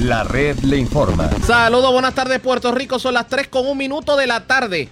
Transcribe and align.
La 0.00 0.24
red 0.24 0.58
le 0.58 0.76
informa. 0.76 1.30
Saludos, 1.46 1.90
buenas 1.90 2.14
tardes 2.14 2.38
Puerto 2.40 2.70
Rico. 2.70 2.98
Son 2.98 3.14
las 3.14 3.28
3 3.28 3.48
con 3.48 3.66
un 3.66 3.78
minuto 3.78 4.14
de 4.16 4.26
la 4.26 4.46
tarde. 4.46 4.90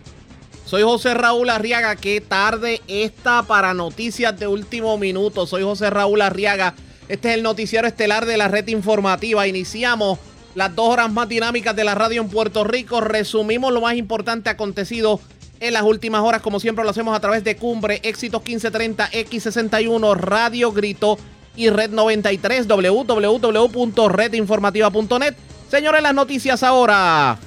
Soy 0.65 0.83
José 0.83 1.13
Raúl 1.13 1.51
Arriaga. 1.51 1.95
Qué 1.97 2.23
tarde 2.23 2.81
está 2.89 3.43
para 3.43 3.75
noticias 3.75 4.39
de 4.39 4.47
último 4.47 4.97
minuto. 4.97 5.47
Soy 5.47 5.63
José 5.63 5.91
Raúl 5.91 6.23
Arriaga. 6.23 6.75
Este 7.09 7.29
es 7.29 7.35
el 7.35 7.43
noticiero 7.43 7.87
estelar 7.87 8.25
de 8.25 8.39
la 8.39 8.49
red 8.49 8.67
informativa. 8.69 9.47
Iniciamos 9.47 10.19
las 10.55 10.75
dos 10.75 10.89
horas 10.89 11.13
más 11.13 11.29
dinámicas 11.29 11.77
de 11.77 11.85
la 11.85 11.95
radio 11.95 12.23
en 12.23 12.31
Puerto 12.31 12.65
Rico. 12.65 13.03
Resumimos 13.03 13.75
lo 13.75 13.83
más 13.83 13.97
importante 13.97 14.49
acontecido 14.49 15.21
en 15.61 15.75
las 15.75 15.83
últimas 15.83 16.23
horas, 16.23 16.41
como 16.43 16.61
siempre 16.61 16.83
lo 16.83 16.91
hacemos 16.91 17.17
a 17.17 17.21
través 17.21 17.45
de 17.45 17.57
Cumbre, 17.57 18.01
Éxitos 18.03 18.43
1530, 18.43 19.11
X61, 19.11 20.17
Radio 20.17 20.73
Grito 20.73 21.19
y 21.57 21.71
Red 21.71 21.91
93, 21.91 22.67
www.redinformativa.net. 22.69 25.35
Señores, 25.71 26.03
las 26.03 26.15
noticias 26.15 26.63
ahora. 26.63 27.39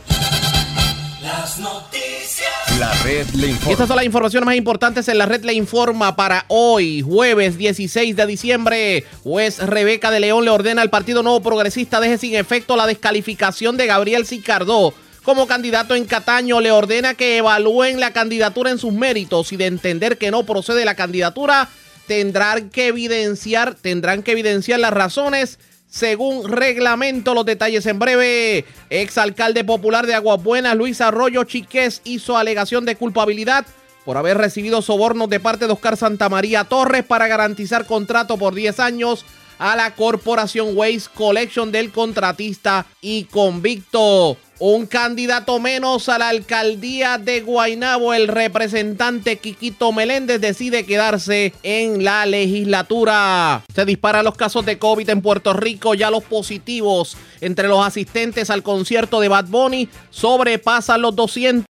Las 1.21 1.59
noticias. 1.59 2.47
La 2.79 2.91
red 3.03 3.27
le 3.33 3.47
Y 3.47 3.51
informa. 3.51 3.71
estas 3.71 3.87
son 3.87 3.95
las 3.95 4.05
informaciones 4.05 4.45
más 4.45 4.55
importantes 4.55 5.07
en 5.07 5.17
la 5.17 5.25
red 5.25 5.43
Le 5.43 5.53
Informa 5.53 6.15
para 6.15 6.45
hoy, 6.47 7.01
jueves 7.01 7.57
16 7.57 8.15
de 8.15 8.25
diciembre. 8.27 9.03
Juez 9.23 9.57
Rebeca 9.59 10.11
de 10.11 10.19
León 10.19 10.45
le 10.45 10.51
ordena 10.51 10.83
al 10.83 10.91
Partido 10.91 11.23
Nuevo 11.23 11.41
Progresista 11.41 11.99
deje 11.99 12.19
sin 12.19 12.35
efecto 12.35 12.75
la 12.75 12.85
descalificación 12.85 13.77
de 13.77 13.87
Gabriel 13.87 14.27
Sicardó 14.27 14.93
como 15.23 15.47
candidato 15.47 15.95
en 15.95 16.05
Cataño. 16.05 16.61
Le 16.61 16.71
ordena 16.71 17.15
que 17.15 17.37
evalúen 17.37 17.99
la 17.99 18.13
candidatura 18.13 18.69
en 18.69 18.77
sus 18.77 18.93
méritos 18.93 19.51
y 19.51 19.57
de 19.57 19.65
entender 19.65 20.17
que 20.19 20.29
no 20.31 20.45
procede 20.45 20.85
la 20.85 20.93
candidatura, 20.95 21.67
tendrán 22.07 22.69
que 22.69 22.87
evidenciar, 22.87 23.75
tendrán 23.75 24.23
que 24.23 24.31
evidenciar 24.31 24.79
las 24.79 24.93
razones 24.93 25.59
según 25.89 26.49
reglamento. 26.49 27.33
Los 27.33 27.45
detalles 27.45 27.85
en 27.85 27.99
breve. 27.99 28.65
Exalcalde 28.89 29.63
popular 29.63 30.07
de 30.07 30.15
Aguas 30.15 30.41
Buenas, 30.41 30.75
Luis 30.75 31.01
Arroyo 31.01 31.43
Chiqués, 31.43 32.01
hizo 32.03 32.37
alegación 32.37 32.85
de 32.85 32.95
culpabilidad 32.95 33.65
por 34.05 34.17
haber 34.17 34.37
recibido 34.37 34.81
sobornos 34.81 35.29
de 35.29 35.41
parte 35.41 35.67
de 35.67 35.73
Oscar 35.73 35.97
Santamaría 35.97 36.63
Torres 36.63 37.03
para 37.03 37.27
garantizar 37.27 37.85
contrato 37.85 38.37
por 38.37 38.55
10 38.55 38.79
años 38.79 39.25
a 39.59 39.75
la 39.75 39.95
corporación 39.95 40.77
Waste 40.77 41.09
Collection 41.13 41.71
del 41.71 41.91
contratista 41.91 42.85
y 43.01 43.25
convicto. 43.25 44.37
Un 44.59 44.87
candidato 44.87 45.59
menos 45.59 46.09
a 46.09 46.17
la 46.17 46.29
alcaldía 46.29 47.19
de 47.19 47.41
Guaynabo, 47.41 48.15
el 48.15 48.27
representante 48.27 49.37
Quiquito 49.37 49.91
Meléndez 49.91 50.41
decide 50.41 50.83
quedarse 50.83 51.53
en 51.61 52.03
la 52.03 52.25
legislatura. 52.25 53.63
Se 53.73 53.85
disparan 53.85 54.25
los 54.25 54.35
casos 54.35 54.65
de 54.65 54.79
COVID 54.79 55.07
en 55.11 55.21
Puerto 55.21 55.53
Rico, 55.53 55.93
ya 55.93 56.09
los 56.09 56.23
positivos 56.23 57.17
entre 57.39 57.67
los 57.67 57.85
asistentes 57.85 58.49
al 58.49 58.63
concierto 58.63 59.19
de 59.19 59.27
Bad 59.27 59.45
Bunny 59.45 59.89
sobrepasan 60.09 61.03
los 61.03 61.15
200. 61.15 61.65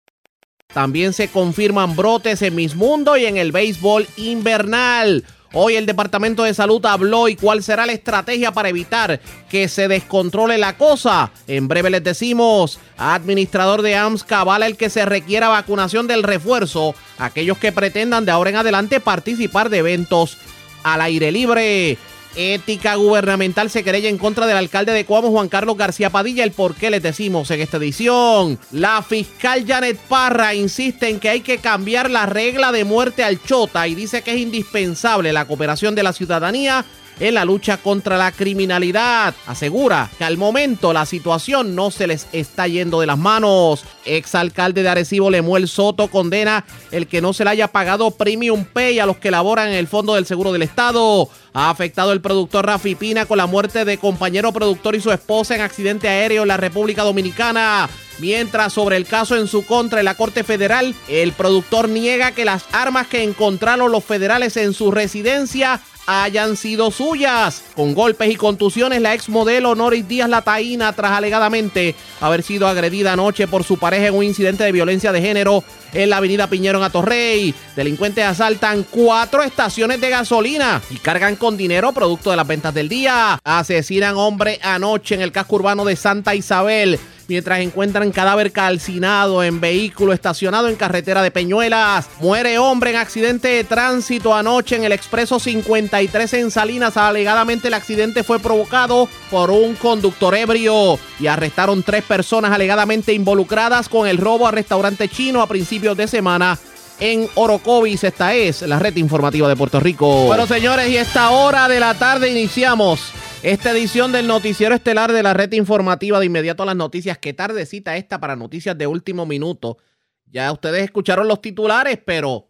También 0.75 1.13
se 1.13 1.29
confirman 1.29 1.95
brotes 1.95 2.43
en 2.43 2.57
Miss 2.57 2.75
Mundo 2.75 3.17
y 3.17 3.27
en 3.27 3.37
el 3.37 3.53
béisbol 3.53 4.09
invernal. 4.17 5.25
Hoy 5.55 5.77
el 5.77 5.85
Departamento 5.85 6.45
de 6.45 6.55
Salud 6.55 6.85
habló 6.87 7.29
y 7.29 7.37
cuál 7.37 7.63
será 7.63 7.85
la 7.85 7.93
estrategia 7.93 8.53
para 8.53 8.71
evitar 8.71 9.21
que 9.51 9.69
se 9.69 9.87
descontrole 9.87 10.57
la 10.57 10.79
cosa. 10.79 11.31
En 11.47 11.69
breve 11.69 11.91
les 11.91 12.03
decimos, 12.03 12.79
administrador 12.97 13.83
de 13.83 13.97
AMS 13.97 14.25
cabala 14.25 14.67
el 14.67 14.79
que 14.79 14.89
se 14.89 15.05
requiera 15.05 15.49
vacunación 15.49 16.07
del 16.07 16.23
refuerzo, 16.23 16.95
aquellos 17.19 17.59
que 17.59 17.71
pretendan 17.71 18.25
de 18.25 18.33
ahora 18.33 18.49
en 18.49 18.57
adelante 18.57 18.99
participar 18.99 19.69
de 19.69 19.79
eventos 19.79 20.39
al 20.85 21.03
aire 21.03 21.31
libre. 21.31 21.99
Ética 22.37 22.95
gubernamental 22.95 23.71
se 23.71 23.85
querella 23.85 24.09
en 24.09 24.19
contra 24.19 24.47
del 24.47 24.57
alcalde 24.57 24.93
de 24.93 25.05
Cuamo, 25.05 25.31
Juan 25.31 25.49
Carlos 25.49 25.77
García 25.77 26.11
Padilla. 26.11 26.45
El 26.45 26.53
por 26.53 26.75
qué 26.75 26.91
les 26.91 27.03
decimos 27.03 27.51
en 27.51 27.61
esta 27.61 27.77
edición. 27.77 28.59
La 28.71 29.03
fiscal 29.03 29.65
Janet 29.67 29.99
Parra 30.09 30.55
insiste 30.55 31.09
en 31.09 31.21
que 31.21 31.29
hay 31.29 31.41
que 31.41 31.59
cambiar 31.59 32.11
la 32.11 32.27
regla 32.27 32.73
de 32.73 32.85
muerte 32.85 33.25
al 33.25 33.43
chota 33.43 33.87
y 33.89 33.95
dice 33.95 34.23
que 34.23 34.33
es 34.33 34.39
indispensable 34.39 35.33
la 35.33 35.47
cooperación 35.47 35.95
de 35.95 36.03
la 36.03 36.13
ciudadanía 36.13 36.85
en 37.21 37.35
la 37.35 37.45
lucha 37.45 37.77
contra 37.77 38.17
la 38.17 38.33
criminalidad. 38.33 39.35
Asegura 39.47 40.11
que 40.19 40.25
al 40.25 40.37
momento 40.37 40.93
la 40.93 41.07
situación 41.07 41.75
no 41.75 41.91
se 41.91 42.07
les 42.07 42.27
está 42.33 42.67
yendo 42.69 43.01
de 43.01 43.07
las 43.07 43.19
manos. 43.19 43.85
Exalcalde 44.05 44.83
de 44.83 44.89
Arecibo 44.89 45.31
Lemuel 45.31 45.69
Soto 45.69 46.09
condena 46.09 46.65
el 46.91 47.07
que 47.07 47.21
no 47.21 47.33
se 47.33 47.45
le 47.45 47.51
haya 47.51 47.69
pagado 47.69 48.11
premium 48.11 48.65
pay 48.65 48.99
a 48.99 49.07
los 49.07 49.19
que 49.19 49.31
laboran 49.31 49.69
en 49.69 49.75
el 49.75 49.89
Fondo 49.89 50.15
del 50.15 50.27
Seguro 50.27 50.53
del 50.53 50.63
Estado. 50.63 51.29
Ha 51.55 51.71
afectado 51.71 52.13
el 52.13 52.21
productor 52.21 52.67
Rafi 52.67 52.95
Pina 52.95 53.27
con 53.27 53.37
la 53.37 53.47
muerte 53.47 53.85
de 53.85 53.99
compañero 53.99 54.53
productor 54.53 54.95
y 54.95 55.01
su 55.01 55.13
esposa 55.13 55.55
en 55.55 55.61
accidente 55.61 56.09
aéreo 56.09 56.43
en 56.43 56.49
la 56.49 56.57
República 56.57 57.03
Dominicana. 57.03 57.89
Mientras 58.19 58.73
sobre 58.73 58.97
el 58.97 59.07
caso 59.07 59.37
en 59.37 59.49
su 59.49 59.65
contra 59.65 59.99
en 59.99 60.05
la 60.05 60.15
Corte 60.15 60.45
Federal, 60.45 60.95
el 61.09 61.33
productor 61.33 61.89
niega 61.89 62.33
que 62.33 62.45
las 62.45 62.65
armas 62.73 63.07
que 63.07 63.23
encontraron 63.23 63.91
los 63.91 64.05
federales 64.05 64.57
en 64.57 64.75
su 64.75 64.91
residencia 64.91 65.81
hayan 66.07 66.57
sido 66.57 66.91
suyas. 66.91 67.63
Con 67.75 67.95
golpes 67.95 68.31
y 68.31 68.37
contusiones, 68.37 69.01
la 69.01 69.15
ex 69.15 69.29
modelo 69.29 69.75
Noris 69.75 70.07
Díaz 70.07 70.29
Lataína, 70.29 70.93
tras 70.93 71.13
alegadamente 71.13 71.95
haber 72.21 72.43
sido 72.43 72.67
agredida 72.69 73.13
anoche 73.13 73.47
por 73.47 73.65
su 73.65 73.79
pareja 73.79 74.09
en 74.09 74.15
un 74.15 74.25
incidente 74.25 74.65
de 74.65 74.73
violencia 74.73 75.13
de 75.13 75.21
género 75.21 75.65
en 75.93 76.11
la 76.11 76.19
avenida 76.19 76.49
Piñero 76.49 76.79
en 76.79 76.85
Atorrey. 76.85 77.55
Delincuentes 77.77 78.25
asaltan 78.25 78.85
cuatro 78.91 79.43
estaciones 79.43 80.01
de 80.01 80.11
gasolina 80.11 80.81
y 80.91 80.97
cargan 80.97 81.37
con 81.37 81.57
dinero 81.57 81.93
producto 81.93 82.31
de 82.31 82.37
las 82.37 82.47
ventas 82.47 82.75
del 82.75 82.89
día. 82.89 83.39
Asesinan 83.45 84.17
hombre 84.17 84.59
anoche 84.63 85.15
en 85.15 85.23
el 85.23 85.33
casco 85.33 85.57
urbano 85.57 85.85
de 85.85 85.97
Santa 85.97 86.35
Isabel 86.35 86.99
mientras 87.33 87.61
encuentran 87.61 88.13
cadáver 88.13 88.53
calcinado 88.53 89.43
en 89.43 89.59
vehículo 89.59 90.13
estacionado 90.13 90.69
en 90.69 90.77
carretera 90.77 91.23
de 91.23 91.31
Peñuelas. 91.31 92.07
Muere 92.21 92.59
hombre 92.59 92.91
en 92.91 92.97
accidente 92.97 93.49
de 93.49 93.65
tránsito 93.65 94.35
anoche 94.35 94.77
en 94.77 94.85
el 94.85 94.93
expreso 94.93 95.41
53 95.41 96.35
en 96.35 96.51
Salinas. 96.51 96.99
Alegadamente 96.99 97.69
el 97.69 97.75
accidente 97.75 98.23
fue 98.23 98.39
provocado 98.39 99.09
por 99.31 99.51
un 99.51 99.77
conductor 99.77 100.35
ebrio 100.35 100.99
y 101.19 101.27
arrestaron 101.27 101.83
tres 101.83 102.05
personas 102.05 102.53
alegadamente 102.53 103.15
involucradas 103.15 103.89
con 103.89 104.07
el 104.07 104.19
robo 104.19 104.47
al 104.47 104.53
restaurante 104.53 105.09
chino 105.09 105.41
a 105.41 105.47
principios 105.47 105.97
de 105.97 106.09
semana 106.09 106.59
en 107.01 107.31
Orocovis. 107.35 108.05
Esta 108.05 108.35
es 108.35 108.61
la 108.61 108.79
red 108.79 108.95
informativa 108.97 109.49
de 109.49 109.57
Puerto 109.57 109.81
Rico. 109.81 110.27
Bueno, 110.27 110.47
señores, 110.47 110.91
y 110.91 110.99
esta 110.99 111.31
hora 111.31 111.67
de 111.67 111.81
la 111.81 111.95
tarde 111.95 112.29
iniciamos 112.29 113.11
esta 113.43 113.73
edición 113.73 114.13
del 114.13 114.29
noticiero 114.29 114.75
estelar 114.75 115.13
de 115.13 115.23
la 115.23 115.35
red 115.35 115.53
informativa 115.53 116.21
de 116.21 116.27
inmediato 116.27 116.63
a 116.63 116.67
las 116.67 116.77
noticias. 116.77 117.19
Qué 117.19 117.33
tardecita 117.33 117.97
esta 117.97 118.21
para 118.21 118.37
noticias 118.37 118.79
de 118.79 118.87
último 118.87 119.27
minuto. 119.27 119.79
Ya 120.27 120.51
ustedes 120.53 120.85
escucharon 120.85 121.27
los 121.27 121.43
titulares, 121.43 121.99
pero 122.05 122.49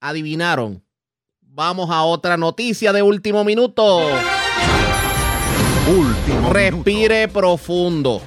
adivinaron. 0.00 0.84
Vamos 1.40 1.90
a 1.90 2.02
otra 2.02 2.36
noticia 2.36 2.92
de 2.92 3.00
último 3.00 3.42
minuto. 3.42 4.00
Último 5.88 6.52
Respire 6.52 7.28
profundo. 7.28 8.20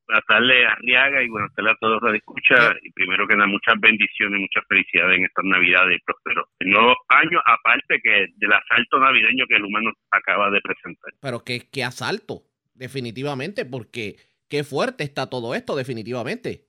Buenas 0.07 0.25
tardes, 0.25 0.65
Arriaga, 0.71 1.21
y 1.21 1.29
buenas 1.29 1.53
tardes 1.53 1.73
a 1.73 1.77
todos 1.79 2.01
los 2.01 2.11
que 2.11 2.17
escuchan. 2.17 2.77
Y 2.81 2.91
primero 2.93 3.27
que 3.27 3.35
nada, 3.35 3.47
muchas 3.47 3.75
bendiciones, 3.79 4.39
muchas 4.39 4.63
felicidades 4.67 5.19
en 5.19 5.25
estas 5.25 5.45
Navidades 5.45 5.97
y 5.97 6.03
prósperos 6.03 6.47
nuevos 6.61 6.97
años, 7.09 7.41
aparte 7.45 7.99
que 8.01 8.25
del 8.37 8.53
asalto 8.53 8.99
navideño 8.99 9.45
que 9.47 9.55
el 9.57 9.65
humano 9.65 9.91
acaba 10.09 10.49
de 10.49 10.61
presentar. 10.61 11.13
Pero 11.21 11.43
qué, 11.43 11.69
qué 11.71 11.83
asalto, 11.83 12.41
definitivamente, 12.73 13.65
porque 13.65 14.15
qué 14.49 14.63
fuerte 14.63 15.03
está 15.03 15.29
todo 15.29 15.53
esto, 15.53 15.75
definitivamente. 15.75 16.65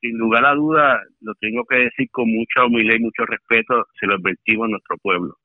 Sin 0.00 0.16
lugar 0.16 0.46
a 0.46 0.54
duda, 0.54 1.02
lo 1.20 1.34
tengo 1.34 1.64
que 1.66 1.76
decir 1.76 2.08
con 2.10 2.30
mucha 2.30 2.64
humildad 2.64 2.94
y 2.94 3.00
mucho 3.00 3.26
respeto, 3.26 3.86
se 4.00 4.06
lo 4.06 4.14
advertimos 4.14 4.66
a 4.66 4.70
nuestro 4.70 4.96
pueblo. 4.98 5.36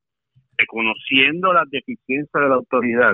Reconociendo 0.60 1.54
las 1.54 1.70
deficiencias 1.70 2.44
de 2.44 2.50
la 2.50 2.56
autoridad, 2.56 3.14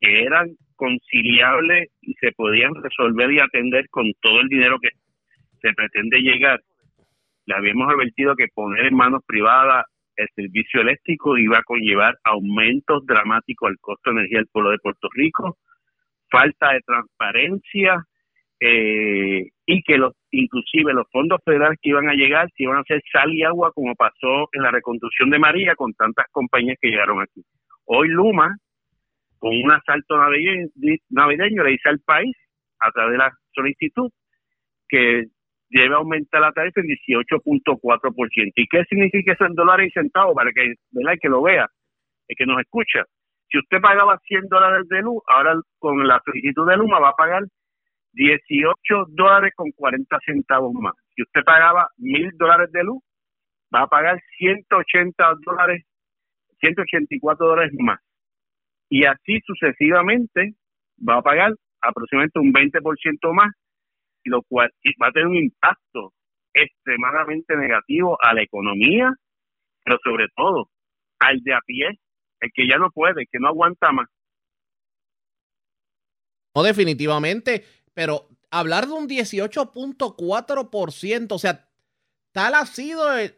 que 0.00 0.24
eran 0.24 0.48
conciliables 0.74 1.90
y 2.00 2.14
se 2.14 2.32
podían 2.32 2.74
resolver 2.74 3.30
y 3.32 3.38
atender 3.38 3.88
con 3.90 4.10
todo 4.20 4.40
el 4.40 4.48
dinero 4.48 4.78
que 4.80 4.88
se 5.60 5.72
pretende 5.74 6.20
llegar. 6.20 6.60
Le 7.46 7.54
habíamos 7.54 7.88
advertido 7.92 8.34
que 8.34 8.48
poner 8.54 8.86
en 8.86 8.96
manos 8.96 9.22
privadas 9.26 9.84
el 10.16 10.28
servicio 10.34 10.80
eléctrico 10.80 11.38
iba 11.38 11.58
a 11.58 11.62
conllevar 11.62 12.18
aumentos 12.24 13.04
dramáticos 13.06 13.68
al 13.70 13.78
costo 13.78 14.10
de 14.10 14.20
energía 14.20 14.38
del 14.38 14.48
pueblo 14.48 14.70
de 14.70 14.78
Puerto 14.78 15.08
Rico, 15.14 15.58
falta 16.30 16.72
de 16.72 16.80
transparencia 16.80 18.04
eh, 18.60 19.48
y 19.70 19.82
que 19.82 19.98
los 19.98 20.14
inclusive 20.32 20.92
los 20.92 21.06
fondos 21.12 21.40
federales 21.44 21.78
que 21.80 21.90
iban 21.90 22.08
a 22.08 22.14
llegar 22.14 22.48
se 22.56 22.64
iban 22.64 22.78
a 22.78 22.80
hacer 22.80 23.00
sal 23.12 23.32
y 23.32 23.44
agua 23.44 23.70
como 23.72 23.94
pasó 23.94 24.48
en 24.52 24.62
la 24.62 24.70
reconstrucción 24.72 25.30
de 25.30 25.38
María 25.38 25.76
con 25.76 25.92
tantas 25.94 26.26
compañías 26.32 26.76
que 26.80 26.88
llegaron 26.88 27.20
aquí. 27.20 27.42
Hoy 27.84 28.08
Luma, 28.08 28.56
con 29.38 29.54
un 29.54 29.72
asalto 29.72 30.18
navideño, 30.18 30.68
navideño 31.10 31.62
le 31.62 31.70
dice 31.70 31.88
al 31.88 32.00
país, 32.00 32.36
a 32.80 32.90
través 32.90 33.12
de 33.12 33.18
la 33.18 33.32
solicitud, 33.52 34.10
que 34.88 35.26
debe 35.70 35.94
aumentar 35.94 36.40
la 36.40 36.52
tarifa 36.52 36.80
en 36.80 36.88
18.4%. 36.88 38.52
¿Y 38.56 38.66
qué 38.66 38.84
significa 38.88 39.32
eso 39.32 39.44
en 39.44 39.54
dólares 39.54 39.88
y 39.88 39.92
centavos? 39.92 40.34
Para 40.34 40.50
que, 40.52 40.74
¿verdad? 40.90 41.18
que 41.20 41.28
lo 41.28 41.42
vea, 41.42 41.68
el 42.26 42.36
que 42.36 42.46
nos 42.46 42.60
escucha. 42.60 43.04
Si 43.48 43.58
usted 43.58 43.80
pagaba 43.80 44.18
100 44.26 44.48
dólares 44.48 44.88
de 44.88 45.02
luz, 45.02 45.22
ahora 45.28 45.54
con 45.78 46.06
la 46.06 46.20
solicitud 46.24 46.68
de 46.68 46.76
Luma 46.76 46.98
va 46.98 47.10
a 47.10 47.16
pagar 47.16 47.42
18 48.12 48.74
dólares 49.08 49.52
con 49.54 49.70
40 49.72 50.18
centavos 50.24 50.72
más. 50.74 50.94
Si 51.14 51.22
usted 51.22 51.42
pagaba 51.44 51.88
1000 51.98 52.30
dólares 52.36 52.70
de 52.72 52.84
luz, 52.84 53.02
va 53.74 53.82
a 53.82 53.86
pagar 53.86 54.20
180 54.38 55.24
dólares, 55.44 55.84
184 56.60 57.46
dólares 57.46 57.72
más. 57.78 58.00
Y 58.88 59.04
así 59.04 59.40
sucesivamente 59.46 60.54
va 60.98 61.18
a 61.18 61.22
pagar 61.22 61.52
aproximadamente 61.80 62.40
un 62.40 62.52
20% 62.52 63.32
más 63.32 63.52
lo 64.24 64.42
cual 64.42 64.70
va 65.02 65.08
a 65.08 65.12
tener 65.12 65.28
un 65.28 65.36
impacto 65.36 66.12
extremadamente 66.52 67.56
negativo 67.56 68.18
a 68.20 68.34
la 68.34 68.42
economía, 68.42 69.12
pero 69.84 69.98
sobre 70.02 70.26
todo 70.36 70.68
al 71.18 71.40
de 71.42 71.54
a 71.54 71.60
pie, 71.64 71.88
el 72.40 72.50
que 72.52 72.66
ya 72.68 72.78
no 72.78 72.90
puede, 72.90 73.26
que 73.30 73.38
no 73.38 73.48
aguanta 73.48 73.92
más. 73.92 74.08
No, 76.54 76.62
definitivamente, 76.62 77.62
pero 77.94 78.28
hablar 78.50 78.86
de 78.86 78.92
un 78.92 79.08
18.4%, 79.08 81.32
o 81.32 81.38
sea, 81.38 81.66
tal 82.32 82.54
ha 82.54 82.66
sido, 82.66 83.16
eh, 83.18 83.34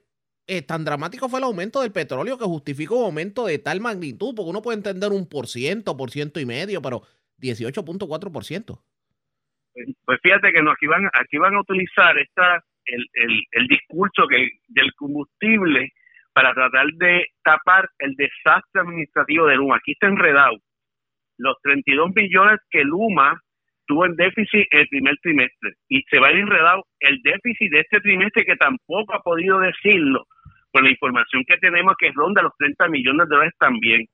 eh, 0.46 0.62
tan 0.62 0.84
dramático 0.84 1.28
fue 1.28 1.40
el 1.40 1.44
aumento 1.44 1.82
del 1.82 1.92
petróleo 1.92 2.38
que 2.38 2.44
justifica 2.44 2.94
un 2.94 3.04
aumento 3.04 3.46
de 3.46 3.58
tal 3.58 3.80
magnitud, 3.80 4.34
porque 4.34 4.50
uno 4.50 4.62
puede 4.62 4.78
entender 4.78 5.12
un 5.12 5.28
por 5.28 5.46
ciento, 5.46 5.96
por 5.96 6.10
ciento 6.10 6.40
y 6.40 6.46
medio, 6.46 6.82
pero 6.82 7.02
18.4%. 7.38 8.82
Pues 10.04 10.20
fíjate 10.22 10.52
que 10.52 10.62
no, 10.62 10.72
aquí 10.72 10.86
van, 10.86 11.08
aquí 11.14 11.38
van 11.38 11.54
a 11.54 11.60
utilizar 11.60 12.18
esta, 12.18 12.62
el, 12.84 13.06
el, 13.14 13.42
el 13.52 13.66
discurso 13.68 14.28
que 14.28 14.50
del 14.68 14.92
combustible 14.94 15.90
para 16.34 16.52
tratar 16.54 16.86
de 16.94 17.26
tapar 17.42 17.88
el 17.98 18.14
desastre 18.14 18.80
administrativo 18.80 19.46
de 19.46 19.56
Luma. 19.56 19.76
Aquí 19.76 19.92
está 19.92 20.08
enredado 20.08 20.56
los 21.38 21.56
32 21.62 22.14
millones 22.14 22.60
que 22.70 22.84
Luma 22.84 23.40
tuvo 23.92 24.06
en 24.06 24.16
déficit 24.16 24.66
el 24.70 24.88
primer 24.88 25.16
trimestre 25.18 25.72
y 25.88 26.02
se 26.10 26.18
va 26.18 26.28
a 26.28 26.32
ir 26.32 26.38
enredado 26.38 26.86
el 27.00 27.20
déficit 27.22 27.70
de 27.70 27.80
este 27.80 28.00
trimestre 28.00 28.44
que 28.44 28.56
tampoco 28.56 29.14
ha 29.14 29.20
podido 29.20 29.60
decirlo 29.60 30.24
por 30.72 30.82
la 30.82 30.90
información 30.90 31.44
que 31.46 31.58
tenemos 31.58 31.94
que 31.98 32.10
ronda 32.14 32.40
los 32.40 32.56
30 32.56 32.88
millones 32.88 33.28
de 33.28 33.34
dólares 33.34 33.54
también. 33.58 34.06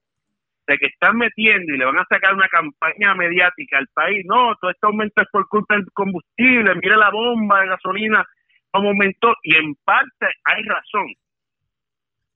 De 0.67 0.77
que 0.77 0.87
están 0.87 1.17
metiendo 1.17 1.73
y 1.73 1.79
le 1.79 1.85
van 1.85 1.99
a 1.99 2.07
sacar 2.11 2.35
una 2.35 2.49
campaña 2.49 3.15
mediática 3.15 3.79
al 3.79 3.87
país, 3.95 4.27
no, 4.27 4.55
todo 4.61 4.71
este 4.71 4.87
aumento 4.87 5.23
es 5.23 5.29
por 5.31 5.47
culpa 5.49 5.77
del 5.77 5.87
combustible, 5.95 6.75
mire 6.75 6.97
la 6.97 7.11
bomba 7.11 7.61
de 7.61 7.69
gasolina, 7.69 8.25
como 8.71 8.89
aumentó, 8.89 9.35
y 9.45 9.55
en 9.55 9.77
parte 9.85 10.27
hay 10.45 10.63
razón, 10.65 11.07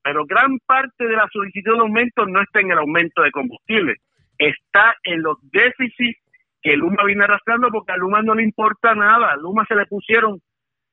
pero 0.02 0.24
gran 0.24 0.58
parte 0.60 1.06
de 1.06 1.16
la 1.16 1.28
solicitud 1.30 1.74
de 1.74 1.80
aumento 1.80 2.24
no 2.24 2.40
está 2.40 2.60
en 2.60 2.70
el 2.70 2.78
aumento 2.78 3.20
de 3.20 3.32
combustible, 3.32 3.96
está 4.38 4.94
en 5.02 5.22
los 5.22 5.36
déficits 5.50 6.21
que 6.62 6.76
Luma 6.76 7.04
viene 7.04 7.24
arrastrando 7.24 7.68
porque 7.70 7.92
a 7.92 7.96
Luma 7.96 8.22
no 8.22 8.34
le 8.34 8.44
importa 8.44 8.94
nada, 8.94 9.32
a 9.32 9.36
Luma 9.36 9.64
se 9.66 9.74
le 9.74 9.86
pusieron 9.86 10.40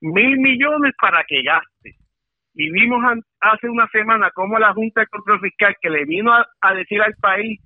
mil 0.01 0.39
millones 0.39 0.94
para 1.00 1.24
que 1.27 1.42
gaste 1.44 2.00
y 2.60 2.69
vimos 2.71 3.01
hace 3.39 3.69
una 3.69 3.88
semana 3.88 4.31
cómo 4.33 4.60
la 4.60 4.74
Junta 4.74 5.01
de 5.01 5.07
Control 5.07 5.39
Fiscal 5.39 5.75
que 5.81 5.89
le 5.89 6.04
vino 6.04 6.33
a, 6.33 6.74
decir 6.74 7.01
al 7.01 7.13
país 7.21 7.62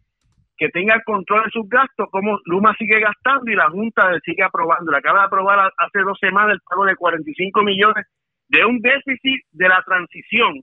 que 0.55 0.69
tenga 0.69 0.93
el 0.93 1.03
control 1.03 1.45
de 1.45 1.49
sus 1.49 1.67
gastos, 1.67 2.07
como 2.11 2.37
Luma 2.45 2.75
sigue 2.77 2.99
gastando 2.99 3.49
y 3.51 3.55
la 3.55 3.69
Junta 3.71 4.11
sigue 4.23 4.43
aprobando. 4.43 4.91
Le 4.91 4.99
acaba 4.99 5.21
de 5.21 5.25
aprobar 5.25 5.71
hace 5.77 5.99
dos 6.01 6.17
semanas 6.19 6.53
el 6.53 6.61
pago 6.61 6.85
de 6.85 6.95
45 6.95 7.63
millones 7.63 8.05
de 8.49 8.63
un 8.65 8.79
déficit 8.81 9.41
de 9.51 9.67
la 9.67 9.81
transición, 9.81 10.61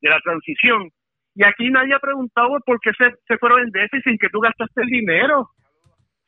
de 0.00 0.10
la 0.10 0.18
transición. 0.18 0.90
Y 1.36 1.44
aquí 1.44 1.70
nadie 1.70 1.94
ha 1.94 2.00
preguntado 2.00 2.58
por 2.66 2.80
qué 2.80 2.90
se, 2.98 3.14
se 3.28 3.38
fueron 3.38 3.60
en 3.60 3.70
déficit 3.70 4.20
que 4.20 4.30
tú 4.30 4.40
gastaste 4.40 4.82
el 4.82 4.88
dinero. 4.88 5.50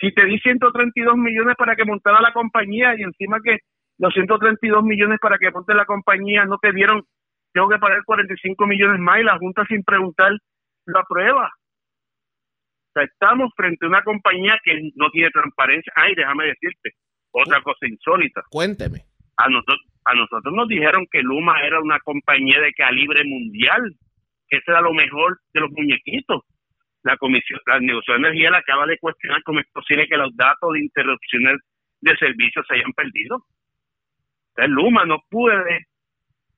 Si 0.01 0.13
te 0.13 0.25
di 0.25 0.39
132 0.39 1.17
millones 1.17 1.57
para 1.57 1.77
que 1.77 1.85
montara 1.85 2.21
la 2.21 2.33
compañía 2.33 2.95
y 2.97 3.03
encima 3.03 3.39
que 3.45 3.59
los 3.99 4.15
132 4.15 4.83
millones 4.83 5.19
para 5.21 5.37
que 5.39 5.51
ponte 5.51 5.75
la 5.75 5.85
compañía 5.85 6.47
no 6.47 6.57
te 6.57 6.73
dieron, 6.73 7.05
tengo 7.53 7.69
que 7.69 7.79
pagar 7.79 8.03
45 8.05 8.67
millones 8.67 8.99
más 8.99 9.21
y 9.21 9.25
la 9.25 9.39
Junta 9.39 9.65
sin 9.67 9.83
preguntar 9.85 10.33
la 10.87 11.05
prueba. 11.07 11.51
O 12.89 12.93
sea, 12.95 13.05
estamos 13.05 13.53
frente 13.55 13.85
a 13.85 13.89
una 13.89 14.03
compañía 14.03 14.59
que 14.65 14.91
no 14.97 15.11
tiene 15.11 15.31
transparencia. 15.31 15.93
Ay, 15.95 16.15
déjame 16.15 16.47
decirte, 16.47 16.93
otra 17.31 17.61
cosa 17.63 17.87
insólita. 17.87 18.43
Cuénteme. 18.51 19.05
A 19.37 19.49
nosotros, 19.49 19.81
a 20.07 20.15
nosotros 20.15 20.55
nos 20.55 20.67
dijeron 20.67 21.07
que 21.11 21.23
Luma 21.23 21.63
era 21.63 21.79
una 21.81 21.99
compañía 22.01 22.61
de 22.61 22.73
calibre 22.73 23.23
mundial, 23.25 23.95
que 24.49 24.57
ese 24.57 24.71
era 24.71 24.81
lo 24.81 24.93
mejor 24.93 25.39
de 25.53 25.61
los 25.61 25.71
muñequitos. 25.71 26.43
La 27.03 27.17
Comisión, 27.17 27.61
la 27.67 27.81
negociación 27.81 28.23
de 28.23 28.29
Energía 28.29 28.51
le 28.51 28.57
acaba 28.59 28.87
de 28.87 28.99
cuestionar 28.99 29.43
cómo 29.43 29.61
es 29.61 29.67
posible 29.73 30.07
que 30.07 30.17
los 30.17 30.37
datos 30.37 30.73
de 30.75 30.81
interrupciones 30.81 31.61
de 32.01 32.17
servicios 32.17 32.67
se 32.69 32.75
hayan 32.75 32.93
perdido. 32.93 33.45
El 34.57 34.73
Luma 34.73 35.05
no 35.07 35.19
puede, 35.31 35.87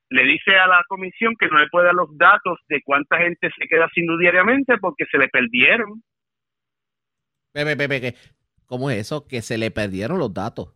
le 0.09 0.25
dice 0.25 0.57
a 0.57 0.67
la 0.67 0.83
comisión 0.89 1.35
que 1.39 1.47
no 1.47 1.59
le 1.59 1.69
puede 1.69 1.87
dar 1.87 1.95
los 1.95 2.17
datos 2.17 2.59
de 2.69 2.83
cuánta 2.83 3.19
gente 3.19 3.51
se 3.57 3.69
queda 3.69 3.89
sin 3.95 4.07
luz 4.07 4.19
diariamente 4.19 4.79
porque 4.79 5.05
se 5.11 5.19
le 5.19 5.29
perdieron. 5.29 6.03
Pepe, 7.53 7.77
Pepe, 7.77 8.15
¿cómo 8.67 8.91
es 8.91 8.99
eso? 8.99 9.27
Que 9.29 9.43
se 9.43 9.59
le 9.59 9.71
perdieron 9.71 10.19
los 10.19 10.33
datos. 10.33 10.75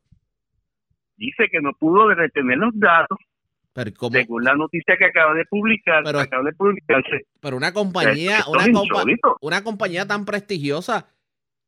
Dice 1.16 1.48
que 1.50 1.60
no 1.60 1.72
pudo 1.72 2.14
retener 2.14 2.58
los 2.58 2.78
datos. 2.78 3.18
Pero 3.76 3.92
Según 4.10 4.42
la 4.42 4.54
noticia 4.54 4.96
que 4.96 5.04
acaba 5.04 5.34
de 5.34 5.44
publicar, 5.44 6.02
pero, 6.02 6.20
acaba 6.20 6.42
de 6.42 6.52
publicarse. 6.54 7.26
Pero 7.40 7.56
una 7.58 7.72
compañía, 7.72 8.38
una, 8.48 8.64
una 9.40 9.62
compañía 9.62 10.06
tan 10.06 10.24
prestigiosa 10.24 11.08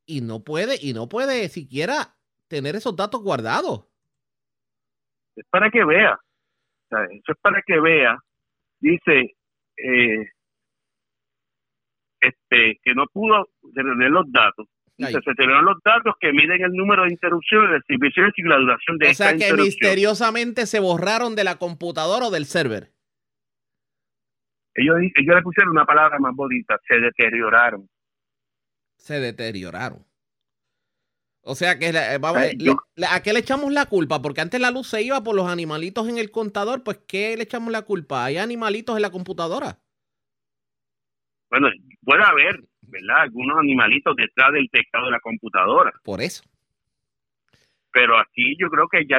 y 0.06 0.22
no 0.22 0.42
puede, 0.42 0.76
y 0.80 0.94
no 0.94 1.08
puede 1.08 1.48
siquiera 1.50 2.16
tener 2.48 2.76
esos 2.76 2.96
datos 2.96 3.22
guardados 3.22 3.88
es 5.38 5.46
para 5.50 5.70
que 5.70 5.84
vea, 5.84 6.18
eso 6.90 7.32
es 7.32 7.38
para 7.40 7.62
que 7.62 7.80
vea, 7.80 8.18
dice, 8.80 9.36
eh, 9.76 10.26
este, 12.20 12.80
que 12.82 12.94
no 12.94 13.06
pudo 13.06 13.48
tener 13.74 14.10
los 14.10 14.30
datos. 14.32 14.66
Se 14.98 15.34
tenían 15.36 15.64
los 15.64 15.78
datos 15.84 16.14
que 16.20 16.32
miden 16.32 16.60
el 16.62 16.72
número 16.72 17.04
de 17.04 17.10
interrupciones 17.10 17.70
de 17.70 17.80
servicios 17.86 18.32
y 18.36 18.42
la 18.42 18.56
duración 18.56 18.98
de 18.98 19.10
O 19.10 19.14
sea 19.14 19.36
que 19.36 19.52
misteriosamente 19.52 20.66
se 20.66 20.80
borraron 20.80 21.36
de 21.36 21.44
la 21.44 21.56
computadora 21.56 22.26
o 22.26 22.30
del 22.32 22.46
server. 22.46 22.90
Ellos, 24.74 24.96
ellos 25.14 25.36
le 25.36 25.42
pusieron 25.42 25.70
una 25.70 25.84
palabra 25.84 26.18
más 26.18 26.34
bonita, 26.34 26.80
se 26.86 26.98
deterioraron. 26.98 27.88
Se 28.96 29.20
deterioraron. 29.20 30.04
O 31.42 31.54
sea 31.54 31.78
que, 31.78 31.88
eh, 31.88 32.18
vamos, 32.20 32.42
¿a 33.10 33.22
qué 33.22 33.32
le 33.32 33.38
echamos 33.38 33.72
la 33.72 33.86
culpa? 33.86 34.20
Porque 34.20 34.40
antes 34.40 34.60
la 34.60 34.70
luz 34.70 34.88
se 34.88 35.02
iba 35.02 35.22
por 35.22 35.34
los 35.34 35.48
animalitos 35.48 36.08
en 36.08 36.18
el 36.18 36.30
contador, 36.30 36.82
pues 36.82 36.98
¿qué 37.06 37.36
le 37.36 37.44
echamos 37.44 37.72
la 37.72 37.82
culpa? 37.82 38.24
¿Hay 38.24 38.36
animalitos 38.36 38.96
en 38.96 39.02
la 39.02 39.10
computadora? 39.10 39.78
Bueno, 41.50 41.68
puede 42.04 42.22
haber, 42.22 42.64
¿verdad? 42.88 43.22
Algunos 43.22 43.58
animalitos 43.58 44.16
detrás 44.16 44.52
del 44.52 44.68
teclado 44.70 45.06
de 45.06 45.12
la 45.12 45.20
computadora. 45.20 45.92
Por 46.02 46.20
eso. 46.20 46.42
Pero 47.92 48.18
aquí 48.18 48.56
yo 48.58 48.68
creo 48.68 48.86
que 48.88 49.06
ya 49.08 49.18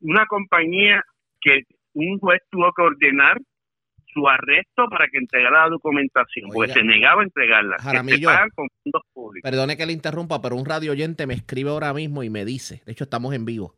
una 0.00 0.26
compañía 0.26 1.02
que 1.40 1.62
un 1.94 2.18
juez 2.18 2.40
tuvo 2.50 2.72
que 2.72 2.82
ordenar 2.82 3.38
su 4.16 4.26
arresto 4.28 4.88
para 4.88 5.08
que 5.08 5.18
entregara 5.18 5.64
la 5.64 5.70
documentación, 5.70 6.48
pues 6.50 6.72
se 6.72 6.82
negaba 6.82 7.20
a 7.20 7.24
entregarla. 7.24 7.76
Jaramillo, 7.78 8.30
Perdone 9.42 9.76
que 9.76 9.84
le 9.84 9.92
interrumpa, 9.92 10.40
pero 10.40 10.56
un 10.56 10.64
radio 10.64 10.92
oyente 10.92 11.26
me 11.26 11.34
escribe 11.34 11.70
ahora 11.70 11.92
mismo 11.92 12.22
y 12.22 12.30
me 12.30 12.44
dice, 12.46 12.82
de 12.86 12.92
hecho 12.92 13.04
estamos 13.04 13.34
en 13.34 13.44
vivo, 13.44 13.74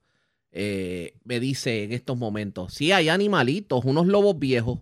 eh, 0.53 1.15
me 1.25 1.41
dice 1.41 1.85
en 1.85 1.93
estos 1.93 2.17
momentos, 2.17 2.73
sí 2.73 2.93
hay 2.93 3.09
animalitos, 3.09 3.85
unos 3.85 4.07
lobos 4.07 4.39
viejos. 4.39 4.81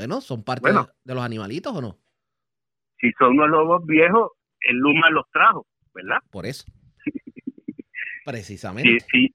Bueno, 0.00 0.22
¿son 0.22 0.42
parte 0.42 0.70
de, 0.70 1.14
los 1.14 1.22
animalitos 1.22 1.76
o 1.76 1.82
no? 1.82 1.98
si 3.00 3.12
son 3.18 3.32
unos 3.32 3.50
lobos 3.50 3.84
viejos, 3.84 4.32
el 4.60 4.76
Luma 4.76 5.10
los 5.10 5.28
trajo, 5.30 5.66
¿verdad? 5.94 6.18
Por 6.30 6.46
eso. 6.46 6.64
Precisamente. 8.24 9.00
si 9.10 9.34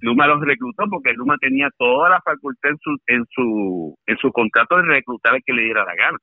Luma 0.00 0.26
los 0.26 0.40
reclutó 0.40 0.84
porque 0.90 1.12
Luma 1.12 1.36
tenía 1.38 1.68
toda 1.76 2.08
la 2.08 2.22
facultad 2.22 2.70
en 2.70 2.78
su 2.78 2.96
en 3.06 3.26
su 3.30 3.98
en 4.06 4.16
su 4.16 4.32
contrato 4.32 4.76
de 4.76 4.82
reclutar 4.84 5.34
al 5.34 5.42
que 5.44 5.52
le 5.52 5.64
diera 5.64 5.84
la 5.84 5.94
gana. 5.94 6.18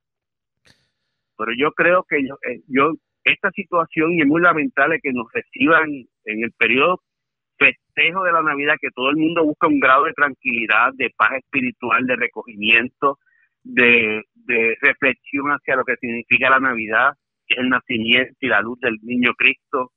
Pero 1.36 1.52
yo 1.56 1.70
creo 1.70 2.04
que 2.08 2.26
yo, 2.26 2.34
eh, 2.48 2.60
yo 2.66 2.92
esta 3.22 3.50
situación 3.52 4.14
y 4.14 4.22
es 4.22 4.26
muy 4.26 4.42
lamentable 4.42 4.98
que 5.00 5.12
nos 5.12 5.26
reciban 5.32 5.88
en 6.24 6.44
el 6.44 6.52
periodo 6.58 7.02
festejo 7.56 8.24
de 8.24 8.32
la 8.32 8.42
Navidad, 8.42 8.74
que 8.80 8.90
todo 8.90 9.10
el 9.10 9.16
mundo 9.16 9.44
busca 9.44 9.66
un 9.66 9.78
grado 9.80 10.04
de 10.04 10.12
tranquilidad, 10.12 10.92
de 10.94 11.10
paz 11.16 11.32
espiritual, 11.38 12.06
de 12.06 12.16
recogimiento, 12.16 13.18
de, 13.62 14.22
de 14.34 14.76
reflexión 14.80 15.48
hacia 15.48 15.76
lo 15.76 15.84
que 15.84 15.96
significa 15.96 16.50
la 16.50 16.60
Navidad, 16.60 17.14
el 17.48 17.68
nacimiento 17.68 18.34
y 18.40 18.46
la 18.48 18.60
luz 18.60 18.78
del 18.80 18.96
niño 19.02 19.32
Cristo, 19.36 19.92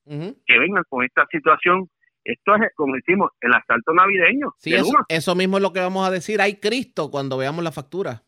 que 0.46 0.60
vengan 0.60 0.84
con 0.90 1.04
esta 1.06 1.26
situación. 1.32 1.88
Esto 2.24 2.56
es, 2.56 2.62
como 2.76 2.96
decimos, 2.96 3.32
el 3.42 3.54
asalto 3.54 3.94
navideño. 3.94 4.54
Sí, 4.58 4.74
eso, 4.74 4.94
eso 5.10 5.36
mismo 5.36 5.58
es 5.58 5.64
lo 5.64 5.74
que 5.74 5.82
vamos 5.82 6.08
a 6.08 6.12
decir. 6.12 6.40
Hay 6.42 6.60
Cristo 6.60 7.12
cuando 7.12 7.38
veamos 7.38 7.64
la 7.64 7.72
factura. 7.72 8.24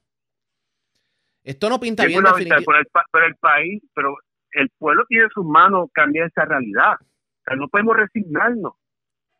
Esto 1.44 1.70
no 1.70 1.80
pinta 1.80 2.04
Es 2.04 2.10
bien 2.10 2.24
pero 2.66 2.80
el, 2.80 2.86
pa- 2.88 3.06
pero 3.12 3.26
el 3.28 3.36
país, 3.36 3.82
pero 3.94 4.16
el 4.52 4.70
pueblo 4.78 5.06
tiene 5.08 5.26
en 5.26 5.30
sus 5.30 5.46
manos 5.46 5.90
cambiar 5.94 6.28
esa 6.28 6.46
realidad. 6.46 6.94
O 7.02 7.44
sea, 7.46 7.56
no 7.56 7.68
podemos 7.68 7.96
resignarnos. 7.96 8.74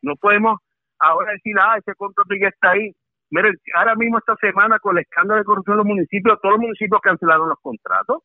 No 0.02 0.14
podemos 0.16 0.58
ahora 0.98 1.32
decir, 1.32 1.54
ah, 1.60 1.76
ese 1.78 1.94
contrato 1.94 2.34
ya 2.40 2.48
está 2.48 2.70
ahí. 2.70 2.92
Miren, 3.30 3.54
ahora 3.74 3.94
mismo 3.96 4.18
esta 4.18 4.36
semana 4.36 4.78
con 4.78 4.96
el 4.96 5.02
escándalo 5.02 5.38
de 5.40 5.44
corrupción 5.44 5.74
en 5.74 5.78
los 5.78 5.86
municipios, 5.86 6.38
todos 6.40 6.52
los 6.54 6.60
municipios 6.62 7.00
cancelaron 7.02 7.48
los 7.48 7.58
contratos. 7.60 8.22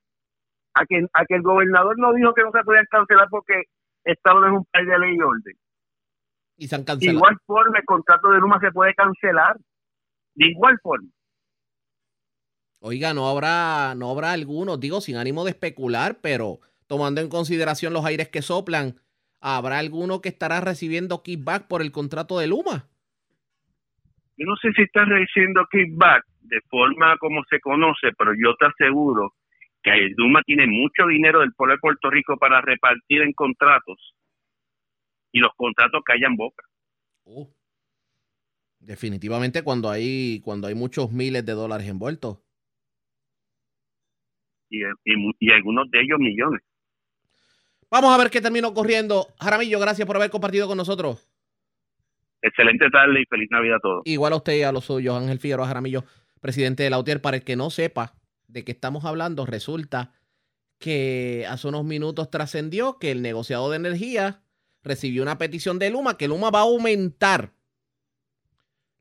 A 0.73 0.85
que, 0.85 1.05
a 1.13 1.25
que 1.25 1.35
el 1.35 1.41
gobernador 1.41 1.99
no 1.99 2.13
dijo 2.13 2.33
que 2.33 2.43
no 2.43 2.51
se 2.51 2.63
podían 2.63 2.85
cancelar 2.89 3.27
porque 3.29 3.63
Estado 4.05 4.45
es 4.45 4.53
un 4.53 4.65
país 4.71 4.87
de 4.87 4.99
ley 4.99 5.15
y 5.17 5.21
orden. 5.21 5.55
Y 6.57 6.67
se 6.67 6.75
han 6.75 6.81
De 6.81 6.85
cancelado. 6.85 7.17
igual 7.17 7.37
forma, 7.45 7.77
el 7.79 7.85
contrato 7.85 8.29
de 8.29 8.39
Luma 8.39 8.59
se 8.61 8.71
puede 8.71 8.93
cancelar. 8.93 9.57
De 10.35 10.47
igual 10.47 10.77
forma. 10.81 11.09
Oiga, 12.79 13.13
no 13.13 13.29
habrá, 13.29 13.93
no 13.95 14.09
habrá 14.09 14.31
algunos, 14.31 14.79
digo, 14.79 15.01
sin 15.01 15.17
ánimo 15.17 15.43
de 15.43 15.51
especular, 15.51 16.19
pero 16.21 16.61
tomando 16.87 17.21
en 17.21 17.29
consideración 17.29 17.93
los 17.93 18.05
aires 18.05 18.29
que 18.29 18.41
soplan, 18.41 18.95
¿habrá 19.39 19.77
alguno 19.79 20.21
que 20.21 20.29
estará 20.29 20.61
recibiendo 20.61 21.21
kickback 21.21 21.67
por 21.67 21.81
el 21.81 21.91
contrato 21.91 22.39
de 22.39 22.47
Luma? 22.47 22.87
Yo 24.41 24.47
no 24.47 24.55
sé 24.55 24.71
si 24.75 24.81
estás 24.81 25.07
recibiendo 25.07 25.67
kickback 25.69 26.25
de 26.41 26.59
forma 26.61 27.15
como 27.19 27.43
se 27.47 27.59
conoce, 27.59 28.11
pero 28.17 28.31
yo 28.33 28.55
te 28.55 28.65
aseguro 28.65 29.35
que 29.83 29.91
el 29.91 30.15
Duma 30.15 30.41
tiene 30.43 30.65
mucho 30.65 31.05
dinero 31.07 31.41
del 31.41 31.53
pueblo 31.53 31.75
de 31.75 31.79
Puerto 31.79 32.09
Rico 32.09 32.37
para 32.37 32.59
repartir 32.59 33.21
en 33.21 33.33
contratos 33.33 34.15
y 35.31 35.39
los 35.39 35.51
contratos 35.55 36.01
callan 36.03 36.35
boca. 36.35 36.63
Oh. 37.23 37.53
Definitivamente 38.79 39.63
cuando 39.63 39.91
hay, 39.91 40.41
cuando 40.43 40.67
hay 40.67 40.73
muchos 40.73 41.11
miles 41.11 41.45
de 41.45 41.53
dólares 41.53 41.87
envueltos. 41.87 42.39
Y, 44.71 44.79
y, 44.79 45.51
algunos 45.51 45.91
de 45.91 46.01
ellos 46.01 46.17
millones. 46.17 46.61
Vamos 47.91 48.11
a 48.11 48.17
ver 48.17 48.31
qué 48.31 48.41
terminó 48.41 48.73
corriendo. 48.73 49.27
Jaramillo, 49.39 49.79
gracias 49.79 50.07
por 50.07 50.15
haber 50.15 50.31
compartido 50.31 50.67
con 50.67 50.77
nosotros. 50.77 51.30
Excelente 52.41 52.89
tarde 52.89 53.21
y 53.21 53.25
feliz 53.25 53.49
Navidad 53.51 53.77
a 53.77 53.79
todos. 53.79 54.01
Igual 54.05 54.33
a 54.33 54.37
usted 54.37 54.53
y 54.57 54.63
a 54.63 54.71
los 54.71 54.85
suyos, 54.85 55.15
Ángel 55.15 55.39
Figueroa 55.39 55.67
Jaramillo, 55.67 56.03
presidente 56.39 56.83
de 56.83 56.89
la 56.89 56.99
UTIER. 56.99 57.21
Para 57.21 57.37
el 57.37 57.43
que 57.43 57.55
no 57.55 57.69
sepa 57.69 58.15
de 58.47 58.63
qué 58.63 58.71
estamos 58.71 59.05
hablando, 59.05 59.45
resulta 59.45 60.13
que 60.79 61.45
hace 61.47 61.67
unos 61.67 61.85
minutos 61.85 62.31
trascendió 62.31 62.97
que 62.97 63.11
el 63.11 63.21
negociado 63.21 63.69
de 63.69 63.75
energía 63.77 64.41
recibió 64.83 65.21
una 65.21 65.37
petición 65.37 65.77
de 65.77 65.91
Luma, 65.91 66.17
que 66.17 66.27
Luma 66.27 66.49
va 66.49 66.59
a 66.59 66.63
aumentar 66.63 67.53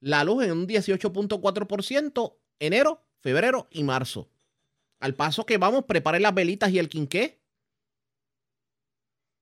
la 0.00 0.25
luz 0.25 0.44
en 0.44 0.52
un 0.52 0.66
18.4% 0.66 2.37
enero, 2.59 3.02
febrero 3.20 3.68
y 3.70 3.82
marzo. 3.82 4.30
Al 4.99 5.14
paso 5.14 5.47
que 5.47 5.59
vamos, 5.59 5.85
preparen 5.85 6.23
las 6.23 6.35
velitas 6.35 6.70
y 6.70 6.78
el 6.78 6.88
quinqué. 6.88 7.39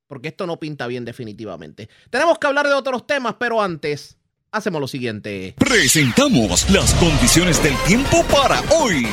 Porque 0.08 0.28
esto 0.28 0.46
no 0.46 0.58
pinta 0.58 0.86
bien 0.86 1.04
definitivamente. 1.04 1.88
Tenemos 2.10 2.38
que 2.38 2.46
hablar 2.48 2.66
de 2.66 2.74
otros 2.74 3.06
temas, 3.06 3.36
pero 3.38 3.62
antes 3.62 4.16
hacemos 4.50 4.80
lo 4.80 4.88
siguiente. 4.88 5.54
Presentamos 5.58 6.68
las 6.70 6.94
condiciones 6.94 7.62
del 7.62 7.76
tiempo 7.86 8.24
para 8.24 8.60
hoy. 8.72 9.06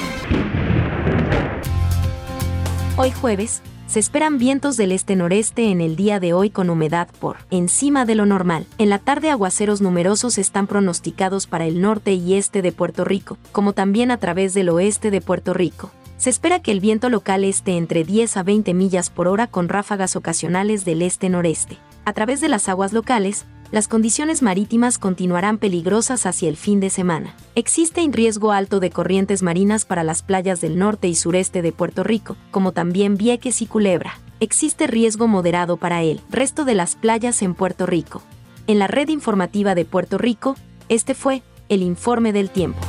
Hoy 2.98 3.12
jueves, 3.12 3.62
se 3.88 4.00
esperan 4.00 4.38
vientos 4.40 4.78
del 4.78 4.94
este-noreste 4.94 5.70
en 5.70 5.82
el 5.82 5.98
día 5.98 6.22
de 6.22 6.32
hoy 6.32 6.50
con 6.50 6.70
humedad 6.70 7.10
por 7.20 7.38
encima 7.52 8.06
de 8.06 8.16
lo 8.16 8.25
normal. 8.25 8.66
En 8.78 8.90
la 8.90 9.00
tarde 9.00 9.30
aguaceros 9.30 9.82
numerosos 9.82 10.38
están 10.38 10.66
pronosticados 10.66 11.46
para 11.46 11.66
el 11.66 11.82
norte 11.82 12.14
y 12.14 12.36
este 12.36 12.62
de 12.62 12.72
Puerto 12.72 13.04
Rico, 13.04 13.38
como 13.52 13.74
también 13.74 14.12
a 14.12 14.18
través 14.18 14.54
del 14.54 14.70
oeste 14.70 15.12
de 15.12 15.20
Puerto 15.22 15.54
Rico. 15.54 15.92
Se 16.17 16.29
espera 16.29 16.62
que 16.62 16.72
el 16.72 16.79
viento 16.79 17.10
local 17.10 17.43
esté 17.43 17.77
entre 17.77 18.03
10 18.03 18.38
a 18.38 18.43
20 18.43 18.74
millas 18.74 19.10
por 19.10 19.27
hora 19.27 19.48
con 19.48 19.67
ráfagas 19.67 20.15
ocasionales 20.15 20.86
del 20.86 21.01
este-noreste. 21.01 21.77
A 22.05 22.13
través 22.13 22.39
de 22.39 22.48
las 22.48 22.69
aguas 22.69 22.93
locales, 22.93 23.45
las 23.72 23.88
condiciones 23.88 24.41
marítimas 24.41 24.98
continuarán 24.98 25.57
peligrosas 25.57 26.25
hacia 26.25 26.48
el 26.48 26.55
fin 26.55 26.79
de 26.79 26.89
semana. 26.89 27.36
Existe 27.55 28.05
un 28.05 28.13
riesgo 28.13 28.51
alto 28.51 28.79
de 28.79 28.91
corrientes 28.91 29.43
marinas 29.43 29.84
para 29.86 30.03
las 30.03 30.24
playas 30.24 30.62
del 30.62 30.77
norte 30.77 31.07
y 31.07 31.15
sureste 31.15 31.62
de 31.62 31.74
Puerto 31.74 32.03
Rico, 32.03 32.38
como 32.51 32.72
también 32.72 33.17
Vieques 33.17 33.62
y 33.62 33.65
Culebra. 33.65 34.19
Existe 34.39 34.88
riesgo 34.88 35.27
moderado 35.27 35.77
para 35.77 36.03
el 36.03 36.22
resto 36.29 36.63
de 36.63 36.75
las 36.75 36.95
playas 36.95 37.41
en 37.41 37.55
Puerto 37.55 37.86
Rico. 37.86 38.22
En 38.67 38.79
la 38.79 38.88
red 38.88 39.10
informativa 39.10 39.75
de 39.75 39.84
Puerto 39.84 40.17
Rico, 40.17 40.55
este 40.88 41.13
fue 41.13 41.41
el 41.67 41.81
informe 41.81 42.31
del 42.31 42.50
tiempo. 42.50 42.79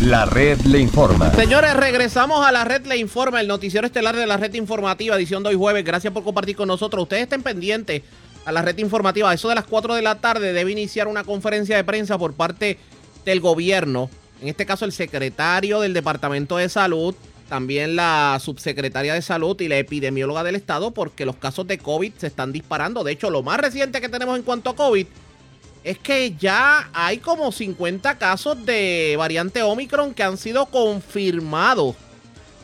La 0.00 0.24
red 0.24 0.58
le 0.62 0.78
informa. 0.78 1.30
Señores, 1.34 1.76
regresamos 1.76 2.46
a 2.46 2.50
la 2.50 2.64
red 2.64 2.86
Le 2.86 2.96
Informa, 2.96 3.42
el 3.42 3.46
noticiero 3.46 3.86
estelar 3.86 4.16
de 4.16 4.26
la 4.26 4.38
red 4.38 4.54
informativa, 4.54 5.14
edición 5.14 5.42
de 5.42 5.50
hoy 5.50 5.56
jueves. 5.56 5.84
Gracias 5.84 6.10
por 6.10 6.24
compartir 6.24 6.56
con 6.56 6.68
nosotros. 6.68 7.02
Ustedes 7.02 7.24
estén 7.24 7.42
pendientes 7.42 8.00
a 8.46 8.52
la 8.52 8.62
red 8.62 8.78
informativa. 8.78 9.34
Eso 9.34 9.50
de 9.50 9.56
las 9.56 9.66
4 9.66 9.94
de 9.94 10.00
la 10.00 10.14
tarde 10.14 10.54
debe 10.54 10.72
iniciar 10.72 11.06
una 11.06 11.22
conferencia 11.22 11.76
de 11.76 11.84
prensa 11.84 12.16
por 12.16 12.32
parte 12.32 12.78
del 13.26 13.40
gobierno. 13.40 14.08
En 14.40 14.48
este 14.48 14.64
caso, 14.64 14.86
el 14.86 14.92
secretario 14.92 15.80
del 15.80 15.92
Departamento 15.92 16.56
de 16.56 16.70
Salud, 16.70 17.14
también 17.50 17.94
la 17.94 18.38
subsecretaria 18.40 19.12
de 19.12 19.20
Salud 19.20 19.60
y 19.60 19.68
la 19.68 19.76
epidemióloga 19.76 20.42
del 20.42 20.56
Estado, 20.56 20.92
porque 20.92 21.26
los 21.26 21.36
casos 21.36 21.66
de 21.66 21.76
COVID 21.76 22.14
se 22.16 22.28
están 22.28 22.52
disparando. 22.52 23.04
De 23.04 23.12
hecho, 23.12 23.28
lo 23.28 23.42
más 23.42 23.60
reciente 23.60 24.00
que 24.00 24.08
tenemos 24.08 24.38
en 24.38 24.44
cuanto 24.44 24.70
a 24.70 24.76
COVID 24.76 25.06
es 25.82 25.98
que 25.98 26.34
ya 26.36 26.90
hay 26.92 27.18
como 27.18 27.52
50 27.52 28.18
casos 28.18 28.64
de 28.66 29.14
variante 29.16 29.62
Omicron 29.62 30.14
que 30.14 30.22
han 30.22 30.36
sido 30.36 30.66
confirmados 30.66 31.96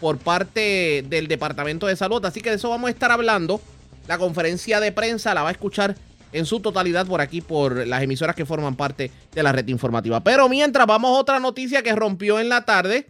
por 0.00 0.18
parte 0.18 1.04
del 1.08 1.26
Departamento 1.26 1.86
de 1.86 1.96
Salud. 1.96 2.24
Así 2.24 2.40
que 2.40 2.50
de 2.50 2.56
eso 2.56 2.68
vamos 2.68 2.88
a 2.88 2.90
estar 2.90 3.10
hablando. 3.10 3.60
La 4.06 4.18
conferencia 4.18 4.80
de 4.80 4.92
prensa 4.92 5.34
la 5.34 5.42
va 5.42 5.48
a 5.48 5.52
escuchar 5.52 5.96
en 6.32 6.44
su 6.44 6.60
totalidad 6.60 7.06
por 7.06 7.20
aquí, 7.20 7.40
por 7.40 7.86
las 7.86 8.02
emisoras 8.02 8.36
que 8.36 8.44
forman 8.44 8.76
parte 8.76 9.10
de 9.32 9.42
la 9.42 9.52
red 9.52 9.66
informativa. 9.68 10.22
Pero 10.22 10.48
mientras 10.48 10.86
vamos 10.86 11.18
otra 11.18 11.40
noticia 11.40 11.82
que 11.82 11.94
rompió 11.94 12.38
en 12.38 12.48
la 12.48 12.64
tarde. 12.64 13.06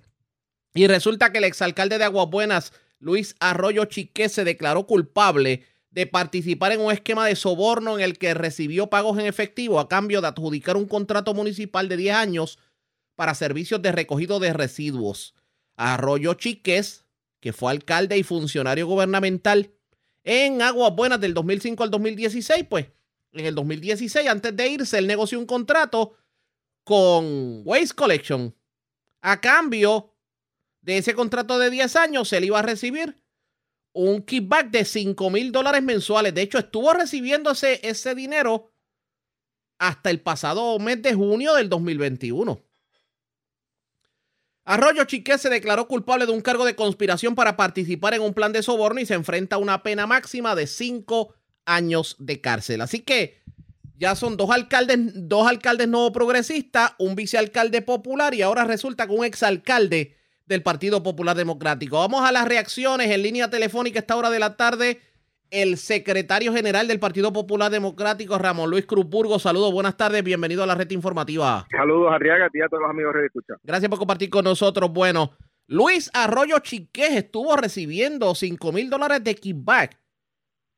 Y 0.75 0.87
resulta 0.87 1.33
que 1.33 1.39
el 1.39 1.45
exalcalde 1.45 1.97
de 1.99 2.05
Aguabuenas, 2.05 2.73
Luis 3.01 3.35
Arroyo 3.41 3.87
Chiqué, 3.87 4.29
se 4.29 4.45
declaró 4.45 4.87
culpable 4.87 5.65
de 5.97 6.07
participar 6.07 6.73
en 6.73 6.83
un 6.83 6.93
esquema 6.93 7.27
de 7.27 7.35
soborno 7.35 7.97
en 7.97 8.05
el 8.05 8.19
que 8.19 8.35
recibió 8.35 8.89
pagos 8.89 9.19
en 9.19 9.25
efectivo 9.25 9.81
a 9.81 9.89
cambio 9.89 10.21
de 10.21 10.29
adjudicar 10.29 10.77
un 10.77 10.87
contrato 10.87 11.33
municipal 11.33 11.89
de 11.89 11.97
10 11.97 12.15
años 12.15 12.59
para 13.15 13.35
servicios 13.35 13.81
de 13.81 13.93
recogido 13.93 14.39
de 14.39 14.53
residuos. 14.53 15.35
Arroyo 15.75 16.35
Chiques, 16.35 17.07
que 17.41 17.55
fue 17.55 17.73
alcalde 17.73 18.19
y 18.19 18.25
funcionario 18.25 18.87
gubernamental 18.87 19.73
en 20.23 20.61
Aguas 20.61 20.95
Buenas 20.95 21.19
del 21.19 21.33
2005 21.33 21.85
al 21.85 21.91
2016, 21.91 22.67
pues 22.69 22.89
en 23.33 23.47
el 23.47 23.55
2016, 23.55 24.29
antes 24.29 24.55
de 24.55 24.69
irse, 24.69 24.99
él 24.99 25.07
negoció 25.07 25.39
un 25.39 25.47
contrato 25.47 26.15
con 26.85 27.63
Waste 27.65 27.95
Collection. 27.95 28.55
A 29.23 29.41
cambio 29.41 30.13
de 30.83 30.99
ese 30.99 31.15
contrato 31.15 31.59
de 31.59 31.71
10 31.71 31.97
años, 31.97 32.31
le 32.33 32.45
iba 32.45 32.59
a 32.59 32.63
recibir 32.63 33.17
un 33.97 34.23
kickback 34.23 34.71
de 34.71 34.85
5 34.85 35.31
mil 35.31 35.53
dólares 35.53 35.83
mensuales. 35.83 36.35
De 36.35 36.43
hecho, 36.43 36.59
estuvo 36.59 36.93
recibiendo 36.93 37.51
ese, 37.51 38.15
dinero 38.15 38.71
hasta 39.79 40.11
el 40.11 40.21
pasado 40.21 40.79
mes 40.79 41.01
de 41.01 41.15
junio 41.15 41.55
del 41.55 41.71
2021. 41.71 42.61
Arroyo 44.65 45.05
Chiqué 45.05 45.39
se 45.39 45.49
declaró 45.49 45.89
culpable 45.89 46.27
de 46.27 46.33
un 46.33 46.43
cargo 46.43 46.65
de 46.65 46.77
conspiración 46.77 47.35
para 47.35 47.57
participar 47.57 48.15
en 48.15 48.23
un 48.23 48.35
plan 48.35 48.53
de 48.53 48.63
soborno 48.63 49.01
y 49.01 49.07
se 49.07 49.15
enfrenta 49.15 49.57
a 49.57 49.61
una 49.61 49.83
pena 49.83 50.07
máxima 50.07 50.55
de 50.55 50.67
5 50.67 51.35
años 51.65 52.17
de 52.19 52.41
cárcel. 52.41 52.83
Así 52.83 53.01
que 53.01 53.41
ya 53.97 54.15
son 54.15 54.37
dos 54.37 54.51
alcaldes, 54.51 54.99
dos 55.15 55.49
alcaldes 55.49 55.89
no 55.89 56.13
progresistas, 56.13 56.93
un 56.99 57.15
vicealcalde 57.15 57.81
popular 57.81 58.35
y 58.35 58.43
ahora 58.43 58.65
resulta 58.65 59.07
que 59.07 59.15
un 59.15 59.25
exalcalde 59.25 60.17
del 60.47 60.63
Partido 60.63 61.03
Popular 61.03 61.37
Democrático. 61.37 61.99
Vamos 61.99 62.29
a 62.29 62.33
las 62.33 62.47
reacciones 62.47 63.11
en 63.11 63.23
línea 63.23 63.51
telefónica 63.51 63.99
a 63.99 64.01
esta 64.01 64.17
hora 64.17 64.31
de 64.31 64.39
la 64.39 64.57
tarde. 64.57 65.01
El 65.51 65.77
secretario 65.77 66.53
general 66.53 66.89
del 66.89 66.99
Partido 66.99 67.33
Popular 67.33 67.71
Democrático, 67.71 68.37
Ramón 68.39 68.71
Luis 68.71 68.87
Cruzburgo. 68.87 69.39
Saludos, 69.39 69.73
buenas 69.73 69.97
tardes, 69.97 70.25
bienvenido 70.25 70.63
a 70.63 70.67
la 70.67 70.75
red 70.75 70.91
informativa. 70.91 71.67
Saludos, 71.71 72.13
Arriaga, 72.13 72.47
a 72.47 72.51
ti 72.51 72.59
y 72.59 72.63
a 72.63 72.69
todos 72.69 72.83
los 72.83 72.91
amigos 72.91 73.15
de 73.15 73.27
Escucha. 73.27 73.55
Gracias 73.63 73.89
por 73.89 73.99
compartir 73.99 74.29
con 74.29 74.45
nosotros. 74.45 74.91
Bueno, 74.93 75.37
Luis 75.69 76.11
Arroyo 76.15 76.59
Chiqués 76.61 77.13
estuvo 77.13 77.57
recibiendo 77.57 78.35
5 78.35 78.73
mil 78.73 78.91
dólares 78.91 79.23
de 79.23 79.35
kickback 79.35 79.99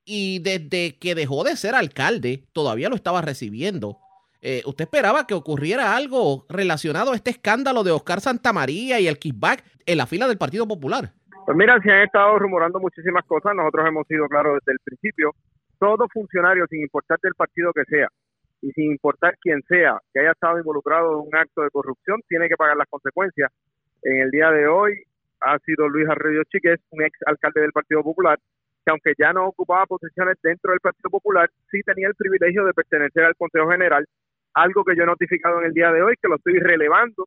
y 0.05 0.39
desde 0.39 0.99
que 0.99 1.15
dejó 1.15 1.45
de 1.45 1.57
ser 1.57 1.75
alcalde 1.75 2.45
todavía 2.53 2.89
lo 2.89 2.97
estaba 2.97 3.21
recibiendo. 3.21 3.99
Eh, 4.41 4.63
¿Usted 4.67 4.85
esperaba 4.85 5.27
que 5.27 5.35
ocurriera 5.35 5.97
algo 5.97 6.47
relacionado 6.49 7.13
a 7.13 7.17
este 7.17 7.31
escándalo 7.31 7.83
de 7.83 7.91
Oscar 7.91 8.21
Santamaría 8.21 9.01
y 9.01 9.09
el 9.09 9.19
kickback 9.19 9.65
en 9.85 9.99
la 9.99 10.07
fila 10.07 10.29
del 10.29 10.39
Partido 10.39 10.67
Popular? 10.67 11.11
Pues 11.45 11.57
mira, 11.57 11.81
se 11.83 11.91
han 11.91 12.03
estado 12.03 12.39
rumorando 12.39 12.79
muchísimas 12.79 13.25
cosas. 13.25 13.55
Nosotros 13.57 13.87
hemos 13.89 14.07
sido 14.07 14.29
claros 14.29 14.59
desde 14.61 14.73
el 14.73 14.79
principio. 14.85 15.33
Todo 15.79 16.07
funcionario, 16.13 16.67
sin 16.69 16.83
importar 16.83 17.19
del 17.23 17.35
partido 17.35 17.73
que 17.73 17.85
sea 17.85 18.09
y 18.61 18.71
sin 18.73 18.91
importar 18.93 19.37
quién 19.41 19.63
sea, 19.69 19.99
que 20.13 20.21
haya 20.21 20.33
estado 20.33 20.59
involucrado 20.59 21.13
en 21.13 21.29
un 21.29 21.37
acto 21.37 21.63
de 21.63 21.71
corrupción, 21.71 22.21
tiene 22.29 22.49
que 22.49 22.57
pagar 22.57 22.77
las 22.77 22.89
consecuencias. 22.89 23.51
En 24.03 24.21
el 24.21 24.31
día 24.31 24.51
de 24.51 24.67
hoy 24.67 25.03
ha 25.41 25.59
sido 25.61 25.89
Luis 25.89 26.09
Arroyo 26.09 26.43
Chiqués, 26.45 26.81
un 26.91 27.03
ex 27.03 27.19
alcalde 27.27 27.61
del 27.61 27.73
Partido 27.73 28.03
Popular, 28.03 28.39
que 28.85 28.91
aunque 28.91 29.13
ya 29.17 29.33
no 29.33 29.47
ocupaba 29.47 29.87
posiciones 29.87 30.37
dentro 30.43 30.73
del 30.73 30.81
Partido 30.81 31.11
Popular, 31.11 31.49
sí 31.71 31.81
tenía 31.83 32.09
el 32.09 32.15
privilegio 32.15 32.65
de 32.65 32.75
pertenecer 32.75 33.25
al 33.25 33.37
Consejo 33.37 33.71
General 33.71 34.05
algo 34.63 34.85
que 34.85 34.97
yo 34.97 35.05
he 35.05 35.07
notificado 35.07 35.61
en 35.61 35.67
el 35.67 35.73
día 35.73 35.93
de 35.93 36.03
hoy, 36.03 36.15
que 36.21 36.29
lo 36.29 36.37
estoy 36.37 36.59
relevando 36.59 37.27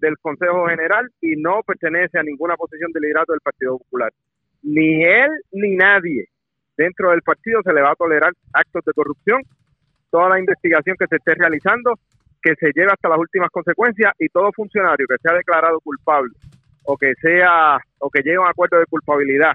del 0.00 0.16
Consejo 0.18 0.66
General 0.68 1.08
y 1.20 1.36
no 1.36 1.60
pertenece 1.66 2.18
a 2.18 2.22
ninguna 2.22 2.56
posición 2.56 2.92
de 2.92 3.00
liderato 3.00 3.32
del 3.32 3.40
Partido 3.40 3.78
Popular. 3.78 4.12
Ni 4.62 5.04
él 5.04 5.30
ni 5.52 5.76
nadie 5.76 6.28
dentro 6.76 7.10
del 7.10 7.22
partido 7.22 7.60
se 7.62 7.72
le 7.72 7.82
va 7.82 7.90
a 7.92 7.96
tolerar 7.96 8.32
actos 8.52 8.84
de 8.84 8.92
corrupción. 8.92 9.42
Toda 10.10 10.28
la 10.28 10.38
investigación 10.38 10.96
que 10.98 11.06
se 11.06 11.16
esté 11.16 11.34
realizando, 11.34 11.94
que 12.40 12.54
se 12.54 12.70
lleve 12.74 12.92
hasta 12.92 13.08
las 13.08 13.18
últimas 13.18 13.50
consecuencias 13.50 14.12
y 14.18 14.28
todo 14.28 14.52
funcionario 14.52 15.06
que 15.08 15.18
sea 15.20 15.34
declarado 15.34 15.80
culpable 15.80 16.32
o 16.84 16.96
que 16.96 17.14
sea 17.20 17.78
o 17.98 18.08
que 18.08 18.22
llegue 18.22 18.36
a 18.36 18.42
un 18.42 18.48
acuerdo 18.48 18.78
de 18.78 18.86
culpabilidad 18.86 19.52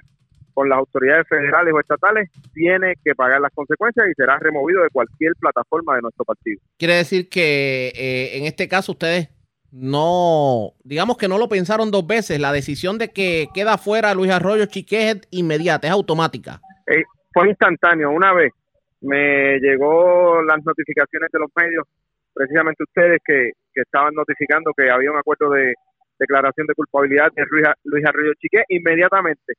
con 0.54 0.70
las 0.70 0.80
autoridades 0.80 1.28
federales 1.28 1.74
o 1.74 1.80
estatales, 1.80 2.30
tiene 2.54 2.94
que 3.04 3.16
pagar 3.16 3.42
las 3.42 3.52
consecuencias 3.54 4.08
y 4.10 4.14
será 4.14 4.38
removido 4.40 4.84
de 4.84 4.90
cualquier 4.90 5.34
plataforma 5.40 5.96
de 5.96 6.02
nuestro 6.02 6.26
partido. 6.26 6.62
Quiere 6.78 6.96
decir 6.96 7.30
que 7.30 7.92
eh, 7.96 8.38
en 8.38 8.46
este 8.46 8.68
caso 8.68 8.94
ustedes 8.94 9.30
no, 9.72 10.74
digamos 10.84 11.18
que 11.18 11.28
no 11.28 11.40
lo 11.40 11.50
pensaron 11.50 11.90
dos 11.90 12.06
veces. 12.06 12.40
La 12.40 12.54
decisión 12.54 13.00
de 13.00 13.10
que 13.10 13.48
queda 13.54 13.80
fuera 13.80 14.14
Luis 14.14 14.32
Arroyo 14.32 14.68
Chiquet 14.68 15.18
es 15.24 15.28
inmediata, 15.32 15.88
es 15.88 15.94
automática. 15.94 16.62
Eh, 16.86 17.04
fue 17.34 17.50
instantáneo. 17.50 18.12
Una 18.12 18.34
vez 18.34 18.54
me 19.02 19.60
llegó 19.60 20.44
las 20.44 20.64
notificaciones 20.64 21.30
de 21.32 21.40
los 21.40 21.50
medios, 21.56 21.88
precisamente 22.34 22.84
ustedes 22.84 23.20
que, 23.26 23.52
que 23.74 23.82
estaban 23.82 24.14
notificando 24.14 24.72
que 24.78 24.92
había 24.92 25.12
un 25.12 25.18
acuerdo 25.18 25.50
de 25.50 25.74
declaración 26.20 26.68
de 26.68 26.76
culpabilidad 26.76 27.32
de 27.36 27.44
Luis, 27.50 27.66
Luis 27.84 28.06
Arroyo 28.06 28.34
Chiquet, 28.40 28.66
inmediatamente 28.70 29.54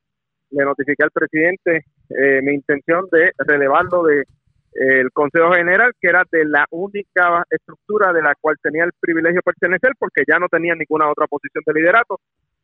le 0.55 0.65
notifiqué 0.65 1.03
al 1.05 1.11
presidente 1.11 1.85
eh, 2.11 2.41
mi 2.43 2.55
intención 2.55 3.07
de 3.11 3.33
relevarlo 3.39 4.05
de 4.05 4.21
eh, 4.21 5.01
el 5.01 5.11
Consejo 5.13 5.53
General, 5.53 5.93
que 6.01 6.09
era 6.09 6.25
de 6.31 6.45
la 6.45 6.67
única 6.71 7.45
estructura 7.51 8.13
de 8.13 8.23
la 8.23 8.35
cual 8.41 8.57
tenía 8.63 8.85
el 8.85 8.93
privilegio 8.99 9.41
pertenecer, 9.43 9.93
porque 9.99 10.23
ya 10.27 10.39
no 10.39 10.49
tenía 10.49 10.75
ninguna 10.75 11.11
otra 11.11 11.27
posición 11.27 11.63
de 11.67 11.75
liderato. 11.75 12.21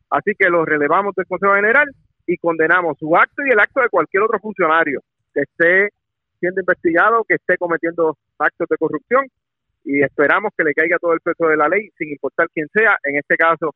Así 0.09 0.33
que 0.37 0.49
lo 0.49 0.65
relevamos 0.65 1.13
del 1.15 1.25
Consejo 1.25 1.55
General 1.55 1.87
y 2.27 2.37
condenamos 2.37 2.97
su 2.97 3.15
acto 3.15 3.43
y 3.45 3.51
el 3.51 3.59
acto 3.59 3.81
de 3.81 3.89
cualquier 3.89 4.23
otro 4.23 4.39
funcionario 4.39 5.01
que 5.33 5.41
esté 5.41 5.89
siendo 6.39 6.61
investigado, 6.61 7.23
que 7.23 7.35
esté 7.35 7.57
cometiendo 7.57 8.17
actos 8.37 8.67
de 8.69 8.77
corrupción 8.77 9.25
y 9.83 10.01
esperamos 10.03 10.51
que 10.57 10.63
le 10.63 10.73
caiga 10.73 10.97
todo 10.99 11.13
el 11.13 11.21
peso 11.21 11.47
de 11.47 11.57
la 11.57 11.67
ley, 11.67 11.89
sin 11.97 12.09
importar 12.09 12.47
quién 12.53 12.67
sea, 12.73 12.97
en 13.03 13.15
este 13.17 13.35
caso 13.35 13.73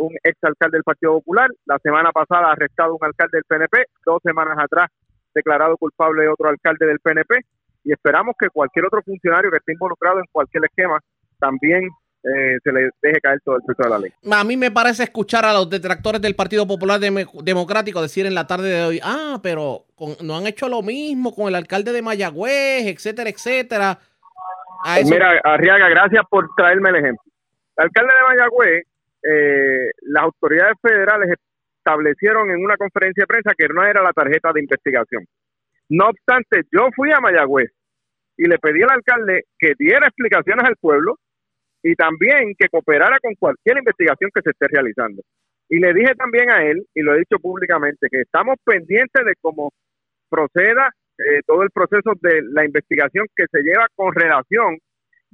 un 0.00 0.14
ex 0.22 0.36
alcalde 0.42 0.76
del 0.76 0.84
Partido 0.84 1.12
Popular, 1.14 1.50
la 1.66 1.78
semana 1.78 2.10
pasada 2.12 2.52
arrestado 2.52 2.94
un 2.94 3.04
alcalde 3.04 3.38
del 3.38 3.44
PNP, 3.44 3.84
dos 4.04 4.20
semanas 4.22 4.56
atrás 4.58 4.90
declarado 5.34 5.76
culpable 5.76 6.28
otro 6.28 6.48
alcalde 6.48 6.86
del 6.86 6.98
PNP 6.98 7.40
y 7.84 7.92
esperamos 7.92 8.34
que 8.38 8.48
cualquier 8.48 8.86
otro 8.86 9.02
funcionario 9.02 9.50
que 9.50 9.58
esté 9.58 9.72
involucrado 9.72 10.18
en 10.18 10.26
cualquier 10.32 10.64
esquema 10.64 10.98
también 11.38 11.88
eh, 12.22 12.58
se 12.62 12.72
le 12.72 12.90
deje 13.00 13.20
caer 13.22 13.40
todo 13.42 13.56
el 13.56 13.62
peso 13.62 13.82
de 13.82 13.88
la 13.88 13.98
ley. 13.98 14.12
A 14.30 14.44
mí 14.44 14.56
me 14.56 14.70
parece 14.70 15.04
escuchar 15.04 15.44
a 15.46 15.54
los 15.54 15.70
detractores 15.70 16.20
del 16.20 16.34
Partido 16.34 16.66
Popular 16.66 17.00
Democrático 17.00 18.02
decir 18.02 18.26
en 18.26 18.34
la 18.34 18.46
tarde 18.46 18.68
de 18.68 18.84
hoy, 18.84 19.00
ah, 19.02 19.38
pero 19.42 19.86
no 20.22 20.36
han 20.36 20.46
hecho 20.46 20.68
lo 20.68 20.82
mismo 20.82 21.34
con 21.34 21.48
el 21.48 21.54
alcalde 21.54 21.92
de 21.92 22.02
Mayagüez, 22.02 22.86
etcétera, 22.86 23.30
etcétera. 23.30 23.98
Mira, 25.04 25.40
Arriaga, 25.44 25.88
gracias 25.88 26.22
por 26.28 26.48
traerme 26.56 26.90
el 26.90 26.96
ejemplo. 26.96 27.22
El 27.76 27.84
alcalde 27.84 28.12
de 28.12 28.34
Mayagüez 28.34 28.84
eh, 29.22 29.90
las 30.02 30.24
autoridades 30.24 30.76
federales 30.80 31.36
establecieron 31.78 32.50
en 32.50 32.64
una 32.64 32.76
conferencia 32.76 33.22
de 33.22 33.26
prensa 33.26 33.52
que 33.56 33.68
no 33.68 33.84
era 33.84 34.02
la 34.02 34.12
tarjeta 34.12 34.52
de 34.52 34.60
investigación. 34.60 35.24
No 35.88 36.08
obstante, 36.08 36.62
yo 36.70 36.88
fui 36.94 37.10
a 37.12 37.20
Mayagüez 37.20 37.70
y 38.36 38.46
le 38.46 38.58
pedí 38.58 38.82
al 38.82 38.90
alcalde 38.92 39.44
que 39.58 39.74
diera 39.78 40.06
explicaciones 40.06 40.64
al 40.64 40.76
pueblo 40.76 41.16
y 41.82 41.94
también 41.94 42.54
que 42.58 42.68
cooperara 42.68 43.18
con 43.20 43.34
cualquier 43.34 43.78
investigación 43.78 44.30
que 44.34 44.42
se 44.42 44.50
esté 44.50 44.68
realizando. 44.68 45.22
Y 45.68 45.78
le 45.78 45.94
dije 45.94 46.14
también 46.14 46.50
a 46.50 46.64
él, 46.64 46.84
y 46.94 47.02
lo 47.02 47.14
he 47.14 47.18
dicho 47.18 47.38
públicamente, 47.38 48.08
que 48.10 48.22
estamos 48.22 48.56
pendientes 48.64 49.24
de 49.24 49.34
cómo 49.40 49.72
proceda 50.28 50.90
eh, 51.18 51.40
todo 51.46 51.62
el 51.62 51.70
proceso 51.70 52.12
de 52.20 52.42
la 52.52 52.64
investigación 52.64 53.26
que 53.36 53.44
se 53.50 53.62
lleva 53.62 53.86
con 53.94 54.14
relación 54.14 54.78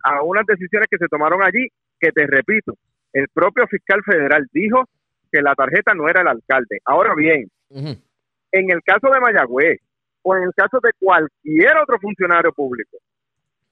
a 0.05 0.23
unas 0.23 0.45
decisiones 0.47 0.89
que 0.91 0.99
se 0.99 1.09
tomaron 1.09 1.43
allí, 1.43 1.69
que 1.99 2.13
te 2.13 2.27
repito, 2.27 2.75
el 3.13 3.29
propio 3.33 3.67
fiscal 3.67 4.03
federal 4.05 4.47
dijo 4.53 4.85
que 5.31 5.43
la 5.43 5.55
tarjeta 5.55 5.95
no 5.95 6.09
era 6.09 6.23
el 6.23 6.29
alcalde. 6.29 6.81
Ahora 6.85 7.15
bien, 7.15 7.51
en 7.71 8.71
el 8.71 8.83
caso 8.83 9.09
de 9.13 9.21
Mayagüez 9.21 9.81
o 10.23 10.37
en 10.37 10.45
el 10.45 10.55
caso 10.55 10.79
de 10.83 10.91
cualquier 10.99 11.77
otro 11.79 11.99
funcionario 12.01 12.53
público 12.53 12.99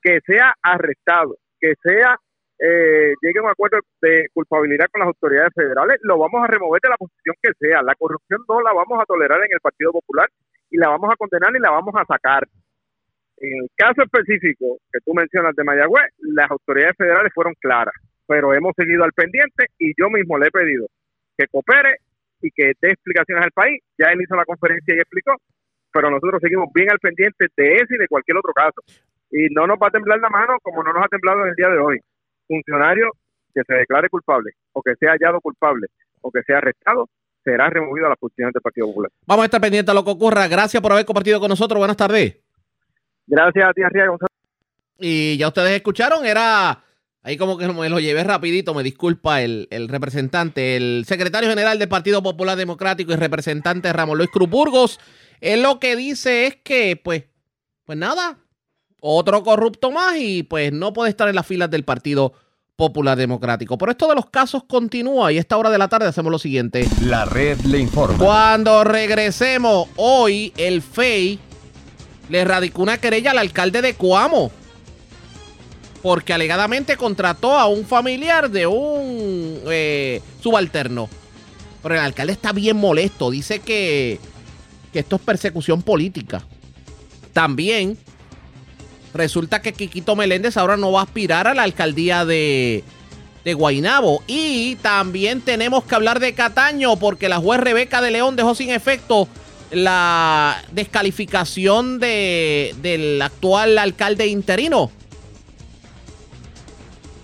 que 0.03 0.21
sea 0.27 0.55
arrestado, 0.63 1.37
que 1.61 1.75
sea 1.83 2.17
eh, 2.59 3.15
llegue 3.21 3.41
a 3.41 3.43
un 3.43 3.51
acuerdo 3.51 3.79
de 4.01 4.29
culpabilidad 4.33 4.87
con 4.93 5.01
las 5.01 5.09
autoridades 5.09 5.53
federales, 5.55 5.99
lo 6.03 6.19
vamos 6.19 6.43
a 6.43 6.47
remover 6.47 6.81
de 6.81 6.91
la 6.91 6.97
posición 6.97 7.35
que 7.43 7.51
sea. 7.59 7.83
La 7.83 7.95
corrupción 7.97 8.43
no 8.49 8.61
la 8.61 8.73
vamos 8.73 9.01
a 9.01 9.07
tolerar 9.07 9.39
en 9.39 9.49
el 9.51 9.61
Partido 9.61 9.93
Popular 9.93 10.29
y 10.71 10.79
la 10.79 10.89
vamos 10.89 11.11
a 11.13 11.17
condenar 11.17 11.51
y 11.55 11.61
la 11.61 11.71
vamos 11.71 11.95
a 11.97 12.05
sacar. 12.05 12.47
En 13.39 13.63
el 13.63 13.69
caso 13.77 14.03
específico 14.03 14.79
que 14.93 15.01
tú 15.05 15.13
mencionas 15.15 15.55
de 15.57 15.65
Mayagüez, 15.65 16.05
las 16.19 16.51
autoridades 16.51 16.97
federales 16.97 17.33
fueron 17.35 17.55
claras 17.61 17.95
pero 18.27 18.55
hemos 18.55 18.73
seguido 18.77 19.05
al 19.05 19.13
pendiente 19.13 19.67
y 19.79 19.93
yo 19.99 20.11
mismo 20.11 20.39
le 20.39 20.49
he 20.49 20.51
pedido 20.51 20.87
que 21.37 21.47
coopere 21.49 21.97
y 22.41 22.51
que 22.51 22.73
dé 22.81 22.91
explicaciones 22.91 23.45
al 23.45 23.51
país. 23.53 23.83
Ya 23.99 24.13
él 24.13 24.23
hizo 24.23 24.37
la 24.37 24.45
conferencia 24.45 24.95
y 24.95 24.99
explicó, 24.99 25.35
pero 25.93 26.11
nosotros 26.11 26.41
seguimos 26.43 26.69
bien 26.73 26.91
al 26.91 26.99
pendiente 26.99 27.47
de 27.57 27.75
ese 27.77 27.95
y 27.95 27.99
de 27.99 28.09
cualquier 28.09 28.37
otro 28.37 28.53
caso. 28.53 28.83
Y 29.31 29.49
no 29.53 29.67
nos 29.67 29.79
va 29.79 29.89
a 29.89 29.91
temblar 29.91 30.21
la 30.21 30.29
mano 30.29 30.59
como 30.63 30.83
no 30.83 30.93
nos 30.93 31.05
ha 31.05 31.09
temblado 31.09 31.43
en 31.43 31.49
el 31.49 31.55
día 31.55 31.69
de 31.69 31.79
hoy. 31.79 31.99
Funcionario 32.47 33.11
que 33.55 33.63
se 33.67 33.75
declare 33.75 34.09
culpable 34.09 34.53
o 34.73 34.83
que 34.83 34.95
sea 34.97 35.13
hallado 35.13 35.41
culpable 35.41 35.87
o 36.21 36.31
que 36.31 36.43
sea 36.43 36.59
arrestado 36.59 37.09
será 37.43 37.69
removido 37.69 38.07
a 38.07 38.11
la 38.11 38.17
posición 38.17 38.51
del 38.53 38.63
Partido 38.63 38.87
Popular. 38.87 39.11
Vamos 39.27 39.43
a 39.43 39.47
estar 39.47 39.61
pendientes 39.61 39.91
a 39.91 39.95
lo 39.95 40.05
que 40.05 40.11
ocurra. 40.11 40.49
Gracias 40.49 40.83
por 40.83 40.93
haber 40.93 41.05
compartido 41.05 41.41
con 41.41 41.49
nosotros. 41.49 41.79
Buenas 41.79 41.97
tardes. 41.97 42.39
Gracias 43.27 43.65
a 43.65 43.73
ti, 43.73 43.83
Arriaga. 43.83 44.17
Y 44.99 45.37
ya 45.37 45.49
ustedes 45.49 45.73
escucharon, 45.73 46.25
era 46.25 46.83
Ahí 47.27 47.39
como 47.39 47.57
que 47.57 47.67
me 47.67 47.89
lo 47.89 48.01
llevé 48.01 48.23
rapidito, 48.23 48.75
me 48.75 48.83
disculpa 48.83 49.41
el, 49.41 49.67
representante, 49.89 50.77
el 50.77 51.07
secretario 51.09 51.49
general 51.49 51.79
del 51.79 51.89
Partido 51.89 52.23
Popular 52.23 52.55
Democrático 52.55 53.13
y 53.13 53.17
representante 53.17 53.91
Ramón 53.95 54.19
Luis 54.19 54.29
Cruz 54.29 54.51
Burgos. 54.51 55.01
Él 55.41 55.63
lo 55.63 55.81
que 55.81 55.97
dice 55.97 56.47
es 56.47 56.57
que, 56.57 57.01
pues, 57.03 57.25
pues 57.87 57.97
nada, 57.97 58.41
otro 59.01 59.43
corrupto 59.43 59.91
más 59.91 60.19
y 60.19 60.43
pues 60.43 60.71
no 60.71 60.93
puede 60.93 61.09
estar 61.09 61.27
en 61.27 61.37
las 61.37 61.47
filas 61.47 61.71
del 61.71 61.83
Partido 61.83 62.35
Popular 62.77 63.17
Democrático. 63.17 63.79
Por 63.79 63.89
esto 63.89 64.07
de 64.07 64.17
los 64.17 64.27
casos 64.27 64.65
continúa 64.65 65.33
y 65.33 65.39
a 65.39 65.41
esta 65.41 65.57
hora 65.57 65.71
de 65.71 65.79
la 65.79 65.89
tarde 65.89 66.09
hacemos 66.09 66.31
lo 66.31 66.39
siguiente. 66.39 66.87
La 67.01 67.25
red 67.25 67.59
le 67.61 67.79
informa. 67.79 68.19
Cuando 68.19 68.85
regresemos, 68.85 69.89
hoy 69.97 70.53
el 70.59 70.83
FEI 70.83 71.39
le 72.29 72.45
radicó 72.45 72.83
una 72.83 72.99
querella 72.99 73.31
al 73.31 73.39
alcalde 73.39 73.81
de 73.81 73.95
Coamo 73.95 74.53
porque 76.05 76.35
alegadamente 76.35 76.99
contrató 76.99 77.59
a 77.59 77.65
un 77.65 77.87
familiar 77.87 78.51
de 78.51 78.67
un 78.67 79.59
eh, 79.71 80.21
subalterno. 80.39 81.09
Pero 81.83 81.95
el 81.95 82.03
alcalde 82.03 82.35
está 82.35 82.53
bien 82.53 82.77
molesto, 82.77 83.31
dice 83.31 83.61
que, 83.61 84.21
que 84.93 84.99
esto 84.99 85.17
es 85.17 85.23
persecución 85.23 85.81
política. 85.81 86.45
También 87.33 87.97
resulta 89.15 89.63
que 89.63 89.73
Quiquito 89.73 90.15
Meléndez 90.15 90.59
ahora 90.59 90.77
no 90.77 90.93
va 90.93 91.01
a 91.01 91.05
aspirar 91.05 91.49
a 91.49 91.55
la 91.55 91.63
alcaldía 91.63 92.27
de, 92.27 92.85
de 93.43 93.55
Guainabo. 93.55 94.23
Y 94.27 94.77
también 94.83 95.41
tenemos 95.41 95.85
que 95.85 95.95
hablar 95.95 96.21
de 96.21 96.35
Cataño 96.35 96.97
porque 96.97 97.31
la 97.31 97.39
juez 97.39 97.61
Rebeca 97.61 98.03
de 98.03 98.11
León 98.11 98.37
dejó 98.37 98.55
sin 98.55 98.69
efecto 98.69 99.27
la 99.71 100.63
descalificación 100.71 101.99
de, 101.99 102.75
del 102.83 103.23
actual 103.23 103.79
alcalde 103.79 104.27
interino. 104.27 104.91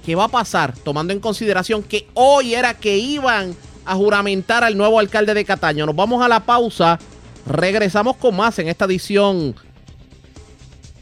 ¿Qué 0.05 0.15
va 0.15 0.25
a 0.25 0.29
pasar? 0.29 0.75
Tomando 0.77 1.13
en 1.13 1.21
consideración 1.21 1.83
que 1.83 2.09
hoy 2.15 2.55
era 2.55 2.75
que 2.75 2.97
iban 2.97 3.55
a 3.85 3.95
juramentar 3.95 4.65
al 4.65 4.77
nuevo 4.77 4.99
alcalde 4.99 5.35
de 5.35 5.45
Cataño. 5.45 5.87
Nos 5.87 5.97
vamos 5.97 6.25
a 6.25 6.29
la 6.29 6.41
pausa. 6.41 6.99
Regresamos 7.47 8.17
con 8.17 8.37
más 8.37 8.59
en 8.59 8.69
esta 8.69 8.85
edición 8.85 9.55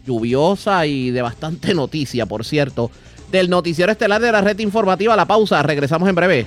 lluviosa 0.07 0.87
y 0.87 1.11
de 1.11 1.23
bastante 1.23 1.75
noticia, 1.75 2.27
por 2.27 2.45
cierto, 2.45 2.91
del 3.31 3.51
noticiero 3.51 3.93
estelar 3.93 4.21
de 4.21 4.33
la 4.33 4.41
red 4.41 4.59
informativa. 4.59 5.15
La 5.17 5.27
pausa. 5.27 5.63
Regresamos 5.63 6.09
en 6.09 6.15
breve. 6.15 6.47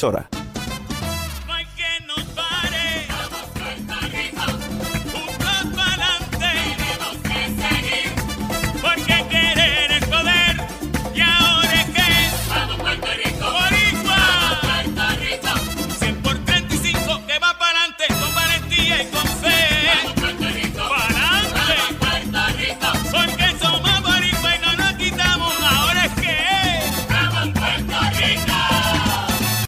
emisora. 0.01 0.40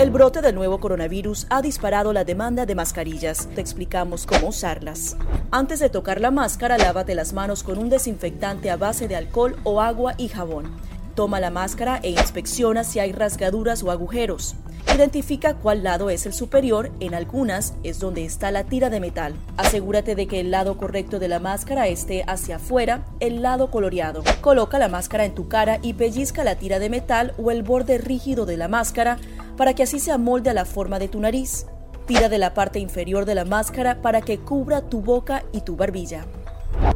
El 0.00 0.10
brote 0.10 0.40
del 0.40 0.54
nuevo 0.54 0.80
coronavirus 0.80 1.46
ha 1.50 1.60
disparado 1.60 2.14
la 2.14 2.24
demanda 2.24 2.64
de 2.64 2.74
mascarillas. 2.74 3.50
Te 3.54 3.60
explicamos 3.60 4.24
cómo 4.24 4.48
usarlas. 4.48 5.14
Antes 5.50 5.78
de 5.78 5.90
tocar 5.90 6.22
la 6.22 6.30
máscara, 6.30 6.78
lávate 6.78 7.14
las 7.14 7.34
manos 7.34 7.62
con 7.62 7.76
un 7.76 7.90
desinfectante 7.90 8.70
a 8.70 8.78
base 8.78 9.08
de 9.08 9.16
alcohol 9.16 9.56
o 9.62 9.82
agua 9.82 10.14
y 10.16 10.28
jabón. 10.28 10.74
Toma 11.14 11.38
la 11.38 11.50
máscara 11.50 12.00
e 12.02 12.12
inspecciona 12.12 12.82
si 12.82 12.98
hay 12.98 13.12
rasgaduras 13.12 13.82
o 13.82 13.90
agujeros. 13.90 14.54
Identifica 14.94 15.54
cuál 15.54 15.82
lado 15.82 16.08
es 16.08 16.24
el 16.24 16.32
superior, 16.32 16.90
en 17.00 17.14
algunas 17.14 17.74
es 17.82 18.00
donde 18.00 18.24
está 18.24 18.50
la 18.50 18.64
tira 18.64 18.88
de 18.88 19.00
metal. 19.00 19.34
Asegúrate 19.58 20.14
de 20.14 20.26
que 20.26 20.40
el 20.40 20.50
lado 20.50 20.78
correcto 20.78 21.18
de 21.18 21.28
la 21.28 21.40
máscara 21.40 21.88
esté 21.88 22.24
hacia 22.26 22.56
afuera, 22.56 23.04
el 23.20 23.42
lado 23.42 23.70
coloreado. 23.70 24.22
Coloca 24.40 24.78
la 24.78 24.88
máscara 24.88 25.26
en 25.26 25.34
tu 25.34 25.48
cara 25.48 25.78
y 25.82 25.92
pellizca 25.92 26.42
la 26.42 26.56
tira 26.56 26.78
de 26.78 26.88
metal 26.88 27.34
o 27.36 27.50
el 27.50 27.62
borde 27.62 27.98
rígido 27.98 28.46
de 28.46 28.56
la 28.56 28.68
máscara 28.68 29.18
para 29.60 29.74
que 29.74 29.82
así 29.82 30.00
se 30.00 30.10
amolde 30.10 30.48
a 30.48 30.54
la 30.54 30.64
forma 30.64 30.98
de 30.98 31.08
tu 31.08 31.20
nariz. 31.20 31.66
Tira 32.06 32.30
de 32.30 32.38
la 32.38 32.54
parte 32.54 32.78
inferior 32.78 33.26
de 33.26 33.34
la 33.34 33.44
máscara 33.44 34.00
para 34.00 34.22
que 34.22 34.38
cubra 34.38 34.80
tu 34.80 35.02
boca 35.02 35.44
y 35.52 35.60
tu 35.60 35.76
barbilla. 35.76 36.24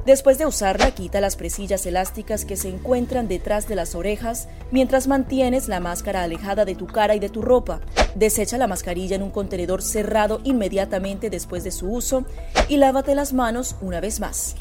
Después 0.07 0.39
de 0.39 0.47
usarla, 0.47 0.93
quita 0.93 1.21
las 1.21 1.37
presillas 1.37 1.85
elásticas 1.85 2.47
que 2.47 2.57
se 2.57 2.71
encuentran 2.71 3.29
detrás 3.29 3.69
de 3.69 3.75
las 3.75 3.95
orejas 3.95 4.49
mientras 4.71 5.09
mantienes 5.09 5.69
la 5.69 5.79
máscara 5.79 6.23
alejada 6.23 6.65
de 6.65 6.75
tu 6.75 6.87
cara 6.87 7.15
y 7.15 7.19
de 7.19 7.29
tu 7.29 7.43
ropa. 7.43 7.83
Desecha 8.15 8.57
la 8.57 8.67
mascarilla 8.67 9.17
en 9.17 9.23
un 9.23 9.31
contenedor 9.31 9.83
cerrado 9.83 10.41
inmediatamente 10.43 11.29
después 11.29 11.65
de 11.65 11.71
su 11.71 11.91
uso 11.91 12.25
y 12.71 12.79
lávate 12.79 13.15
las 13.15 13.35
manos 13.35 13.77
una 13.83 14.01
vez 14.01 14.21
más. 14.21 14.57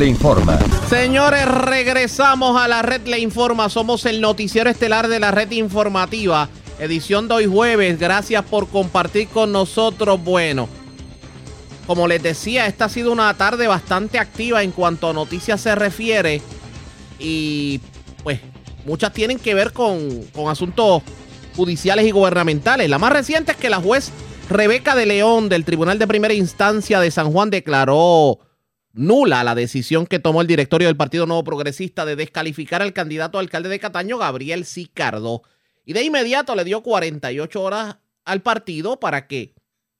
Le 0.00 0.06
informa. 0.06 0.58
Señores, 0.88 1.44
regresamos 1.46 2.58
a 2.58 2.66
la 2.68 2.80
red 2.80 3.06
le 3.06 3.18
informa. 3.18 3.68
Somos 3.68 4.06
el 4.06 4.22
noticiero 4.22 4.70
estelar 4.70 5.08
de 5.08 5.20
la 5.20 5.30
red 5.30 5.50
informativa. 5.50 6.48
Edición 6.78 7.28
de 7.28 7.34
hoy 7.34 7.46
jueves. 7.46 7.98
Gracias 7.98 8.42
por 8.46 8.68
compartir 8.68 9.28
con 9.28 9.52
nosotros. 9.52 10.24
Bueno, 10.24 10.70
como 11.86 12.08
les 12.08 12.22
decía, 12.22 12.66
esta 12.66 12.86
ha 12.86 12.88
sido 12.88 13.12
una 13.12 13.34
tarde 13.34 13.68
bastante 13.68 14.18
activa 14.18 14.62
en 14.62 14.70
cuanto 14.70 15.10
a 15.10 15.12
noticias 15.12 15.60
se 15.60 15.74
refiere. 15.74 16.40
Y 17.18 17.82
pues 18.22 18.40
muchas 18.86 19.12
tienen 19.12 19.38
que 19.38 19.52
ver 19.52 19.74
con, 19.74 20.22
con 20.32 20.48
asuntos 20.48 21.02
judiciales 21.54 22.06
y 22.06 22.10
gubernamentales. 22.10 22.88
La 22.88 22.98
más 22.98 23.12
reciente 23.12 23.52
es 23.52 23.58
que 23.58 23.68
la 23.68 23.82
juez 23.82 24.12
Rebeca 24.48 24.94
de 24.94 25.04
León 25.04 25.50
del 25.50 25.66
Tribunal 25.66 25.98
de 25.98 26.06
Primera 26.06 26.32
Instancia 26.32 27.00
de 27.00 27.10
San 27.10 27.30
Juan 27.30 27.50
declaró 27.50 28.38
nula 28.92 29.44
la 29.44 29.54
decisión 29.54 30.06
que 30.06 30.18
tomó 30.18 30.40
el 30.40 30.46
directorio 30.46 30.88
del 30.88 30.96
Partido 30.96 31.26
Nuevo 31.26 31.44
Progresista 31.44 32.04
de 32.04 32.16
descalificar 32.16 32.82
al 32.82 32.92
candidato 32.92 33.38
alcalde 33.38 33.68
de 33.68 33.78
Cataño, 33.78 34.18
Gabriel 34.18 34.64
Sicardo. 34.64 35.42
Y 35.84 35.92
de 35.92 36.02
inmediato 36.02 36.54
le 36.54 36.64
dio 36.64 36.82
48 36.82 37.62
horas 37.62 37.96
al 38.24 38.42
partido 38.42 39.00
para 39.00 39.26
que 39.26 39.54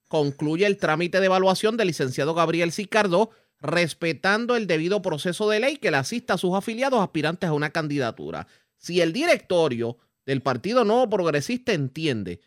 concluya 0.07 0.67
el 0.67 0.77
trámite 0.77 1.19
de 1.19 1.25
evaluación 1.27 1.77
del 1.77 1.87
licenciado 1.87 2.33
Gabriel 2.33 2.71
Sicardo, 2.71 3.31
respetando 3.59 4.55
el 4.55 4.67
debido 4.67 5.01
proceso 5.01 5.49
de 5.49 5.59
ley 5.59 5.77
que 5.77 5.91
le 5.91 5.97
asista 5.97 6.33
a 6.33 6.37
sus 6.37 6.53
afiliados 6.55 7.01
aspirantes 7.01 7.49
a 7.49 7.53
una 7.53 7.69
candidatura. 7.69 8.47
Si 8.77 9.01
el 9.01 9.13
directorio 9.13 9.97
del 10.25 10.41
Partido 10.41 10.83
Nuevo 10.83 11.09
Progresista 11.09 11.73
entiende 11.73 12.41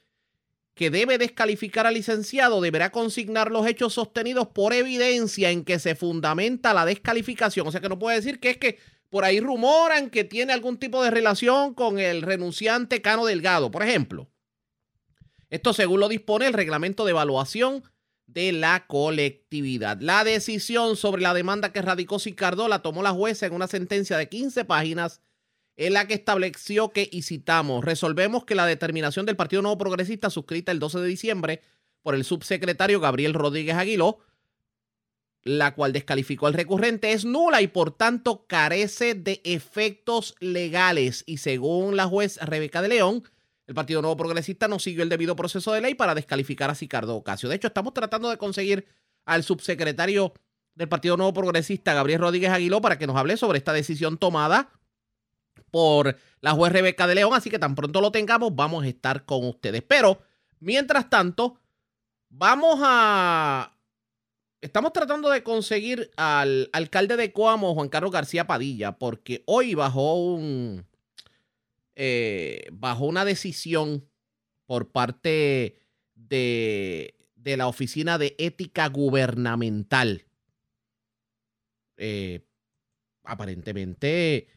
que 0.75 0.91
debe 0.91 1.19
descalificar 1.19 1.87
al 1.87 1.95
licenciado, 1.95 2.61
deberá 2.61 2.91
consignar 2.91 3.51
los 3.51 3.67
hechos 3.67 3.95
sostenidos 3.95 4.49
por 4.49 4.73
evidencia 4.73 5.51
en 5.51 5.65
que 5.65 5.79
se 5.79 5.95
fundamenta 5.95 6.75
la 6.75 6.85
descalificación. 6.85 7.67
O 7.67 7.73
sea 7.73 7.81
que 7.81 7.89
no 7.89 7.99
puede 7.99 8.17
decir 8.17 8.41
que 8.41 8.51
es 8.51 8.57
que 8.57 8.79
por 9.09 9.25
ahí 9.25 9.39
rumoran 9.39 10.11
que 10.11 10.25
tiene 10.25 10.53
algún 10.53 10.77
tipo 10.77 11.03
de 11.03 11.13
relación 11.13 11.75
con 11.75 12.01
el 12.01 12.23
renunciante 12.23 13.01
Cano 13.01 13.25
Delgado, 13.25 13.71
por 13.71 13.85
ejemplo. 13.85 14.29
Esto 15.51 15.73
según 15.73 16.01
lo 16.01 16.09
dispone 16.09 16.49
el 16.49 16.53
reglamento 16.53 17.05
de 17.05 17.13
evaluación 17.13 17.85
de 18.27 18.51
la 18.51 18.87
colectividad. 18.89 20.01
La 20.01 20.25
decisión 20.25 20.97
sobre 20.97 21.23
la 21.23 21.35
demanda 21.35 21.73
que 21.73 21.83
radicó 21.83 22.19
Sicardo 22.19 22.67
la 22.67 22.83
tomó 22.83 23.05
la 23.05 23.13
jueza 23.13 23.47
en 23.47 23.53
una 23.53 23.69
sentencia 23.69 24.19
de 24.19 24.29
15 24.29 24.65
páginas 24.65 25.21
en 25.77 25.93
la 25.93 26.07
que 26.07 26.15
estableció 26.15 26.91
que, 26.91 27.09
y 27.11 27.23
citamos, 27.23 27.85
resolvemos 27.85 28.45
que 28.45 28.55
la 28.55 28.67
determinación 28.67 29.27
del 29.27 29.37
Partido 29.37 29.63
Nuevo 29.63 29.79
Progresista 29.79 30.31
suscrita 30.31 30.73
el 30.73 30.79
12 30.79 31.01
de 31.01 31.09
diciembre 31.09 31.63
por 32.03 32.15
el 32.15 32.25
subsecretario 32.25 33.01
Gabriel 33.01 33.35
Rodríguez 33.35 33.75
Aguiló, 33.75 34.19
la 35.43 35.75
cual 35.75 35.93
descalificó 35.93 36.47
al 36.47 36.55
recurrente, 36.55 37.13
es 37.13 37.25
nula 37.25 37.61
y 37.61 37.67
por 37.67 37.91
tanto 37.91 38.47
carece 38.47 39.15
de 39.15 39.41
efectos 39.45 40.35
legales. 40.41 41.25
Y 41.27 41.39
según 41.39 41.97
la 41.97 42.07
juez 42.07 42.39
Rebeca 42.39 42.81
de 42.81 42.89
León, 42.89 43.25
el 43.67 43.75
Partido 43.75 44.01
Nuevo 44.01 44.17
Progresista 44.17 44.69
no 44.69 44.79
siguió 44.79 45.03
el 45.03 45.09
debido 45.09 45.37
proceso 45.37 45.73
de 45.73 45.81
ley 45.81 45.95
para 45.95 46.15
descalificar 46.15 46.71
a 46.71 46.75
Sicardo 46.75 47.17
Ocasio. 47.17 47.49
De 47.49 47.57
hecho, 47.57 47.69
estamos 47.69 47.95
tratando 47.95 48.31
de 48.31 48.39
conseguir 48.39 48.87
al 49.25 49.43
subsecretario 49.43 50.35
del 50.75 50.89
Partido 50.89 51.17
Nuevo 51.17 51.33
Progresista, 51.33 51.95
Gabriel 51.95 52.21
Rodríguez 52.21 52.51
Aguiló, 52.51 52.81
para 52.81 52.99
que 52.99 53.07
nos 53.07 53.17
hable 53.17 53.37
sobre 53.37 53.59
esta 53.59 53.73
decisión 53.73 54.19
tomada 54.19 54.71
por 55.75 56.17
la 56.41 56.53
juez 56.53 56.73
Rebeca 56.73 57.09
de 57.09 57.17
León. 57.17 57.35
Así 57.35 57.51
que 57.51 57.59
tan 57.59 57.75
pronto 57.75 58.01
lo 58.01 58.13
tengamos, 58.13 58.55
vamos 58.55 58.85
a 58.85 58.87
estar 58.87 59.25
con 59.25 59.45
ustedes. 59.45 59.83
Pero, 59.83 60.23
mientras 60.61 61.11
tanto, 61.11 61.59
vamos 62.29 62.79
a... 62.81 63.77
Estamos 64.61 64.93
tratando 64.93 65.31
de 65.31 65.43
conseguir 65.43 66.13
al 66.17 66.71
alcalde 66.73 67.17
de 67.17 67.33
Coamo, 67.33 67.75
Juan 67.75 67.89
Carlos 67.89 68.13
García 68.13 68.47
Padilla, 68.47 68.93
porque 68.99 69.43
hoy 69.47 69.75
bajó 69.75 70.15
un... 70.15 70.87
Eh, 71.97 72.71
una 73.01 73.25
decisión 73.25 74.09
por 74.67 74.93
parte 74.93 75.81
de, 76.15 77.17
de 77.35 77.57
la 77.57 77.67
Oficina 77.67 78.17
de 78.17 78.37
Ética 78.39 78.87
Gubernamental. 78.91 80.25
Eh, 81.97 82.47
aparentemente 83.25 84.54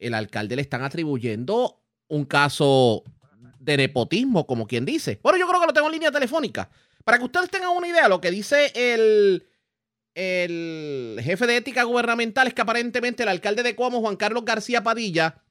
el 0.00 0.14
alcalde 0.14 0.56
le 0.56 0.62
están 0.62 0.82
atribuyendo 0.82 1.80
un 2.08 2.24
caso 2.24 3.04
de 3.60 3.76
nepotismo, 3.76 4.46
como 4.46 4.66
quien 4.66 4.84
dice. 4.84 5.20
Bueno, 5.22 5.38
yo 5.38 5.46
creo 5.46 5.60
que 5.60 5.66
lo 5.66 5.72
tengo 5.72 5.86
en 5.86 5.92
línea 5.92 6.10
telefónica. 6.10 6.70
Para 7.04 7.18
que 7.18 7.24
ustedes 7.24 7.50
tengan 7.50 7.70
una 7.76 7.86
idea, 7.86 8.08
lo 8.08 8.20
que 8.20 8.30
dice 8.30 8.72
el, 8.74 9.46
el 10.14 11.20
jefe 11.22 11.46
de 11.46 11.56
ética 11.58 11.84
gubernamental 11.84 12.48
es 12.48 12.54
que 12.54 12.62
aparentemente 12.62 13.22
el 13.22 13.28
alcalde 13.28 13.62
de 13.62 13.76
Cuomo, 13.76 14.00
Juan 14.00 14.16
Carlos 14.16 14.44
García 14.44 14.82
Padilla, 14.82 15.42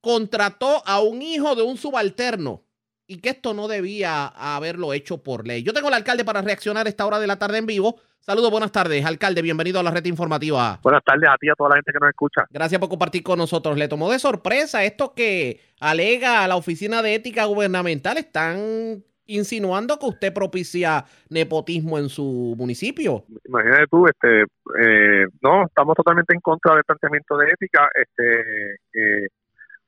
contrató 0.00 0.86
a 0.86 1.00
un 1.00 1.22
hijo 1.22 1.54
de 1.54 1.62
un 1.62 1.78
subalterno 1.78 2.63
y 3.06 3.18
que 3.18 3.30
esto 3.30 3.54
no 3.54 3.68
debía 3.68 4.26
haberlo 4.26 4.92
hecho 4.92 5.22
por 5.22 5.46
ley. 5.46 5.62
Yo 5.62 5.72
tengo 5.72 5.88
al 5.88 5.94
alcalde 5.94 6.24
para 6.24 6.42
reaccionar 6.42 6.86
a 6.86 6.88
esta 6.88 7.06
hora 7.06 7.18
de 7.18 7.26
la 7.26 7.38
tarde 7.38 7.58
en 7.58 7.66
vivo. 7.66 8.00
Saludos, 8.20 8.50
buenas 8.50 8.72
tardes, 8.72 9.04
alcalde. 9.04 9.42
Bienvenido 9.42 9.78
a 9.78 9.82
la 9.82 9.90
red 9.90 10.04
informativa. 10.06 10.78
Buenas 10.82 11.04
tardes 11.04 11.28
a 11.28 11.36
ti 11.36 11.46
y 11.46 11.50
a 11.50 11.54
toda 11.54 11.70
la 11.70 11.76
gente 11.76 11.92
que 11.92 11.98
nos 12.00 12.08
escucha. 12.08 12.46
Gracias 12.50 12.80
por 12.80 12.88
compartir 12.88 13.22
con 13.22 13.38
nosotros. 13.38 13.76
Le 13.76 13.88
tomó 13.88 14.10
de 14.10 14.18
sorpresa 14.18 14.82
esto 14.84 15.12
que 15.14 15.60
alega 15.80 16.42
a 16.42 16.48
la 16.48 16.56
Oficina 16.56 17.02
de 17.02 17.16
Ética 17.16 17.44
Gubernamental. 17.44 18.16
Están 18.16 19.04
insinuando 19.26 19.98
que 19.98 20.06
usted 20.06 20.32
propicia 20.32 21.04
nepotismo 21.28 21.98
en 21.98 22.08
su 22.08 22.54
municipio. 22.56 23.24
Imagínate 23.46 23.86
tú, 23.90 24.06
este, 24.06 24.42
eh, 24.42 25.26
no, 25.42 25.66
estamos 25.66 25.94
totalmente 25.94 26.34
en 26.34 26.40
contra 26.40 26.74
del 26.74 26.84
planteamiento 26.84 27.36
de 27.36 27.46
ética. 27.50 27.88
Este, 27.94 28.72
eh, 28.94 29.28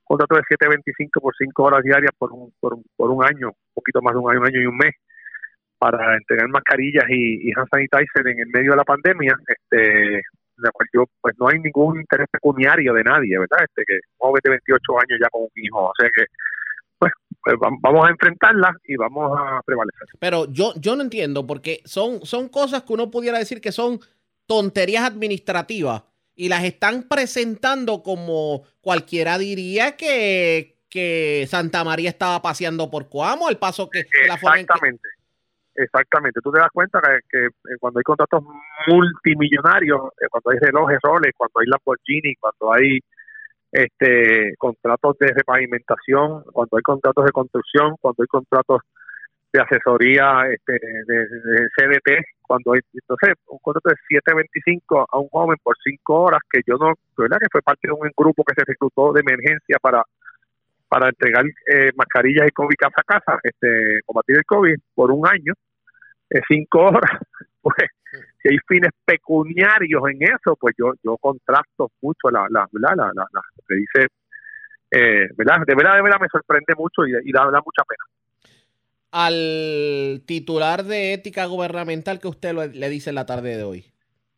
contrato 0.07 0.37
de 0.37 0.43
7.25 0.43 1.21
por 1.21 1.35
5 1.37 1.63
horas 1.63 1.83
diarias 1.83 2.13
por 2.17 2.33
un, 2.33 2.53
por, 2.61 2.79
por 2.97 3.11
un 3.11 3.25
año, 3.25 3.49
un 3.49 3.75
poquito 3.75 4.01
más 4.01 4.15
de 4.15 4.21
un 4.21 4.31
año, 4.31 4.41
un 4.41 4.47
año 4.47 4.61
y 4.63 4.67
un 4.67 4.77
mes, 4.77 4.95
para 5.79 6.17
entregar 6.17 6.49
mascarillas 6.49 7.05
y, 7.09 7.49
y 7.49 7.53
hand 7.55 7.69
en 8.27 8.39
el 8.39 8.47
medio 8.49 8.71
de 8.71 8.77
la 8.77 8.85
pandemia, 8.85 9.37
este, 9.47 10.23
la 10.59 10.71
cual 10.71 10.89
pues 11.21 11.35
no 11.39 11.49
hay 11.49 11.59
ningún 11.59 12.01
interés 12.01 12.29
pecuniario 12.31 12.95
de 12.95 13.03
nadie, 13.03 13.39
¿verdad? 13.39 13.65
Este, 13.65 13.83
que 13.87 13.95
un 13.95 14.29
joven 14.29 14.41
de 14.43 14.51
28 14.51 14.93
años 14.99 15.19
ya 15.21 15.29
con 15.29 15.43
un 15.43 15.51
hijo, 15.57 15.85
o 15.85 15.93
sea 15.99 16.09
que, 16.15 16.25
pues, 16.99 17.13
pues 17.43 17.57
vamos 17.83 18.07
a 18.07 18.11
enfrentarla 18.11 18.75
y 18.85 18.97
vamos 18.97 19.39
a 19.39 19.61
prevalecer. 19.67 20.09
Pero 20.19 20.47
yo, 20.51 20.73
yo 20.77 20.97
no 20.97 21.03
entiendo, 21.03 21.47
porque 21.47 21.81
son, 21.85 22.25
son 22.25 22.49
cosas 22.49 22.83
que 22.83 22.93
uno 22.93 23.11
pudiera 23.11 23.39
decir 23.39 23.61
que 23.61 23.73
son 23.73 24.01
tonterías 24.47 25.05
administrativas 25.05 26.05
y 26.37 26.49
las 26.49 26.65
están 26.65 27.05
presentando 27.05 28.03
como 28.03 28.65
cualquiera 28.81 29.39
diría 29.39 29.97
que, 29.97 30.77
que 30.89 31.47
Santa 31.49 31.83
María 31.83 32.11
estaba 32.11 32.43
paseando 32.43 32.91
por 32.91 33.09
Coamo, 33.09 33.49
al 33.49 33.59
paso 33.59 33.89
que... 33.91 34.01
Exactamente. 34.01 35.09
Exactamente, 35.79 36.41
tú 36.43 36.51
te 36.51 36.59
das 36.59 36.71
cuenta 36.73 37.01
que, 37.29 37.47
eh, 37.47 37.77
cuando 37.79 37.99
hay 37.99 38.03
contratos 38.03 38.43
multimillonarios, 38.87 40.01
eh, 40.23 40.27
cuando 40.31 40.51
hay 40.51 40.59
relojes 40.59 40.99
roles, 41.03 41.35
cuando 41.37 41.61
hay 41.61 41.67
Lamborghini, 41.67 42.35
cuando 42.37 42.73
hay 42.73 42.99
este 43.71 44.55
contratos 44.57 45.19
de 45.19 45.35
repavimentación, 45.35 46.45
cuando 46.45 46.79
hay 46.79 46.83
contratos 46.83 47.27
de 47.27 47.33
construcción, 47.33 47.97
cuando 48.01 48.23
hay 48.23 48.27
contratos 48.27 48.81
de 49.53 49.61
asesoría 49.61 50.43
este, 50.51 50.73
de, 50.73 51.17
de 51.17 51.69
CDT, 51.77 52.25
cuando 52.43 52.73
hay, 52.75 52.81
entonces, 52.93 53.35
un 53.49 53.59
contrato 53.59 53.91
de 53.91 53.97
7.25 54.09 55.07
a 55.11 55.19
un 55.19 55.29
joven 55.29 55.57
por 55.63 55.75
5 55.83 56.15
horas, 56.15 56.41
que 56.51 56.61
yo 56.67 56.77
no, 56.77 56.95
¿verdad? 57.17 57.39
Que 57.41 57.49
fue 57.51 57.63
parte 57.63 57.89
de 57.89 57.93
un 57.93 58.11
grupo 58.17 58.45
que 58.45 58.55
se 58.55 58.65
reclutó 58.65 59.13
de 59.13 59.21
emergencia 59.21 59.79
para 59.81 60.03
para 60.89 61.09
entregar 61.09 61.45
eh, 61.67 61.91
mascarillas 61.97 62.47
y 62.47 62.53
COVID 62.53 62.77
casa 62.79 63.01
a 63.01 63.03
casa, 63.03 63.41
este, 63.43 64.01
combatir 64.07 64.37
el 64.37 64.45
COVID 64.45 64.77
por 64.95 65.11
un 65.11 65.27
año, 65.27 65.53
eh, 66.31 66.41
cinco 66.49 66.79
horas, 66.87 67.11
pues 67.61 67.91
si 68.41 68.49
hay 68.49 68.59
fines 68.69 68.93
pecuniarios 69.05 70.03
en 70.11 70.23
eso, 70.23 70.57
pues 70.61 70.75
yo 70.79 70.93
yo 71.03 71.17
contrasto 71.19 71.91
mucho 72.01 72.31
la, 72.31 72.47
la, 72.51 72.69
la, 72.73 72.95
la, 72.95 73.11
la, 73.15 73.27
la 73.33 73.41
que 73.67 73.75
dice, 73.75 74.07
eh, 74.93 75.29
¿verdad? 75.37 75.67
De 75.67 75.75
verdad, 75.75 75.97
de 75.97 76.03
verdad 76.03 76.21
me 76.21 76.29
sorprende 76.29 76.75
mucho 76.77 77.05
y, 77.05 77.11
y 77.29 77.33
da, 77.33 77.51
da 77.51 77.61
mucha 77.65 77.83
pena 77.83 78.16
al 79.13 80.23
titular 80.27 80.85
de 80.85 81.15
ética 81.15 81.47
gubernamental 81.47 82.19
que 82.21 82.29
usted 82.29 82.55
le 82.73 82.89
dice 82.89 83.11
en 83.11 83.17
la 83.17 83.27
tarde 83.27 83.57
de 83.57 83.63
hoy? 83.63 83.87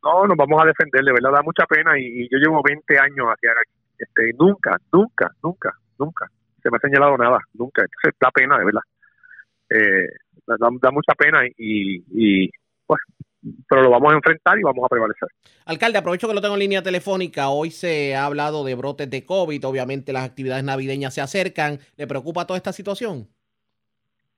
No, 0.02 0.26
nos 0.26 0.36
vamos 0.36 0.62
a 0.62 0.66
defender, 0.66 1.02
de 1.02 1.12
verdad 1.12 1.32
da 1.32 1.42
mucha 1.42 1.66
pena 1.66 1.98
y, 1.98 2.28
yo 2.30 2.38
llevo 2.38 2.62
20 2.62 2.98
años 2.98 3.26
hacia 3.26 3.50
aquí. 3.52 3.72
Este, 3.98 4.32
nunca, 4.38 4.76
nunca, 4.92 5.30
nunca, 5.42 5.72
nunca 5.98 6.30
se 6.62 6.70
me 6.70 6.76
ha 6.76 6.80
señalado 6.80 7.16
nada, 7.16 7.38
nunca. 7.54 7.82
Entonces 7.82 8.18
da 8.20 8.30
pena, 8.30 8.58
de 8.58 8.64
verdad. 8.64 8.82
Eh, 9.70 10.08
da, 10.46 10.90
mucha 10.90 11.14
pena 11.14 11.40
y, 11.46 12.04
y 12.10 12.50
pues 12.86 13.00
pero 13.68 13.82
lo 13.82 13.90
vamos 13.90 14.12
a 14.12 14.16
enfrentar 14.16 14.58
y 14.58 14.62
vamos 14.62 14.84
a 14.84 14.88
prevalecer. 14.88 15.28
Alcalde, 15.66 15.98
aprovecho 15.98 16.26
que 16.26 16.34
lo 16.34 16.40
tengo 16.40 16.54
en 16.54 16.60
línea 16.60 16.82
telefónica. 16.82 17.48
Hoy 17.48 17.70
se 17.70 18.16
ha 18.16 18.26
hablado 18.26 18.64
de 18.64 18.74
brotes 18.74 19.08
de 19.10 19.24
COVID, 19.24 19.64
obviamente 19.66 20.12
las 20.12 20.24
actividades 20.24 20.64
navideñas 20.64 21.14
se 21.14 21.20
acercan. 21.20 21.78
¿Le 21.96 22.06
preocupa 22.06 22.46
toda 22.46 22.56
esta 22.56 22.72
situación? 22.72 23.28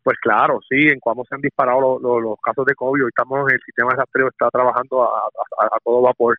Pues 0.03 0.17
claro, 0.19 0.61
sí, 0.69 0.89
en 0.89 0.99
cómo 1.01 1.25
se 1.25 1.35
han 1.35 1.43
disparado 1.43 1.99
los, 2.01 2.37
casos 2.43 2.65
de 2.65 2.75
COVID, 2.75 3.05
hoy 3.05 3.09
estamos, 3.09 3.51
el 3.53 3.61
sistema 3.65 3.91
de 3.91 3.97
rastreo 3.99 4.29
está 4.29 4.49
trabajando 4.51 5.05
a, 5.05 5.79
todo 5.85 6.03
vapor. 6.03 6.37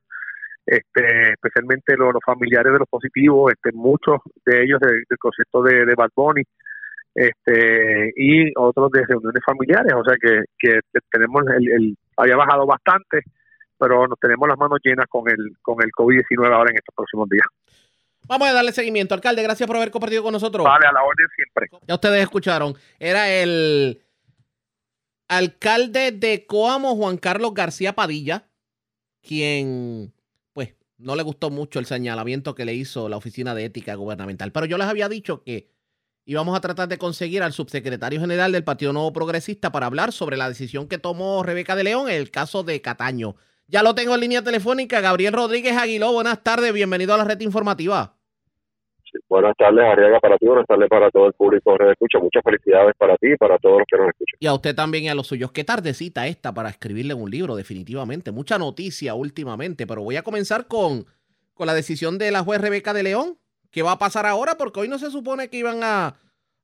este, 0.66 1.34
especialmente 1.34 1.96
los, 1.96 2.14
los 2.14 2.24
familiares 2.26 2.74
de 2.74 2.80
los 2.80 2.90
positivos, 2.90 3.52
este, 3.52 3.72
muchos 3.74 4.20
de 4.46 4.64
ellos 4.64 4.80
del, 4.80 5.04
del 5.08 5.18
concepto 5.20 5.62
de, 5.64 5.86
de 5.86 5.96
Bad 5.96 6.10
Bunny, 6.16 6.44
este, 7.14 8.14
y 8.16 8.52
otros 8.56 8.92
de 8.92 9.06
reuniones 9.06 9.44
familiares, 9.46 9.94
o 9.94 10.04
sea 10.04 10.16
que, 10.20 10.44
que 10.58 10.80
tenemos 11.12 11.44
el, 11.56 11.72
el, 11.72 11.98
había 12.18 12.38
bajado 12.38 12.66
bastante, 12.66 13.22
pero 13.78 14.08
nos 14.08 14.20
tenemos 14.20 14.48
las 14.48 14.58
manos 14.58 14.80
llenas 14.84 15.08
con 15.10 15.30
el, 15.30 15.58
con 15.62 15.78
el 15.84 15.92
COVID-19 15.92 16.54
ahora 16.54 16.72
en 16.72 16.78
estos 16.78 16.96
próximos 16.96 17.30
días. 17.30 17.48
Vamos 18.28 18.48
a 18.48 18.54
darle 18.54 18.72
seguimiento. 18.72 19.14
Alcalde, 19.14 19.44
gracias 19.44 19.68
por 19.68 19.76
haber 19.78 19.92
compartido 19.92 20.24
con 20.24 20.34
nosotros. 20.34 20.64
Vale, 20.64 20.88
a 20.88 20.92
la 20.92 21.04
orden 21.04 21.28
siempre. 21.36 21.70
Ya 21.88 21.96
ustedes 21.96 22.22
escucharon. 22.22 22.76
Era 23.00 23.30
el 23.30 24.02
alcalde 25.28 26.12
de 26.12 26.46
Coamo, 26.46 26.96
Juan 26.96 27.18
Carlos 27.18 27.54
García 27.54 27.94
Padilla, 27.94 28.50
quien, 29.22 30.14
pues, 30.54 30.76
no 30.98 31.16
le 31.16 31.24
gustó 31.24 31.50
mucho 31.50 31.80
el 31.80 31.86
señalamiento 31.86 32.54
que 32.54 32.66
le 32.66 32.74
hizo 32.74 33.08
la 33.10 33.18
Oficina 33.18 33.56
de 33.56 33.66
Ética 33.66 33.96
Gubernamental. 33.96 34.52
Pero 34.52 34.66
yo 34.66 34.78
les 34.78 34.88
había 34.88 35.08
dicho 35.10 35.44
que 35.44 35.70
íbamos 36.26 36.56
a 36.56 36.62
tratar 36.62 36.88
de 36.88 36.98
conseguir 36.98 37.44
al 37.44 37.54
subsecretario 37.54 38.20
general 38.20 38.52
del 38.52 38.64
Partido 38.64 38.94
Nuevo 38.94 39.14
Progresista 39.14 39.72
para 39.72 39.86
hablar 39.86 40.12
sobre 40.12 40.38
la 40.38 40.50
decisión 40.50 40.88
que 40.88 40.98
tomó 40.98 41.44
Rebeca 41.44 41.76
de 41.76 41.84
León 41.84 42.10
en 42.10 42.16
el 42.16 42.30
caso 42.30 42.64
de 42.64 42.82
Cataño. 42.82 43.36
Ya 43.72 43.84
lo 43.84 43.96
tengo 43.96 44.14
en 44.16 44.20
línea 44.20 44.44
telefónica. 44.44 45.00
Gabriel 45.00 45.32
Rodríguez 45.32 45.78
Aguiló, 45.78 46.12
buenas 46.12 46.44
tardes, 46.44 46.74
bienvenido 46.74 47.14
a 47.14 47.18
la 47.18 47.24
red 47.24 47.40
informativa. 47.40 48.18
Sí, 49.10 49.18
buenas 49.30 49.56
tardes, 49.58 49.86
Arriaga, 49.86 50.20
para 50.20 50.38
ti, 50.38 50.46
buenas 50.46 50.66
tardes 50.68 50.90
para 50.90 51.10
todo 51.10 51.28
el 51.28 51.34
público 51.34 51.78
nos 51.78 51.90
escucha. 51.90 52.20
Muchas 52.20 52.44
felicidades 52.44 52.94
para 52.98 53.16
ti 53.16 53.28
y 53.32 53.38
para 53.38 53.58
todos 53.60 53.80
los 53.80 53.88
que 53.90 53.98
nos 53.98 54.10
escuchan. 54.10 54.38
Y 54.42 54.48
a 54.48 54.54
usted 54.54 54.76
también 54.76 55.06
y 55.06 55.10
a 55.10 55.16
los 55.16 55.28
suyos. 55.28 55.54
Qué 55.54 55.64
tardecita 55.64 56.28
esta 56.28 56.54
para 56.54 56.68
escribirle 56.68 57.14
un 57.14 57.32
libro, 57.32 57.56
definitivamente. 57.56 58.34
Mucha 58.34 58.58
noticia 58.58 59.14
últimamente, 59.14 59.88
pero 59.88 60.04
voy 60.04 60.18
a 60.18 60.24
comenzar 60.24 60.68
con, 60.68 61.06
con 61.54 61.66
la 61.66 61.74
decisión 61.74 62.18
de 62.18 62.30
la 62.32 62.44
juez 62.44 62.60
Rebeca 62.60 62.94
de 62.94 63.04
León. 63.04 63.38
¿Qué 63.72 63.84
va 63.84 63.94
a 63.94 64.00
pasar 64.00 64.26
ahora? 64.26 64.58
Porque 64.58 64.82
hoy 64.82 64.90
no 64.90 65.00
se 65.00 65.10
supone 65.12 65.48
que 65.48 65.56
iban 65.56 65.80
a, 65.82 66.16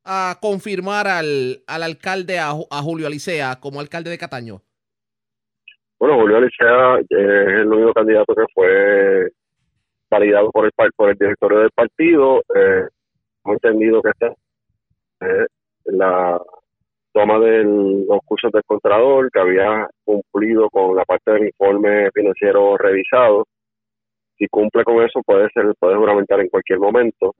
a 0.03 0.39
confirmar 0.41 1.07
al, 1.07 1.63
al 1.67 1.83
alcalde, 1.83 2.37
a, 2.37 2.49
a 2.49 2.81
Julio 2.81 3.07
Alicea, 3.07 3.61
como 3.61 3.79
alcalde 3.79 4.09
de 4.09 4.17
Cataño. 4.17 4.61
Bueno, 5.99 6.19
Julio 6.19 6.37
Alicea 6.37 6.99
eh, 6.99 7.03
es 7.09 7.59
el 7.61 7.73
único 7.73 7.93
candidato 7.93 8.35
que 8.35 8.45
fue 8.53 9.31
validado 10.09 10.51
por 10.51 10.65
el 10.65 10.71
por 10.95 11.09
el 11.09 11.17
directorio 11.17 11.59
del 11.59 11.71
partido. 11.71 12.41
Eh, 12.55 12.87
hemos 13.43 13.55
entendido 13.63 14.01
que 14.03 14.09
está 14.09 14.27
eh, 15.21 15.47
la 15.85 16.39
toma 17.13 17.39
de 17.39 17.63
los 17.63 18.19
cursos 18.25 18.51
del 18.51 18.63
Contralor, 18.65 19.31
que 19.31 19.39
había 19.39 19.87
cumplido 20.05 20.69
con 20.69 20.95
la 20.95 21.03
parte 21.03 21.31
del 21.31 21.47
informe 21.47 22.11
financiero 22.11 22.77
revisado. 22.77 23.45
Si 24.37 24.47
cumple 24.49 24.83
con 24.83 25.01
eso, 25.03 25.21
puede 25.25 25.49
ser 25.49 25.73
puede 25.79 25.95
juramentar 25.95 26.39
en 26.41 26.49
cualquier 26.49 26.79
momento, 26.79 27.33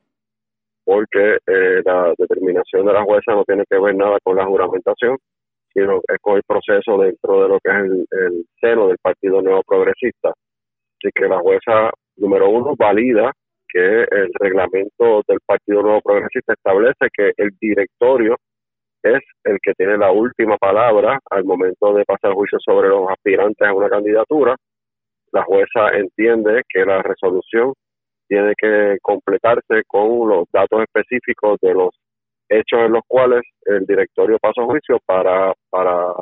porque 0.84 1.38
eh, 1.46 1.82
la 1.86 2.13
determinación 2.17 2.88
de 2.88 2.93
la 2.93 3.04
jueza 3.04 3.34
no 3.34 3.43
tiene 3.46 3.65
que 3.70 3.80
ver 3.80 3.96
nada 3.96 4.17
con 4.24 4.36
la 4.36 4.46
juramentación, 4.46 5.17
sino 5.77 6.01
es 6.07 6.17
con 6.21 6.37
el 6.37 6.43
proceso 6.43 6.97
dentro 6.97 7.43
de 7.43 7.49
lo 7.49 7.59
que 7.59 7.69
es 7.69 7.77
el, 7.77 8.05
el 8.09 8.45
seno 8.59 8.87
del 8.87 8.97
Partido 8.99 9.43
Nuevo 9.43 9.61
Progresista. 9.61 10.29
Así 10.29 11.11
que 11.13 11.27
la 11.27 11.37
jueza 11.37 11.91
número 12.15 12.49
uno, 12.49 12.73
valida 12.75 13.31
que 13.69 14.03
el 14.03 14.31
reglamento 14.39 15.21
del 15.27 15.37
Partido 15.45 15.83
Nuevo 15.83 16.01
Progresista 16.01 16.53
establece 16.53 17.09
que 17.13 17.31
el 17.37 17.51
directorio 17.61 18.37
es 19.03 19.21
el 19.43 19.59
que 19.61 19.73
tiene 19.73 19.97
la 19.97 20.11
última 20.11 20.57
palabra 20.57 21.19
al 21.29 21.43
momento 21.43 21.93
de 21.93 22.05
pasar 22.05 22.33
juicio 22.33 22.57
sobre 22.59 22.89
los 22.89 23.07
aspirantes 23.11 23.67
a 23.67 23.73
una 23.73 23.87
candidatura. 23.87 24.55
La 25.31 25.43
jueza 25.43 25.89
entiende 25.93 26.63
que 26.67 26.85
la 26.85 27.03
resolución 27.03 27.73
tiene 28.27 28.53
que 28.57 28.97
completarse 29.01 29.83
con 29.85 30.27
los 30.27 30.45
datos 30.51 30.81
específicos 30.81 31.59
de 31.61 31.73
los 31.75 31.89
hechos 32.49 32.79
en 32.79 32.93
los 32.93 33.03
cuales 33.07 33.41
el 33.65 33.86
directorio 33.86 34.38
pasó 34.39 34.65
juicio 34.65 34.99
para, 35.05 35.53
para, 35.69 36.13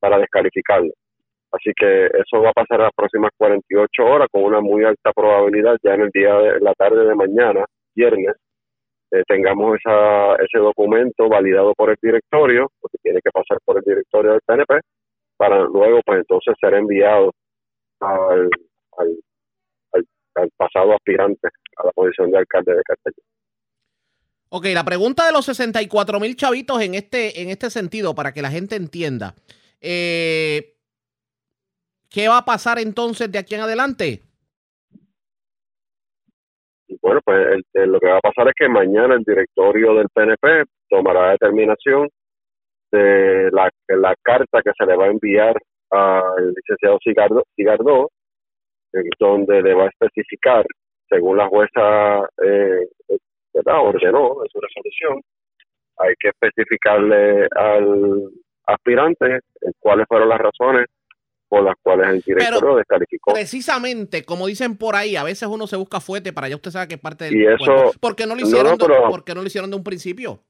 para 0.00 0.18
descalificarlo. 0.18 0.92
Así 1.52 1.70
que 1.76 2.06
eso 2.06 2.40
va 2.40 2.50
a 2.50 2.54
pasar 2.54 2.80
las 2.80 2.92
próximas 2.96 3.30
48 3.36 4.04
horas 4.04 4.28
con 4.32 4.44
una 4.44 4.60
muy 4.60 4.84
alta 4.84 5.12
probabilidad 5.12 5.76
ya 5.82 5.94
en 5.94 6.02
el 6.02 6.10
día 6.10 6.34
de 6.34 6.60
la 6.60 6.72
tarde 6.72 7.04
de 7.04 7.14
mañana, 7.14 7.66
viernes, 7.94 8.34
eh, 9.10 9.22
tengamos 9.28 9.76
esa, 9.78 10.36
ese 10.36 10.58
documento 10.58 11.28
validado 11.28 11.74
por 11.74 11.90
el 11.90 11.96
directorio, 12.00 12.70
porque 12.80 12.96
tiene 13.02 13.20
que 13.22 13.30
pasar 13.30 13.58
por 13.66 13.76
el 13.76 13.84
directorio 13.84 14.32
del 14.32 14.40
PNP, 14.46 14.80
para 15.36 15.58
luego 15.64 16.00
pues 16.06 16.20
entonces 16.20 16.54
ser 16.58 16.72
enviado 16.72 17.32
al, 18.00 18.48
al, 18.96 20.06
al 20.36 20.50
pasado 20.56 20.94
aspirante 20.94 21.48
a 21.76 21.86
la 21.86 21.92
posición 21.92 22.30
de 22.30 22.38
alcalde 22.38 22.74
de 22.74 22.82
Castellón. 22.82 23.31
Ok, 24.54 24.66
la 24.74 24.84
pregunta 24.84 25.24
de 25.24 25.32
los 25.32 25.46
64 25.46 26.20
mil 26.20 26.36
chavitos 26.36 26.78
en 26.82 26.94
este, 26.94 27.40
en 27.40 27.48
este 27.48 27.70
sentido, 27.70 28.14
para 28.14 28.32
que 28.32 28.42
la 28.42 28.50
gente 28.50 28.76
entienda. 28.76 29.34
Eh, 29.80 30.74
¿Qué 32.10 32.28
va 32.28 32.36
a 32.36 32.44
pasar 32.44 32.78
entonces 32.78 33.32
de 33.32 33.38
aquí 33.38 33.54
en 33.54 33.62
adelante? 33.62 34.20
Bueno, 37.00 37.20
pues 37.24 37.62
el, 37.72 37.90
lo 37.92 37.98
que 37.98 38.08
va 38.08 38.18
a 38.18 38.20
pasar 38.20 38.46
es 38.48 38.54
que 38.54 38.68
mañana 38.68 39.14
el 39.14 39.24
directorio 39.24 39.94
del 39.94 40.10
PNP 40.12 40.64
tomará 40.90 41.30
determinación 41.30 42.10
de 42.90 43.48
la, 43.52 43.70
la 43.88 44.14
carta 44.20 44.60
que 44.62 44.72
se 44.76 44.84
le 44.84 44.96
va 44.96 45.06
a 45.06 45.12
enviar 45.12 45.56
al 45.88 46.52
licenciado 46.54 46.98
Cigardo, 47.02 47.44
Cigardó, 47.56 48.10
donde 49.18 49.62
le 49.62 49.72
va 49.72 49.84
a 49.84 49.88
especificar, 49.88 50.66
según 51.08 51.38
la 51.38 51.48
jueza 51.48 52.28
eh, 52.44 52.86
¿verdad? 53.54 53.80
ordenó 53.80 54.42
en 54.42 54.48
su 54.50 54.60
resolución, 54.60 55.20
hay 55.98 56.14
que 56.18 56.28
especificarle 56.28 57.46
al 57.54 58.30
aspirante 58.66 59.40
cuáles 59.78 60.06
fueron 60.08 60.28
las 60.28 60.38
razones 60.38 60.86
por 61.48 61.62
las 61.64 61.74
cuales 61.82 62.08
el 62.08 62.20
directorio 62.22 62.60
Pero, 62.60 62.76
descalificó. 62.76 63.34
Precisamente, 63.34 64.24
como 64.24 64.46
dicen 64.46 64.78
por 64.78 64.96
ahí, 64.96 65.16
a 65.16 65.22
veces 65.24 65.48
uno 65.48 65.66
se 65.66 65.76
busca 65.76 66.00
fuerte 66.00 66.32
para 66.32 66.48
ya 66.48 66.56
usted 66.56 66.70
sabe 66.70 66.88
que 66.88 66.94
es 66.94 67.00
parte 67.00 67.26
del 67.26 67.34
Y 67.36 67.46
eso- 67.46 67.56
cuento. 67.58 67.90
¿Por 68.00 68.16
qué 68.16 68.26
no 68.26 68.34
lo 68.34 68.40
hicieron, 68.40 68.64
no, 68.64 68.70
no, 68.78 68.86
pero- 68.86 69.02
de, 69.04 69.10
por 69.10 69.24
qué 69.24 69.34
no 69.34 69.42
lo 69.42 69.46
hicieron 69.46 69.68
de 69.70 69.76
un 69.76 69.84
principio? 69.84 70.40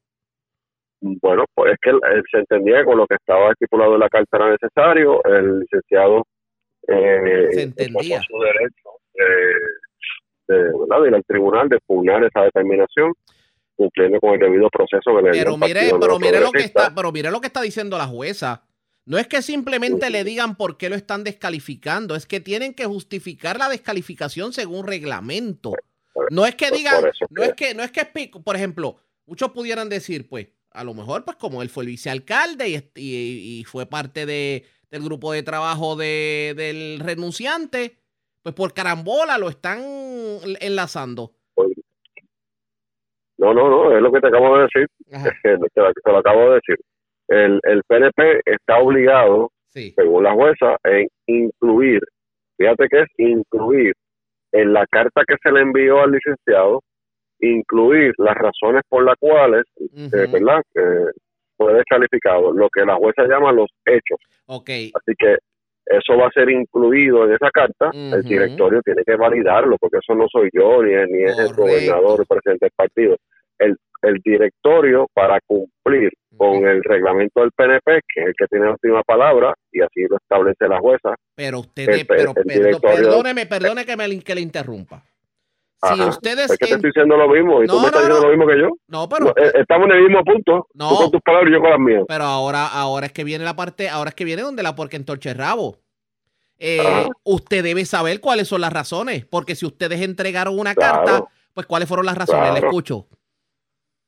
Bueno, 1.01 1.43
pues 1.53 1.73
es 1.73 1.79
que 1.81 1.89
eh, 1.89 2.21
se 2.31 2.37
entendía 2.37 2.79
que 2.79 2.85
con 2.85 2.97
lo 2.97 3.05
que 3.05 3.15
estaba 3.15 3.51
estipulado 3.51 3.95
en 3.95 3.99
la 3.99 4.07
carta 4.07 4.37
era 4.37 4.51
necesario. 4.51 5.21
El 5.25 5.59
licenciado 5.59 6.25
eh, 6.87 7.47
Se 7.51 7.61
entendía. 7.63 8.21
su 8.21 8.39
derecho 8.39 8.89
de, 9.13 9.25
de, 10.47 10.55
¿verdad? 10.55 11.05
ir 11.07 11.15
al 11.15 11.23
tribunal 11.25 11.69
de 11.69 11.79
pugnar 11.85 12.23
esa 12.23 12.41
determinación 12.41 13.13
cumpliendo 13.75 14.19
con 14.19 14.33
el 14.33 14.39
debido 14.39 14.69
proceso 14.69 15.15
que 15.17 15.21
le 15.23 15.31
Pero 15.31 15.57
mire, 15.57 15.89
pero 15.99 16.19
mire 16.19 16.39
lo 16.39 16.51
que 16.51 16.59
está, 16.59 16.93
pero 16.95 17.11
mire 17.11 17.31
lo 17.31 17.41
que 17.41 17.47
está 17.47 17.61
diciendo 17.61 17.97
la 17.97 18.07
jueza. 18.07 18.63
No 19.05 19.17
es 19.17 19.27
que 19.27 19.41
simplemente 19.41 20.09
le 20.09 20.23
digan 20.23 20.55
por 20.55 20.77
qué 20.77 20.89
lo 20.89 20.95
están 20.95 21.23
descalificando, 21.23 22.15
es 22.15 22.25
que 22.25 22.39
tienen 22.39 22.73
que 22.73 22.85
justificar 22.85 23.57
la 23.57 23.67
descalificación 23.69 24.53
según 24.53 24.87
reglamento. 24.87 25.73
No 26.29 26.45
es 26.45 26.55
que 26.55 26.71
digan, 26.71 27.03
no 27.31 27.43
es 27.43 27.53
que, 27.53 27.73
no 27.73 27.83
es 27.83 27.91
que, 27.91 28.05
por 28.43 28.55
ejemplo, 28.55 28.95
muchos 29.25 29.49
pudieran 29.51 29.89
decir, 29.89 30.29
pues, 30.29 30.47
a 30.71 30.83
lo 30.83 30.93
mejor, 30.93 31.25
pues, 31.25 31.35
como 31.37 31.61
él 31.61 31.69
fue 31.69 31.83
el 31.83 31.89
vicealcalde 31.89 32.69
y, 32.69 32.75
y- 32.95 33.59
y 33.59 33.63
fue 33.65 33.85
parte 33.87 34.25
de, 34.25 34.63
del 34.91 35.03
grupo 35.03 35.31
de 35.33 35.43
trabajo 35.43 35.95
de, 35.95 36.53
del 36.55 36.99
renunciante, 36.99 37.97
pues 38.43 38.53
por 38.55 38.73
carambola 38.73 39.37
lo 39.37 39.49
están 39.49 39.79
enlazando. 40.59 41.31
No, 43.37 43.53
no, 43.53 43.69
no, 43.69 43.95
es 43.95 44.01
lo 44.01 44.11
que 44.11 44.21
te 44.21 44.27
acabo 44.27 44.57
de 44.57 44.63
decir. 44.63 44.87
Te, 45.41 45.57
lo- 45.57 45.93
te 45.93 46.11
lo 46.11 46.17
acabo 46.17 46.49
de 46.49 46.55
decir. 46.55 46.77
El, 47.27 47.59
el 47.63 47.81
PNP 47.87 48.41
está 48.45 48.77
obligado, 48.79 49.51
según 49.95 50.23
la 50.23 50.33
jueza, 50.33 50.77
en 50.83 51.07
incluir, 51.25 52.01
fíjate 52.57 52.87
que 52.89 52.99
es 53.01 53.07
incluir 53.17 53.93
en 54.51 54.71
la 54.73 54.85
carta 54.87 55.23
que 55.27 55.35
se 55.41 55.51
le 55.51 55.61
envió 55.61 56.01
al 56.01 56.11
licenciado, 56.11 56.81
incluir 57.39 58.13
las 58.17 58.35
razones 58.35 58.83
por 58.87 59.03
las 59.03 59.15
cuales, 59.19 59.63
eh, 59.79 60.27
¿verdad?, 60.31 60.61
que 60.73 60.81
fue 61.57 61.73
descalificado, 61.73 62.51
lo 62.53 62.69
que 62.69 62.85
la 62.85 62.95
jueza 62.95 63.23
llama 63.23 63.51
los 63.51 63.69
hechos. 63.85 64.19
Ok. 64.45 64.69
Así 64.93 65.13
que 65.17 65.37
eso 65.85 66.17
va 66.17 66.27
a 66.27 66.31
ser 66.31 66.49
incluido 66.49 67.25
en 67.25 67.33
esa 67.33 67.49
carta, 67.51 67.91
el 68.13 68.23
directorio 68.23 68.81
tiene 68.81 69.03
que 69.05 69.15
validarlo, 69.15 69.77
porque 69.79 69.97
eso 69.97 70.15
no 70.15 70.25
soy 70.31 70.49
yo, 70.53 70.81
ni, 70.83 70.93
es- 70.93 71.09
ni 71.09 71.23
es 71.23 71.37
el 71.39 71.47
gobernador, 71.55 72.19
el 72.21 72.25
presidente 72.27 72.65
del 72.65 72.71
partido. 72.75 73.17
El, 73.59 73.75
el 74.01 74.15
directorio, 74.23 75.07
para 75.13 75.39
cumplir 75.45 76.11
con 76.35 76.65
el 76.65 76.83
reglamento 76.83 77.41
del 77.41 77.51
PNP, 77.51 78.01
que 78.13 78.21
es 78.21 78.27
el 78.27 78.33
que 78.37 78.47
tiene 78.47 78.65
la 78.65 78.71
última 78.71 79.01
palabra, 79.03 79.53
y 79.71 79.81
así 79.81 80.01
lo 80.09 80.17
establece 80.17 80.67
la 80.67 80.79
jueza, 80.79 81.15
Pero 81.35 81.59
usted, 81.59 81.89
El- 81.93 82.05
pero, 82.07 82.33
el 82.35 82.43
directorio- 82.59 82.95
perdóneme, 83.09 83.45
perdone 83.45 83.85
que, 83.85 83.95
me, 83.97 84.19
que 84.21 84.35
le 84.35 84.41
interrumpa. 84.41 85.03
Si 85.85 85.93
Ajá. 85.99 86.09
ustedes 86.09 86.51
es 86.51 86.57
que 86.57 86.65
te 86.67 86.73
estoy 86.75 86.89
diciendo 86.91 87.17
lo 87.17 87.27
mismo, 87.27 87.61
y 87.63 87.67
tú 87.67 87.73
No, 87.75 87.79
me 87.81 87.87
estás 87.87 88.01
no, 88.03 88.07
diciendo 88.07 88.27
lo 88.27 88.37
mismo 88.37 88.47
que 88.53 88.59
yo. 88.61 88.69
No, 88.87 89.09
pero, 89.09 89.29
eh, 89.37 89.51
estamos 89.55 89.89
en 89.89 89.95
el 89.97 90.03
mismo 90.03 90.23
punto, 90.23 90.67
No. 90.73 90.89
tú 90.89 90.95
con 90.95 91.11
tus 91.11 91.21
palabras 91.21 91.49
y 91.49 91.53
yo 91.53 91.59
con 91.61 91.69
las 91.71 91.79
mías. 91.79 92.03
pero 92.07 92.23
ahora, 92.23 92.67
ahora 92.67 93.05
es 93.07 93.11
que 93.11 93.23
viene 93.23 93.43
la 93.43 93.55
parte, 93.55 93.89
ahora 93.89 94.09
es 94.09 94.15
que 94.15 94.23
viene 94.25 94.41
donde 94.43 94.63
la 94.63 94.75
porque 94.75 94.95
entorche 94.97 95.33
rabo. 95.33 95.77
eh, 96.59 97.07
usted 97.23 97.63
debe 97.63 97.83
saber 97.83 98.21
cuáles 98.21 98.47
son 98.47 98.61
las 98.61 98.71
razones, 98.71 99.25
porque 99.25 99.55
si 99.55 99.65
ustedes 99.65 99.99
entregaron 100.01 100.57
una 100.57 100.73
Claro. 100.75 101.03
carta, 101.03 101.25
pues 101.53 101.67
cuáles 101.67 101.89
fueron 101.89 102.05
las 102.05 102.17
razones, 102.17 102.53
le 102.53 102.59
escucho. 102.59 103.07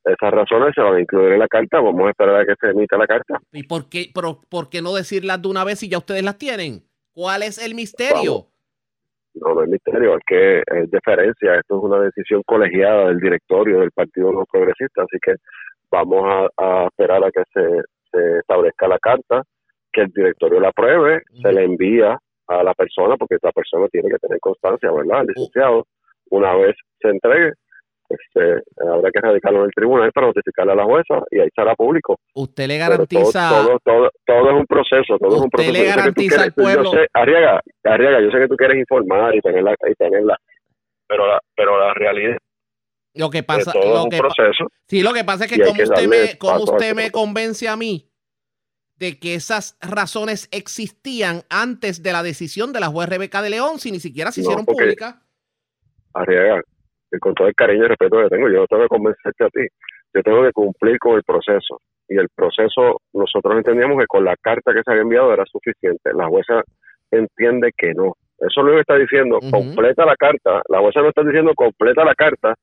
Esas 0.05 0.31
razones 0.31 0.73
se 0.75 0.81
van 0.81 0.95
a 0.95 1.01
incluir 1.01 1.33
en 1.33 1.39
la 1.39 1.47
carta. 1.47 1.79
Vamos 1.81 2.05
a 2.07 2.09
esperar 2.11 2.35
a 2.41 2.45
que 2.45 2.53
se 2.61 2.67
emita 2.69 2.95
la 2.95 3.07
carta. 3.07 3.39
¿Y 3.51 3.63
por 3.63 3.89
qué, 3.89 4.11
pero, 4.13 4.39
por 4.47 4.69
qué 4.69 4.81
no 4.81 4.93
decirlas 4.93 5.41
de 5.41 5.47
una 5.49 5.63
vez 5.65 5.79
si 5.79 5.89
ya 5.89 5.97
ustedes 5.97 6.23
las 6.23 6.37
tienen? 6.37 6.85
¿Cuál 7.11 7.41
es 7.43 7.57
el 7.57 7.73
misterio? 7.75 8.47
No, 9.35 9.53
no 9.53 9.63
es 9.63 9.69
misterio, 9.69 10.17
es 10.17 10.23
que 10.25 10.59
es 10.59 10.91
deferencia. 10.91 11.55
Esto 11.55 11.77
es 11.77 11.83
una 11.83 11.99
decisión 11.99 12.41
colegiada 12.45 13.07
del 13.07 13.19
directorio 13.19 13.79
del 13.79 13.91
Partido 13.91 14.31
No 14.31 14.45
Progresista. 14.51 15.03
Así 15.03 15.17
que 15.21 15.35
vamos 15.91 16.23
a, 16.25 16.47
a 16.57 16.85
esperar 16.87 17.23
a 17.23 17.31
que 17.31 17.43
se, 17.53 17.81
se 18.11 18.39
establezca 18.39 18.87
la 18.87 18.99
carta, 18.99 19.43
que 19.91 20.01
el 20.01 20.11
directorio 20.11 20.59
la 20.59 20.69
apruebe, 20.69 21.21
se 21.41 21.51
le 21.51 21.63
envía 21.63 22.17
a 22.47 22.63
la 22.63 22.73
persona, 22.73 23.15
porque 23.17 23.35
esa 23.35 23.51
persona 23.51 23.87
tiene 23.87 24.09
que 24.09 24.19
tener 24.19 24.39
constancia, 24.39 24.91
¿verdad? 24.91 25.21
El 25.21 25.27
licenciado, 25.27 25.85
una 26.29 26.55
vez 26.55 26.75
se 26.99 27.09
entregue, 27.09 27.53
eh, 28.09 28.61
habrá 28.91 29.11
que 29.11 29.19
radicarlo 29.21 29.59
en 29.59 29.65
el 29.65 29.71
tribunal 29.73 30.11
para 30.11 30.27
notificarle 30.27 30.73
a 30.73 30.75
la 30.75 30.83
jueza 30.85 31.15
y 31.31 31.39
ahí 31.39 31.49
será 31.55 31.75
público. 31.75 32.19
Usted 32.33 32.67
le 32.67 32.77
garantiza, 32.77 33.49
Todo, 33.49 33.65
todo, 33.67 33.79
todo, 33.83 34.11
todo 34.25 34.49
es 34.51 34.55
un 34.55 34.65
proceso, 34.65 35.17
todo 35.19 35.35
es 35.37 35.41
un 35.41 35.49
proceso. 35.49 35.73
le 35.73 35.79
que 35.79 35.85
tú 35.89 35.95
garantiza 35.95 36.41
al 36.43 36.49
yo 36.49 36.55
pueblo- 36.55 36.91
sé- 36.91 37.07
Arriaga, 37.13 37.61
Arriaga, 37.83 38.21
yo 38.21 38.31
sé 38.31 38.37
que 38.39 38.47
tú 38.47 38.55
quieres 38.55 38.77
informar 38.77 39.35
y 39.35 39.41
tenerla, 39.41 39.75
y 39.89 39.93
tenerla 39.95 40.37
pero 41.07 41.27
la, 41.27 41.39
pero 41.55 41.79
la 41.79 41.93
realidad 41.93 42.37
lo 43.13 43.29
que 43.29 43.43
pasa, 43.43 43.71
todo 43.71 43.97
es 43.99 44.03
un 44.03 44.09
que 44.09 44.17
proceso. 44.17 44.65
Sí, 44.87 45.01
lo 45.01 45.13
que 45.13 45.23
pasa 45.23 45.45
es 45.45 45.51
que 45.51 45.61
como 45.61 45.73
que 45.75 45.83
usted 45.83 46.07
me, 46.07 46.37
como 46.37 46.63
usted 46.63 46.93
me 46.95 47.11
convence 47.11 47.67
a 47.69 47.77
mí 47.77 48.11
de 48.97 49.19
que 49.19 49.35
esas 49.35 49.77
razones 49.81 50.49
existían 50.51 51.43
antes 51.49 52.01
de 52.03 52.11
la 52.11 52.23
decisión 52.23 52.73
de 52.73 52.79
la 52.81 52.87
juez 52.87 53.07
Rebeca 53.07 53.41
de 53.41 53.51
León, 53.51 53.79
si 53.79 53.91
ni 53.91 53.99
siquiera 53.99 54.31
se 54.31 54.41
hicieron 54.41 54.65
públicas. 54.65 55.15
Arriaga, 56.13 56.61
con 57.19 57.33
todo 57.33 57.47
el 57.47 57.55
cariño 57.55 57.85
y 57.85 57.87
respeto 57.87 58.17
que 58.17 58.29
tengo, 58.29 58.49
yo 58.49 58.61
no 58.61 58.67
tengo 58.67 58.83
que 58.83 58.89
convencerte 58.89 59.43
a 59.43 59.49
ti, 59.49 59.67
yo 60.13 60.23
tengo 60.23 60.43
que 60.43 60.51
cumplir 60.51 60.99
con 60.99 61.15
el 61.15 61.23
proceso. 61.23 61.79
Y 62.07 62.17
el 62.17 62.29
proceso, 62.35 63.01
nosotros 63.13 63.57
entendíamos 63.57 63.97
que 63.99 64.07
con 64.07 64.23
la 64.23 64.35
carta 64.37 64.73
que 64.73 64.83
se 64.83 64.91
había 64.91 65.01
enviado 65.01 65.33
era 65.33 65.43
suficiente. 65.45 66.11
La 66.13 66.27
jueza 66.27 66.61
entiende 67.11 67.71
que 67.75 67.93
no. 67.93 68.13
Eso 68.37 68.61
es 68.61 68.65
lo 68.65 68.73
que 68.73 68.81
está 68.81 68.95
diciendo, 68.95 69.39
completa 69.49 70.05
la 70.05 70.15
carta. 70.15 70.61
La 70.69 70.79
jueza 70.79 71.01
no 71.01 71.09
está 71.09 71.23
diciendo 71.23 71.53
completa 71.55 72.03
la 72.03 72.13
carta, 72.13 72.53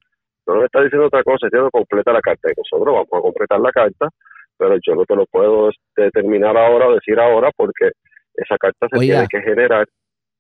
no 0.47 0.55
nos 0.55 0.65
está 0.65 0.83
diciendo 0.83 1.07
otra 1.07 1.23
cosa, 1.23 1.47
está 1.47 1.49
diciendo 1.49 1.71
completa 1.71 2.13
la 2.13 2.21
carta. 2.21 2.51
Y 2.51 2.55
nosotros 2.57 2.95
vamos 2.95 3.09
a 3.13 3.21
completar 3.21 3.61
la 3.61 3.73
carta, 3.73 4.09
pero 4.57 4.77
yo 4.87 4.95
no 4.95 5.05
te 5.05 5.17
lo 5.17 5.27
puedo 5.27 5.71
determinar 5.97 6.57
ahora 6.57 6.89
o 6.89 6.95
decir 6.95 7.19
ahora 7.19 7.51
porque 7.57 7.91
esa 8.35 8.57
carta 8.59 8.87
se 8.91 8.99
Oiga. 8.99 9.27
tiene 9.27 9.29
que 9.29 9.51
generar. 9.51 9.87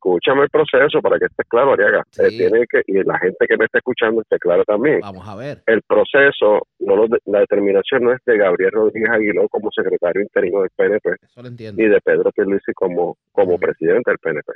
Escúchame 0.05 0.43
el 0.43 0.51
proceso 0.51 1.01
para 1.01 1.17
que 1.17 1.27
esté 1.27 1.45
claro, 1.49 1.75
Ariaga. 1.75 2.03
Eh, 2.19 2.29
tiene 2.31 2.67
que, 2.69 2.83
y 2.89 3.05
la 3.05 3.21
gente 3.21 3.47
que 3.47 3.57
me 3.57 3.67
está 3.67 3.79
escuchando 3.79 4.21
esté 4.21 4.37
claro 4.41 4.65
también. 4.65 4.99
Vamos 5.01 5.29
a 5.29 5.37
ver. 5.37 5.63
El 5.65 5.81
proceso, 5.83 6.67
no 6.81 6.97
lo 6.97 7.07
de- 7.07 7.21
la 7.27 7.39
determinación 7.39 8.03
no 8.03 8.13
es 8.13 8.19
de 8.27 8.37
Gabriel 8.37 8.73
Rodríguez 8.73 9.11
Aguiló 9.11 9.49
como 9.49 9.71
secretario 9.71 10.23
interino 10.23 10.63
del 10.63 10.71
PNP, 10.75 11.09
Eso 11.23 11.41
lo 11.43 11.47
entiendo. 11.47 11.81
ni 11.81 11.89
de 11.89 12.01
Pedro 12.01 12.33
Pierluisi 12.33 12.73
como, 12.73 13.17
como 13.31 13.57
presidente 13.59 14.11
del 14.11 14.19
PNP. 14.19 14.53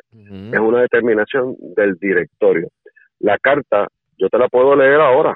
Es 0.53 0.59
una 0.59 0.81
determinación 0.81 1.55
del 1.77 1.95
directorio. 1.95 2.67
La 3.21 3.39
carta, 3.39 3.87
yo 4.19 4.29
te 4.29 4.39
la 4.39 4.49
puedo 4.49 4.75
leer 4.75 5.01
ahora, 5.01 5.33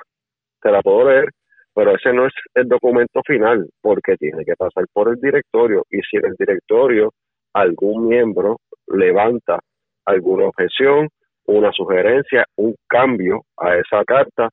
te 0.61 0.73
la 0.73 0.83
puedo 0.83 1.09
leer, 1.09 1.27
pero 1.73 1.95
ese 1.95 2.13
no 2.13 2.27
es 2.27 2.33
el 2.55 2.67
documento 2.67 3.23
final, 3.25 3.65
porque 3.81 4.17
tiene 4.17 4.45
que 4.45 4.57
pasar 4.57 4.87
por 4.93 5.09
el 5.09 5.21
directorio, 5.21 5.85
y 5.89 6.01
si 6.01 6.17
en 6.17 6.27
el 6.27 6.35
directorio 6.37 7.13
algún 7.53 8.09
miembro 8.09 8.59
levanta 8.89 9.61
alguna 10.07 10.47
objeción, 10.47 11.09
una 11.47 11.73
sugerencia, 11.73 12.45
un 12.57 12.75
cambio 12.89 13.43
a 13.57 13.77
esa 13.77 14.05
carta, 14.05 14.49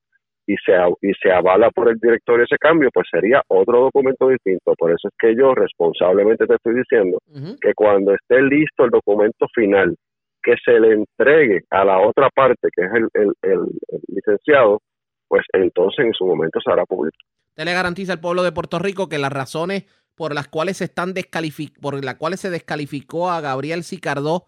y 0.50 0.56
se, 0.66 0.72
y 1.02 1.12
se 1.22 1.30
avala 1.32 1.70
por 1.72 1.90
el 1.90 1.98
directorio 2.00 2.46
ese 2.46 2.58
cambio, 2.58 2.90
pues 2.94 3.06
sería 3.12 3.42
otro 3.50 3.82
documento 3.82 4.30
distinto. 4.30 4.74
Por 4.78 4.92
eso 4.92 5.10
es 5.10 5.14
que 5.20 5.36
yo 5.36 5.54
responsablemente 5.54 6.48
te 6.48 6.56
estoy 6.56 6.76
diciendo 6.76 7.18
que 7.60 7.74
cuando 7.74 8.14
esté 8.14 8.42
listo 8.42 8.86
el 8.86 8.92
documento 8.92 9.46
final, 9.54 9.96
que 10.42 10.56
se 10.64 10.80
le 10.80 10.94
entregue 10.94 11.64
a 11.70 11.84
la 11.84 12.00
otra 12.00 12.30
parte, 12.30 12.70
que 12.74 12.82
es 12.86 12.92
el, 12.94 13.08
el- 13.14 13.34
el- 13.42 13.80
el 13.90 14.00
licenciado, 14.08 14.82
pues 15.28 15.44
entonces 15.52 16.06
en 16.06 16.14
su 16.14 16.26
momento 16.26 16.60
se 16.64 16.72
hará 16.72 16.86
público. 16.86 17.18
Usted 17.50 17.66
le 17.66 17.74
garantiza 17.74 18.14
al 18.14 18.22
pueblo 18.22 18.44
de 18.44 18.54
Puerto 18.54 18.80
Rico 18.80 19.10
que 19.10 19.18
las 19.18 19.34
razones 19.34 19.84
por 20.16 20.34
las 20.34 20.48
cuales 20.48 20.78
se 20.78 20.86
están 20.86 21.14
descalific 21.14 21.78
por 21.82 22.02
las 22.06 22.16
cuales 22.16 22.40
se 22.40 22.50
descalificó 22.50 23.30
a 23.30 23.42
Gabriel 23.42 23.84
Sicardó 23.84 24.46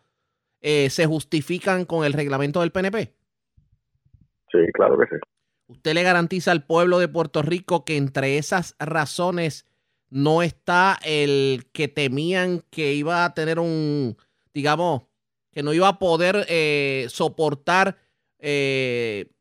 eh, 0.61 0.89
se 0.89 1.05
justifican 1.05 1.85
con 1.85 2.05
el 2.05 2.13
reglamento 2.13 2.61
del 2.61 2.71
PNP. 2.71 3.13
Sí, 4.51 4.59
claro 4.73 4.97
que 4.97 5.05
sí. 5.05 5.15
Usted 5.67 5.93
le 5.93 6.03
garantiza 6.03 6.51
al 6.51 6.65
pueblo 6.65 6.97
de 6.99 7.07
Puerto 7.07 7.41
Rico 7.41 7.85
que 7.85 7.97
entre 7.97 8.37
esas 8.37 8.75
razones 8.79 9.65
no 10.09 10.41
está 10.41 10.97
el 11.03 11.67
que 11.71 11.87
temían 11.87 12.63
que 12.71 12.93
iba 12.93 13.25
a 13.25 13.33
tener 13.35 13.59
un, 13.59 14.17
digamos, 14.53 15.03
que 15.51 15.63
no 15.63 15.73
iba 15.73 15.87
a 15.87 15.99
poder 15.99 16.45
eh, 16.49 17.05
soportar 17.09 17.97
eh, 18.39 19.31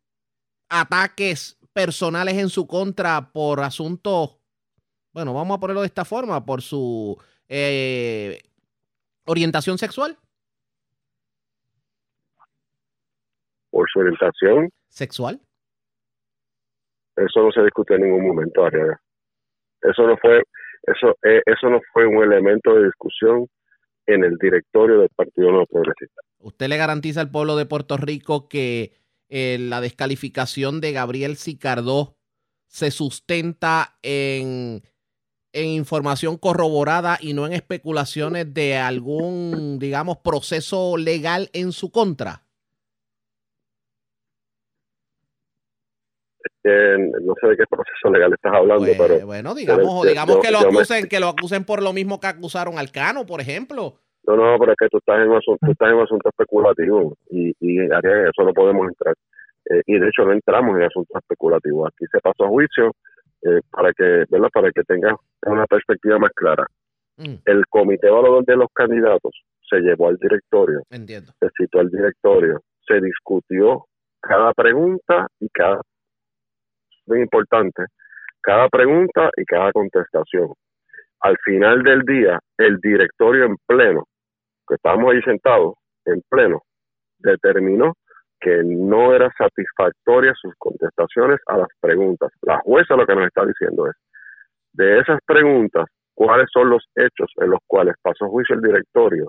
ataques 0.68 1.58
personales 1.72 2.36
en 2.36 2.48
su 2.48 2.66
contra 2.66 3.32
por 3.32 3.60
asuntos, 3.60 4.36
bueno, 5.12 5.32
vamos 5.32 5.56
a 5.56 5.60
ponerlo 5.60 5.80
de 5.80 5.86
esta 5.86 6.04
forma, 6.04 6.44
por 6.44 6.62
su 6.62 7.16
eh, 7.48 8.40
orientación 9.24 9.78
sexual. 9.78 10.18
Por 13.70 13.88
su 13.92 14.00
orientación, 14.00 14.70
¿Sexual? 14.88 15.40
eso 17.16 17.42
no 17.42 17.50
se 17.52 17.62
discutió 17.62 17.96
en 17.96 18.02
ningún 18.02 18.28
momento, 18.28 18.64
Arriaga. 18.64 19.00
Eso 19.82 20.06
no 20.06 20.16
fue, 20.16 20.42
eso, 20.82 21.16
eh, 21.22 21.42
eso 21.46 21.68
no 21.68 21.80
fue 21.92 22.06
un 22.06 22.22
elemento 22.22 22.74
de 22.74 22.86
discusión 22.86 23.46
en 24.06 24.24
el 24.24 24.36
directorio 24.38 25.00
del 25.00 25.10
Partido 25.10 25.52
No 25.52 25.66
Progresista. 25.66 26.22
¿Usted 26.38 26.68
le 26.68 26.76
garantiza 26.76 27.20
al 27.20 27.30
pueblo 27.30 27.56
de 27.56 27.66
Puerto 27.66 27.96
Rico 27.96 28.48
que 28.48 28.92
eh, 29.28 29.58
la 29.60 29.80
descalificación 29.80 30.80
de 30.80 30.92
Gabriel 30.92 31.36
Sicardó 31.36 32.16
se 32.66 32.90
sustenta 32.90 33.98
en, 34.02 34.82
en 35.52 35.66
información 35.66 36.38
corroborada 36.38 37.18
y 37.20 37.34
no 37.34 37.46
en 37.46 37.52
especulaciones 37.52 38.52
de 38.52 38.76
algún, 38.76 39.78
digamos, 39.78 40.18
proceso 40.18 40.96
legal 40.96 41.50
en 41.52 41.72
su 41.72 41.90
contra? 41.90 42.47
Eh, 46.64 46.96
no 47.22 47.34
sé 47.40 47.48
de 47.48 47.56
qué 47.56 47.64
proceso 47.68 48.10
legal 48.10 48.32
estás 48.32 48.52
hablando, 48.54 48.86
pero... 48.96 49.14
Pues, 49.14 49.24
Bueno, 49.24 49.54
digamos, 49.54 49.84
pero 49.84 50.02
yo- 50.04 50.08
digamos 50.08 50.34
yo- 50.36 50.40
que 50.42 50.50
lo 50.50 50.60
me- 50.60 50.66
acusen, 50.68 51.08
que 51.08 51.20
lo 51.20 51.28
acusen 51.28 51.64
por 51.64 51.82
lo 51.82 51.92
mismo 51.92 52.20
que 52.20 52.26
acusaron 52.28 52.78
al 52.78 52.90
Cano, 52.90 53.24
por 53.26 53.40
ejemplo. 53.40 53.94
No, 54.26 54.36
no, 54.36 54.58
pero 54.58 54.72
es 54.72 54.78
que 54.78 54.88
tú 54.88 54.98
estás 54.98 55.16
en 55.22 55.30
un 55.30 55.36
asunto, 55.38 55.58
tú 55.64 55.72
estás 55.72 55.88
en 55.88 55.94
un 55.94 56.02
asunto 56.02 56.28
especulativo 56.28 57.16
y, 57.30 57.48
y 57.60 57.78
en 57.78 57.90
eso 57.92 58.42
no 58.44 58.52
podemos 58.52 58.86
entrar. 58.88 59.14
Eh, 59.70 59.82
y 59.86 59.98
de 59.98 60.08
hecho 60.08 60.24
no 60.24 60.32
entramos 60.32 60.76
en 60.76 60.82
asuntos 60.84 61.16
especulativos. 61.16 61.88
Aquí 61.88 62.04
se 62.12 62.20
pasó 62.20 62.44
a 62.44 62.48
juicio 62.48 62.92
eh, 63.42 63.60
para 63.70 63.92
que, 63.94 64.24
¿verdad? 64.28 64.48
Para 64.52 64.70
que 64.72 64.82
tengas 64.82 65.14
una 65.46 65.66
perspectiva 65.66 66.18
más 66.18 66.32
clara. 66.34 66.66
El 67.46 67.66
comité 67.68 68.06
evaluador 68.08 68.44
de 68.44 68.54
los 68.56 68.68
candidatos 68.72 69.32
se 69.68 69.80
llevó 69.80 70.06
al 70.08 70.16
directorio, 70.18 70.82
Entiendo. 70.88 71.32
se 71.40 71.48
citó 71.58 71.80
al 71.80 71.90
directorio, 71.90 72.60
se 72.86 73.00
discutió 73.00 73.86
cada 74.20 74.52
pregunta 74.52 75.26
y 75.40 75.48
cada 75.48 75.80
muy 77.08 77.20
importante, 77.20 77.84
cada 78.42 78.68
pregunta 78.68 79.30
y 79.36 79.44
cada 79.44 79.72
contestación. 79.72 80.52
Al 81.20 81.36
final 81.44 81.82
del 81.82 82.02
día, 82.02 82.38
el 82.58 82.78
directorio 82.78 83.46
en 83.46 83.56
pleno, 83.66 84.04
que 84.68 84.76
estábamos 84.76 85.12
ahí 85.12 85.22
sentados, 85.22 85.74
en 86.04 86.22
pleno, 86.28 86.62
determinó 87.18 87.94
que 88.40 88.62
no 88.64 89.14
era 89.14 89.30
satisfactoria 89.36 90.32
sus 90.40 90.54
contestaciones 90.58 91.40
a 91.46 91.58
las 91.58 91.68
preguntas. 91.80 92.30
La 92.42 92.58
jueza 92.58 92.94
lo 92.94 93.06
que 93.06 93.14
nos 93.14 93.26
está 93.26 93.44
diciendo 93.44 93.88
es, 93.88 93.96
de 94.72 95.00
esas 95.00 95.18
preguntas, 95.26 95.86
¿cuáles 96.14 96.46
son 96.52 96.70
los 96.70 96.84
hechos 96.94 97.32
en 97.38 97.50
los 97.50 97.60
cuales 97.66 97.94
pasó 98.00 98.28
juicio 98.28 98.54
el 98.54 98.62
directorio 98.62 99.28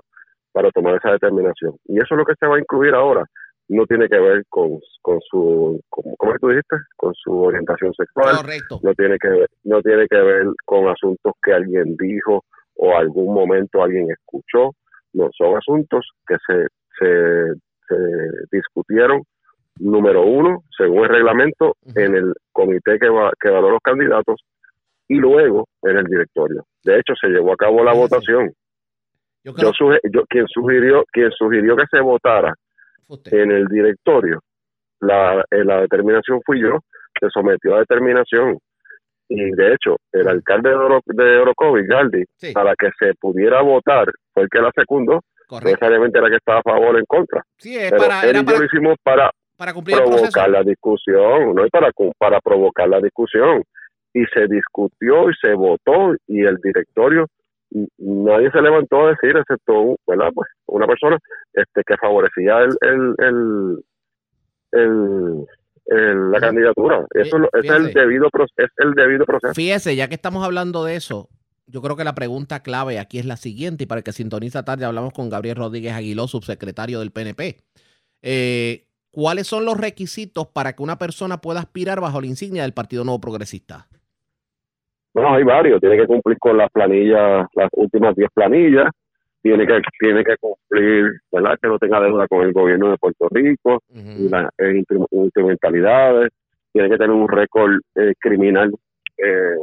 para 0.52 0.70
tomar 0.70 0.96
esa 0.96 1.12
determinación? 1.12 1.74
Y 1.86 1.96
eso 1.96 2.14
es 2.14 2.18
lo 2.18 2.24
que 2.24 2.34
se 2.38 2.46
va 2.46 2.56
a 2.56 2.60
incluir 2.60 2.94
ahora. 2.94 3.24
No 3.72 3.86
tiene 3.86 4.08
que 4.08 4.18
ver 4.18 4.44
con, 4.48 4.80
con 5.00 5.20
su, 5.30 5.80
como, 5.88 6.16
¿cómo 6.16 6.32
es 6.32 6.36
que 6.36 6.40
tú 6.40 6.48
dijiste? 6.48 6.76
Con 6.96 7.14
su 7.14 7.32
orientación 7.42 7.94
sexual. 7.94 8.36
Correcto. 8.38 8.80
No 8.82 8.92
tiene 8.94 9.16
que 9.18 9.28
ver, 9.28 9.48
no 9.64 9.80
tiene 9.80 10.06
que 10.08 10.16
ver 10.20 10.46
con 10.64 10.88
asuntos 10.88 11.32
que 11.42 11.52
alguien 11.52 11.96
dijo 11.96 12.44
o 12.74 12.96
algún 12.96 13.32
momento 13.32 13.82
alguien 13.82 14.10
escuchó. 14.10 14.72
No, 15.12 15.28
son 15.36 15.56
asuntos 15.56 16.08
que 16.26 16.36
se, 16.46 16.66
se, 16.98 17.54
se 17.88 17.96
discutieron, 18.50 19.22
número 19.78 20.22
uno, 20.24 20.62
según 20.76 21.04
el 21.04 21.08
reglamento, 21.10 21.76
en 21.94 22.14
el 22.16 22.34
comité 22.52 22.98
que, 22.98 23.08
va, 23.08 23.30
que 23.40 23.48
evaluó 23.48 23.70
los 23.70 23.80
candidatos 23.82 24.40
y 25.08 25.14
luego 25.16 25.68
en 25.82 25.96
el 25.98 26.04
directorio. 26.06 26.64
De 26.84 26.96
hecho, 26.98 27.14
se 27.20 27.28
llevó 27.28 27.52
a 27.52 27.56
cabo 27.56 27.82
la 27.84 27.92
votación. 27.92 28.52
Yo 29.44 29.52
yo, 29.62 29.70
suge- 29.72 30.00
yo- 30.12 30.24
quien 30.28 30.46
sugirió 30.48 31.04
quien 31.12 31.30
sugirió 31.32 31.76
que 31.76 31.84
se 31.90 32.00
votara 32.00 32.52
en 33.42 33.50
el 33.52 33.66
directorio. 33.66 34.40
La, 35.00 35.40
eh, 35.50 35.64
la 35.64 35.80
determinación 35.82 36.40
fui 36.44 36.60
yo 36.60 36.78
se 37.20 37.28
sometió 37.30 37.74
a 37.76 37.80
determinación 37.80 38.58
y 39.28 39.50
de 39.52 39.74
hecho 39.74 39.96
el 40.12 40.26
alcalde 40.28 40.70
de, 40.70 40.74
Oro, 40.76 41.00
de 41.06 41.38
Orocovis 41.38 41.86
Galdi 41.86 42.24
para 42.52 42.74
que 42.76 42.88
se 42.98 43.14
pudiera 43.14 43.60
votar 43.62 44.10
fue 44.32 44.44
el 44.44 44.48
que 44.48 44.60
la 44.60 44.70
secundó 44.74 45.20
necesariamente 45.70 46.18
era 46.18 46.28
que 46.30 46.36
estaba 46.36 46.60
a 46.60 46.62
favor 46.62 46.94
o 46.94 46.98
en 46.98 47.04
contra. 47.06 47.42
Sí, 47.58 47.76
es 47.76 47.90
pero 47.90 48.02
para- 48.04 48.22
él 48.22 48.30
era 48.30 48.38
y 48.38 48.42
yo 48.42 48.46
para- 48.46 48.58
lo 48.58 48.64
hicimos 48.64 48.96
para 49.02 49.30
para 49.56 49.74
cumplir 49.74 49.96
el 49.98 50.02
proceso. 50.04 50.22
provocar 50.32 50.50
la 50.50 50.62
discusión, 50.62 51.54
no 51.54 51.64
es 51.64 51.70
para, 51.70 51.90
para 52.18 52.40
provocar 52.40 52.88
la 52.88 53.00
discusión. 53.00 53.62
Y 54.14 54.24
se 54.32 54.46
discutió 54.48 55.28
y 55.30 55.34
se 55.40 55.52
votó 55.52 56.14
y 56.26 56.42
el 56.44 56.56
directorio, 56.62 57.26
nadie 57.98 58.50
se 58.50 58.60
levantó 58.60 59.06
a 59.06 59.10
decir, 59.10 59.36
excepto. 59.36 59.96
Pues, 60.04 60.18
una 60.66 60.86
persona 60.86 61.18
este 61.52 61.82
que 61.84 61.96
favorecía 61.96 62.58
el, 62.60 63.14
el, 63.18 63.84
el, 64.72 66.30
la 66.30 66.40
candidatura. 66.40 67.06
Eso 67.14 67.38
es 67.52 67.70
el 67.70 67.92
debido 67.92 68.28
es 68.56 68.70
el 68.76 68.94
debido 68.94 69.24
proceso. 69.24 69.54
Fíjese, 69.54 69.96
ya 69.96 70.08
que 70.08 70.14
estamos 70.14 70.44
hablando 70.44 70.84
de 70.84 70.96
eso, 70.96 71.28
yo 71.66 71.82
creo 71.82 71.96
que 71.96 72.04
la 72.04 72.14
pregunta 72.14 72.62
clave 72.62 72.98
aquí 72.98 73.18
es 73.18 73.26
la 73.26 73.36
siguiente, 73.36 73.84
y 73.84 73.86
para 73.86 74.00
el 74.00 74.04
que 74.04 74.12
sintoniza 74.12 74.64
tarde 74.64 74.84
hablamos 74.84 75.12
con 75.12 75.30
Gabriel 75.30 75.56
Rodríguez 75.56 75.92
Aguiló, 75.92 76.28
subsecretario 76.28 77.00
del 77.00 77.12
PNP. 77.12 77.56
Eh, 78.22 78.86
¿Cuáles 79.10 79.48
son 79.48 79.64
los 79.64 79.76
requisitos 79.76 80.46
para 80.48 80.74
que 80.74 80.82
una 80.82 80.98
persona 80.98 81.40
pueda 81.40 81.60
aspirar 81.60 82.00
bajo 82.00 82.20
la 82.20 82.28
insignia 82.28 82.62
del 82.62 82.74
Partido 82.74 83.02
Nuevo 83.02 83.20
Progresista? 83.20 83.88
Bueno, 85.12 85.34
hay 85.34 85.42
varios. 85.42 85.80
Tiene 85.80 85.96
que 85.96 86.06
cumplir 86.06 86.38
con 86.38 86.56
las 86.56 86.70
planillas, 86.70 87.46
las 87.54 87.68
últimas 87.72 88.14
10 88.14 88.28
planillas. 88.34 88.88
Tiene 89.42 89.66
que 89.66 89.80
tiene 89.98 90.22
que 90.22 90.36
cumplir, 90.38 91.12
¿verdad? 91.32 91.58
Que 91.60 91.68
no 91.68 91.78
tenga 91.78 92.00
deuda 92.00 92.28
con 92.28 92.42
el 92.42 92.52
gobierno 92.52 92.90
de 92.90 92.98
Puerto 92.98 93.26
Rico, 93.30 93.82
y 93.88 94.28
las 94.28 94.50
eh, 94.58 94.72
instru- 94.74 95.06
instrumentalidades. 95.10 96.30
Tiene 96.72 96.90
que 96.90 96.96
tener 96.98 97.10
un 97.10 97.26
récord 97.26 97.80
eh, 97.96 98.12
criminal 98.20 98.70
eh, 99.16 99.56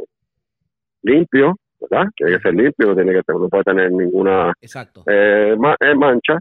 limpio, 1.02 1.56
¿verdad? 1.80 2.06
Tiene 2.16 2.32
que 2.36 2.40
ser 2.40 2.54
limpio, 2.54 2.88
no 2.88 2.94
tiene 2.96 3.12
que 3.12 3.22
no 3.28 3.48
puede 3.48 3.64
tener 3.64 3.92
ninguna 3.92 4.52
Exacto. 4.60 5.04
eh, 5.06 5.56
eh, 5.80 5.94
mancha. 5.94 6.38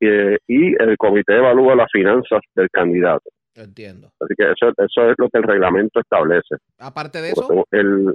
Eh, 0.00 0.36
y 0.46 0.74
el 0.82 0.96
comité 0.98 1.36
evalúa 1.36 1.74
las 1.74 1.90
finanzas 1.90 2.40
del 2.54 2.68
candidato. 2.70 3.30
Entiendo. 3.54 4.08
Así 4.20 4.34
que 4.36 4.44
eso, 4.44 4.72
eso 4.76 5.10
es 5.10 5.14
lo 5.18 5.28
que 5.28 5.38
el 5.38 5.44
reglamento 5.44 6.00
establece. 6.00 6.56
Aparte 6.78 7.20
de 7.20 7.30
eso, 7.30 7.46
Porque 7.46 7.78
el, 7.78 8.12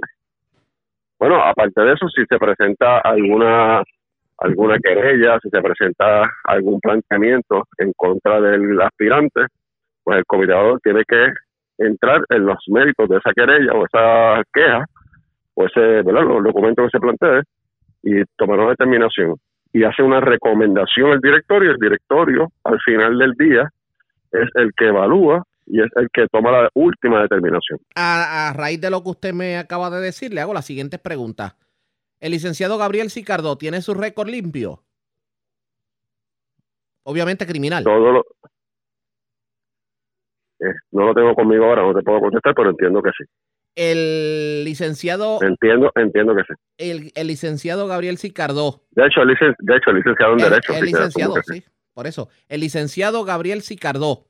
bueno, 1.18 1.42
aparte 1.42 1.80
de 1.80 1.92
eso, 1.92 2.08
si 2.08 2.24
se 2.26 2.38
presenta 2.38 2.98
alguna 2.98 3.82
alguna 4.38 4.78
querella, 4.78 5.38
si 5.42 5.50
se 5.50 5.60
presenta 5.60 6.30
algún 6.44 6.78
planteamiento 6.80 7.64
en 7.78 7.92
contra 7.94 8.40
del 8.40 8.80
aspirante, 8.80 9.46
pues 10.04 10.18
el 10.18 10.24
comité 10.26 10.52
evaluador 10.52 10.80
tiene 10.80 11.02
que 11.06 11.32
entrar 11.78 12.24
en 12.28 12.46
los 12.46 12.58
méritos 12.68 13.08
de 13.08 13.16
esa 13.16 13.32
querella 13.32 13.72
o 13.72 13.84
esa 13.84 14.42
queja 14.52 14.84
o 15.54 15.66
ese, 15.66 15.80
¿verdad? 15.80 16.22
los 16.22 16.44
documentos 16.44 16.86
que 16.86 16.98
se 16.98 17.00
plantee 17.00 17.42
y 18.04 18.24
tomar 18.36 18.60
una 18.60 18.70
determinación 18.70 19.34
y 19.72 19.82
hace 19.82 20.02
una 20.02 20.20
recomendación 20.20 21.10
al 21.12 21.20
directorio, 21.20 21.72
el 21.72 21.78
directorio 21.78 22.48
al 22.62 22.78
final 22.80 23.18
del 23.18 23.32
día 23.32 23.68
es 24.32 24.48
el 24.54 24.72
que 24.76 24.88
evalúa 24.88 25.42
y 25.66 25.80
es 25.82 25.88
el 25.96 26.08
que 26.12 26.26
toma 26.32 26.50
la 26.50 26.70
última 26.74 27.20
determinación. 27.22 27.78
a, 27.94 28.48
a 28.48 28.52
raíz 28.54 28.80
de 28.80 28.90
lo 28.90 29.02
que 29.02 29.10
usted 29.10 29.32
me 29.34 29.58
acaba 29.58 29.90
de 29.90 30.00
decir, 30.00 30.32
le 30.32 30.40
hago 30.40 30.54
las 30.54 30.64
siguientes 30.66 30.98
preguntas. 31.00 31.56
¿El 32.20 32.32
licenciado 32.32 32.78
Gabriel 32.78 33.10
Sicardo 33.10 33.56
tiene 33.58 33.80
su 33.82 33.94
récord 33.94 34.28
limpio? 34.28 34.82
Obviamente 37.04 37.46
criminal. 37.46 37.84
Todo 37.84 38.12
lo, 38.12 38.24
eh, 40.60 40.74
no 40.90 41.06
lo 41.06 41.14
tengo 41.14 41.34
conmigo 41.34 41.64
ahora, 41.64 41.82
no 41.82 41.94
te 41.94 42.02
puedo 42.02 42.20
contestar, 42.20 42.54
pero 42.54 42.70
entiendo 42.70 43.00
que 43.02 43.10
sí. 43.16 43.24
El 43.76 44.64
licenciado, 44.64 45.38
Entiendo, 45.40 45.92
entiendo 45.94 46.34
que 46.34 46.42
sí. 46.42 46.54
el, 46.78 47.12
el 47.14 47.26
licenciado 47.28 47.86
Gabriel 47.86 48.18
Sicardo. 48.18 48.82
De 48.90 49.06
hecho, 49.06 49.22
el, 49.22 49.28
de 49.28 49.76
hecho, 49.76 49.90
el 49.90 49.96
licenciado 49.96 50.32
en 50.32 50.40
El, 50.40 50.50
Derecho. 50.50 50.72
el 50.74 50.84
licenciado, 50.84 51.34
sí, 51.46 51.64
por 51.98 52.06
eso. 52.06 52.28
El 52.48 52.60
licenciado 52.60 53.24
Gabriel 53.24 53.60
Sicardó. 53.62 54.28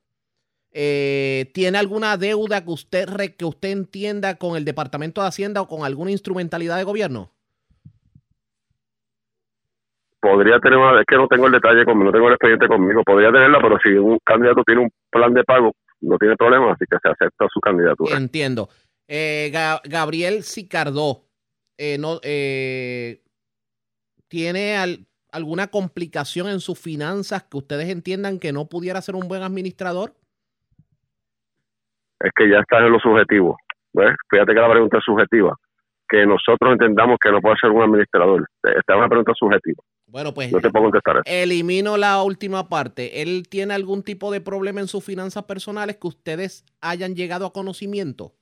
eh, 0.72 1.50
¿Tiene 1.52 1.76
alguna 1.76 2.16
deuda 2.16 2.64
que 2.64 2.70
usted, 2.70 3.06
que 3.36 3.44
usted 3.44 3.68
entienda 3.68 4.36
con 4.36 4.56
el 4.56 4.64
Departamento 4.64 5.20
de 5.20 5.26
Hacienda 5.28 5.60
o 5.60 5.68
con 5.68 5.84
alguna 5.84 6.10
instrumentalidad 6.10 6.78
de 6.78 6.84
gobierno? 6.84 7.30
Podría 10.18 10.58
tener 10.60 10.78
una, 10.78 10.98
es 10.98 11.06
que 11.06 11.16
no 11.16 11.28
tengo 11.28 11.44
el 11.46 11.52
detalle 11.52 11.84
conmigo, 11.84 12.06
no 12.06 12.12
tengo 12.12 12.28
el 12.28 12.34
expediente 12.34 12.66
conmigo, 12.68 13.02
podría 13.04 13.30
tenerla, 13.30 13.58
pero 13.60 13.76
si 13.84 13.90
un 13.90 14.18
candidato 14.24 14.62
tiene 14.64 14.80
un 14.80 14.90
plan 15.10 15.34
de 15.34 15.44
pago, 15.44 15.72
no 16.00 16.16
tiene 16.16 16.36
problema, 16.36 16.72
así 16.72 16.86
que 16.90 16.96
se 17.02 17.08
acepta 17.10 17.46
su 17.52 17.60
candidatura. 17.60 18.16
Entiendo. 18.16 18.70
Eh, 19.06 19.50
Ga- 19.52 19.82
Gabriel 19.84 20.42
Sicardó, 20.42 21.26
eh, 21.76 21.98
no, 21.98 22.18
eh, 22.22 23.22
¿tiene 24.26 24.76
al- 24.78 25.06
alguna 25.32 25.68
complicación 25.68 26.48
en 26.48 26.60
sus 26.60 26.78
finanzas 26.78 27.44
que 27.44 27.56
ustedes 27.56 27.88
entiendan 27.88 28.38
que 28.38 28.52
no 28.52 28.66
pudiera 28.68 29.00
ser 29.02 29.14
un 29.14 29.28
buen 29.28 29.42
administrador? 29.42 30.14
Es 32.20 32.32
que 32.34 32.50
ya 32.50 32.60
está 32.60 32.78
en 32.78 32.92
lo 32.92 32.98
subjetivo. 32.98 33.56
¿ves? 33.92 34.14
Fíjate 34.30 34.54
que 34.54 34.60
la 34.60 34.70
pregunta 34.70 34.98
es 34.98 35.04
subjetiva. 35.04 35.56
Que 36.08 36.24
nosotros 36.24 36.72
entendamos 36.72 37.18
que 37.20 37.30
no 37.30 37.40
puede 37.40 37.56
ser 37.60 37.70
un 37.70 37.82
administrador. 37.82 38.48
Esta 38.62 38.94
es 38.94 38.98
una 38.98 39.08
pregunta 39.08 39.32
subjetiva. 39.34 39.82
Bueno, 40.06 40.32
pues 40.32 40.50
No 40.50 40.60
te 40.60 40.70
puedo 40.70 40.84
contestar 40.84 41.16
eso. 41.16 41.22
elimino 41.26 41.98
la 41.98 42.22
última 42.22 42.68
parte. 42.70 43.20
¿Él 43.20 43.46
tiene 43.48 43.74
algún 43.74 44.02
tipo 44.02 44.32
de 44.32 44.40
problema 44.40 44.80
en 44.80 44.88
sus 44.88 45.04
finanzas 45.04 45.44
personales 45.44 45.98
que 45.98 46.06
ustedes 46.06 46.64
hayan 46.80 47.14
llegado 47.14 47.44
a 47.44 47.52
conocimiento? 47.52 48.32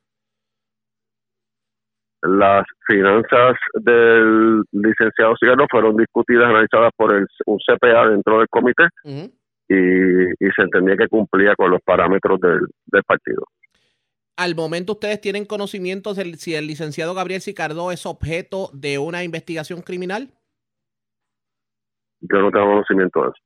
Las 2.28 2.64
finanzas 2.86 3.56
del 3.74 4.62
licenciado 4.72 5.34
Cigarro 5.38 5.66
fueron 5.70 5.96
discutidas, 5.96 6.48
analizadas 6.48 6.92
por 6.96 7.14
el, 7.14 7.26
un 7.46 7.58
CPA 7.58 8.08
dentro 8.08 8.38
del 8.38 8.48
comité 8.48 8.84
y, 9.04 9.74
y 9.74 10.50
se 10.54 10.62
entendía 10.62 10.96
que 10.96 11.08
cumplía 11.08 11.54
con 11.56 11.70
los 11.70 11.80
parámetros 11.82 12.40
del, 12.40 12.60
del 12.86 13.02
partido. 13.04 13.44
Al 14.36 14.54
momento 14.54 14.92
ustedes 14.92 15.20
tienen 15.20 15.46
conocimiento 15.46 16.12
de 16.12 16.34
si 16.34 16.54
el 16.54 16.66
licenciado 16.66 17.14
Gabriel 17.14 17.40
Sicardó 17.40 17.90
es 17.90 18.04
objeto 18.04 18.68
de 18.74 18.98
una 18.98 19.24
investigación 19.24 19.80
criminal. 19.80 20.28
Yo 22.20 22.38
no 22.40 22.50
tengo 22.50 22.66
conocimiento 22.66 23.22
de 23.22 23.28
eso. 23.28 23.45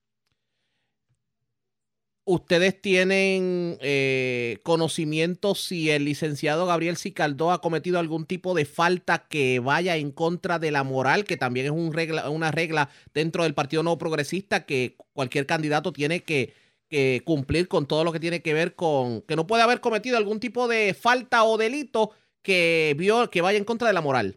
¿Ustedes 2.24 2.80
tienen 2.80 3.76
eh, 3.80 4.58
conocimiento 4.62 5.54
si 5.54 5.90
el 5.90 6.04
licenciado 6.04 6.66
Gabriel 6.66 6.96
Sicardó 6.96 7.50
ha 7.50 7.60
cometido 7.60 7.98
algún 7.98 8.26
tipo 8.26 8.54
de 8.54 8.66
falta 8.66 9.26
que 9.28 9.58
vaya 9.58 9.96
en 9.96 10.12
contra 10.12 10.58
de 10.58 10.70
la 10.70 10.84
moral, 10.84 11.24
que 11.24 11.36
también 11.36 11.66
es 11.66 11.72
un 11.72 11.92
regla, 11.92 12.28
una 12.30 12.50
regla 12.50 12.90
dentro 13.14 13.44
del 13.44 13.54
Partido 13.54 13.82
Nuevo 13.82 13.98
Progresista, 13.98 14.66
que 14.66 14.96
cualquier 15.12 15.46
candidato 15.46 15.92
tiene 15.92 16.20
que, 16.20 16.52
que 16.88 17.22
cumplir 17.24 17.68
con 17.68 17.86
todo 17.86 18.04
lo 18.04 18.12
que 18.12 18.20
tiene 18.20 18.42
que 18.42 18.54
ver 18.54 18.74
con 18.74 19.22
que 19.22 19.34
no 19.34 19.46
puede 19.46 19.62
haber 19.62 19.80
cometido 19.80 20.16
algún 20.18 20.40
tipo 20.40 20.68
de 20.68 20.94
falta 20.94 21.44
o 21.44 21.56
delito 21.56 22.10
que 22.42 22.94
vio 22.98 23.30
que 23.30 23.42
vaya 23.42 23.58
en 23.58 23.64
contra 23.64 23.88
de 23.88 23.94
la 23.94 24.02
moral? 24.02 24.36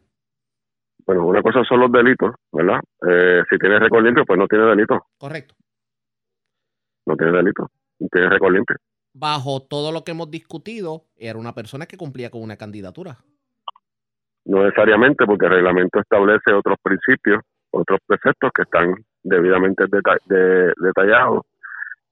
Bueno, 1.05 1.25
una 1.25 1.41
cosa 1.41 1.63
son 1.67 1.81
los 1.81 1.91
delitos, 1.91 2.33
¿verdad? 2.51 2.79
Eh, 3.07 3.43
si 3.49 3.57
tiene 3.57 3.79
récord 3.79 4.05
limpio, 4.05 4.23
pues 4.25 4.39
no 4.39 4.47
tiene 4.47 4.65
delito. 4.65 5.05
Correcto. 5.17 5.55
No 7.05 7.15
tiene 7.15 7.31
delito. 7.37 7.69
Tiene 8.11 8.29
récord 8.29 8.53
limpio. 8.53 8.75
Bajo 9.13 9.61
todo 9.61 9.91
lo 9.91 10.03
que 10.03 10.11
hemos 10.11 10.29
discutido, 10.31 11.03
era 11.17 11.37
una 11.37 11.53
persona 11.53 11.85
que 11.85 11.97
cumplía 11.97 12.29
con 12.29 12.41
una 12.41 12.57
candidatura. 12.57 13.17
No 14.45 14.63
necesariamente, 14.63 15.25
porque 15.25 15.45
el 15.45 15.51
reglamento 15.51 15.99
establece 15.99 16.51
otros 16.53 16.77
principios, 16.81 17.41
otros 17.71 17.99
preceptos 18.05 18.51
que 18.53 18.63
están 18.63 18.93
debidamente 19.23 19.85
deta- 19.85 20.17
de- 20.25 20.73
detallados 20.77 21.43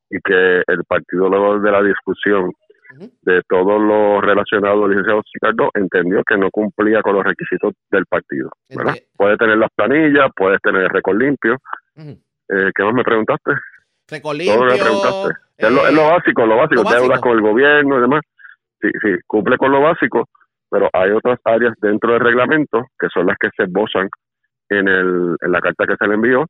y 0.10 0.18
que 0.24 0.62
el 0.68 0.84
partido 0.88 1.28
luego 1.30 1.60
de 1.60 1.72
la 1.72 1.82
discusión 1.84 2.52
de 3.22 3.42
todo 3.48 3.80
lo 3.80 4.20
relacionado 4.22 4.84
al 4.84 4.90
licenciado 4.92 5.22
Ricardo 5.34 5.70
entendió 5.74 6.22
que 6.26 6.38
no 6.38 6.50
cumplía 6.52 7.02
con 7.02 7.16
los 7.16 7.24
requisitos 7.24 7.74
del 7.90 8.06
partido. 8.06 8.50
¿verdad? 8.70 8.96
Puede 9.16 9.38
tener 9.38 9.58
las 9.58 9.70
planillas, 9.74 10.30
puede 10.36 10.58
tener 10.60 10.84
el 10.84 10.90
récord 10.90 11.18
limpio. 11.18 11.58
Eh, 12.50 12.72
¿Qué 12.76 12.84
más 12.84 12.94
me 12.94 13.04
preguntaste? 13.04 13.52
Récord 14.12 14.38
Todo 14.46 14.66
lo 14.66 14.74
que 14.74 14.80
preguntaste. 14.82 15.30
es, 15.58 15.72
lo, 15.72 15.88
es 15.88 15.94
lo 15.94 16.04
básico, 16.10 16.46
lo 16.46 16.58
básico, 16.58 16.76
lo 16.76 16.84
básico. 16.84 17.02
deudas 17.02 17.22
con 17.22 17.32
el 17.32 17.42
gobierno 17.42 17.98
y 17.98 18.02
demás. 18.02 18.22
Sí, 18.82 18.90
sí, 19.02 19.10
cumple 19.28 19.58
con 19.58 19.72
lo 19.72 19.82
básico, 19.82 20.28
pero 20.70 20.90
hay 20.94 21.12
otras 21.12 21.40
áreas 21.46 21.74
dentro 21.82 22.14
del 22.14 22.22
reglamento 22.22 22.82
que 23.00 23.08
son 23.14 23.26
las 23.28 23.38
que 23.40 23.50
se 23.56 23.64
esbozan 23.64 24.10
en, 24.70 24.88
el, 24.88 25.36
en 25.42 25.52
la 25.52 25.60
carta 25.62 25.86
que 25.86 25.96
se 25.98 26.08
le 26.08 26.16
envió, 26.16 26.46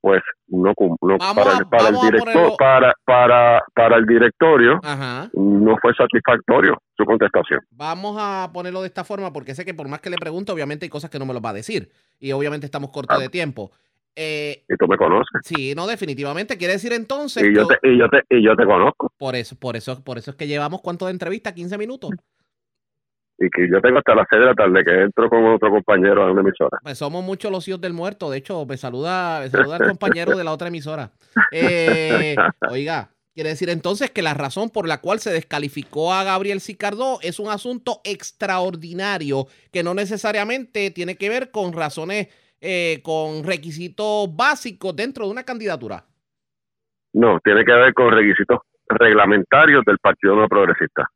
pues 0.00 0.20
no, 0.48 0.72
no 1.00 1.18
para, 1.18 1.58
el- 1.58 1.66
para 1.66 1.88
el 1.88 1.96
director, 2.00 2.52
para, 2.58 2.92
para, 3.04 3.62
para 3.74 3.96
el 3.96 4.04
directorio 4.06 4.80
Ajá. 4.82 5.30
no 5.32 5.76
fue 5.80 5.94
satisfactorio 5.94 6.76
su 6.96 7.04
contestación. 7.04 7.60
Vamos 7.70 8.16
a 8.20 8.50
ponerlo 8.52 8.80
de 8.82 8.88
esta 8.88 9.04
forma 9.04 9.32
porque 9.32 9.54
sé 9.54 9.64
que 9.64 9.74
por 9.74 9.88
más 9.88 10.00
que 10.00 10.10
le 10.10 10.16
pregunto, 10.18 10.52
obviamente 10.52 10.84
hay 10.86 10.90
cosas 10.90 11.08
que 11.08 11.18
no 11.18 11.24
me 11.26 11.32
los 11.34 11.42
va 11.42 11.50
a 11.50 11.54
decir. 11.54 11.88
Y 12.18 12.32
obviamente 12.32 12.66
estamos 12.66 12.90
cortos 12.90 13.18
de 13.20 13.28
tiempo. 13.28 13.70
Eh, 14.14 14.64
y 14.68 14.76
tú 14.76 14.86
me 14.86 14.96
conoces. 14.96 15.40
Sí, 15.42 15.74
no, 15.74 15.86
definitivamente. 15.86 16.58
Quiere 16.58 16.74
decir 16.74 16.92
entonces. 16.92 17.42
Y 17.44 17.54
yo, 17.54 17.66
te, 17.66 17.78
y 17.82 17.98
yo, 17.98 18.08
te, 18.08 18.22
y 18.28 18.44
yo 18.44 18.54
te 18.56 18.64
conozco. 18.64 19.10
Por 19.16 19.36
eso, 19.36 19.56
por 19.56 19.76
eso, 19.76 20.02
por 20.04 20.18
eso 20.18 20.32
es 20.32 20.36
que 20.36 20.46
llevamos 20.46 20.80
cuánto 20.82 21.06
de 21.06 21.12
entrevista, 21.12 21.54
15 21.54 21.78
minutos. 21.78 22.10
Y 23.38 23.48
que 23.50 23.68
yo 23.68 23.80
tengo 23.80 23.98
hasta 23.98 24.14
las 24.14 24.26
6 24.30 24.40
de 24.40 24.46
la 24.46 24.54
tarde 24.54 24.84
que 24.84 25.02
entro 25.02 25.28
con 25.28 25.44
otro 25.46 25.70
compañero 25.70 26.22
a 26.22 26.30
una 26.30 26.42
emisora. 26.42 26.78
Pues 26.82 26.98
somos 26.98 27.24
muchos 27.24 27.50
los 27.50 27.66
hijos 27.66 27.80
del 27.80 27.92
muerto. 27.92 28.30
De 28.30 28.38
hecho, 28.38 28.64
me 28.66 28.76
saluda, 28.76 29.40
me 29.40 29.50
saluda 29.50 29.78
el 29.78 29.88
compañero 29.88 30.36
de 30.36 30.44
la 30.44 30.52
otra 30.52 30.68
emisora. 30.68 31.10
Eh, 31.50 32.36
oiga, 32.70 33.10
quiere 33.34 33.50
decir 33.50 33.70
entonces 33.70 34.10
que 34.10 34.22
la 34.22 34.34
razón 34.34 34.70
por 34.70 34.86
la 34.86 35.00
cual 35.00 35.18
se 35.18 35.32
descalificó 35.32 36.12
a 36.12 36.22
Gabriel 36.22 36.60
Sicardó 36.60 37.18
es 37.22 37.40
un 37.40 37.50
asunto 37.50 38.00
extraordinario 38.04 39.46
que 39.72 39.82
no 39.82 39.94
necesariamente 39.94 40.90
tiene 40.90 41.16
que 41.16 41.28
ver 41.28 41.50
con 41.50 41.72
razones, 41.72 42.28
eh, 42.64 43.00
con 43.02 43.42
requisitos 43.42 44.34
básicos 44.36 44.94
dentro 44.94 45.24
de 45.24 45.32
una 45.32 45.42
candidatura. 45.42 46.04
No, 47.12 47.40
tiene 47.40 47.64
que 47.64 47.72
ver 47.72 47.92
con 47.92 48.12
requisitos 48.12 48.60
reglamentarios 48.88 49.84
del 49.84 49.98
Partido 49.98 50.36
No 50.36 50.46
Progresista. 50.46 51.08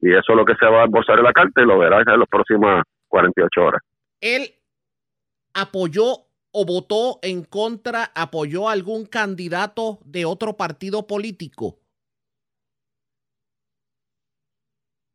Y 0.00 0.10
eso 0.10 0.32
es 0.32 0.36
lo 0.36 0.44
que 0.44 0.56
se 0.56 0.66
va 0.66 0.82
a 0.82 0.84
esbozar 0.86 1.18
en 1.18 1.24
la 1.24 1.32
carta 1.32 1.62
y 1.62 1.66
lo 1.66 1.78
verás 1.78 2.04
en 2.08 2.18
las 2.18 2.28
próximas 2.28 2.82
48 3.06 3.60
horas. 3.62 3.80
Él 4.20 4.54
apoyó 5.54 6.26
o 6.50 6.64
votó 6.66 7.20
en 7.22 7.44
contra, 7.44 8.10
apoyó 8.14 8.68
a 8.68 8.72
algún 8.72 9.06
candidato 9.06 10.00
de 10.04 10.24
otro 10.24 10.56
partido 10.56 11.06
político. 11.06 11.78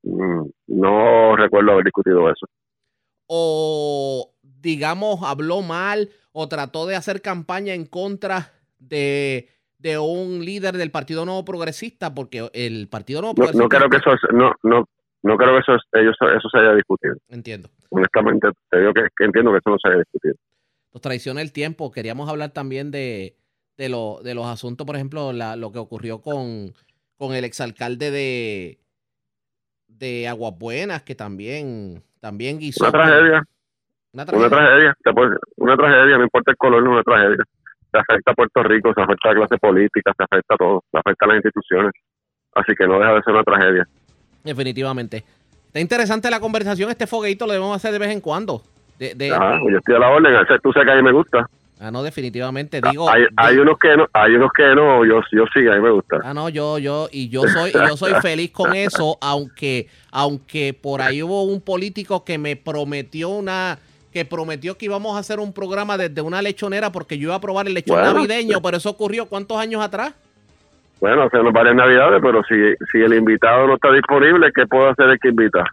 Mm, 0.04 0.50
no 0.68 1.36
recuerdo 1.36 1.74
haber 1.74 1.84
discutido 1.84 2.30
eso. 2.30 2.46
O, 3.28 4.31
digamos, 4.62 5.20
habló 5.24 5.62
mal 5.62 6.10
o 6.32 6.48
trató 6.48 6.86
de 6.86 6.96
hacer 6.96 7.22
campaña 7.22 7.74
en 7.74 7.86
contra 7.86 8.54
de, 8.80 9.50
de 9.80 9.98
un 9.98 10.46
líder 10.46 10.78
del 10.78 10.92
Partido 10.92 11.26
Nuevo 11.26 11.44
Progresista, 11.46 12.14
porque 12.14 12.50
el 12.54 12.88
Partido 12.88 13.22
Nuevo 13.22 13.36
Progresista... 13.36 13.64
No, 13.64 13.66
no 13.66 13.70
creo 13.70 13.90
que 13.90 13.98
eso, 13.98 14.14
es- 14.14 14.34
no, 14.34 14.54
no, 14.64 14.88
no 15.24 15.38
creo 15.38 15.54
que 15.56 15.60
eso, 15.62 15.76
es- 15.76 15.84
ellos, 16.02 16.16
eso 16.22 16.50
se 16.50 16.58
haya 16.60 16.74
discutido. 16.76 17.16
Entiendo. 17.30 17.70
Honestamente, 17.90 18.48
te 18.70 18.80
digo 18.80 18.94
que, 18.94 19.02
que 19.18 19.26
entiendo 19.26 19.52
que 19.52 19.58
eso 19.58 19.70
no 19.70 19.78
se 19.82 19.90
haya 19.90 19.98
discutido. 20.00 20.36
Nos 20.94 21.02
traiciona 21.02 21.42
el 21.42 21.52
tiempo. 21.52 21.92
Queríamos 21.92 22.30
hablar 22.30 22.52
también 22.52 22.92
de, 22.92 23.36
de, 23.78 23.90
lo, 23.90 24.20
de 24.24 24.34
los 24.36 24.46
asuntos, 24.46 24.86
por 24.88 24.96
ejemplo, 24.96 25.34
la- 25.34 25.56
lo 25.56 25.72
que 25.72 25.80
ocurrió 25.80 26.22
con, 26.22 26.74
con 27.18 27.34
el 27.34 27.44
exalcalde 27.44 28.12
de, 28.12 28.80
de 29.88 30.28
Aguas 30.28 30.54
Buenas, 30.58 31.04
que 31.04 31.16
también, 31.16 32.04
también 32.20 32.60
guisó. 32.60 32.84
Una 32.86 32.92
tragedia. 32.92 33.44
Una 34.14 34.26
Una 34.34 34.50
tragedia. 34.50 34.96
Te 35.04 35.14
puede- 35.14 35.38
una 35.58 35.76
tragedia, 35.78 36.18
no 36.18 36.24
importa 36.24 36.52
el 36.52 36.58
color, 36.58 36.84
no 36.84 36.90
es 36.90 36.94
una 36.94 37.04
tragedia. 37.04 37.44
Se 37.92 37.98
afecta 37.98 38.32
a 38.32 38.34
Puerto 38.34 38.64
Rico, 38.64 38.94
se 38.94 39.02
afecta 39.02 39.30
a 39.30 39.34
la 39.34 39.40
clase 39.40 39.58
política, 39.58 40.14
se 40.16 40.24
afecta 40.24 40.54
a 40.56 40.58
todo, 40.58 40.84
se 40.92 40.98
afecta 40.98 41.26
a 41.26 41.28
las 41.30 41.36
instituciones. 41.38 41.92
Así 42.54 42.74
que 42.78 42.88
no 42.88 43.00
deja 43.00 43.14
de 43.14 43.22
ser 43.24 43.34
una 43.34 43.44
tragedia. 43.44 43.88
Definitivamente. 44.44 45.24
Está 45.68 45.80
interesante 45.80 46.30
la 46.30 46.40
conversación. 46.40 46.90
Este 46.90 47.08
fogueito 47.08 47.46
lo 47.46 47.54
debemos 47.54 47.76
hacer 47.76 47.92
de 47.94 48.00
vez 48.00 48.10
en 48.12 48.20
cuando. 48.22 48.62
De, 49.00 49.16
de- 49.16 49.32
Ajá, 49.32 49.60
yo 49.70 49.78
estoy 49.78 49.96
a 49.96 50.00
la 50.00 50.10
orden, 50.10 50.34
tú 50.62 50.72
sabes 50.74 50.86
que 50.88 50.92
a 50.92 50.96
mí 50.96 51.02
me 51.04 51.12
gusta. 51.14 51.48
ah, 51.80 51.90
no, 51.92 52.04
definitivamente. 52.04 52.82
Digo, 52.82 53.10
Hay, 53.10 53.24
hay 53.38 53.58
unos 53.58 53.78
que 53.80 53.96
no, 53.96 54.06
hay 54.14 54.36
unos 54.36 54.52
que 54.52 54.64
no, 54.76 55.06
yo, 55.06 55.22
yo 55.32 55.46
sí, 55.54 55.66
a 55.68 55.76
mí 55.76 55.80
me 55.82 55.90
gusta. 55.92 56.18
Ah, 56.24 56.34
no, 56.34 56.50
yo, 56.50 56.78
yo, 56.78 57.08
y 57.12 57.30
yo 57.30 57.44
soy, 57.48 57.70
y 57.72 57.74
yo 57.74 57.96
soy 57.98 58.14
feliz 58.22 58.52
con 58.52 58.76
eso, 58.76 59.18
aunque, 59.22 59.88
aunque 60.12 60.74
por 60.80 61.02
ahí 61.02 61.24
hubo 61.24 61.44
un 61.44 61.62
político 61.62 62.24
que 62.26 62.38
me 62.38 62.56
prometió 62.58 63.30
una, 63.30 63.80
que 64.12 64.26
prometió 64.26 64.78
que 64.78 64.86
íbamos 64.86 65.16
a 65.16 65.20
hacer 65.20 65.40
un 65.40 65.54
programa 65.54 65.98
desde 65.98 66.22
una 66.22 66.42
lechonera 66.42 66.92
porque 66.92 67.18
yo 67.18 67.30
iba 67.30 67.36
a 67.36 67.42
probar 67.42 67.68
el 67.68 67.74
lechón 67.74 67.98
Bueno. 67.98 68.14
navideño, 68.14 68.62
pero 68.62 68.78
eso 68.78 68.90
ocurrió 68.90 69.26
cuántos 69.28 69.58
años 69.58 69.82
atrás. 69.82 70.14
Bueno, 71.00 71.24
hace 71.24 71.40
unas 71.40 71.54
varias 71.54 71.76
navidades, 71.76 72.22
pero 72.22 72.44
si, 72.44 72.56
si 72.92 73.00
el 73.00 73.14
invitado 73.14 73.66
no 73.68 73.76
está 73.76 73.92
disponible, 73.92 74.52
¿qué 74.54 74.68
puedo 74.68 74.90
hacer 74.90 75.10
el 75.10 75.20
que 75.20 75.30
invita? 75.30 75.64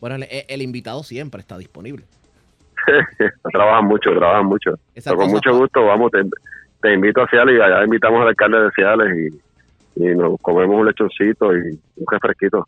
Bueno, 0.00 0.16
el, 0.16 0.26
el 0.30 0.62
invitado 0.62 1.02
siempre 1.02 1.40
está 1.40 1.58
disponible. 1.58 2.04
trabajan 3.52 3.84
mucho, 3.86 4.10
trabajan 4.14 4.46
mucho. 4.46 4.78
Pero 4.94 5.16
con 5.16 5.30
mucho 5.30 5.52
gusto, 5.54 5.84
vamos, 5.84 6.10
te, 6.12 6.22
te 6.80 6.94
invito 6.94 7.22
a 7.22 7.28
Ciales 7.28 7.56
y 7.58 7.60
allá 7.60 7.84
invitamos 7.84 8.22
al 8.22 8.28
alcalde 8.28 8.60
de 8.62 8.70
Ciales 8.70 9.08
y, 9.96 10.02
y 10.04 10.14
nos 10.14 10.40
comemos 10.40 10.76
un 10.76 10.86
lechoncito 10.86 11.54
y 11.54 11.78
un 11.96 12.06
refresquito. 12.10 12.66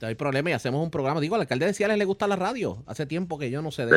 No 0.00 0.08
hay 0.08 0.14
problema 0.14 0.50
y 0.50 0.52
hacemos 0.52 0.82
un 0.82 0.90
programa. 0.90 1.20
Digo, 1.20 1.34
al 1.34 1.40
alcalde 1.40 1.66
de 1.66 1.74
Ciales 1.74 1.98
le 1.98 2.04
gusta 2.04 2.26
la 2.28 2.36
radio. 2.36 2.78
Hace 2.86 3.06
tiempo 3.06 3.38
que 3.38 3.50
yo 3.50 3.62
no 3.62 3.70
sé 3.70 3.86
de. 3.86 3.92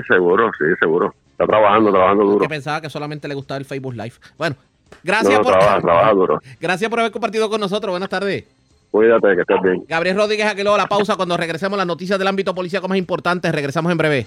Sí, 0.00 0.04
seguro, 0.08 0.50
sí, 0.58 0.64
seguro. 0.80 1.14
Está 1.32 1.46
trabajando, 1.46 1.92
trabajando 1.92 2.24
duro. 2.24 2.40
que 2.40 2.48
pensaba 2.48 2.80
que 2.80 2.90
solamente 2.90 3.28
le 3.28 3.34
gustaba 3.34 3.58
el 3.58 3.64
Facebook 3.64 3.94
Live. 3.94 4.14
Bueno, 4.36 4.56
gracias 5.04 5.38
no, 5.38 5.42
por 5.42 5.52
trabaja, 5.52 5.80
trabaja 5.82 6.12
duro. 6.12 6.40
gracias 6.60 6.90
por 6.90 6.98
haber 6.98 7.12
compartido 7.12 7.48
con 7.48 7.60
nosotros. 7.60 7.92
Buenas 7.92 8.08
tardes. 8.08 8.44
Cuídate, 8.90 9.34
que 9.34 9.40
estés 9.42 9.62
bien. 9.62 9.84
Gabriel 9.86 10.16
Rodríguez, 10.16 10.46
aquí 10.46 10.62
luego 10.62 10.76
la 10.76 10.86
pausa 10.86 11.14
cuando 11.14 11.36
regresemos 11.36 11.76
las 11.76 11.86
noticias 11.86 12.18
del 12.18 12.26
ámbito 12.26 12.54
policíaco 12.54 12.88
más 12.88 12.98
importantes. 12.98 13.52
Regresamos 13.52 13.92
en 13.92 13.98
breve. 13.98 14.26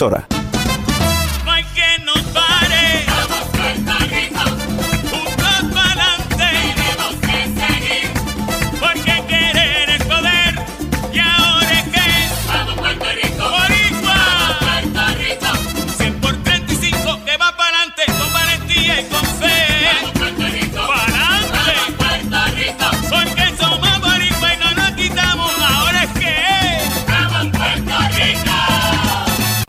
No 0.01 0.40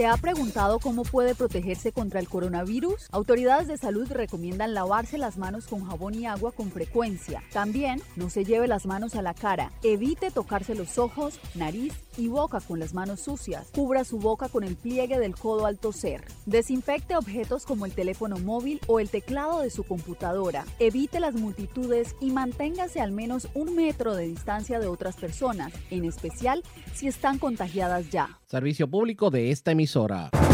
¿Se 0.00 0.06
ha 0.06 0.16
preguntado 0.16 0.78
cómo 0.78 1.02
puede 1.02 1.34
protegerse 1.34 1.92
contra 1.92 2.20
el 2.20 2.28
coronavirus? 2.30 3.08
Autoridades 3.12 3.68
de 3.68 3.76
salud 3.76 4.10
recomiendan 4.10 4.72
lavarse 4.72 5.18
las 5.18 5.36
manos 5.36 5.66
con 5.66 5.84
jabón 5.84 6.14
y 6.14 6.24
agua 6.24 6.52
con 6.52 6.70
frecuencia. 6.70 7.42
También 7.52 8.00
no 8.16 8.30
se 8.30 8.46
lleve 8.46 8.66
las 8.66 8.86
manos 8.86 9.14
a 9.14 9.20
la 9.20 9.34
cara. 9.34 9.72
Evite 9.82 10.30
tocarse 10.30 10.74
los 10.74 10.96
ojos, 10.96 11.38
nariz 11.54 11.92
y 12.16 12.28
boca 12.28 12.60
con 12.60 12.78
las 12.78 12.94
manos 12.94 13.20
sucias. 13.20 13.68
Cubra 13.74 14.04
su 14.04 14.18
boca 14.18 14.48
con 14.48 14.64
el 14.64 14.74
pliegue 14.74 15.18
del 15.18 15.36
codo 15.36 15.66
al 15.66 15.76
toser. 15.76 16.24
Desinfecte 16.46 17.14
objetos 17.14 17.66
como 17.66 17.84
el 17.84 17.92
teléfono 17.92 18.38
móvil 18.38 18.80
o 18.86 19.00
el 19.00 19.10
teclado 19.10 19.60
de 19.60 19.68
su 19.68 19.84
computadora. 19.84 20.64
Evite 20.78 21.20
las 21.20 21.34
multitudes 21.34 22.16
y 22.22 22.30
manténgase 22.30 23.02
al 23.02 23.12
menos 23.12 23.48
un 23.52 23.74
metro 23.74 24.16
de 24.16 24.28
distancia 24.28 24.80
de 24.80 24.86
otras 24.86 25.16
personas, 25.16 25.74
en 25.90 26.06
especial 26.06 26.62
si 26.94 27.06
están 27.06 27.38
contagiadas 27.38 28.08
ya. 28.08 28.38
Servicio 28.46 28.88
público 28.90 29.30
de 29.30 29.50
esta 29.52 29.70
emisora. 29.90 30.49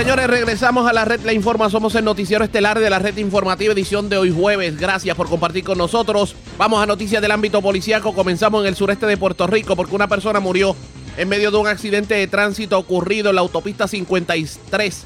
Señores, 0.00 0.28
regresamos 0.28 0.88
a 0.88 0.94
la 0.94 1.04
red 1.04 1.20
La 1.24 1.34
Informa. 1.34 1.68
Somos 1.68 1.94
el 1.94 2.06
noticiero 2.06 2.42
estelar 2.42 2.80
de 2.80 2.88
la 2.88 2.98
red 2.98 3.18
informativa 3.18 3.74
edición 3.74 4.08
de 4.08 4.16
hoy 4.16 4.30
jueves. 4.30 4.80
Gracias 4.80 5.14
por 5.14 5.28
compartir 5.28 5.62
con 5.62 5.76
nosotros. 5.76 6.34
Vamos 6.56 6.82
a 6.82 6.86
noticias 6.86 7.20
del 7.20 7.30
ámbito 7.30 7.60
policíaco. 7.60 8.14
Comenzamos 8.14 8.62
en 8.62 8.68
el 8.68 8.76
sureste 8.76 9.04
de 9.04 9.18
Puerto 9.18 9.46
Rico 9.46 9.76
porque 9.76 9.94
una 9.94 10.08
persona 10.08 10.40
murió 10.40 10.74
en 11.18 11.28
medio 11.28 11.50
de 11.50 11.58
un 11.58 11.66
accidente 11.66 12.14
de 12.14 12.26
tránsito 12.28 12.78
ocurrido 12.78 13.28
en 13.28 13.34
la 13.34 13.42
autopista 13.42 13.86
53 13.86 15.04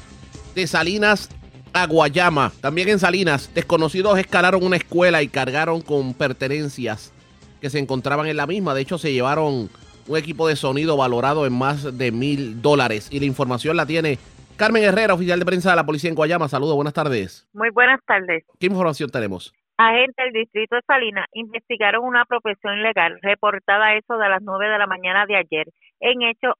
de 0.55 0.65
Salinas 0.65 1.27
a 1.73 1.87
Guayama. 1.87 2.53
También 2.61 2.87
en 2.87 2.99
Salinas, 2.99 3.49
desconocidos 3.53 4.17
escalaron 4.17 4.63
una 4.63 4.77
escuela 4.77 5.21
y 5.21 5.27
cargaron 5.27 5.81
con 5.81 6.13
pertenencias 6.13 7.11
que 7.59 7.69
se 7.69 7.79
encontraban 7.79 8.27
en 8.27 8.37
la 8.37 8.47
misma. 8.47 8.73
De 8.73 8.83
hecho, 8.83 8.97
se 8.97 9.11
llevaron 9.11 9.69
un 10.07 10.17
equipo 10.17 10.47
de 10.47 10.55
sonido 10.55 10.95
valorado 10.95 11.45
en 11.45 11.51
más 11.51 11.97
de 11.97 12.13
mil 12.13 12.61
dólares. 12.61 13.09
Y 13.11 13.19
la 13.19 13.25
información 13.25 13.75
la 13.75 13.85
tiene 13.85 14.19
Carmen 14.57 14.83
Herrera, 14.83 15.13
oficial 15.13 15.37
de 15.37 15.45
prensa 15.45 15.71
de 15.71 15.75
la 15.75 15.85
policía 15.85 16.09
en 16.09 16.15
Guayama. 16.15 16.47
Saludos, 16.47 16.75
buenas 16.75 16.93
tardes. 16.93 17.45
Muy 17.53 17.69
buenas 17.71 17.99
tardes. 18.05 18.45
¿Qué 18.57 18.67
información 18.67 19.09
tenemos? 19.09 19.53
Agentes 19.77 20.15
del 20.15 20.31
distrito 20.31 20.77
de 20.77 20.81
Salinas 20.87 21.25
investigaron 21.33 22.05
una 22.05 22.21
apropiación 22.21 22.79
ilegal 22.79 23.19
reportada 23.21 23.87
a 23.87 23.97
eso 23.97 24.17
de 24.17 24.29
las 24.29 24.41
9 24.41 24.69
de 24.69 24.77
la 24.77 24.87
mañana 24.87 25.25
de 25.25 25.35
ayer 25.35 25.67
en 25.99 26.21
hecho 26.21 26.53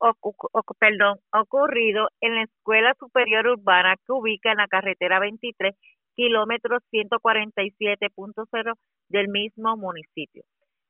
perdón, 0.80 1.20
ocurrido 1.32 2.10
en 2.20 2.36
la 2.36 2.44
Escuela 2.44 2.94
Superior 3.00 3.48
Urbana 3.48 3.96
que 3.96 4.12
ubica 4.12 4.52
en 4.52 4.58
la 4.58 4.68
carretera 4.68 5.20
23, 5.20 5.74
kilómetro 6.16 6.80
147.0 6.92 8.74
del 9.10 9.28
mismo 9.30 9.78
municipio. 9.78 10.44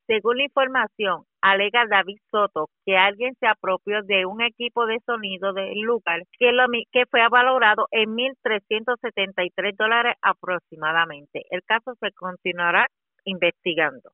Según 0.08 0.38
la 0.38 0.44
información, 0.46 1.24
alega 1.46 1.86
David 1.88 2.18
Soto 2.32 2.70
que 2.86 2.98
alguien 2.98 3.36
se 3.40 3.46
apropió 3.46 4.02
de 4.02 4.26
un 4.26 4.42
equipo 4.42 4.88
de 4.88 5.00
sonido 5.06 5.54
del 5.54 5.80
lugar 5.82 6.22
que, 6.40 6.52
lo, 6.52 6.66
que 6.92 7.06
fue 7.06 7.22
valorado 7.30 7.88
en 7.92 8.16
1.373 8.16 9.76
dólares 9.78 10.16
aproximadamente. 10.24 11.44
El 11.52 11.62
caso 11.64 11.94
se 12.00 12.12
continuará 12.14 12.88
investigando. 13.26 14.10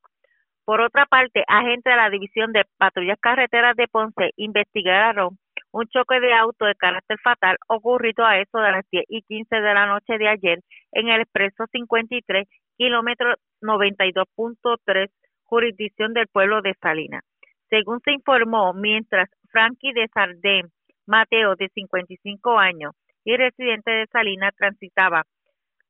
Por 0.66 0.82
otra 0.82 1.06
parte, 1.06 1.44
agentes 1.48 1.92
de 1.92 1.96
la 1.96 2.10
División 2.10 2.52
de 2.52 2.66
Patrullas 2.78 3.18
Carreteras 3.20 3.78
de 3.78 3.88
Ponce 3.88 4.32
investigaron 4.36 5.38
un 5.72 5.88
choque 5.88 6.20
de 6.20 6.34
auto 6.34 6.66
de 6.66 6.76
carácter 6.76 7.18
fatal 7.24 7.56
ocurrido 7.70 8.26
a 8.26 8.40
eso 8.40 8.58
de 8.60 8.72
las 8.72 8.86
10 8.92 9.06
y 9.08 9.22
15 9.22 9.56
de 9.56 9.74
la 9.74 9.86
noche 9.86 10.18
de 10.18 10.28
ayer 10.28 10.60
en 10.92 11.08
el 11.08 11.22
expreso 11.22 11.66
53, 11.72 12.46
kilómetro 12.78 13.36
92.3 13.62 15.10
jurisdicción 15.52 16.14
del 16.14 16.28
pueblo 16.28 16.62
de 16.62 16.74
Salinas. 16.82 17.26
Según 17.70 17.99
se 18.06 18.14
informó, 18.14 18.74
mientras 18.74 19.30
Frankie 19.49 19.91
de 19.91 20.08
Sardén 20.08 20.72
Mateo, 21.06 21.56
de 21.58 21.68
55 21.68 22.58
años 22.58 22.93
y 23.26 23.36
residente 23.36 23.91
de 23.91 24.08
Salinas, 24.08 24.56
transitaba 24.58 25.24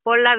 por 0.01 0.19
la, 0.19 0.35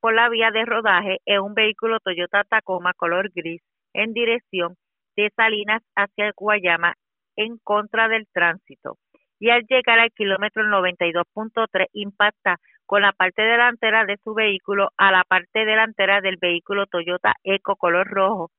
por 0.00 0.14
la 0.14 0.28
vía 0.28 0.50
de 0.50 0.66
rodaje 0.66 1.16
en 1.24 1.40
un 1.40 1.54
vehículo 1.54 2.00
Toyota 2.00 2.44
Tacoma 2.44 2.92
color 2.92 3.30
gris 3.34 3.62
en 3.94 4.12
dirección 4.12 4.76
de 5.16 5.30
Salinas 5.34 5.82
hacia 5.96 6.32
Guayama 6.36 6.96
en 7.34 7.56
contra 7.64 8.08
del 8.08 8.26
tránsito. 8.30 8.98
Y 9.40 9.48
al 9.48 9.64
llegar 9.66 10.00
al 10.00 10.12
kilómetro 10.12 10.64
92.3 10.64 11.86
impacta 11.94 12.58
con 12.88 13.02
la 13.02 13.12
parte 13.12 13.42
delantera 13.42 14.06
de 14.06 14.16
su 14.24 14.32
vehículo 14.32 14.88
a 14.96 15.12
la 15.12 15.22
parte 15.22 15.66
delantera 15.66 16.22
del 16.22 16.38
vehículo 16.40 16.86
Toyota 16.86 17.34
Eco 17.44 17.76
color 17.76 18.08
rojo, 18.08 18.50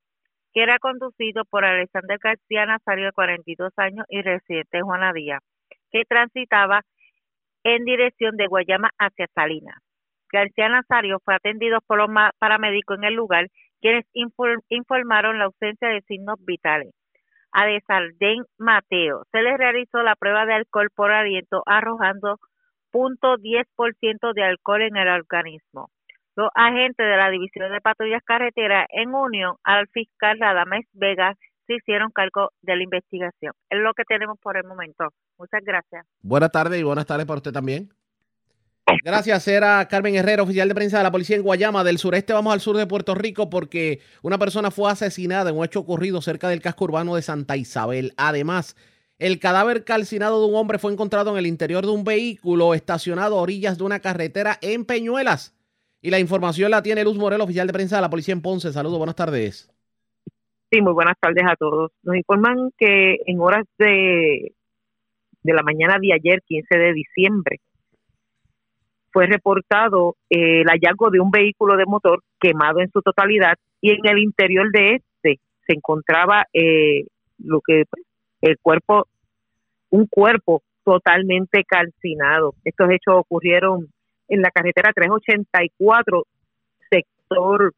que 0.53 0.61
era 0.61 0.77
conducido 0.77 1.45
por 1.45 1.65
Alexander 1.65 2.19
García 2.21 2.67
Nazario 2.67 3.05
de 3.05 3.11
42 3.11 3.73
años 3.77 4.05
y 4.07 4.21
residente 4.21 4.77
de 4.77 4.83
Juana 4.83 5.13
Díaz, 5.13 5.41
que 5.91 6.03
transitaba 6.05 6.81
en 7.63 7.83
dirección 7.85 8.37
de 8.37 8.45
Guayama 8.45 8.91
hacia 8.99 9.25
Salinas. 9.33 9.81
García 10.31 10.69
Nazario 10.69 11.17
fue 11.25 11.33
atendido 11.33 11.79
por 11.87 11.97
los 11.97 12.09
paramédicos 12.37 12.99
en 12.99 13.05
el 13.05 13.15
lugar, 13.15 13.47
quienes 13.81 14.05
informaron 14.13 15.39
la 15.39 15.45
ausencia 15.45 15.87
de 15.87 16.01
signos 16.01 16.37
vitales. 16.45 16.93
A 17.51 17.65
Desaldén 17.65 18.43
Mateo 18.59 19.23
se 19.31 19.41
le 19.41 19.57
realizó 19.57 20.03
la 20.03 20.15
prueba 20.15 20.45
de 20.45 20.53
alcohol 20.53 20.89
por 20.95 21.11
aliento 21.11 21.63
arrojando 21.65 22.37
ciento 22.91 24.33
de 24.33 24.43
alcohol 24.43 24.81
en 24.81 24.97
el 24.97 25.07
organismo. 25.07 25.89
Los 26.35 26.49
agentes 26.55 27.05
de 27.05 27.17
la 27.17 27.29
División 27.29 27.71
de 27.71 27.81
Patrullas 27.81 28.23
Carreteras, 28.23 28.87
en 28.89 29.13
unión 29.13 29.55
al 29.63 29.87
fiscal 29.87 30.39
Radames 30.39 30.85
Vega, 30.93 31.35
se 31.67 31.75
hicieron 31.75 32.11
cargo 32.11 32.49
de 32.61 32.75
la 32.77 32.83
investigación. 32.83 33.53
Es 33.69 33.79
lo 33.79 33.93
que 33.93 34.03
tenemos 34.03 34.39
por 34.41 34.57
el 34.57 34.63
momento. 34.63 35.09
Muchas 35.37 35.63
gracias. 35.63 36.05
Buenas 36.21 36.51
tardes 36.51 36.79
y 36.79 36.83
buenas 36.83 37.05
tardes 37.05 37.25
para 37.25 37.37
usted 37.37 37.51
también. 37.51 37.89
Gracias, 39.03 39.47
era 39.47 39.87
Carmen 39.87 40.15
Herrera, 40.15 40.43
oficial 40.43 40.67
de 40.67 40.75
prensa 40.75 40.97
de 40.97 41.03
la 41.03 41.11
policía 41.11 41.35
en 41.35 41.43
Guayama. 41.43 41.83
Del 41.83 41.99
sureste 41.99 42.33
vamos 42.33 42.53
al 42.53 42.59
sur 42.59 42.75
de 42.75 42.87
Puerto 42.87 43.13
Rico 43.13 43.49
porque 43.49 43.99
una 44.23 44.37
persona 44.37 44.71
fue 44.71 44.91
asesinada 44.91 45.51
en 45.51 45.57
un 45.57 45.65
hecho 45.65 45.81
ocurrido 45.81 46.21
cerca 46.21 46.49
del 46.49 46.61
casco 46.61 46.85
urbano 46.85 47.15
de 47.15 47.21
Santa 47.21 47.55
Isabel. 47.55 48.13
Además, 48.17 48.75
el 49.19 49.39
cadáver 49.39 49.83
calcinado 49.83 50.41
de 50.41 50.47
un 50.47 50.55
hombre 50.55 50.79
fue 50.79 50.93
encontrado 50.93 51.31
en 51.31 51.37
el 51.37 51.45
interior 51.45 51.85
de 51.85 51.91
un 51.91 52.05
vehículo 52.05 52.73
estacionado 52.73 53.37
a 53.37 53.41
orillas 53.41 53.77
de 53.77 53.83
una 53.83 53.99
carretera 53.99 54.57
en 54.61 54.85
Peñuelas. 54.85 55.55
Y 56.01 56.09
la 56.09 56.19
información 56.19 56.71
la 56.71 56.81
tiene 56.81 57.03
Luz 57.03 57.17
Morel, 57.17 57.41
oficial 57.41 57.67
de 57.67 57.73
prensa 57.73 57.97
de 57.97 58.01
la 58.01 58.09
policía 58.09 58.33
en 58.33 58.41
Ponce. 58.41 58.71
Saludos, 58.71 58.97
buenas 58.97 59.17
tardes. 59.17 59.69
Sí, 60.71 60.81
muy 60.81 60.93
buenas 60.93 61.15
tardes 61.19 61.43
a 61.45 61.57
todos. 61.57 61.91
Nos 62.03 62.15
informan 62.15 62.71
que 62.77 63.17
en 63.25 63.41
horas 63.41 63.65
de, 63.77 64.53
de 65.43 65.53
la 65.53 65.63
mañana 65.63 65.97
de 65.99 66.13
ayer, 66.13 66.41
15 66.47 66.77
de 66.77 66.93
diciembre, 66.93 67.59
fue 69.11 69.25
reportado 69.25 70.15
eh, 70.29 70.61
el 70.61 70.67
hallazgo 70.67 71.09
de 71.09 71.19
un 71.19 71.31
vehículo 71.31 71.75
de 71.75 71.85
motor 71.85 72.23
quemado 72.39 72.79
en 72.79 72.89
su 72.91 73.01
totalidad 73.01 73.55
y 73.81 73.91
en 73.91 74.05
el 74.05 74.19
interior 74.19 74.71
de 74.71 74.95
este 74.95 75.39
se 75.67 75.73
encontraba 75.73 76.45
eh, 76.53 77.05
lo 77.39 77.59
que 77.59 77.83
el 78.41 78.57
cuerpo, 78.61 79.07
un 79.89 80.07
cuerpo 80.07 80.61
totalmente 80.83 81.63
calcinado. 81.63 82.55
Estos 82.63 82.89
hechos 82.89 83.15
ocurrieron 83.15 83.87
en 84.27 84.41
la 84.41 84.51
carretera 84.51 84.91
384, 84.93 86.23
sector, 86.89 87.73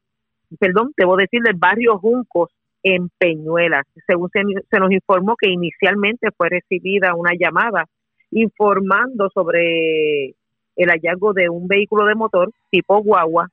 perdón, 0.58 0.92
debo 0.96 1.16
decir, 1.16 1.42
del 1.42 1.56
barrio 1.56 1.98
Juncos, 1.98 2.50
en 2.82 3.08
Peñuelas. 3.18 3.86
Según 4.06 4.28
se, 4.30 4.40
se, 4.70 4.78
nos 4.78 4.90
informó 4.90 5.36
que 5.36 5.48
inicialmente 5.48 6.30
fue 6.36 6.48
recibida 6.48 7.14
una 7.14 7.32
llamada 7.38 7.84
informando 8.30 9.28
sobre 9.32 10.34
el 10.74 10.88
hallazgo 10.88 11.32
de 11.32 11.48
un 11.48 11.68
vehículo 11.68 12.06
de 12.06 12.14
motor 12.14 12.50
tipo 12.70 13.00
guagua 13.02 13.48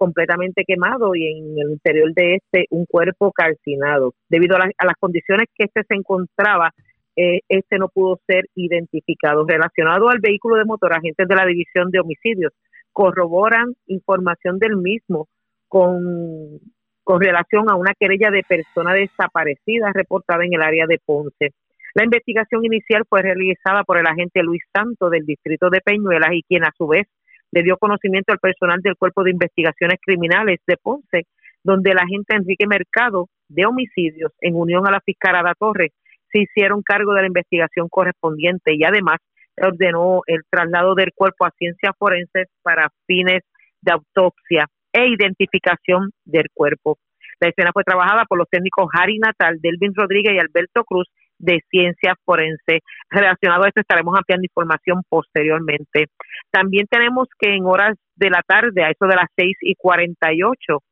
completamente 0.00 0.64
quemado 0.66 1.14
y 1.14 1.26
en 1.26 1.58
el 1.58 1.72
interior 1.72 2.14
de 2.14 2.36
este 2.36 2.64
un 2.70 2.86
cuerpo 2.86 3.32
calcinado. 3.32 4.14
Debido 4.30 4.56
a, 4.56 4.60
las 4.60 4.96
condiciones 4.98 5.46
que 5.54 5.64
este 5.64 5.82
se 5.86 5.94
encontraba, 5.94 6.70
eh, 7.16 7.40
este 7.50 7.76
no 7.76 7.88
pudo 7.88 8.18
ser 8.26 8.46
identificado. 8.54 9.44
Relacionado 9.46 10.08
al 10.08 10.20
vehículo 10.20 10.56
de 10.56 10.64
motor, 10.64 10.94
agentes 10.94 11.28
de 11.28 11.36
la 11.36 11.44
División 11.44 11.90
de 11.90 12.00
Homicidios 12.00 12.54
corroboran 12.92 13.74
información 13.88 14.58
del 14.58 14.78
mismo 14.78 15.28
con, 15.68 16.60
con 17.04 17.20
relación 17.20 17.68
a 17.68 17.76
una 17.76 17.92
querella 17.92 18.30
de 18.30 18.42
persona 18.42 18.94
desaparecida 18.94 19.92
reportada 19.92 20.46
en 20.46 20.54
el 20.54 20.62
área 20.62 20.86
de 20.86 20.98
Ponce. 21.04 21.52
La 21.94 22.04
investigación 22.04 22.64
inicial 22.64 23.02
fue 23.06 23.20
realizada 23.20 23.84
por 23.84 23.98
el 23.98 24.06
agente 24.06 24.42
Luis 24.42 24.62
Santo 24.74 25.10
del 25.10 25.26
distrito 25.26 25.68
de 25.68 25.82
Peñuelas 25.82 26.30
y 26.32 26.42
quien 26.44 26.64
a 26.64 26.72
su 26.78 26.86
vez 26.86 27.06
le 27.52 27.62
dio 27.62 27.76
conocimiento 27.76 28.32
al 28.32 28.38
personal 28.38 28.80
del 28.80 28.96
Cuerpo 28.96 29.24
de 29.24 29.32
Investigaciones 29.32 29.98
Criminales 30.00 30.60
de 30.66 30.76
Ponce, 30.76 31.26
donde 31.62 31.90
el 31.90 31.98
agente 31.98 32.36
Enrique 32.36 32.66
Mercado 32.66 33.28
de 33.48 33.66
homicidios, 33.66 34.32
en 34.40 34.54
unión 34.54 34.86
a 34.86 34.90
la 34.90 35.00
fiscal 35.00 35.34
Ada 35.36 35.54
Torres, 35.58 35.90
se 36.32 36.40
hicieron 36.40 36.82
cargo 36.82 37.12
de 37.12 37.22
la 37.22 37.26
investigación 37.26 37.88
correspondiente 37.88 38.74
y 38.74 38.84
además 38.84 39.18
ordenó 39.60 40.22
el 40.26 40.42
traslado 40.48 40.94
del 40.94 41.12
cuerpo 41.14 41.44
a 41.44 41.50
ciencias 41.58 41.92
forenses 41.98 42.48
para 42.62 42.88
fines 43.06 43.42
de 43.82 43.92
autopsia 43.92 44.66
e 44.92 45.08
identificación 45.08 46.10
del 46.24 46.46
cuerpo. 46.54 46.98
La 47.40 47.48
escena 47.48 47.70
fue 47.72 47.84
trabajada 47.84 48.24
por 48.26 48.38
los 48.38 48.48
técnicos 48.48 48.88
Harry 48.92 49.18
Natal, 49.18 49.58
Delvin 49.60 49.94
Rodríguez 49.94 50.34
y 50.34 50.38
Alberto 50.38 50.84
Cruz 50.84 51.08
de 51.40 51.60
Ciencias 51.70 52.14
Forenses. 52.24 52.80
Relacionado 53.08 53.64
a 53.64 53.68
esto 53.68 53.80
estaremos 53.80 54.16
ampliando 54.16 54.44
información 54.44 55.02
posteriormente. 55.08 56.06
También 56.50 56.86
tenemos 56.88 57.28
que 57.38 57.54
en 57.54 57.66
horas 57.66 57.96
de 58.14 58.30
la 58.30 58.42
tarde, 58.46 58.84
a 58.84 58.90
eso 58.90 59.06
de 59.06 59.16
las 59.16 59.28
seis 59.36 59.56
y 59.60 59.74
cuarenta 59.74 60.32
y 60.32 60.42
ocho 60.42 60.82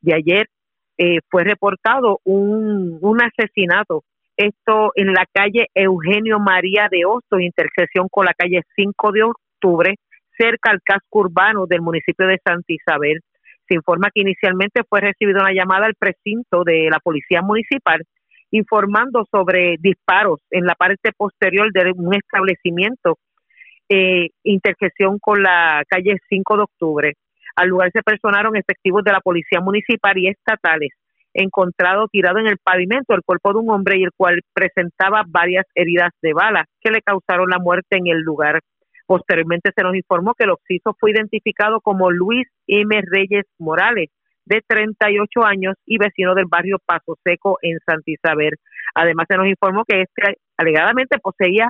de 0.00 0.14
ayer, 0.14 0.46
eh, 0.98 1.18
fue 1.30 1.44
reportado 1.44 2.20
un, 2.24 2.98
un 3.00 3.18
asesinato. 3.22 4.04
Esto 4.36 4.92
en 4.94 5.12
la 5.12 5.26
calle 5.32 5.68
Eugenio 5.74 6.38
María 6.38 6.88
de 6.90 7.04
Osto, 7.06 7.38
intersección 7.38 8.08
con 8.10 8.24
la 8.24 8.34
calle 8.34 8.62
5 8.76 9.12
de 9.12 9.22
octubre, 9.22 9.94
cerca 10.36 10.70
al 10.70 10.80
casco 10.82 11.20
urbano 11.20 11.66
del 11.66 11.82
municipio 11.82 12.26
de 12.26 12.40
Santa 12.44 12.72
Isabel. 12.72 13.20
Se 13.68 13.74
informa 13.74 14.10
que 14.12 14.22
inicialmente 14.22 14.82
fue 14.88 15.00
recibida 15.00 15.40
una 15.40 15.52
llamada 15.52 15.86
al 15.86 15.94
precinto 15.94 16.64
de 16.64 16.88
la 16.90 16.98
Policía 16.98 17.42
Municipal 17.42 18.04
informando 18.52 19.24
sobre 19.30 19.76
disparos 19.80 20.40
en 20.50 20.64
la 20.64 20.74
parte 20.74 21.10
posterior 21.16 21.72
de 21.72 21.92
un 21.96 22.14
establecimiento, 22.14 23.18
eh, 23.88 24.28
intersección 24.44 25.18
con 25.18 25.42
la 25.42 25.82
calle 25.88 26.16
5 26.28 26.56
de 26.56 26.62
octubre. 26.62 27.12
Al 27.56 27.68
lugar 27.68 27.90
se 27.92 28.02
personaron 28.02 28.56
efectivos 28.56 29.02
de 29.04 29.12
la 29.12 29.20
Policía 29.20 29.60
Municipal 29.60 30.16
y 30.16 30.28
estatales, 30.28 30.90
encontrado 31.34 32.08
tirado 32.08 32.38
en 32.38 32.46
el 32.46 32.58
pavimento 32.62 33.14
el 33.14 33.22
cuerpo 33.24 33.52
de 33.52 33.58
un 33.60 33.70
hombre 33.70 33.98
y 33.98 34.04
el 34.04 34.10
cual 34.16 34.40
presentaba 34.52 35.24
varias 35.26 35.64
heridas 35.74 36.10
de 36.20 36.34
bala 36.34 36.66
que 36.80 36.90
le 36.90 37.02
causaron 37.02 37.48
la 37.50 37.58
muerte 37.58 37.96
en 37.96 38.06
el 38.06 38.20
lugar. 38.20 38.60
Posteriormente 39.06 39.70
se 39.74 39.82
nos 39.82 39.94
informó 39.94 40.34
que 40.34 40.44
el 40.44 40.50
occiso 40.50 40.94
fue 40.98 41.10
identificado 41.10 41.80
como 41.80 42.10
Luis 42.10 42.46
M. 42.66 43.02
Reyes 43.10 43.44
Morales, 43.58 44.10
de 44.44 44.62
38 44.66 45.44
años 45.44 45.74
y 45.86 45.98
vecino 45.98 46.34
del 46.34 46.46
barrio 46.46 46.78
Paso 46.84 47.16
Seco 47.24 47.58
en 47.62 47.78
Santa 47.86 48.10
Isabel. 48.10 48.54
Además, 48.94 49.26
se 49.28 49.36
nos 49.36 49.46
informó 49.46 49.84
que 49.84 50.02
este 50.02 50.38
alegadamente 50.56 51.18
poseía 51.18 51.68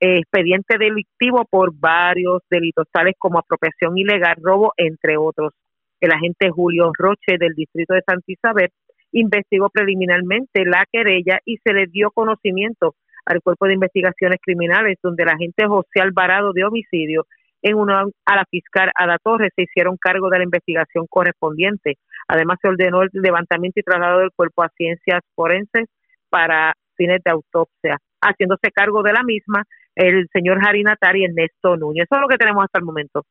eh, 0.00 0.18
expediente 0.18 0.78
delictivo 0.78 1.44
por 1.50 1.72
varios 1.74 2.42
delitos, 2.50 2.86
tales 2.92 3.14
como 3.18 3.38
apropiación 3.38 3.98
ilegal, 3.98 4.36
robo, 4.40 4.72
entre 4.76 5.16
otros. 5.16 5.52
El 6.00 6.12
agente 6.12 6.50
Julio 6.50 6.90
Roche 6.96 7.36
del 7.38 7.54
distrito 7.54 7.94
de 7.94 8.02
Santa 8.06 8.24
Isabel 8.26 8.70
investigó 9.12 9.68
preliminarmente 9.68 10.64
la 10.64 10.84
querella 10.90 11.40
y 11.44 11.58
se 11.58 11.72
le 11.72 11.86
dio 11.86 12.10
conocimiento 12.12 12.94
al 13.26 13.42
Cuerpo 13.42 13.66
de 13.66 13.74
Investigaciones 13.74 14.38
Criminales, 14.42 14.98
donde 15.02 15.24
el 15.24 15.28
agente 15.28 15.66
José 15.66 16.00
Alvarado 16.00 16.52
de 16.52 16.64
Homicidio 16.64 17.26
en 17.62 17.76
uno 17.76 18.10
a 18.24 18.36
la 18.36 18.44
fiscal 18.50 18.90
Ada 18.94 19.18
Torres 19.22 19.52
se 19.54 19.62
hicieron 19.62 19.96
cargo 19.96 20.28
de 20.30 20.38
la 20.38 20.44
investigación 20.44 21.06
correspondiente. 21.08 21.98
Además, 22.28 22.58
se 22.62 22.68
ordenó 22.68 23.02
el 23.02 23.10
levantamiento 23.12 23.80
y 23.80 23.82
traslado 23.82 24.20
del 24.20 24.30
cuerpo 24.34 24.62
a 24.62 24.70
ciencias 24.76 25.20
forenses 25.34 25.88
para 26.28 26.74
fines 26.96 27.20
de 27.24 27.30
autopsia, 27.30 27.98
haciéndose 28.20 28.70
cargo 28.72 29.02
de 29.02 29.12
la 29.12 29.22
misma 29.22 29.64
el 29.94 30.28
señor 30.32 30.58
Natari 30.60 31.22
y 31.22 31.24
Ernesto 31.24 31.76
Núñez. 31.76 32.04
Eso 32.04 32.16
es 32.16 32.20
lo 32.20 32.28
que 32.28 32.38
tenemos 32.38 32.64
hasta 32.64 32.78
el 32.78 32.84
momento. 32.84 33.24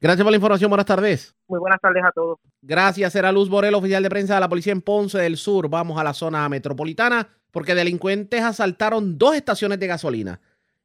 Gracias 0.00 0.24
por 0.24 0.32
la 0.32 0.36
información. 0.36 0.70
Buenas 0.70 0.86
tardes. 0.86 1.36
Muy 1.46 1.60
buenas 1.60 1.80
tardes 1.80 2.02
a 2.02 2.10
todos. 2.10 2.38
Gracias. 2.62 3.14
Era 3.14 3.30
Luz 3.30 3.50
Borel, 3.50 3.74
oficial 3.74 4.02
de 4.02 4.08
prensa 4.08 4.34
de 4.34 4.40
la 4.40 4.48
policía 4.48 4.72
en 4.72 4.80
Ponce 4.80 5.18
del 5.18 5.36
Sur. 5.36 5.68
Vamos 5.68 6.00
a 6.00 6.04
la 6.04 6.14
zona 6.14 6.48
metropolitana 6.48 7.28
porque 7.50 7.74
delincuentes 7.74 8.42
asaltaron 8.42 9.18
dos 9.18 9.34
estaciones 9.34 9.78
de 9.78 9.86
gasolina 9.86 10.40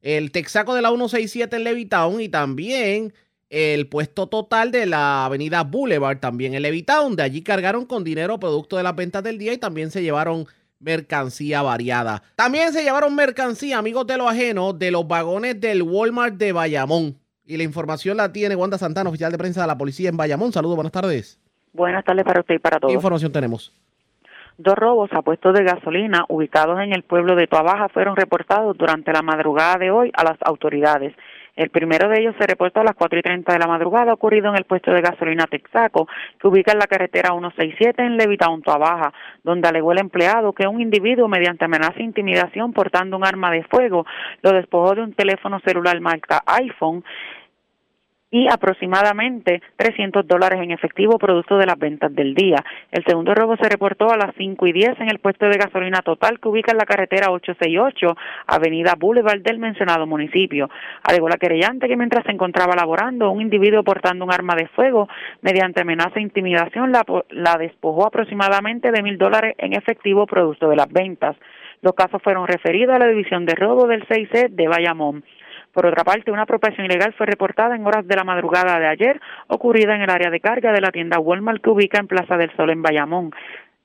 el 0.06 0.32
Texaco 0.32 0.76
de 0.76 0.84
la 0.84 0.90
167 0.90 1.56
en 1.56 1.64
Levitown 1.64 2.22
y 2.22 2.30
también 2.30 3.12
el 3.50 3.88
puesto 3.88 4.28
total 4.28 4.70
de 4.70 4.86
la 4.86 5.26
avenida 5.26 5.64
Boulevard, 5.64 6.20
también 6.20 6.54
en 6.54 6.62
Levitown. 6.62 7.16
De 7.16 7.24
allí 7.24 7.42
cargaron 7.42 7.88
con 7.88 8.04
dinero 8.04 8.40
producto 8.40 8.78
de 8.78 8.84
las 8.84 8.96
ventas 8.96 9.24
del 9.24 9.40
día 9.40 9.52
y 9.54 9.58
también 9.58 9.90
se 9.90 10.04
llevaron 10.04 10.46
mercancía 10.80 11.64
variada. 11.64 12.22
También 12.36 12.72
se 12.72 12.84
llevaron 12.84 13.16
mercancía, 13.16 13.80
amigos 13.80 14.06
de 14.06 14.18
lo 14.18 14.30
ajeno, 14.30 14.74
de 14.74 14.92
los 14.92 15.08
vagones 15.08 15.60
del 15.60 15.82
Walmart 15.82 16.36
de 16.36 16.52
Bayamón. 16.52 17.18
Y 17.44 17.58
la 17.58 17.64
información 17.64 18.18
la 18.18 18.32
tiene 18.32 18.56
Wanda 18.56 18.78
Santana, 18.78 19.10
oficial 19.10 19.32
de 19.32 19.40
prensa 19.40 19.62
de 19.62 19.68
la 19.68 19.78
policía 19.78 20.10
en 20.10 20.18
Bayamón. 20.18 20.54
Saludos, 20.54 20.76
buenas 20.76 20.92
tardes. 20.92 21.40
Buenas 21.74 22.06
tardes 22.06 22.24
para 22.24 22.42
usted 22.42 22.54
y 22.54 22.60
para 22.60 22.80
todos. 22.80 22.92
¿Qué 22.92 22.96
información 22.96 23.32
tenemos? 23.32 23.74
Dos 24.58 24.76
robos 24.76 25.12
a 25.12 25.22
puestos 25.22 25.54
de 25.54 25.66
gasolina 25.66 26.24
ubicados 26.30 26.80
en 26.80 26.94
el 26.94 27.04
pueblo 27.04 27.36
de 27.36 27.46
Tuabaja 27.46 27.90
fueron 27.90 28.16
reportados 28.16 28.78
durante 28.78 29.12
la 29.12 29.22
madrugada 29.22 29.76
de 29.78 29.92
hoy 29.92 30.12
a 30.16 30.24
las 30.24 30.38
autoridades. 30.46 31.14
El 31.58 31.70
primero 31.70 32.08
de 32.08 32.22
ellos 32.22 32.36
se 32.40 32.48
reportó 32.48 32.80
a 32.80 32.86
las 32.86 32.96
4 32.96 33.20
y 33.20 33.22
30 33.22 33.52
de 33.52 33.60
la 33.60 33.68
madrugada, 33.68 34.14
ocurrido 34.14 34.48
en 34.48 34.56
el 34.56 34.64
puesto 34.64 34.92
de 34.92 35.02
gasolina 35.02 35.46
Texaco, 35.46 36.08
que 36.40 36.48
ubica 36.48 36.72
en 36.72 36.80
la 36.80 36.88
carretera 36.88 37.32
167 37.32 38.02
en 38.02 38.16
Levitown, 38.16 38.62
Tuabaja, 38.62 39.14
donde 39.44 39.68
alegó 39.68 39.92
el 39.92 40.00
empleado 40.00 40.54
que 40.54 40.68
un 40.68 40.80
individuo, 40.80 41.28
mediante 41.28 41.66
amenaza 41.66 42.00
e 42.00 42.04
intimidación 42.04 42.72
portando 42.72 43.18
un 43.18 43.26
arma 43.26 43.52
de 43.52 43.64
fuego, 43.64 44.06
lo 44.42 44.54
despojó 44.54 44.96
de 44.96 45.02
un 45.02 45.14
teléfono 45.14 45.60
celular 45.66 46.00
marca 46.00 46.44
iPhone 46.46 47.04
y 48.36 48.50
aproximadamente 48.52 49.62
300 49.78 50.28
dólares 50.28 50.60
en 50.62 50.72
efectivo 50.72 51.18
producto 51.18 51.58
de 51.58 51.66
las 51.66 51.80
ventas 51.80 52.14
del 52.14 52.36
día. 52.36 52.58
El 52.92 53.06
segundo 53.06 53.34
robo 53.34 53.56
se 53.56 53.70
reportó 53.70 54.12
a 54.12 54.18
las 54.18 54.36
5 54.38 54.68
y 54.68 54.74
10 54.74 55.00
en 55.00 55.10
el 55.10 55.20
puesto 55.20 55.46
de 55.46 55.58
gasolina 55.58 56.02
total 56.02 56.42
que 56.42 56.50
ubica 56.50 56.74
en 56.74 56.78
la 56.78 56.84
carretera 56.84 57.32
868, 57.32 58.18
Avenida 58.48 58.96
Boulevard 59.00 59.40
del 59.40 59.58
mencionado 59.58 60.06
municipio. 60.06 60.70
Alegó 61.04 61.30
la 61.30 61.38
querellante 61.38 61.88
que 61.88 61.96
mientras 61.96 62.26
se 62.26 62.34
encontraba 62.34 62.76
laborando, 62.76 63.32
un 63.32 63.42
individuo 63.42 63.86
portando 63.86 64.26
un 64.26 64.34
arma 64.34 64.56
de 64.56 64.68
fuego, 64.68 65.08
mediante 65.42 65.84
amenaza 65.84 66.20
e 66.20 66.24
intimidación, 66.24 66.92
la, 66.92 67.06
la 67.30 67.56
despojó 67.58 68.06
aproximadamente 68.06 68.92
de 68.92 69.02
mil 69.02 69.18
dólares 69.18 69.56
en 69.60 69.72
efectivo 69.72 70.28
producto 70.28 70.68
de 70.68 70.76
las 70.76 70.92
ventas. 70.92 71.38
Los 71.82 71.94
casos 71.94 72.22
fueron 72.22 72.48
referidos 72.48 72.98
a 72.98 73.00
la 73.00 73.08
división 73.08 73.46
de 73.46 73.56
robo 73.56 73.88
del 73.88 74.06
6C 74.06 74.50
de 74.50 74.68
Bayamón. 74.68 75.24
Por 75.76 75.86
otra 75.86 76.06
parte, 76.06 76.32
una 76.32 76.44
apropiación 76.44 76.86
ilegal 76.86 77.14
fue 77.18 77.26
reportada 77.26 77.76
en 77.76 77.86
horas 77.86 78.08
de 78.08 78.16
la 78.16 78.24
madrugada 78.24 78.80
de 78.80 78.88
ayer, 78.88 79.20
ocurrida 79.48 79.94
en 79.94 80.04
el 80.04 80.10
área 80.10 80.30
de 80.30 80.40
carga 80.40 80.72
de 80.72 80.80
la 80.80 80.90
tienda 80.90 81.20
Walmart 81.20 81.62
que 81.62 81.70
ubica 81.70 82.00
en 82.00 82.08
Plaza 82.08 82.38
del 82.38 82.50
Sol 82.56 82.70
en 82.70 82.82
Bayamón. 82.82 83.32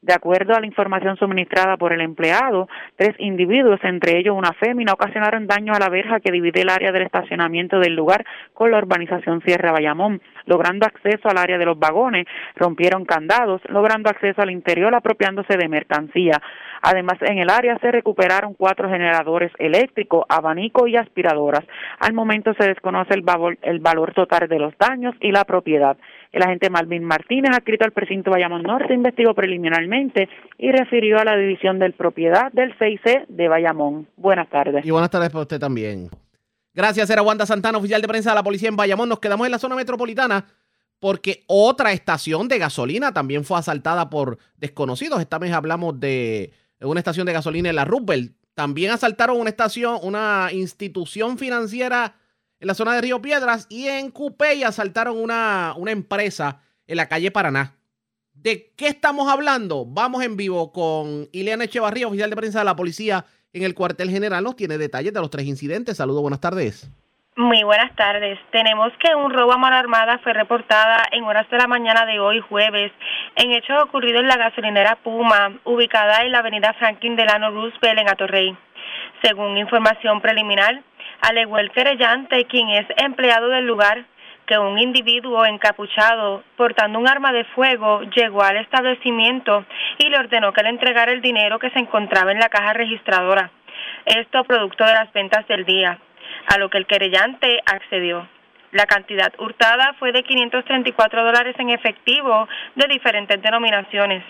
De 0.03 0.15
acuerdo 0.15 0.55
a 0.55 0.61
la 0.61 0.67
información 0.67 1.19
suministrada 1.19 1.77
por 1.77 1.93
el 1.93 2.01
empleado, 2.01 2.71
tres 2.97 3.15
individuos, 3.19 3.79
entre 3.83 4.19
ellos 4.19 4.35
una 4.35 4.55
fémina, 4.55 4.95
ocasionaron 4.95 5.47
daño 5.47 5.75
a 5.75 5.79
la 5.79 5.91
verja 5.91 6.21
que 6.21 6.33
divide 6.33 6.63
el 6.63 6.71
área 6.71 6.91
del 6.91 7.03
estacionamiento 7.03 7.79
del 7.79 7.97
lugar 7.97 8.25
con 8.55 8.71
la 8.71 8.79
urbanización 8.79 9.43
Sierra 9.43 9.73
Bayamón, 9.73 10.23
logrando 10.47 10.87
acceso 10.87 11.29
al 11.29 11.37
área 11.37 11.59
de 11.59 11.67
los 11.67 11.79
vagones, 11.79 12.27
rompieron 12.57 13.05
candados, 13.05 13.61
logrando 13.69 14.09
acceso 14.09 14.41
al 14.41 14.51
interior 14.51 14.95
apropiándose 14.95 15.59
de 15.59 15.69
mercancía. 15.69 16.41
Además, 16.81 17.19
en 17.21 17.37
el 17.37 17.51
área 17.51 17.79
se 17.79 17.93
recuperaron 17.93 18.55
cuatro 18.55 18.89
generadores 18.89 19.53
eléctricos, 19.59 20.25
abanicos 20.31 20.89
y 20.89 20.97
aspiradoras. 20.97 21.65
Al 21.99 22.15
momento 22.15 22.55
se 22.55 22.67
desconoce 22.67 23.13
el 23.13 23.21
valor, 23.21 23.59
el 23.61 23.81
valor 23.81 24.15
total 24.15 24.49
de 24.49 24.59
los 24.59 24.73
daños 24.79 25.15
y 25.21 25.31
la 25.31 25.45
propiedad. 25.45 25.99
El 26.33 26.43
agente 26.43 26.71
Malvin 26.71 27.05
Martínez, 27.05 27.51
adscrito 27.53 27.85
al 27.85 27.93
precinto 27.93 28.31
Bayamón 28.31 28.63
Norte, 28.63 28.95
investigó 28.95 29.35
preliminarmente 29.35 30.29
y 30.59 30.71
refirió 30.71 31.19
a 31.19 31.25
la 31.25 31.37
división 31.37 31.79
de 31.79 31.91
propiedad 31.91 32.53
del 32.53 32.77
6C 32.79 33.27
de 33.27 33.49
Bayamón. 33.49 34.07
Buenas 34.17 34.49
tardes. 34.49 34.87
Y 34.87 34.91
buenas 34.91 35.11
tardes 35.11 35.31
para 35.31 35.43
usted 35.43 35.59
también. 35.59 36.09
Gracias, 36.73 37.11
era 37.11 37.23
Wanda 37.23 37.47
Santana, 37.47 37.79
oficial 37.79 38.01
de 38.01 38.07
prensa 38.07 38.31
de 38.31 38.37
la 38.37 38.45
policía 38.45 38.69
en 38.69 38.77
Bayamón. 38.77 39.09
Nos 39.09 39.19
quedamos 39.19 39.45
en 39.45 39.51
la 39.51 39.59
zona 39.59 39.75
metropolitana 39.75 40.47
porque 41.01 41.43
otra 41.49 41.91
estación 41.93 42.47
de 42.47 42.59
gasolina 42.59 43.13
también 43.13 43.45
fue 43.45 43.59
asaltada 43.59 44.09
por 44.09 44.39
desconocidos. 44.57 45.19
Esta 45.21 45.39
vez 45.39 45.53
hablamos 45.53 45.99
de 45.99 46.53
una 46.81 47.01
estación 47.01 47.27
de 47.27 47.33
gasolina 47.33 47.71
en 47.71 47.77
la 47.77 47.85
Rubel. 47.85 48.37
También 48.55 48.93
asaltaron 48.93 49.41
una 49.41 49.51
estación, 49.51 49.99
una 50.03 50.51
institución 50.53 51.39
financiera 51.39 52.15
en 52.61 52.67
la 52.67 52.75
zona 52.75 52.95
de 52.95 53.01
Río 53.01 53.23
Piedras 53.23 53.67
y 53.71 53.89
en 53.89 54.11
Cupey 54.11 54.63
asaltaron 54.63 55.21
una, 55.21 55.75
una 55.77 55.91
empresa 55.91 56.61
en 56.87 56.97
la 56.97 57.09
calle 57.09 57.31
Paraná. 57.31 57.75
¿De 58.35 58.73
qué 58.77 58.89
estamos 58.89 59.31
hablando? 59.31 59.85
Vamos 59.87 60.23
en 60.23 60.37
vivo 60.37 60.73
con 60.73 61.29
Ileana 61.33 61.65
Echevarría, 61.65 62.07
oficial 62.07 62.31
de 62.31 62.37
prensa 62.37 62.61
de 62.61 62.65
la 62.65 62.77
policía 62.77 63.25
en 63.53 63.65
el 63.65 63.75
cuartel 63.75 64.11
general. 64.11 64.45
Nos 64.45 64.57
tiene 64.57 64.79
detalles 64.79 65.13
de 65.13 65.21
los 65.21 65.31
tres 65.31 65.47
incidentes. 65.47 65.97
Saludos, 65.97 66.23
buenas 66.23 66.41
tardes. 66.41 66.91
Muy 67.37 67.63
buenas 67.63 67.95
tardes. 67.97 68.39
Tenemos 68.51 68.93
que 68.99 69.15
un 69.15 69.33
robo 69.33 69.53
a 69.53 69.57
mano 69.57 69.77
armada 69.77 70.19
fue 70.19 70.33
reportada 70.33 71.05
en 71.13 71.25
horas 71.25 71.49
de 71.49 71.57
la 71.59 71.67
mañana 71.67 72.05
de 72.05 72.19
hoy 72.21 72.41
jueves 72.41 72.93
en 73.37 73.53
hechos 73.53 73.83
ocurridos 73.83 74.21
en 74.21 74.29
la 74.29 74.37
gasolinera 74.37 74.97
Puma, 74.97 75.59
ubicada 75.65 76.23
en 76.23 76.33
la 76.33 76.41
avenida 76.41 76.75
Franklin 76.75 77.17
Delano 77.17 77.51
Roosevelt 77.51 78.01
en 78.01 78.09
Atorrey. 78.09 78.57
Según 79.23 79.57
información 79.57 80.21
preliminar, 80.21 80.83
alegó 81.21 81.59
el 81.59 81.71
querellante, 81.71 82.47
quien 82.47 82.69
es 82.71 82.87
empleado 82.97 83.49
del 83.49 83.67
lugar, 83.67 84.05
que 84.47 84.59
un 84.59 84.79
individuo 84.79 85.47
encapuchado 85.47 86.43
portando 86.57 86.99
un 86.99 87.09
arma 87.09 87.33
de 87.33 87.45
fuego 87.55 88.03
llegó 88.17 88.43
al 88.43 88.57
establecimiento 88.57 89.65
y 89.99 90.09
le 90.09 90.19
ordenó 90.19 90.53
que 90.53 90.63
le 90.63 90.71
entregara 90.71 91.13
el 91.13 91.23
dinero 91.23 91.59
que 91.59 91.71
se 91.71 91.79
encontraba 91.79 92.33
en 92.33 92.41
la 92.41 92.49
caja 92.49 92.73
registradora. 92.73 93.53
Esto 94.07 94.43
producto 94.45 94.85
de 94.85 94.93
las 94.93 95.13
ventas 95.13 95.47
del 95.47 95.65
día, 95.65 96.01
a 96.49 96.59
lo 96.59 96.69
que 96.69 96.79
el 96.79 96.87
querellante 96.87 97.61
accedió. 97.65 98.29
La 98.73 98.87
cantidad 98.87 99.33
hurtada 99.39 99.95
fue 99.99 100.13
de 100.13 100.23
534 100.23 101.25
dólares 101.25 101.55
en 101.59 101.71
efectivo 101.71 102.49
de 102.75 102.87
diferentes 102.89 103.41
denominaciones. 103.41 104.25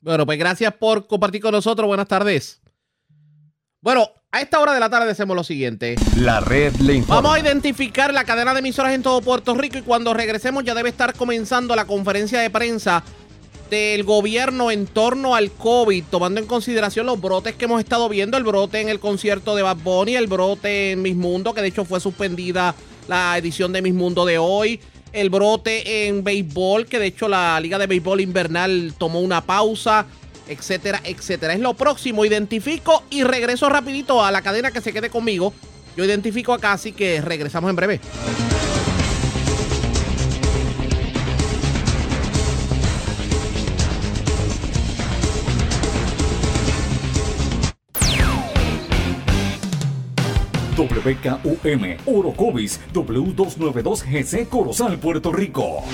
Bueno, 0.00 0.24
pues 0.24 0.38
gracias 0.38 0.72
por 0.72 1.06
compartir 1.06 1.42
con 1.42 1.52
nosotros. 1.52 1.86
Buenas 1.86 2.08
tardes. 2.08 2.59
Bueno, 3.82 4.10
a 4.30 4.42
esta 4.42 4.60
hora 4.60 4.74
de 4.74 4.80
la 4.80 4.90
tarde 4.90 5.10
hacemos 5.10 5.34
lo 5.34 5.42
siguiente. 5.42 5.96
La 6.18 6.40
red 6.40 6.74
le 6.80 6.96
informa. 6.96 7.22
Vamos 7.22 7.36
a 7.38 7.40
identificar 7.40 8.12
la 8.12 8.24
cadena 8.24 8.52
de 8.52 8.58
emisoras 8.58 8.92
en 8.92 9.02
todo 9.02 9.22
Puerto 9.22 9.54
Rico 9.54 9.78
y 9.78 9.80
cuando 9.80 10.12
regresemos 10.12 10.64
ya 10.64 10.74
debe 10.74 10.90
estar 10.90 11.14
comenzando 11.14 11.74
la 11.74 11.86
conferencia 11.86 12.40
de 12.40 12.50
prensa 12.50 13.02
del 13.70 14.04
gobierno 14.04 14.70
en 14.70 14.86
torno 14.86 15.34
al 15.34 15.50
COVID, 15.50 16.04
tomando 16.10 16.40
en 16.42 16.46
consideración 16.46 17.06
los 17.06 17.22
brotes 17.22 17.54
que 17.54 17.64
hemos 17.64 17.80
estado 17.80 18.10
viendo, 18.10 18.36
el 18.36 18.44
brote 18.44 18.82
en 18.82 18.90
el 18.90 19.00
concierto 19.00 19.56
de 19.56 19.62
Bad 19.62 19.78
Bunny, 19.78 20.14
el 20.14 20.26
brote 20.26 20.90
en 20.90 21.00
Mis 21.00 21.16
Mundo, 21.16 21.54
que 21.54 21.62
de 21.62 21.68
hecho 21.68 21.86
fue 21.86 22.00
suspendida 22.00 22.74
la 23.08 23.38
edición 23.38 23.72
de 23.72 23.80
Mis 23.80 23.94
Mundo 23.94 24.26
de 24.26 24.36
hoy, 24.36 24.78
el 25.14 25.30
brote 25.30 26.06
en 26.06 26.22
béisbol, 26.22 26.84
que 26.84 26.98
de 26.98 27.06
hecho 27.06 27.28
la 27.28 27.58
Liga 27.60 27.78
de 27.78 27.86
Béisbol 27.86 28.20
Invernal 28.20 28.92
tomó 28.98 29.20
una 29.20 29.40
pausa, 29.40 30.04
etcétera, 30.50 31.00
etcétera. 31.04 31.54
Es 31.54 31.60
lo 31.60 31.74
próximo, 31.74 32.24
identifico 32.24 33.04
y 33.08 33.22
regreso 33.22 33.68
rapidito 33.68 34.22
a 34.24 34.30
la 34.30 34.42
cadena 34.42 34.70
que 34.70 34.80
se 34.80 34.92
quede 34.92 35.08
conmigo. 35.08 35.54
Yo 35.96 36.04
identifico 36.04 36.52
acá, 36.52 36.72
así 36.72 36.92
que 36.92 37.20
regresamos 37.20 37.70
en 37.70 37.76
breve. 37.76 38.00
WKUM 50.76 51.96
Orocovis 52.06 52.80
W292GC 52.92 54.48
Corozal, 54.48 54.98
Puerto 54.98 55.32
Rico. 55.32 55.84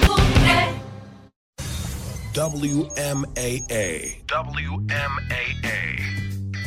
WMAA. 2.37 4.21
WMAA. 4.29 5.81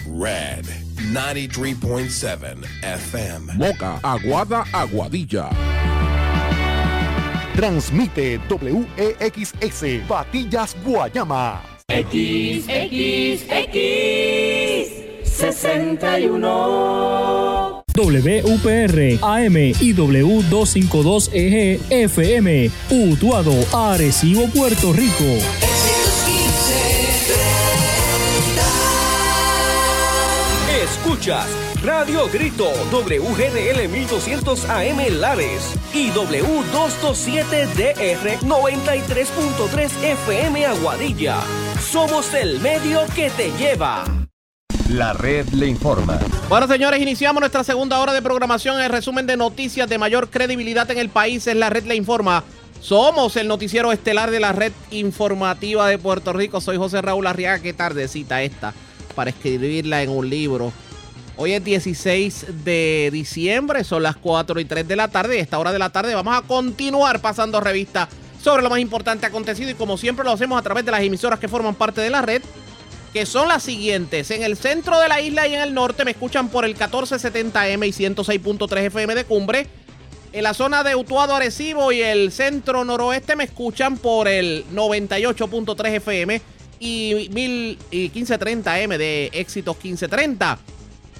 Red 0.07 0.65
93.7 1.13 2.65
FM. 2.82 3.53
Moca, 3.53 4.01
Aguada, 4.01 4.65
Aguadilla. 4.74 5.53
Transmite 7.53 8.39
WEXS, 8.49 9.53
Patillas, 10.07 10.74
Guayama. 10.84 11.59
X, 11.88 12.65
X, 12.67 13.45
X, 13.47 13.78
61. 15.24 17.49
WPR 18.00 19.20
AM 19.22 19.58
y 19.58 19.93
W252EG 19.93 21.80
FM, 21.89 22.72
Utuado, 22.89 23.52
Arecibo, 23.74 24.47
Puerto 24.47 24.93
Rico. 24.93 25.26
Escuchas 30.82 31.45
Radio 31.84 32.30
Grito, 32.32 32.72
WGDL 32.89 33.89
1200 33.89 34.70
AM 34.70 35.20
Lares 35.20 35.74
y 35.93 36.10
W227DR 36.12 38.39
93.3 38.39 40.04
FM 40.04 40.66
Aguadilla. 40.68 41.41
Somos 41.82 42.34
el 42.34 42.62
medio 42.62 43.02
que 43.14 43.30
te 43.32 43.52
lleva. 43.58 44.06
La 44.88 45.12
red 45.12 45.50
le 45.50 45.68
informa. 45.68 46.18
Bueno, 46.50 46.68
señores, 46.68 47.00
iniciamos 47.00 47.41
nuestra 47.41 47.64
segunda 47.64 48.00
hora 48.00 48.12
de 48.12 48.24
programación. 48.24 48.82
El 48.82 48.89
resumen 48.89 49.28
de 49.28 49.38
noticias 49.38 49.88
de 49.88 50.00
mayor 50.00 50.32
credibilidad 50.32 50.89
en 50.89 50.97
el 50.97 51.10
país 51.10 51.45
es 51.45 51.56
La 51.56 51.70
Red 51.70 51.86
Le 51.86 51.93
Informa. 51.93 52.43
Somos 52.82 53.36
el 53.36 53.47
noticiero 53.47 53.91
estelar 53.91 54.32
de 54.32 54.39
la 54.39 54.52
red 54.52 54.72
informativa 54.89 55.88
de 55.88 56.00
Puerto 56.00 56.34
Rico. 56.34 56.60
Soy 56.60 56.78
José 56.78 57.04
Raúl 57.04 57.28
Arriaga. 57.28 57.62
Qué 57.62 57.72
tardecita 57.72 58.41
esta 58.41 58.74
para 59.14 59.30
escribirla 59.30 60.02
en 60.02 60.10
un 60.10 60.28
libro. 60.28 60.74
Hoy 61.38 61.54
es 61.54 61.64
16 61.64 62.66
de 62.66 63.12
diciembre, 63.14 63.84
son 63.84 64.02
las 64.02 64.18
4 64.18 64.60
y 64.60 64.66
3 64.66 64.88
de 64.88 64.95
la 64.95 65.08
tarde. 65.08 65.36
Y 65.36 65.39
a 65.41 65.43
esta 65.43 65.60
hora 65.60 65.72
de 65.72 65.78
la 65.78 65.91
tarde 65.91 66.16
vamos 66.16 66.36
a 66.36 66.41
continuar 66.41 67.22
pasando 67.22 67.62
revista 67.62 68.10
sobre 68.41 68.64
lo 68.64 68.72
más 68.72 68.80
importante 68.80 69.28
acontecido. 69.28 69.70
Y 69.70 69.76
como 69.76 70.00
siempre 70.00 70.26
lo 70.26 70.32
hacemos 70.32 70.58
a 70.58 70.64
través 70.64 70.84
de 70.84 70.89
las 70.89 71.04
emisoras 71.04 71.38
que 71.38 71.47
forman 71.47 71.76
parte 71.76 72.02
de 72.02 72.10
la 72.10 72.24
red 72.24 72.41
que 73.14 73.26
son 73.26 73.47
las 73.47 73.64
siguientes. 73.64 74.32
En 74.32 74.43
el 74.43 74.57
centro 74.57 74.99
de 74.99 75.07
la 75.07 75.22
isla 75.22 75.47
y 75.47 75.55
en 75.55 75.62
el 75.62 75.74
norte 75.74 76.05
me 76.05 76.12
escuchan 76.12 76.49
por 76.49 76.66
el 76.66 76.76
1470M 76.78 77.88
y 77.88 77.91
106.3 77.91 78.78
FM 78.78 79.16
de 79.16 79.24
Cumbre. 79.26 79.68
En 80.32 80.43
la 80.43 80.53
zona 80.53 80.84
de 80.84 80.95
Utuado 80.95 81.36
Arecibo 81.36 81.91
y 81.91 82.01
el 82.01 82.32
centro 82.32 82.86
noroeste 82.86 83.36
me 83.36 83.45
escuchan 83.45 83.97
por 83.97 84.28
el 84.28 84.64
98.3 84.74 85.95
FM 85.95 86.41
y 86.80 87.30
1530M 87.30 88.97
de 88.97 89.32
Éxitos 89.34 89.76
1530. 89.76 90.60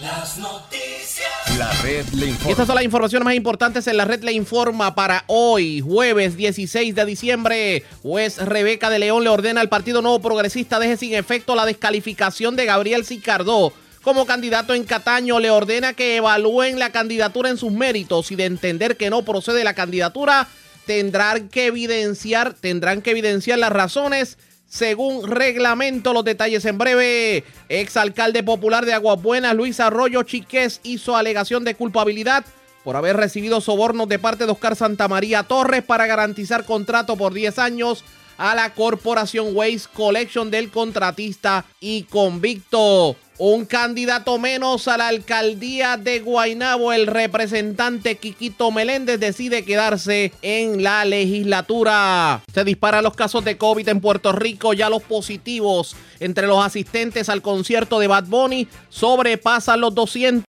Las 0.00 0.38
noticias. 0.38 1.58
La 1.58 1.72
red 1.82 2.06
le 2.10 2.26
informa. 2.26 2.50
Estas 2.52 2.68
son 2.68 2.76
las 2.76 2.84
informaciones 2.84 3.24
más 3.24 3.34
importantes 3.34 3.88
en 3.88 3.96
la 3.96 4.04
red 4.04 4.22
le 4.22 4.30
informa 4.32 4.94
para 4.94 5.24
hoy, 5.26 5.80
jueves 5.80 6.36
16 6.36 6.94
de 6.94 7.04
diciembre. 7.04 7.82
Juez 8.04 8.38
Rebeca 8.38 8.90
de 8.90 9.00
León 9.00 9.24
le 9.24 9.30
ordena 9.30 9.60
al 9.60 9.68
Partido 9.68 10.02
Nuevo 10.02 10.20
Progresista 10.20 10.78
deje 10.78 10.96
sin 10.96 11.14
efecto 11.14 11.56
la 11.56 11.66
descalificación 11.66 12.54
de 12.54 12.64
Gabriel 12.64 13.04
Sicardó 13.04 13.72
como 14.02 14.26
candidato 14.26 14.74
en 14.74 14.84
Cataño 14.84 15.40
le 15.40 15.50
ordena 15.50 15.94
que 15.94 16.16
evalúen 16.16 16.78
la 16.78 16.90
candidatura 16.90 17.48
en 17.48 17.56
sus 17.56 17.72
méritos 17.72 18.30
y 18.30 18.36
de 18.36 18.44
entender 18.44 18.96
que 18.96 19.10
no 19.10 19.24
procede 19.24 19.64
la 19.64 19.74
candidatura 19.74 20.48
tendrán 20.86 21.48
que 21.48 21.66
evidenciar 21.66 22.54
tendrán 22.54 23.02
que 23.02 23.12
evidenciar 23.12 23.58
las 23.58 23.72
razones 23.72 24.38
según 24.72 25.30
reglamento. 25.30 26.14
Los 26.14 26.24
detalles 26.24 26.64
en 26.64 26.78
breve. 26.78 27.44
Exalcalde 27.68 28.42
popular 28.42 28.86
de 28.86 28.94
Aguas 28.94 29.20
Buenas, 29.20 29.54
Luis 29.54 29.80
Arroyo 29.80 30.22
Chiqués, 30.22 30.80
hizo 30.82 31.14
alegación 31.14 31.62
de 31.64 31.74
culpabilidad 31.74 32.44
por 32.82 32.96
haber 32.96 33.16
recibido 33.16 33.60
sobornos 33.60 34.08
de 34.08 34.18
parte 34.18 34.46
de 34.46 34.52
Oscar 34.52 34.74
Santamaría 34.74 35.42
Torres 35.42 35.82
para 35.82 36.06
garantizar 36.06 36.64
contrato 36.64 37.16
por 37.16 37.34
10 37.34 37.58
años 37.58 38.02
a 38.38 38.54
la 38.54 38.72
corporación 38.72 39.54
Waste 39.54 39.90
Collection 39.92 40.50
del 40.50 40.70
contratista 40.70 41.66
y 41.78 42.04
convicto. 42.04 43.14
Un 43.44 43.64
candidato 43.64 44.38
menos 44.38 44.86
a 44.86 44.96
la 44.96 45.08
alcaldía 45.08 45.96
de 45.96 46.20
Guaynabo, 46.20 46.92
el 46.92 47.08
representante 47.08 48.14
Quiquito 48.14 48.70
Meléndez 48.70 49.18
decide 49.18 49.64
quedarse 49.64 50.32
en 50.42 50.84
la 50.84 51.04
legislatura. 51.04 52.40
Se 52.54 52.62
disparan 52.62 53.02
los 53.02 53.16
casos 53.16 53.44
de 53.44 53.58
COVID 53.58 53.88
en 53.88 54.00
Puerto 54.00 54.30
Rico, 54.30 54.74
ya 54.74 54.88
los 54.88 55.02
positivos 55.02 55.96
entre 56.20 56.46
los 56.46 56.64
asistentes 56.64 57.28
al 57.28 57.42
concierto 57.42 57.98
de 57.98 58.06
Bad 58.06 58.26
Bunny 58.26 58.68
sobrepasan 58.90 59.80
los 59.80 59.92
200. 59.92 60.44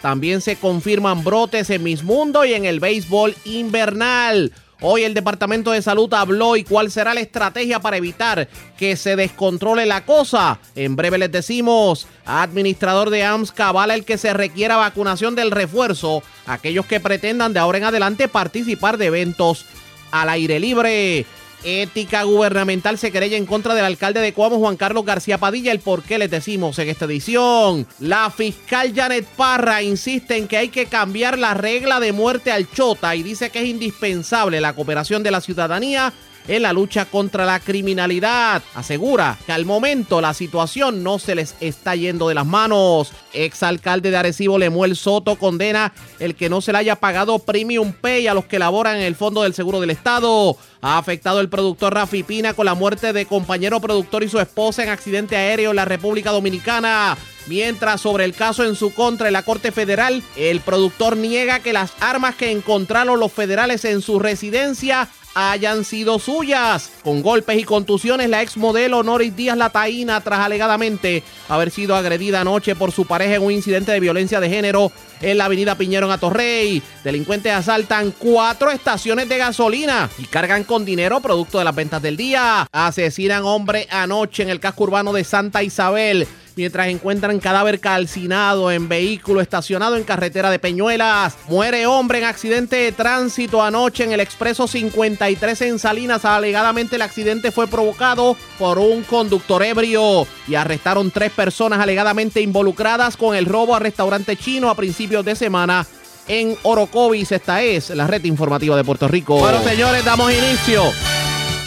También 0.00 0.40
se 0.40 0.56
confirman 0.56 1.22
brotes 1.22 1.68
en 1.68 1.82
Miss 1.82 2.02
Mundo 2.02 2.46
y 2.46 2.54
en 2.54 2.64
el 2.64 2.80
béisbol 2.80 3.34
invernal. 3.44 4.54
Hoy 4.80 5.04
el 5.04 5.14
Departamento 5.14 5.70
de 5.70 5.80
Salud 5.80 6.12
habló 6.12 6.54
y 6.56 6.64
cuál 6.64 6.90
será 6.90 7.14
la 7.14 7.20
estrategia 7.20 7.80
para 7.80 7.96
evitar 7.96 8.46
que 8.76 8.96
se 8.96 9.16
descontrole 9.16 9.86
la 9.86 10.04
cosa. 10.04 10.58
En 10.74 10.96
breve 10.96 11.16
les 11.16 11.32
decimos, 11.32 12.06
administrador 12.26 13.08
de 13.08 13.24
AMS 13.24 13.52
cabala 13.52 13.94
el 13.94 14.04
que 14.04 14.18
se 14.18 14.34
requiera 14.34 14.76
vacunación 14.76 15.34
del 15.34 15.50
refuerzo, 15.50 16.22
aquellos 16.46 16.84
que 16.84 17.00
pretendan 17.00 17.54
de 17.54 17.60
ahora 17.60 17.78
en 17.78 17.84
adelante 17.84 18.28
participar 18.28 18.98
de 18.98 19.06
eventos 19.06 19.64
al 20.10 20.28
aire 20.28 20.60
libre. 20.60 21.24
Ética 21.66 22.22
gubernamental 22.22 22.96
se 22.96 23.10
querella 23.10 23.36
en 23.36 23.44
contra 23.44 23.74
del 23.74 23.84
alcalde 23.84 24.20
de 24.20 24.32
Cuamo, 24.32 24.58
Juan 24.58 24.76
Carlos 24.76 25.04
García 25.04 25.36
Padilla. 25.36 25.72
El 25.72 25.80
por 25.80 26.04
qué 26.04 26.16
les 26.16 26.30
decimos 26.30 26.78
en 26.78 26.88
esta 26.88 27.06
edición. 27.06 27.88
La 27.98 28.30
fiscal 28.30 28.92
Janet 28.94 29.26
Parra 29.36 29.82
insiste 29.82 30.36
en 30.36 30.46
que 30.46 30.58
hay 30.58 30.68
que 30.68 30.86
cambiar 30.86 31.38
la 31.38 31.54
regla 31.54 31.98
de 31.98 32.12
muerte 32.12 32.52
al 32.52 32.70
chota 32.70 33.16
y 33.16 33.24
dice 33.24 33.50
que 33.50 33.62
es 33.62 33.66
indispensable 33.66 34.60
la 34.60 34.74
cooperación 34.74 35.24
de 35.24 35.32
la 35.32 35.40
ciudadanía 35.40 36.12
en 36.48 36.62
la 36.62 36.72
lucha 36.72 37.04
contra 37.04 37.44
la 37.44 37.60
criminalidad. 37.60 38.62
Asegura 38.74 39.38
que 39.46 39.52
al 39.52 39.64
momento 39.64 40.20
la 40.20 40.34
situación 40.34 41.02
no 41.02 41.18
se 41.18 41.34
les 41.34 41.54
está 41.60 41.94
yendo 41.96 42.28
de 42.28 42.34
las 42.34 42.46
manos. 42.46 43.12
Exalcalde 43.32 44.10
de 44.10 44.16
Arecibo 44.16 44.58
Lemuel 44.58 44.96
Soto 44.96 45.36
condena 45.36 45.92
el 46.18 46.34
que 46.34 46.48
no 46.48 46.60
se 46.60 46.72
le 46.72 46.78
haya 46.78 46.96
pagado 46.96 47.38
premium 47.38 47.92
pay 47.92 48.26
a 48.26 48.34
los 48.34 48.46
que 48.46 48.58
laboran 48.58 48.96
en 48.96 49.02
el 49.02 49.16
Fondo 49.16 49.42
del 49.42 49.54
Seguro 49.54 49.80
del 49.80 49.90
Estado. 49.90 50.56
Ha 50.80 50.98
afectado 50.98 51.40
el 51.40 51.48
productor 51.48 51.94
Rafi 51.94 52.22
Pina 52.22 52.54
con 52.54 52.66
la 52.66 52.74
muerte 52.74 53.12
de 53.12 53.26
compañero 53.26 53.80
productor 53.80 54.22
y 54.22 54.28
su 54.28 54.38
esposa 54.38 54.82
en 54.82 54.90
accidente 54.90 55.36
aéreo 55.36 55.70
en 55.70 55.76
la 55.76 55.84
República 55.84 56.30
Dominicana. 56.30 57.16
Mientras 57.46 58.00
sobre 58.00 58.24
el 58.24 58.34
caso 58.34 58.64
en 58.64 58.74
su 58.74 58.92
contra 58.92 59.28
en 59.28 59.32
la 59.32 59.42
Corte 59.42 59.70
Federal, 59.70 60.22
el 60.36 60.60
productor 60.60 61.16
niega 61.16 61.60
que 61.60 61.72
las 61.72 61.92
armas 62.00 62.34
que 62.34 62.50
encontraron 62.50 63.20
los 63.20 63.32
federales 63.32 63.84
en 63.84 64.02
su 64.02 64.18
residencia 64.18 65.08
hayan 65.36 65.84
sido 65.84 66.18
suyas. 66.18 66.90
Con 67.04 67.22
golpes 67.22 67.58
y 67.58 67.64
contusiones, 67.64 68.30
la 68.30 68.42
ex 68.42 68.56
modelo 68.56 69.02
Noris 69.02 69.36
Díaz 69.36 69.58
Lataína, 69.58 70.22
tras 70.22 70.40
alegadamente 70.40 71.22
haber 71.48 71.70
sido 71.70 71.94
agredida 71.94 72.40
anoche 72.40 72.74
por 72.74 72.90
su 72.90 73.04
pareja 73.04 73.34
en 73.34 73.42
un 73.42 73.52
incidente 73.52 73.92
de 73.92 74.00
violencia 74.00 74.40
de 74.40 74.48
género 74.48 74.90
en 75.20 75.38
la 75.38 75.46
avenida 75.46 75.76
Piñero 75.76 76.06
en 76.06 76.12
Atorrey. 76.12 76.82
Delincuentes 77.04 77.52
asaltan 77.52 78.12
cuatro 78.12 78.70
estaciones 78.70 79.28
de 79.28 79.38
gasolina 79.38 80.08
y 80.18 80.24
cargan 80.24 80.64
con 80.64 80.84
dinero 80.84 81.20
producto 81.20 81.58
de 81.58 81.64
las 81.64 81.74
ventas 81.74 82.02
del 82.02 82.16
día. 82.16 82.66
Asesinan 82.72 83.44
hombre 83.44 83.86
anoche 83.90 84.42
en 84.42 84.50
el 84.50 84.60
casco 84.60 84.84
urbano 84.84 85.12
de 85.12 85.24
Santa 85.24 85.62
Isabel 85.62 86.26
mientras 86.56 86.88
encuentran 86.88 87.38
cadáver 87.38 87.78
calcinado 87.80 88.70
en 88.70 88.88
vehículo 88.88 89.40
estacionado 89.40 89.96
en 89.96 90.04
carretera 90.04 90.50
de 90.50 90.58
Peñuelas. 90.58 91.36
Muere 91.48 91.86
hombre 91.86 92.18
en 92.18 92.24
accidente 92.24 92.76
de 92.76 92.92
tránsito 92.92 93.62
anoche 93.62 94.04
en 94.04 94.12
el 94.12 94.20
expreso 94.20 94.66
53 94.66 95.60
en 95.62 95.78
Salinas. 95.78 96.24
Alegadamente 96.24 96.96
el 96.96 97.02
accidente 97.02 97.52
fue 97.52 97.68
provocado 97.68 98.36
por 98.58 98.78
un 98.78 99.02
conductor 99.02 99.62
ebrio 99.62 100.26
y 100.48 100.54
arrestaron 100.54 101.10
tres 101.10 101.30
personas 101.30 101.78
alegadamente 101.78 102.40
involucradas 102.40 103.16
con 103.16 103.36
el 103.36 103.44
robo 103.44 103.74
al 103.76 103.82
restaurante 103.82 104.36
chino 104.36 104.70
a 104.70 104.74
principios 104.74 105.05
de 105.06 105.36
semana 105.36 105.86
en 106.26 106.56
Orocovis. 106.64 107.30
Esta 107.30 107.62
es 107.62 107.90
la 107.90 108.08
red 108.08 108.24
informativa 108.24 108.76
de 108.76 108.82
Puerto 108.82 109.06
Rico. 109.06 109.38
Bueno, 109.38 109.62
señores, 109.62 110.04
damos 110.04 110.32
inicio 110.32 110.82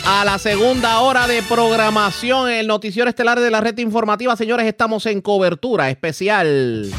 a 0.05 0.25
la 0.25 0.37
segunda 0.37 0.99
hora 0.99 1.25
de 1.25 1.41
programación 1.43 2.49
en 2.49 2.57
el 2.59 2.67
noticiero 2.67 3.09
estelar 3.09 3.39
de 3.39 3.49
la 3.49 3.61
red 3.61 3.77
informativa. 3.77 4.35
Señores, 4.35 4.67
estamos 4.67 5.05
en 5.05 5.21
cobertura 5.21 5.89
especial. 5.89 6.91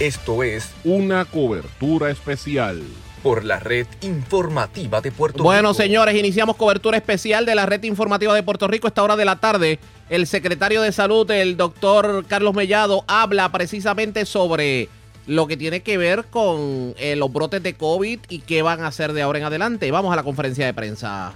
Esto 0.00 0.42
es 0.42 0.68
una 0.84 1.24
cobertura 1.24 2.10
especial 2.10 2.82
por 3.22 3.42
la 3.42 3.58
red 3.58 3.86
informativa 4.02 5.00
de 5.00 5.10
Puerto 5.10 5.42
bueno, 5.42 5.70
Rico. 5.70 5.82
señores, 5.82 6.14
iniciamos 6.14 6.56
cobertura 6.56 6.98
especial 6.98 7.46
de 7.46 7.54
la 7.54 7.64
red 7.64 7.82
informativa 7.84 8.34
de 8.34 8.42
Puerto 8.42 8.68
Rico. 8.68 8.86
Esta 8.86 9.02
hora 9.02 9.16
de 9.16 9.24
la 9.24 9.36
tarde, 9.36 9.78
el 10.10 10.26
secretario 10.26 10.82
de 10.82 10.92
salud, 10.92 11.28
el 11.30 11.56
doctor 11.56 12.26
Carlos 12.28 12.54
Mellado, 12.54 13.04
habla 13.08 13.50
precisamente 13.50 14.26
sobre 14.26 14.90
lo 15.26 15.46
que 15.46 15.56
tiene 15.56 15.80
que 15.80 15.98
ver 15.98 16.24
con 16.30 16.94
eh, 16.98 17.16
los 17.16 17.32
brotes 17.32 17.62
de 17.62 17.74
COVID 17.74 18.18
y 18.28 18.38
qué 18.40 18.62
van 18.62 18.80
a 18.80 18.88
hacer 18.88 19.12
de 19.12 19.22
ahora 19.22 19.38
en 19.38 19.44
adelante. 19.44 19.90
Vamos 19.90 20.12
a 20.12 20.16
la 20.16 20.22
conferencia 20.22 20.66
de 20.66 20.74
prensa. 20.74 21.34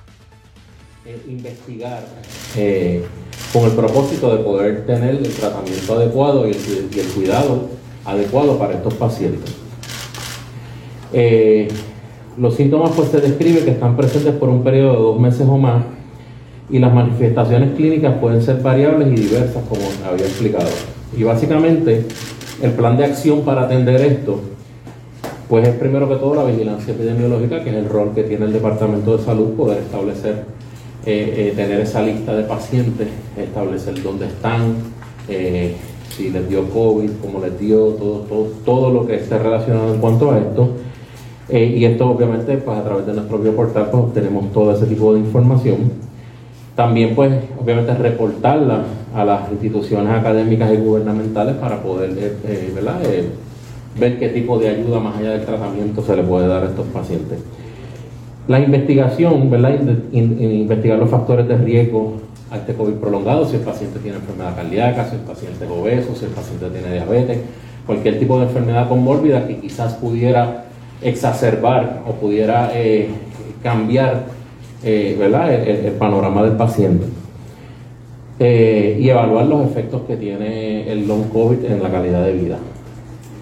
Eh, 1.05 1.21
investigar 1.29 2.07
eh, 2.57 3.05
con 3.53 3.65
el 3.65 3.73
propósito 3.73 4.37
de 4.37 4.45
poder 4.45 4.87
tener 4.87 5.17
el 5.17 5.29
tratamiento 5.35 5.95
adecuado 5.95 6.47
y 6.47 6.53
el, 6.53 6.89
y 6.95 7.01
el 7.01 7.07
cuidado 7.09 7.69
adecuado 8.05 8.59
para 8.59 8.75
estos 8.75 8.95
pacientes. 8.95 9.55
Los 12.39 12.55
síntomas 12.55 12.93
pues 12.95 13.11
se 13.11 13.21
describe 13.21 13.65
que 13.65 13.73
están 13.73 13.97
presentes 13.97 14.35
por 14.35 14.49
un 14.49 14.63
periodo 14.63 14.93
de 14.93 14.99
dos 14.99 15.21
meses 15.21 15.47
o 15.49 15.59
más 15.59 15.85
y 16.71 16.79
las 16.79 16.95
manifestaciones 16.95 17.75
clínicas 17.75 18.19
pueden 18.19 18.41
ser 18.41 18.63
variables 18.63 19.09
y 19.09 19.23
diversas 19.23 19.63
como 19.69 19.83
había 20.09 20.25
explicado. 20.25 20.71
Y 21.17 21.25
básicamente 21.25 22.07
el 22.63 22.73
plan 22.73 22.97
de 22.97 23.05
acción 23.05 23.43
para 23.43 23.63
atender 23.63 24.01
esto 24.03 24.41
pues 25.51 25.67
es 25.67 25.75
primero 25.75 26.09
que 26.09 26.15
todo 26.15 26.37
la 26.37 26.45
vigilancia 26.45 26.95
epidemiológica, 26.95 27.65
que 27.65 27.71
es 27.71 27.77
el 27.77 27.89
rol 27.89 28.13
que 28.15 28.23
tiene 28.23 28.45
el 28.45 28.53
Departamento 28.53 29.17
de 29.17 29.25
Salud, 29.25 29.55
poder 29.55 29.79
establecer, 29.79 30.45
eh, 31.05 31.35
eh, 31.37 31.53
tener 31.57 31.81
esa 31.81 32.03
lista 32.03 32.37
de 32.37 32.45
pacientes, 32.45 33.09
establecer 33.37 34.01
dónde 34.01 34.27
están, 34.27 34.75
eh, 35.29 35.75
si 36.09 36.31
les 36.31 36.49
dio 36.49 36.71
COVID, 36.71 37.11
cómo 37.21 37.41
les 37.41 37.59
dio, 37.59 37.79
todo, 37.95 38.21
todo, 38.21 38.47
todo 38.65 38.93
lo 38.93 39.07
que 39.09 39.17
esté 39.17 39.41
relacionado 39.41 39.93
en 39.93 40.01
cuanto 40.01 40.31
a 40.31 40.39
esto. 40.39 40.69
Y 41.53 41.85
esto 41.85 42.09
obviamente 42.09 42.59
pues 42.59 42.79
a 42.79 42.85
través 42.85 43.07
de 43.07 43.13
nuestro 43.13 43.39
propio 43.39 43.57
portal 43.57 43.89
pues 43.91 44.05
obtenemos 44.05 44.53
todo 44.53 44.73
ese 44.73 44.87
tipo 44.87 45.13
de 45.15 45.19
información. 45.19 46.10
También 46.81 47.15
pues 47.15 47.31
obviamente 47.63 47.93
reportarla 47.93 48.85
a 49.15 49.23
las 49.23 49.51
instituciones 49.51 50.11
académicas 50.19 50.73
y 50.73 50.77
gubernamentales 50.79 51.57
para 51.57 51.83
poder 51.83 52.09
eh, 52.17 52.37
eh, 52.47 52.73
¿verdad? 52.75 53.05
Eh, 53.05 53.29
ver 53.99 54.19
qué 54.19 54.31
tipo 54.31 54.59
de 54.59 54.71
ayuda 54.71 54.99
más 54.99 55.19
allá 55.19 55.33
del 55.33 55.45
tratamiento 55.45 56.01
se 56.03 56.17
le 56.17 56.23
puede 56.23 56.47
dar 56.49 56.63
a 56.63 56.67
estos 56.69 56.87
pacientes. 56.87 57.39
La 58.49 58.61
investigación, 58.61 59.51
¿verdad? 59.51 59.75
In- 60.11 60.39
in- 60.41 60.43
investigar 60.63 60.99
los 60.99 61.11
factores 61.11 61.47
de 61.49 61.59
riesgo 61.59 62.15
a 62.51 62.57
este 62.57 62.73
COVID 62.73 62.95
prolongado, 62.95 63.45
si 63.45 63.57
el 63.57 63.63
paciente 63.63 63.99
tiene 63.99 64.17
enfermedad 64.17 64.57
cardíaca, 64.57 65.05
si 65.05 65.17
el 65.17 65.21
paciente 65.21 65.67
es 65.67 65.71
obeso, 65.71 66.15
si 66.15 66.25
el 66.25 66.31
paciente 66.31 66.71
tiene 66.71 66.95
diabetes, 66.95 67.41
cualquier 67.85 68.19
tipo 68.19 68.39
de 68.39 68.47
enfermedad 68.47 68.89
conmórbida 68.89 69.47
que 69.47 69.59
quizás 69.59 69.93
pudiera 69.97 70.65
exacerbar 71.03 72.05
o 72.09 72.13
pudiera 72.13 72.73
cambiar 73.63 74.40
eh, 74.83 75.17
¿verdad? 75.19 75.53
El, 75.53 75.93
panorama 75.93 76.43
del 76.43 76.53
paciente. 76.57 77.07
Eh, 78.39 78.99
y 79.01 79.09
evaluar 79.11 79.47
los 79.47 79.67
efectos 79.67 80.03
que 80.09 80.17
tiene 80.17 80.91
el 80.91 81.07
long 81.07 81.25
COVID 81.31 81.63
en 81.65 81.83
la 81.83 81.91
calidad 81.91 82.25
de 82.25 82.33
vida. 82.33 82.57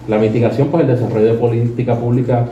La 0.09 0.17
mitigación, 0.17 0.67
pues 0.69 0.81
el 0.83 0.89
desarrollo 0.89 1.27
de 1.27 1.33
política 1.35 1.95
pública 1.97 2.49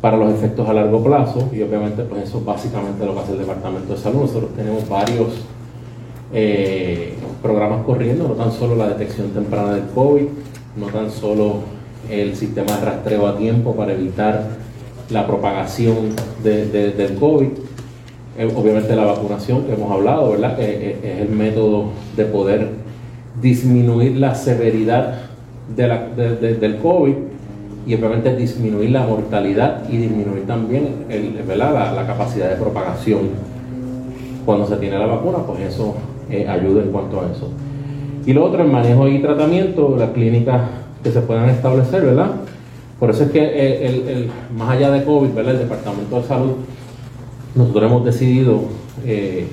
para 0.00 0.16
los 0.16 0.32
efectos 0.32 0.68
a 0.68 0.72
largo 0.74 1.02
plazo 1.02 1.48
y 1.52 1.62
obviamente 1.62 2.02
pues 2.04 2.24
eso 2.24 2.38
es 2.38 2.44
básicamente 2.44 3.04
lo 3.06 3.14
que 3.14 3.20
hace 3.20 3.32
el 3.32 3.38
Departamento 3.38 3.94
de 3.94 3.98
Salud. 3.98 4.20
Nosotros 4.20 4.50
tenemos 4.54 4.88
varios 4.88 5.28
eh, 6.32 7.14
programas 7.42 7.84
corriendo, 7.84 8.28
no 8.28 8.34
tan 8.34 8.52
solo 8.52 8.76
la 8.76 8.88
detección 8.88 9.30
temprana 9.30 9.74
del 9.74 9.84
COVID, 9.94 10.24
no 10.76 10.86
tan 10.86 11.10
solo 11.10 11.60
el 12.10 12.36
sistema 12.36 12.76
de 12.78 12.84
rastreo 12.84 13.26
a 13.26 13.36
tiempo 13.38 13.74
para 13.74 13.92
evitar 13.94 14.46
la 15.10 15.26
propagación 15.26 16.14
de- 16.42 16.66
de- 16.66 16.90
del 16.92 17.14
COVID, 17.14 17.48
obviamente 18.56 18.94
la 18.96 19.04
vacunación 19.04 19.64
que 19.64 19.74
hemos 19.74 19.90
hablado, 19.92 20.30
¿verdad? 20.32 20.56
Que 20.56 20.64
eh, 20.64 20.96
es 21.02 21.20
el 21.22 21.28
método 21.28 21.86
de 22.16 22.24
poder 22.24 22.68
disminuir 23.40 24.16
la 24.16 24.34
severidad 24.34 25.14
del 25.76 26.78
COVID 26.82 27.14
y 27.86 27.94
obviamente 27.94 28.34
disminuir 28.36 28.90
la 28.90 29.06
mortalidad 29.06 29.82
y 29.90 29.96
disminuir 29.98 30.46
también 30.46 31.04
el- 31.10 31.42
¿verdad? 31.46 31.94
La, 31.94 32.06
capacidad 32.06 32.50
de 32.50 32.56
propagación. 32.56 33.20
Cuando 34.46 34.66
se 34.66 34.76
tiene 34.76 34.98
la 34.98 35.06
vacuna, 35.06 35.38
pues 35.46 35.60
eso 35.60 35.94
eh, 36.30 36.46
ayuda 36.48 36.82
en 36.82 36.90
cuanto 36.90 37.20
a 37.20 37.24
eso. 37.30 37.48
Y 38.26 38.32
lo 38.32 38.44
otro, 38.44 38.62
el 38.62 38.70
manejo 38.70 39.06
y 39.08 39.20
tratamiento, 39.20 39.96
las 39.98 40.10
clínicas 40.10 40.62
que 41.02 41.10
se 41.12 41.20
puedan 41.20 41.48
establecer, 41.50 42.02
¿verdad? 42.02 42.30
Por 42.98 43.10
eso 43.10 43.24
es 43.24 43.30
que 43.30 43.42
eh, 43.42 43.86
el- 43.86 44.30
más 44.56 44.70
allá 44.70 44.90
de 44.90 45.04
COVID, 45.04 45.30
¿verdad? 45.30 45.54
El 45.54 45.60
Departamento 45.60 46.16
de 46.16 46.22
Salud, 46.26 46.52
nosotros 47.54 47.84
hemos 47.90 48.04
decidido 48.04 48.62
eh, 49.04 49.46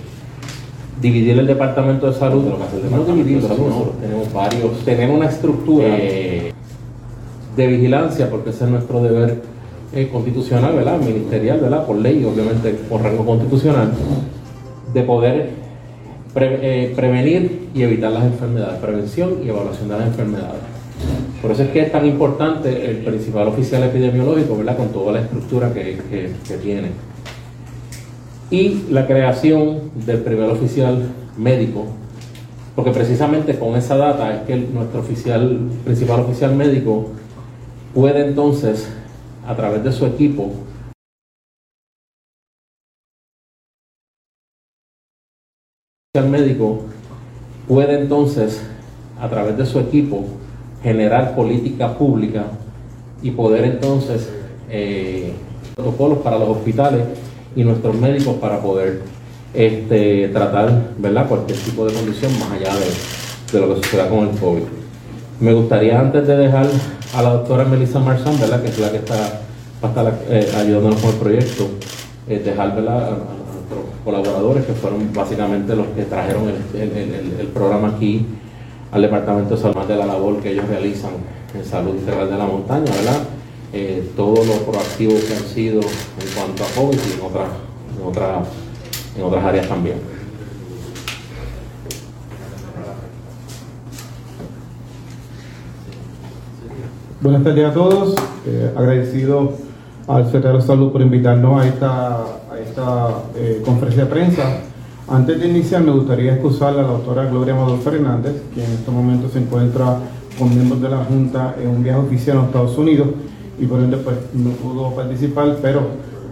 dividir 1.02 1.40
el 1.40 1.48
Departamento 1.48 2.08
de 2.08 2.14
Salud, 2.14 2.44
lo 2.46 2.58
que 2.58 2.64
hace 2.64 2.78
el 2.78 2.84
Departamento 2.84 3.30
de 3.30 3.42
Salud, 3.42 3.68
nosotros 3.68 4.02
tenemos 4.02 4.34
varios, 4.34 4.80
tener 4.86 5.10
una 5.10 5.28
estructura 5.28 5.88
eh, 5.90 6.54
de 7.56 7.68
vigilancia, 7.68 8.30
porque 8.30 8.52
ese 8.52 8.66
es 8.66 8.70
nuestro 8.70 9.02
deber 9.02 9.42
eh, 9.94 10.10
constitucional, 10.12 10.76
¿verdad? 10.76 11.00
Ministerial, 11.00 11.60
¿verdad? 11.60 11.86
Por 11.86 11.98
ley, 11.98 12.24
obviamente, 12.24 12.72
por 12.90 13.02
rango 13.02 13.26
constitucional, 13.26 13.92
de 14.94 15.02
poder 15.04 15.50
pre- 16.34 16.94
prevenir 16.96 17.70
y 17.74 17.82
evitar 17.84 18.12
las 18.12 18.24
enfermedades, 18.24 18.80
prevención 18.80 19.40
y 19.44 19.50
evaluación 19.50 19.90
de 19.90 19.98
las 19.98 20.08
enfermedades. 20.08 20.62
Por 21.42 21.52
eso 21.52 21.64
es 21.64 21.70
que 21.70 21.82
es 21.82 21.92
tan 21.92 22.06
importante 22.06 22.90
el 22.90 22.98
principal 22.98 23.48
oficial 23.48 23.84
epidemiológico, 23.84 24.56
¿verdad? 24.58 24.78
Con 24.78 24.90
toda 24.90 25.14
la 25.14 25.22
estructura 25.22 25.74
que, 25.74 25.98
que, 26.10 26.32
que 26.48 26.58
tiene. 26.58 26.90
Y 28.52 28.84
la 28.90 29.08
creación 29.08 29.92
del 30.06 30.24
primer 30.24 30.50
oficial 30.50 31.10
médico, 31.38 31.86
porque 32.76 32.92
precisamente 32.92 33.58
con 33.58 33.78
esa 33.78 33.96
data 33.96 34.36
es 34.36 34.42
que 34.42 34.58
nuestro 34.58 35.00
oficial, 35.00 35.70
principal 35.86 36.20
oficial 36.20 36.54
médico 36.54 37.12
puede 37.94 38.28
entonces, 38.28 38.90
a 39.48 39.56
través 39.56 39.86
de 39.86 39.94
su 39.94 40.06
equipo, 40.06 40.52
el 46.14 46.28
médico 46.28 46.82
puede 47.70 48.02
entonces, 48.02 48.62
a 49.18 49.30
través 49.30 49.58
de 49.58 49.66
su 49.66 49.80
equipo, 49.80 50.26
generar 50.84 51.36
política 51.36 51.98
pública 51.98 52.48
y 53.22 53.32
poder 53.32 53.64
entonces 53.64 54.30
eh, 54.70 55.32
protocolos 55.74 56.18
para 56.18 56.38
los 56.38 56.50
hospitales 56.50 57.31
y 57.56 57.64
nuestros 57.64 57.96
médicos 57.96 58.36
para 58.36 58.60
poder 58.60 59.02
este, 59.54 60.30
tratar 60.30 60.92
¿verdad? 60.98 61.28
cualquier 61.28 61.58
tipo 61.60 61.86
de 61.86 61.94
condición 61.94 62.32
más 62.40 62.52
allá 62.52 62.74
de, 62.76 63.60
de 63.60 63.60
lo 63.68 63.76
que 63.76 63.84
suceda 63.84 64.10
con 64.10 64.30
el 64.30 64.38
COVID. 64.38 64.64
Me 65.40 65.54
gustaría 65.54 66.00
antes 66.00 66.28
de 66.28 66.38
dejar 66.38 66.68
a 67.16 67.22
la 67.22 67.30
doctora 67.34 67.66
Melissa 67.66 68.00
Marzán, 68.00 68.40
¿verdad? 68.40 68.62
que 68.62 68.70
es 68.70 68.80
la 68.80 68.92
que 68.92 68.98
está, 68.98 69.16
va 69.84 69.88
a 69.88 69.88
estar 69.88 70.20
eh, 70.30 70.52
ayudándonos 70.56 71.02
con 71.02 71.10
el 71.12 71.18
proyecto, 71.18 71.68
eh, 72.28 72.42
dejar 72.44 72.76
¿verdad? 72.76 73.08
A, 73.08 73.10
nuestros 73.10 73.86
colaboradores 74.04 74.66
que 74.66 74.74
fueron 74.74 75.14
básicamente 75.14 75.76
los 75.76 75.88
que 75.88 76.04
trajeron 76.04 76.44
el, 76.50 76.82
el, 76.82 76.92
el, 76.92 77.40
el 77.40 77.48
programa 77.48 77.90
aquí 77.90 78.26
al 78.92 79.02
Departamento 79.02 79.56
de 79.56 79.62
Salud 79.62 79.86
de 79.86 79.96
la 79.96 80.06
labor 80.06 80.42
que 80.42 80.52
ellos 80.52 80.68
realizan 80.68 81.12
en 81.54 81.66
Salud 81.66 81.96
Integral 81.96 82.30
de 82.30 82.38
la 82.38 82.46
Montaña, 82.46 82.92
¿verdad? 82.92 83.22
Eh, 83.74 84.12
todo 84.18 84.44
lo 84.44 84.54
proactivo 84.70 85.14
que 85.14 85.34
han 85.34 85.44
sido 85.44 85.80
en 85.80 86.28
cuanto 86.36 86.64
a 86.66 86.68
COVID 86.76 86.98
y 86.98 87.14
en 87.14 87.26
otras, 87.26 87.50
en 87.98 88.06
otras, 88.06 88.48
en 89.16 89.24
otras 89.24 89.46
áreas 89.46 89.68
también. 89.70 89.96
Buenas 97.22 97.44
tardes 97.46 97.66
a 97.66 97.74
todos. 97.74 98.16
Eh, 98.46 98.74
agradecido 98.76 99.54
al 100.06 100.26
secretario 100.26 100.60
de 100.60 100.68
Salud 100.68 100.92
por 100.92 101.02
invitarnos 101.02 101.62
a 101.62 101.68
esta, 101.68 102.18
a 102.18 102.60
esta 102.62 103.08
eh, 103.38 103.62
conferencia 103.64 104.04
de 104.04 104.10
prensa. 104.10 104.58
Antes 105.08 105.40
de 105.40 105.48
iniciar, 105.48 105.82
me 105.82 105.92
gustaría 105.92 106.34
excusar 106.34 106.74
a 106.74 106.82
la 106.82 106.84
doctora 106.84 107.24
Gloria 107.26 107.54
Amador 107.54 107.80
Fernández, 107.80 108.34
quien 108.54 108.66
en 108.66 108.74
estos 108.74 108.94
momentos 108.94 109.32
se 109.32 109.40
encuentra 109.40 109.98
con 110.38 110.50
miembros 110.50 110.82
de 110.82 110.90
la 110.90 111.06
Junta 111.06 111.56
en 111.62 111.70
un 111.70 111.84
viaje 111.84 112.00
oficial 112.00 112.40
a 112.40 112.46
Estados 112.46 112.78
Unidos 112.78 113.08
y 113.62 113.66
por 113.68 113.80
ende 113.80 113.98
pues, 113.98 114.18
no 114.34 114.50
pudo 114.52 114.90
participar, 114.96 115.58
pero 115.62 115.82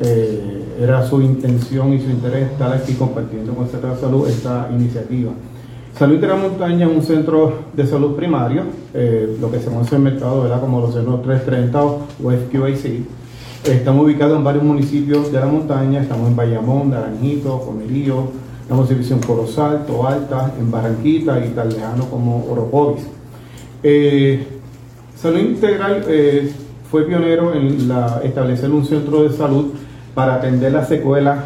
eh, 0.01 0.77
era 0.81 1.07
su 1.07 1.21
intención 1.21 1.93
y 1.93 1.99
su 1.99 2.09
interés 2.09 2.51
estar 2.51 2.73
aquí 2.73 2.93
compartiendo 2.93 3.53
con 3.53 3.65
el 3.65 3.69
secretario 3.69 3.95
de 3.95 4.01
Salud 4.01 4.27
esta 4.27 4.69
iniciativa. 4.73 5.31
Salud 5.97 6.19
la 6.21 6.35
Montaña 6.35 6.87
es 6.87 6.95
un 6.95 7.03
centro 7.03 7.53
de 7.73 7.85
salud 7.85 8.15
primario, 8.15 8.63
eh, 8.93 9.37
lo 9.39 9.51
que 9.51 9.59
se 9.59 9.65
conoce 9.65 9.95
en 9.95 10.07
el 10.07 10.13
mercado 10.13 10.43
¿verdad? 10.43 10.61
como 10.61 10.79
los 10.79 10.93
centros 10.93 11.21
330 11.23 11.83
o 11.83 11.99
FQAC. 12.31 13.01
Estamos 13.65 14.05
ubicados 14.05 14.37
en 14.37 14.43
varios 14.43 14.63
municipios 14.63 15.31
de 15.31 15.39
la 15.39 15.45
montaña, 15.45 16.01
estamos 16.01 16.29
en 16.29 16.35
Bayamón, 16.35 16.91
Naranjito, 16.91 17.59
Comerío, 17.59 18.29
estamos 18.61 18.89
en 18.89 19.19
Corozal, 19.19 19.85
Toalta, 19.85 20.53
en 20.57 20.71
Barranquita 20.71 21.45
y 21.45 21.49
tan 21.49 21.69
como 22.09 22.45
Oropovis. 22.49 23.05
Eh, 23.83 24.47
salud 25.15 25.39
Integral 25.39 26.05
eh, 26.07 26.49
fue 26.89 27.03
pionero 27.03 27.53
en 27.53 27.91
establecer 28.23 28.71
un 28.71 28.85
centro 28.85 29.23
de 29.23 29.35
salud 29.35 29.73
para 30.15 30.35
atender 30.35 30.71
las 30.71 30.87
secuelas 30.87 31.37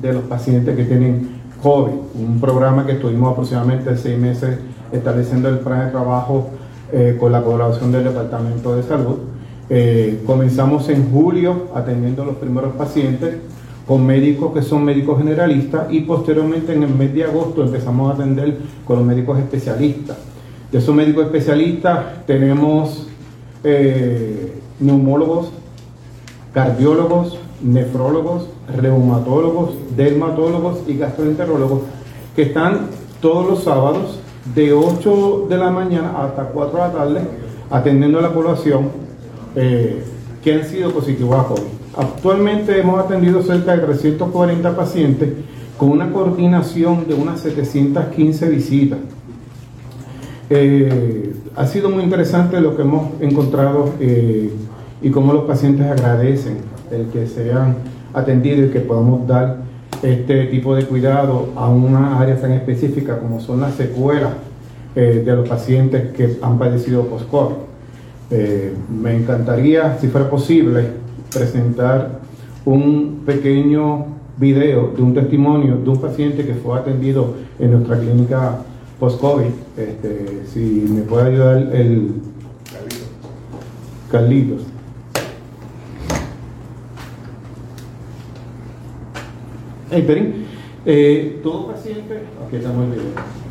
de 0.00 0.12
los 0.12 0.22
pacientes 0.24 0.76
que 0.76 0.84
tienen 0.84 1.38
COVID, 1.62 1.92
un 2.14 2.40
programa 2.40 2.86
que 2.86 2.92
estuvimos 2.92 3.32
aproximadamente 3.32 3.96
seis 3.96 4.18
meses 4.18 4.58
estableciendo 4.92 5.48
el 5.48 5.58
plan 5.58 5.86
de 5.86 5.90
trabajo 5.90 6.50
eh, 6.92 7.16
con 7.18 7.32
la 7.32 7.42
colaboración 7.42 7.90
del 7.90 8.04
Departamento 8.04 8.76
de 8.76 8.82
Salud. 8.84 9.16
Eh, 9.68 10.22
comenzamos 10.24 10.88
en 10.88 11.10
julio 11.10 11.66
atendiendo 11.74 12.22
a 12.22 12.26
los 12.26 12.36
primeros 12.36 12.74
pacientes 12.74 13.36
con 13.86 14.06
médicos 14.06 14.52
que 14.54 14.62
son 14.62 14.84
médicos 14.84 15.18
generalistas 15.18 15.88
y 15.90 16.02
posteriormente 16.02 16.72
en 16.72 16.84
el 16.84 16.94
mes 16.94 17.12
de 17.14 17.24
agosto 17.24 17.64
empezamos 17.64 18.10
a 18.10 18.14
atender 18.14 18.58
con 18.86 18.98
los 18.98 19.04
médicos 19.04 19.38
especialistas. 19.38 20.16
De 20.70 20.78
esos 20.78 20.94
médicos 20.94 21.24
especialistas 21.24 22.24
tenemos 22.26 23.08
eh, 23.64 24.60
neumólogos, 24.80 25.50
cardiólogos, 26.52 27.38
nefrólogos, 27.62 28.48
reumatólogos, 28.76 29.74
dermatólogos 29.96 30.78
y 30.86 30.96
gastroenterólogos 30.96 31.82
que 32.36 32.42
están 32.42 32.88
todos 33.20 33.46
los 33.46 33.64
sábados 33.64 34.20
de 34.54 34.72
8 34.72 35.46
de 35.48 35.56
la 35.56 35.70
mañana 35.70 36.22
hasta 36.22 36.44
4 36.44 36.72
de 36.72 36.84
la 36.86 36.92
tarde 36.92 37.20
atendiendo 37.70 38.18
a 38.18 38.22
la 38.22 38.32
población 38.32 38.90
eh, 39.56 40.02
que 40.42 40.54
han 40.54 40.64
sido 40.64 40.92
positivos 40.92 41.38
a 41.38 41.44
COVID. 41.44 41.62
Actualmente 41.96 42.78
hemos 42.78 43.00
atendido 43.00 43.42
cerca 43.42 43.76
de 43.76 43.84
340 43.84 44.76
pacientes 44.76 45.30
con 45.76 45.90
una 45.90 46.12
coordinación 46.12 47.06
de 47.08 47.14
unas 47.14 47.40
715 47.40 48.48
visitas. 48.48 48.98
Eh, 50.50 51.34
ha 51.56 51.66
sido 51.66 51.90
muy 51.90 52.02
interesante 52.02 52.60
lo 52.60 52.76
que 52.76 52.82
hemos 52.82 53.20
encontrado 53.20 53.94
eh, 54.00 54.50
y 55.02 55.10
cómo 55.10 55.32
los 55.32 55.44
pacientes 55.44 55.86
agradecen 55.86 56.58
el 56.90 57.06
que 57.08 57.26
sean 57.26 57.76
atendidos 58.14 58.70
y 58.70 58.72
que 58.72 58.80
podamos 58.80 59.26
dar 59.26 59.58
este 60.02 60.46
tipo 60.46 60.74
de 60.74 60.84
cuidado 60.84 61.48
a 61.56 61.68
una 61.68 62.20
área 62.20 62.40
tan 62.40 62.52
específica 62.52 63.18
como 63.18 63.40
son 63.40 63.60
las 63.60 63.74
secuelas 63.74 64.32
eh, 64.94 65.22
de 65.24 65.36
los 65.36 65.48
pacientes 65.48 66.12
que 66.12 66.38
han 66.40 66.58
padecido 66.58 67.04
post-COVID. 67.06 67.54
Eh, 68.30 68.74
me 68.90 69.16
encantaría, 69.16 69.98
si 70.00 70.08
fuera 70.08 70.28
posible, 70.28 70.86
presentar 71.32 72.20
un 72.64 73.22
pequeño 73.24 74.06
video 74.36 74.92
de 74.96 75.02
un 75.02 75.14
testimonio 75.14 75.76
de 75.76 75.88
un 75.88 76.00
paciente 76.00 76.44
que 76.44 76.54
fue 76.54 76.78
atendido 76.78 77.34
en 77.58 77.72
nuestra 77.72 77.98
clínica 77.98 78.58
post-COVID. 78.98 79.52
Este, 79.76 80.46
si 80.52 80.60
me 80.60 81.02
puede 81.02 81.28
ayudar 81.32 81.74
el 81.74 82.12
Carlitos. 84.10 84.62
Hey, 89.90 90.02
Perín, 90.06 90.46
eh, 90.84 91.40
todo 91.42 91.68
paciente, 91.68 92.22
aquí 92.46 92.56
estamos 92.56 92.84
en 92.84 92.90
video. 92.92 93.47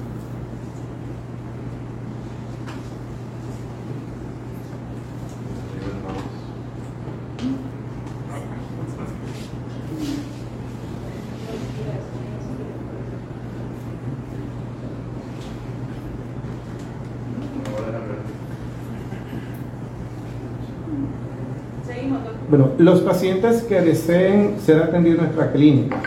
Bueno, 22.58 22.74
los 22.80 23.02
pacientes 23.02 23.62
que 23.62 23.80
deseen 23.82 24.56
ser 24.60 24.82
atendidos 24.82 25.20
en 25.20 25.26
nuestra 25.26 25.52
clínica 25.52 25.98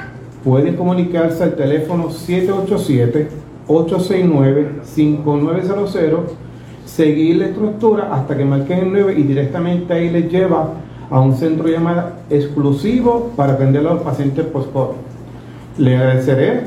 pueden 0.42 0.74
comunicarse 0.74 1.44
al 1.44 1.54
teléfono 1.54 2.08
787-869-5900, 3.68 6.18
seguir 6.84 7.36
la 7.36 7.46
estructura 7.46 8.12
hasta 8.12 8.36
que 8.36 8.44
marquen 8.44 8.80
el 8.80 8.92
9 8.92 9.14
y 9.16 9.22
directamente 9.22 9.92
ahí 9.92 10.10
les 10.10 10.28
lleva 10.28 10.72
a 11.08 11.20
un 11.20 11.36
centro 11.36 11.68
de 11.68 11.74
llamada 11.74 12.18
exclusivo 12.28 13.30
para 13.36 13.52
atender 13.52 13.86
a 13.86 13.94
los 13.94 14.02
pacientes 14.02 14.44
post-COVID. 14.46 14.96
Le 15.78 15.96
agradeceré. 15.96 16.62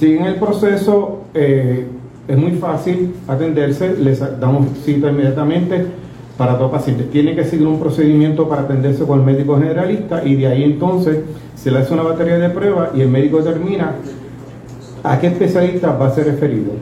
Siguen 0.00 0.24
el 0.24 0.36
proceso, 0.36 1.24
eh, 1.34 1.86
es 2.26 2.38
muy 2.38 2.52
fácil 2.52 3.14
atenderse, 3.28 3.94
les 3.94 4.20
damos 4.40 4.68
cita 4.86 5.10
inmediatamente 5.10 6.05
para 6.36 6.58
todo 6.58 6.70
paciente. 6.70 7.04
Tiene 7.04 7.34
que 7.34 7.44
seguir 7.44 7.66
un 7.66 7.80
procedimiento 7.80 8.48
para 8.48 8.62
atenderse 8.62 9.04
con 9.04 9.20
el 9.20 9.26
médico 9.26 9.56
generalista 9.56 10.24
y 10.24 10.34
de 10.36 10.46
ahí 10.46 10.64
entonces 10.64 11.18
se 11.54 11.70
le 11.70 11.78
hace 11.78 11.94
una 11.94 12.02
batería 12.02 12.38
de 12.38 12.50
pruebas 12.50 12.90
y 12.94 13.00
el 13.00 13.08
médico 13.08 13.38
determina 13.38 13.94
a 15.02 15.18
qué 15.18 15.28
especialista 15.28 15.92
va 15.92 16.08
a 16.08 16.14
ser 16.14 16.26
referido. 16.26 16.72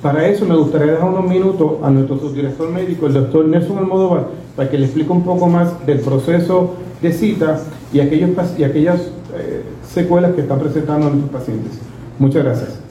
Para 0.00 0.26
eso 0.26 0.44
me 0.46 0.56
gustaría 0.56 0.92
dejar 0.92 1.08
unos 1.08 1.28
minutos 1.28 1.74
a 1.82 1.90
nuestro 1.90 2.18
subdirector 2.18 2.70
médico, 2.70 3.06
el 3.06 3.14
doctor 3.14 3.44
Nelson 3.44 3.78
Almodóvar, 3.78 4.26
para 4.56 4.68
que 4.68 4.78
le 4.78 4.86
explique 4.86 5.12
un 5.12 5.22
poco 5.22 5.46
más 5.46 5.86
del 5.86 6.00
proceso 6.00 6.74
de 7.00 7.12
cita 7.12 7.60
y, 7.92 8.00
aquellos, 8.00 8.30
y 8.58 8.64
aquellas 8.64 9.00
eh, 9.36 9.62
secuelas 9.88 10.32
que 10.32 10.40
están 10.40 10.58
presentando 10.58 11.08
nuestros 11.08 11.30
pacientes. 11.30 11.78
Muchas 12.18 12.44
gracias. 12.44 12.81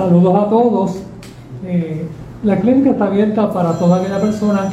Saludos 0.00 0.34
a 0.34 0.48
todos. 0.48 0.96
Eh, 1.62 2.06
la 2.42 2.58
clínica 2.58 2.92
está 2.92 3.04
abierta 3.04 3.52
para 3.52 3.78
toda 3.78 3.98
aquella 3.98 4.18
persona 4.18 4.70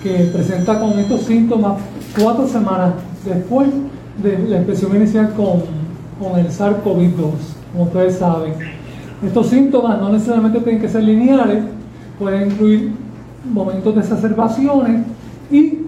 que 0.00 0.30
presenta 0.32 0.78
con 0.78 0.96
estos 0.96 1.22
síntomas 1.22 1.80
cuatro 2.16 2.46
semanas 2.46 2.92
después 3.24 3.68
de 4.22 4.38
la 4.48 4.58
expresión 4.58 4.94
inicial 4.94 5.32
con, 5.34 5.62
con 6.20 6.38
el 6.38 6.46
SARS-CoV-2, 6.52 7.32
como 7.72 7.82
ustedes 7.82 8.18
saben. 8.18 8.52
Estos 9.26 9.48
síntomas 9.48 9.98
no 9.98 10.10
necesariamente 10.10 10.60
tienen 10.60 10.80
que 10.80 10.88
ser 10.88 11.02
lineales, 11.02 11.64
pueden 12.16 12.52
incluir 12.52 12.92
momentos 13.52 13.92
de 13.92 14.02
exacerbaciones 14.02 15.04
y 15.50 15.80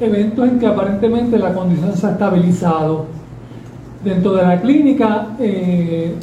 eventos 0.00 0.48
en 0.48 0.58
que 0.58 0.66
aparentemente 0.66 1.38
la 1.38 1.52
condición 1.52 1.94
se 1.94 2.06
ha 2.06 2.12
estabilizado. 2.12 3.04
Dentro 4.02 4.32
de 4.32 4.42
la 4.42 4.58
clínica, 4.58 5.36
eh, 5.38 6.14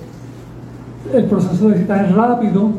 el 1.14 1.26
proceso 1.26 1.70
de 1.70 1.80
cita 1.80 2.06
es 2.06 2.14
rápido 2.14 2.70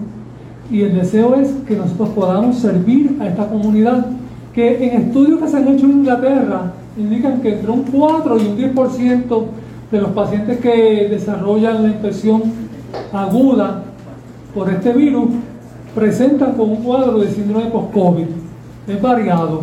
y 0.70 0.82
el 0.82 0.94
deseo 0.94 1.35
es 1.35 1.51
que 1.66 1.77
nosotros 1.77 2.11
podamos 2.11 2.57
servir 2.59 3.16
a 3.20 3.27
esta 3.27 3.48
comunidad 3.48 4.07
que 4.55 4.89
en 4.89 5.02
estudios 5.02 5.40
que 5.40 5.48
se 5.48 5.57
han 5.57 5.69
hecho 5.69 5.86
en 5.86 5.93
Inglaterra 5.93 6.73
indican 6.97 7.40
que 7.40 7.55
entre 7.55 7.70
un 7.70 7.82
4 7.82 8.39
y 8.39 8.47
un 8.47 8.74
10% 8.74 9.44
de 9.90 10.01
los 10.01 10.11
pacientes 10.11 10.61
que 10.61 11.09
desarrollan 11.11 11.82
la 11.82 11.89
infección 11.89 12.43
aguda 13.12 13.82
por 14.55 14.70
este 14.70 14.93
virus 14.93 15.28
presentan 15.94 16.52
con 16.52 16.70
un 16.70 16.77
cuadro 16.77 17.19
de 17.19 17.31
síndrome 17.31 17.66
post-COVID. 17.66 18.27
Es 18.89 19.02
variado. 19.02 19.62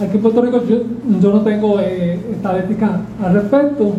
Aquí 0.00 0.16
en 0.16 0.22
Puerto 0.22 0.42
Rico 0.42 0.62
yo, 0.68 1.30
no 1.32 1.40
tengo 1.40 1.80
eh, 1.80 2.20
estadísticas 2.32 2.90
al 3.22 3.34
respecto, 3.34 3.92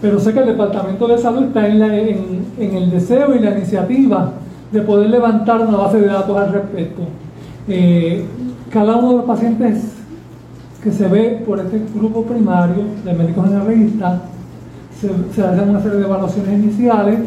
pero 0.00 0.18
sé 0.20 0.32
que 0.32 0.40
el 0.40 0.46
Departamento 0.46 1.08
de 1.08 1.18
Salud 1.18 1.44
está 1.44 1.66
en, 1.66 1.82
el 2.58 2.90
deseo 2.90 3.34
y 3.34 3.38
la 3.38 3.56
iniciativa 3.56 4.32
de 4.70 4.82
poder 4.82 5.10
levantar 5.10 5.60
una 5.66 5.78
base 5.78 6.00
de 6.00 6.06
datos 6.06 6.36
al 6.36 6.52
respecto. 6.52 7.02
Eh, 7.68 8.24
cada 8.70 8.96
uno 8.96 9.10
de 9.10 9.16
los 9.18 9.24
pacientes 9.24 9.92
que 10.82 10.92
se 10.92 11.08
ve 11.08 11.42
por 11.46 11.58
este 11.58 11.80
grupo 11.94 12.22
primario 12.22 12.84
de 13.04 13.12
médicos 13.12 13.46
generalistas 13.46 14.20
se, 15.00 15.08
se 15.34 15.42
hacen 15.42 15.70
una 15.70 15.80
serie 15.80 15.98
de 15.98 16.04
evaluaciones 16.04 16.52
iniciales 16.52 17.20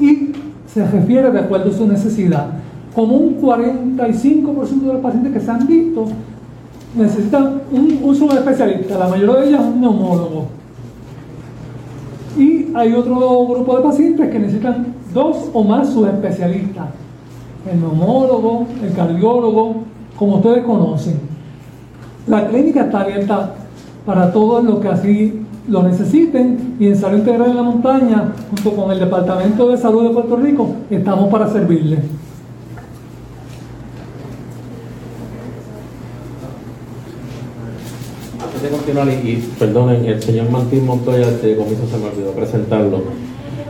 y 0.00 0.32
se 0.66 0.86
refiere 0.86 1.30
de 1.30 1.40
acuerdo 1.40 1.70
a 1.70 1.74
su 1.74 1.86
necesidad. 1.86 2.46
Como 2.94 3.16
un 3.16 3.40
45% 3.40 4.80
de 4.80 4.92
los 4.92 5.02
pacientes 5.02 5.32
que 5.32 5.40
se 5.40 5.50
han 5.50 5.66
visto 5.66 6.06
necesitan 6.96 7.62
un, 7.70 8.00
un 8.02 8.14
subespecialista, 8.16 8.98
la 8.98 9.08
mayoría 9.08 9.36
de 9.36 9.48
ellos 9.48 9.60
un 9.60 9.80
neumólogo. 9.80 10.57
Hay 12.74 12.92
otro 12.92 13.46
grupo 13.46 13.76
de 13.76 13.82
pacientes 13.82 14.30
que 14.30 14.38
necesitan 14.38 14.94
dos 15.14 15.50
o 15.52 15.64
más 15.64 15.90
subespecialistas, 15.90 16.86
el 17.70 17.80
neumólogo, 17.80 18.66
el 18.82 18.92
cardiólogo, 18.92 19.82
como 20.16 20.36
ustedes 20.36 20.64
conocen. 20.64 21.20
La 22.26 22.46
clínica 22.48 22.82
está 22.82 23.00
abierta 23.00 23.54
para 24.04 24.32
todos 24.32 24.64
los 24.64 24.80
que 24.80 24.88
así 24.88 25.42
lo 25.68 25.82
necesiten 25.82 26.76
y 26.78 26.88
en 26.88 26.96
Salud 26.96 27.18
Integral 27.18 27.50
en 27.50 27.56
la 27.56 27.62
Montaña, 27.62 28.32
junto 28.50 28.72
con 28.72 28.90
el 28.90 28.98
Departamento 28.98 29.68
de 29.68 29.76
Salud 29.76 30.04
de 30.04 30.10
Puerto 30.10 30.36
Rico, 30.36 30.68
estamos 30.90 31.30
para 31.30 31.48
servirles. 31.48 32.00
De 38.98 39.04
continuar, 39.04 39.24
y, 39.24 39.36
perdonen, 39.58 40.04
el 40.06 40.20
señor 40.20 40.50
Martín 40.50 40.84
Montoya 40.84 41.30
de 41.30 41.56
comienzo 41.56 41.86
se 41.86 41.98
me 41.98 42.06
olvidó 42.06 42.32
presentarlo. 42.32 43.02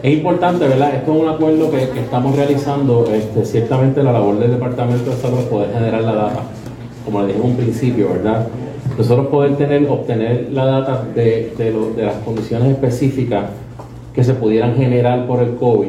Es 0.02 0.14
importante, 0.16 0.66
¿verdad? 0.66 0.94
Esto 0.94 1.14
es 1.14 1.22
un 1.22 1.28
acuerdo 1.28 1.70
que, 1.70 1.82
estamos 2.00 2.34
realizando. 2.34 3.05
Este, 3.12 3.44
ciertamente 3.44 4.02
la 4.02 4.12
labor 4.12 4.38
del 4.38 4.52
Departamento 4.52 5.10
de 5.10 5.16
Salud 5.16 5.40
es 5.40 5.44
poder 5.46 5.72
generar 5.74 6.02
la 6.02 6.14
data, 6.14 6.42
como 7.05 7.20
le 7.20 7.28
dije 7.28 7.38
en 7.40 7.44
un 7.44 7.56
principio, 7.56 8.09
¿verdad? 8.10 8.46
nosotros 8.96 9.28
poder 9.28 9.55
tener, 9.56 9.86
obtener 9.88 10.48
la 10.50 10.64
data 10.64 11.05
de, 11.14 11.52
de, 11.56 12.05
las 12.05 12.16
condiciones 12.24 12.72
específicas 12.72 13.44
que 14.12 14.24
se 14.24 14.34
pudieran 14.34 14.74
generar 14.76 15.26
por 15.26 15.40
el 15.40 15.55
COVID, 15.55 15.88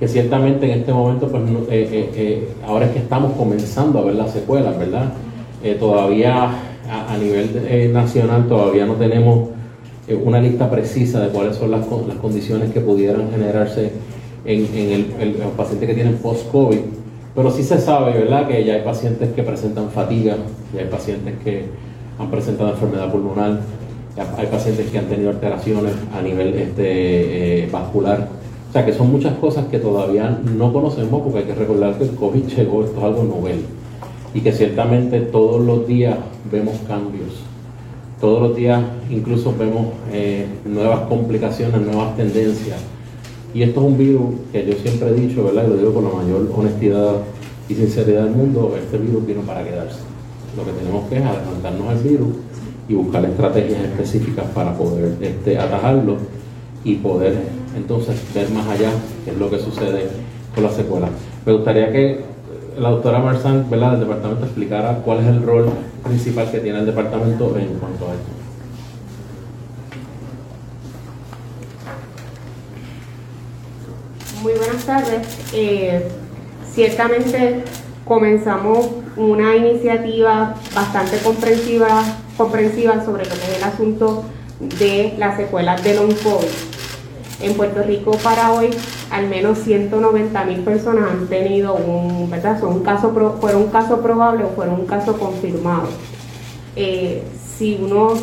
que 0.00 0.08
ciertamente 0.08 0.66
en 0.66 0.80
este 0.80 0.92
momento, 0.92 1.28
pues 1.28 1.42
eh, 1.44 1.56
eh, 1.70 2.10
eh, 2.16 2.48
ahora 2.66 2.86
es 2.86 2.92
que 2.92 2.98
estamos 2.98 3.32
comenzando 3.34 4.00
a 4.00 4.02
ver 4.02 4.14
las 4.14 4.32
secuelas, 4.32 4.76
¿verdad? 4.78 5.12
todavía 5.78 6.50
a, 6.88 7.16
nivel 7.16 7.92
nacional 7.92 8.46
todavía 8.48 8.86
no 8.86 8.94
tenemos 8.94 9.50
una 10.24 10.40
lista 10.40 10.70
precisa 10.70 11.20
de 11.20 11.28
cuáles 11.28 11.56
son 11.56 11.70
las, 11.70 11.86
las 12.06 12.16
condiciones 12.16 12.72
que 12.72 12.80
pudieran 12.80 13.30
generarse 13.30 13.92
en, 14.44 14.66
en 14.74 15.14
el, 15.20 15.38
los 15.38 15.52
pacientes 15.56 15.88
que 15.88 15.94
tienen 15.94 16.16
post-COVID, 16.16 16.78
pero 17.34 17.50
sí 17.50 17.62
se 17.62 17.78
sabe, 17.78 18.12
¿verdad?, 18.12 18.48
que 18.48 18.64
ya 18.64 18.74
hay 18.74 18.82
pacientes 18.82 19.32
que 19.32 19.42
presentan 19.42 19.90
fatiga, 19.90 20.36
ya 20.74 20.80
hay 20.80 20.88
pacientes 20.88 21.34
que 21.42 21.64
han 22.18 22.30
presentado 22.30 22.70
enfermedad 22.70 23.10
pulmonar, 23.10 23.60
hay 24.36 24.46
pacientes 24.46 24.90
que 24.90 24.98
han 24.98 25.06
tenido 25.06 25.30
alteraciones 25.30 25.92
a 26.14 26.20
nivel 26.20 26.54
este, 26.54 27.64
eh, 27.64 27.68
vascular. 27.70 28.28
O 28.68 28.72
sea 28.72 28.84
que 28.84 28.92
son 28.92 29.10
muchas 29.10 29.34
cosas 29.34 29.66
que 29.66 29.78
todavía 29.78 30.38
no 30.56 30.72
conocemos 30.72 31.22
porque 31.22 31.40
hay 31.40 31.44
que 31.44 31.54
recordar 31.54 31.96
que 31.96 32.04
el 32.04 32.10
COVID 32.14 32.44
llegó, 32.44 32.84
esto 32.84 32.98
es 32.98 33.04
algo 33.04 33.22
novel 33.24 33.64
y 34.34 34.40
que 34.40 34.52
ciertamente 34.52 35.20
todos 35.20 35.60
los 35.64 35.86
días 35.86 36.16
vemos 36.50 36.76
cambios. 36.86 37.30
Todos 38.20 38.42
los 38.42 38.56
días 38.56 38.82
incluso 39.10 39.54
vemos 39.58 39.86
eh, 40.12 40.46
nuevas 40.64 41.00
complicaciones, 41.08 41.80
nuevas 41.80 42.16
tendencias. 42.16 42.78
Y 43.54 43.62
esto 43.62 43.80
es 43.80 43.86
un 43.86 43.98
virus 43.98 44.34
que 44.52 44.64
yo 44.66 44.74
siempre 44.74 45.08
he 45.08 45.14
dicho, 45.14 45.44
¿verdad? 45.44 45.64
Y 45.66 45.70
lo 45.70 45.76
digo 45.76 45.94
con 45.94 46.04
la 46.04 46.10
mayor 46.10 46.50
honestidad 46.54 47.16
y 47.68 47.74
sinceridad 47.74 48.24
del 48.24 48.34
mundo, 48.34 48.74
este 48.78 48.98
virus 48.98 49.26
vino 49.26 49.42
para 49.42 49.62
quedarse. 49.64 49.98
Lo 50.56 50.64
que 50.64 50.72
tenemos 50.72 51.08
que 51.08 51.18
es 51.18 51.24
adelantarnos 51.24 51.88
al 51.88 51.98
virus 51.98 52.28
y 52.88 52.94
buscar 52.94 53.24
estrategias 53.24 53.80
específicas 53.80 54.46
para 54.54 54.76
poder 54.76 55.16
este, 55.20 55.58
atajarlo 55.58 56.16
y 56.84 56.96
poder 56.96 57.36
entonces 57.76 58.16
ver 58.34 58.50
más 58.50 58.66
allá 58.68 58.90
qué 59.24 59.30
es 59.30 59.38
lo 59.38 59.50
que 59.50 59.58
sucede 59.58 60.08
con 60.54 60.64
la 60.64 60.70
secuela. 60.70 61.08
Me 61.46 61.52
gustaría 61.52 61.92
que 61.92 62.31
la 62.78 62.90
doctora 62.90 63.18
Marzán 63.18 63.68
del 63.68 64.00
departamento 64.00 64.44
explicara 64.44 64.98
cuál 65.04 65.20
es 65.20 65.26
el 65.26 65.42
rol 65.42 65.70
principal 66.02 66.50
que 66.50 66.58
tiene 66.60 66.80
el 66.80 66.86
departamento 66.86 67.56
en 67.58 67.78
cuanto 67.78 68.06
a 68.06 68.14
esto. 68.14 68.42
Muy 74.42 74.54
buenas 74.54 74.84
tardes. 74.84 75.26
Eh, 75.52 76.08
ciertamente 76.72 77.62
comenzamos 78.04 78.88
una 79.16 79.54
iniciativa 79.56 80.54
bastante 80.74 81.18
comprensiva, 81.18 82.02
comprensiva 82.36 83.04
sobre 83.04 83.24
lo 83.24 83.30
que 83.30 83.52
es 83.52 83.58
el 83.58 83.64
asunto 83.64 84.24
de 84.78 85.14
las 85.18 85.36
secuelas 85.36 85.82
de 85.84 85.94
long 85.94 86.14
COVID. 86.14 86.48
En 87.42 87.54
Puerto 87.54 87.82
Rico 87.82 88.12
para 88.18 88.52
hoy 88.52 88.70
al 89.12 89.28
menos 89.28 89.58
190 89.58 90.44
mil 90.46 90.60
personas 90.60 91.10
han 91.10 91.26
tenido 91.26 91.74
un, 91.74 92.30
¿verdad? 92.30 92.58
Son 92.58 92.72
un 92.72 92.82
caso, 92.82 93.12
fueron 93.40 93.62
un 93.62 93.68
caso 93.68 94.00
probable 94.00 94.44
o 94.44 94.48
fueron 94.48 94.80
un 94.80 94.86
caso 94.86 95.18
confirmado. 95.18 95.88
Eh, 96.76 97.22
si 97.56 97.78
uno 97.80 98.14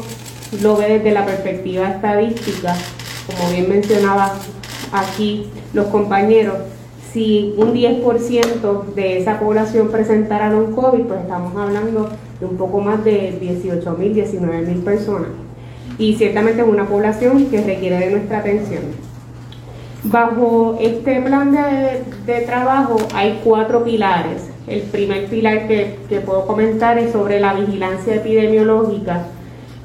lo 0.63 0.77
ve 0.77 0.97
desde 0.97 1.11
la 1.11 1.27
perspectiva 1.27 1.89
estadística, 1.89 2.75
como 3.27 3.51
bien 3.51 3.69
mencionaba 3.69 4.33
aquí 4.91 5.51
los 5.73 5.85
compañeros, 5.87 6.55
si 7.13 7.53
un 7.57 7.73
10% 7.73 8.93
de 8.95 9.19
esa 9.19 9.39
población 9.39 9.89
presentara 9.89 10.49
long 10.49 10.73
COVID, 10.73 11.03
pues 11.03 11.21
estamos 11.21 11.55
hablando 11.55 12.09
de 12.39 12.45
un 12.47 12.57
poco 12.57 12.81
más 12.81 13.03
de 13.05 13.37
18 13.39 13.91
mil, 13.93 14.15
19 14.15 14.61
mil 14.65 14.79
personas. 14.79 15.29
Y 15.99 16.15
ciertamente 16.15 16.61
es 16.61 16.67
una 16.67 16.87
población 16.87 17.45
que 17.47 17.61
requiere 17.61 17.99
de 17.99 18.11
nuestra 18.11 18.39
atención. 18.39 19.08
Bajo 20.03 20.77
este 20.79 21.21
plan 21.21 21.51
de, 21.51 22.41
trabajo 22.41 22.97
hay 23.13 23.41
cuatro 23.43 23.83
pilares. 23.83 24.49
El 24.65 24.81
primer 24.83 25.25
pilar 25.25 25.67
que, 25.67 25.97
que 26.07 26.21
puedo 26.21 26.45
comentar 26.45 26.97
es 26.97 27.11
sobre 27.11 27.39
la 27.39 27.53
vigilancia 27.53 28.15
epidemiológica. 28.15 29.23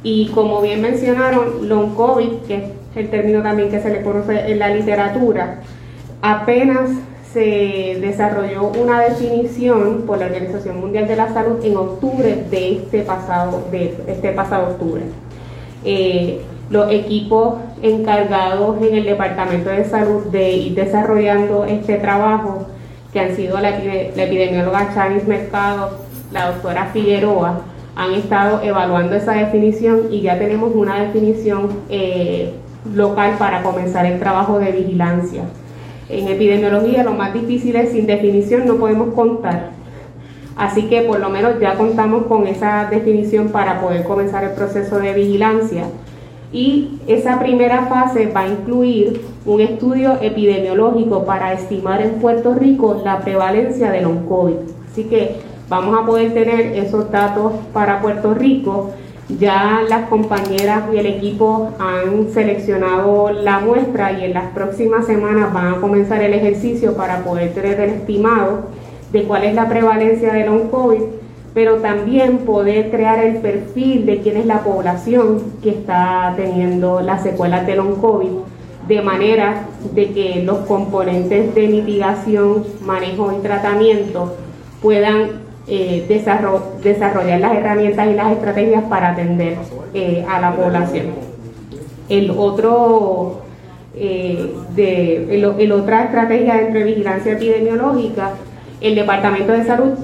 Y 0.03 0.28
como 0.28 0.61
bien 0.61 0.82
mencionaron, 0.82 1.69
long 1.69 1.95
COVID, 1.95 2.47
que 2.47 2.57
es 2.57 2.65
el 2.95 3.11
término 3.11 3.43
también 3.43 3.70
que 3.70 3.81
se 3.81 3.91
le 3.91 4.03
conoce 4.03 4.53
en 4.53 4.59
la 4.59 4.69
literatura, 4.69 5.61
apenas 6.23 6.91
se 7.32 7.99
desarrolló 8.01 8.69
una 8.81 9.01
definición 9.01 10.03
por 10.07 10.19
la 10.19 10.27
Organización 10.27 10.78
Mundial 10.81 11.09
de 11.09 11.16
la 11.16 11.32
Salud 11.32 11.65
en 11.65 11.77
octubre 11.77 12.45
de 12.49 12.73
este 12.77 13.01
pasado, 13.01 13.65
de 13.73 13.97
este 14.07 14.31
pasado 14.31 14.69
octubre. 14.69 15.03
Eh, 15.85 16.41
los 16.70 16.91
equipos 16.93 17.57
encargados 17.85 18.81
en 18.82 18.94
el 18.94 19.05
Departamento 19.05 19.69
de 19.69 19.85
Salud 19.85 20.24
de 20.32 20.52
ir 20.52 20.74
desarrollando 20.74 21.66
este 21.66 21.97
trabajo, 21.97 22.66
que 23.12 23.20
han 23.20 23.36
sido 23.36 23.61
la, 23.61 23.70
epidemióloga 23.78 24.93
Chavis 24.94 25.27
Mercado, 25.27 25.90
la 26.32 26.52
doctora 26.52 26.86
Figueroa, 26.86 27.61
han 27.94 28.15
estado 28.15 28.62
evaluando 28.62 29.15
esa 29.15 29.32
definición 29.32 30.09
y 30.11 30.23
ya 30.23 30.39
tenemos 30.39 30.74
una 30.74 30.98
definición 30.98 31.69
eh, 31.90 32.55
local 32.93 33.35
para 33.39 33.62
comenzar 33.62 34.06
el 34.06 34.19
trabajo 34.19 34.59
de 34.59 34.73
vigilancia. 34.73 35.43
En 36.09 36.28
epidemiología 36.28 37.05
lo 37.05 37.12
más 37.12 37.35
difícil 37.35 37.77
es 37.77 37.93
sin 37.93 38.06
definición 38.06 38.66
no 38.66 38.77
podemos 38.77 39.15
contar. 39.15 39.70
Así 40.56 40.89
que 40.89 41.02
por 41.02 41.20
lo 41.20 41.28
menos 41.28 41.61
ya 41.61 41.74
contamos 41.74 42.24
con 42.27 42.47
esa 42.47 42.89
definición 42.90 43.48
para 43.48 43.81
poder 43.81 44.05
comenzar 44.05 44.43
el 44.43 44.52
proceso 44.52 44.98
de 44.98 45.12
vigilancia. 45.12 45.85
Y 46.55 47.01
esa 47.09 47.40
primera 47.40 47.86
fase 47.86 48.28
va 48.28 48.43
a 48.43 48.48
incluir 48.48 49.22
un 49.44 49.60
estudio 49.60 50.18
epidemiológico 50.22 51.24
para 51.24 51.52
estimar 51.52 52.01
en 52.01 52.20
Puerto 52.20 52.55
Rico 52.55 53.02
la 53.05 53.22
prevalencia 53.22 53.90
del 53.90 54.05
long-COVID. 54.05 54.55
Así 54.89 55.02
que 55.05 55.35
vamos 55.68 55.98
a 56.01 56.06
poder 56.06 56.32
tener 56.32 56.76
esos 56.76 57.10
datos 57.10 57.55
para 57.72 58.01
Puerto 58.01 58.35
Rico. 58.35 58.93
Ya 59.40 59.82
las 59.89 60.09
compañeras 60.09 60.85
y 60.94 60.98
el 60.98 61.06
equipo 61.06 61.70
han 61.81 62.31
seleccionado 62.32 63.32
la 63.32 63.59
muestra 63.59 64.12
y 64.12 64.24
en 64.24 64.35
las 64.35 64.52
próximas 64.52 65.06
semanas 65.06 65.52
van 65.52 65.74
a 65.74 65.81
comenzar 65.81 66.22
el 66.22 66.35
ejercicio 66.35 66.94
para 66.94 67.24
poder 67.24 67.52
tener 67.52 67.81
el 67.81 67.90
estimado 67.90 68.66
de 69.10 69.24
cuál 69.24 69.43
es 69.43 69.56
la 69.56 69.68
prevalencia 69.68 70.32
del 70.32 70.47
long 70.47 70.70
COVID, 70.70 71.02
pero 71.55 71.76
también 71.76 72.39
poder 72.39 72.90
crear 72.90 73.20
el 73.24 73.36
perfil 73.36 74.05
de 74.06 74.20
quién 74.20 74.36
es 74.36 74.47
la 74.47 74.64
población 74.64 75.40
que 75.62 75.70
está 75.70 76.35
teniendo 76.36 77.01
las 77.01 77.22
secuelas 77.22 77.64
del 77.64 77.76
long 77.76 78.01
COVID, 78.01 78.31
de 78.89 79.01
manera 79.01 79.68
de 79.94 80.10
que 80.10 80.43
los 80.43 80.59
componentes 80.66 81.55
de 81.55 81.68
mitigación, 81.68 82.64
manejo 82.85 83.32
y 83.32 83.40
tratamiento 83.40 84.36
puedan 84.82 85.44
eh, 85.66 86.05
desarrollar 86.82 87.40
las 87.40 87.55
herramientas 87.55 88.09
y 88.09 88.14
las 88.14 88.32
estrategias 88.32 88.85
para 88.85 89.12
atender 89.12 89.56
eh, 89.94 90.26
a 90.28 90.40
la 90.40 90.56
población. 90.56 91.06
El 92.09 92.32
otro, 92.32 93.43
eh, 93.94 94.52
de, 94.74 95.35
el, 95.62 95.72
otra 95.72 96.05
estrategia 96.05 96.56
dentro 96.56 96.81
de 96.81 96.85
vigilancia 96.85 97.32
epidemiológica, 97.32 98.32
el 98.81 98.97
Departamento 98.97 99.52
de 99.52 99.64
Salud 99.64 99.94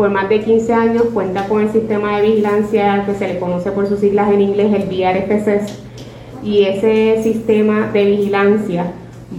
por 0.00 0.08
más 0.08 0.30
de 0.30 0.40
15 0.40 0.72
años 0.72 1.02
cuenta 1.12 1.46
con 1.46 1.60
el 1.60 1.70
sistema 1.72 2.16
de 2.16 2.22
vigilancia 2.22 3.04
que 3.04 3.14
se 3.16 3.28
le 3.28 3.38
conoce 3.38 3.70
por 3.70 3.86
sus 3.86 4.00
siglas 4.00 4.32
en 4.32 4.40
inglés, 4.40 4.72
el 4.72 4.84
VRFCS, 4.84 5.78
y 6.42 6.62
ese 6.62 7.22
sistema 7.22 7.90
de 7.92 8.06
vigilancia 8.06 8.92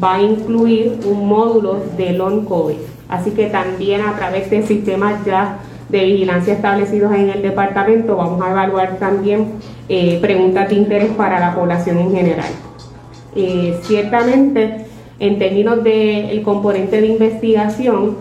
va 0.04 0.18
a 0.18 0.22
incluir 0.22 1.00
un 1.06 1.28
módulo 1.28 1.80
de 1.98 2.14
long 2.14 2.46
COVID. 2.46 2.76
Así 3.10 3.32
que 3.32 3.48
también 3.48 4.02
a 4.02 4.16
través 4.16 4.52
de 4.52 4.62
sistemas 4.62 5.26
ya 5.26 5.58
de 5.90 6.06
vigilancia 6.06 6.54
establecidos 6.54 7.12
en 7.16 7.32
el 7.32 7.42
departamento 7.42 8.16
vamos 8.16 8.40
a 8.46 8.52
evaluar 8.52 8.98
también 9.00 9.54
eh, 9.90 10.20
preguntas 10.22 10.70
de 10.70 10.76
interés 10.76 11.10
para 11.14 11.40
la 11.40 11.56
población 11.56 11.98
en 11.98 12.12
general. 12.12 12.52
Eh, 13.36 13.80
ciertamente, 13.82 14.86
en 15.18 15.40
términos 15.40 15.84
del 15.84 16.44
componente 16.44 17.02
de 17.02 17.08
investigación, 17.08 18.16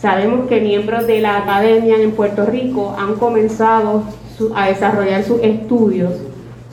sabemos 0.00 0.48
que 0.48 0.60
miembros 0.60 1.06
de 1.06 1.20
la 1.20 1.38
academia 1.38 1.96
en 1.96 2.12
Puerto 2.12 2.46
Rico 2.46 2.94
han 2.98 3.14
comenzado 3.16 4.04
a 4.54 4.68
desarrollar 4.68 5.22
sus 5.22 5.42
estudios 5.42 6.12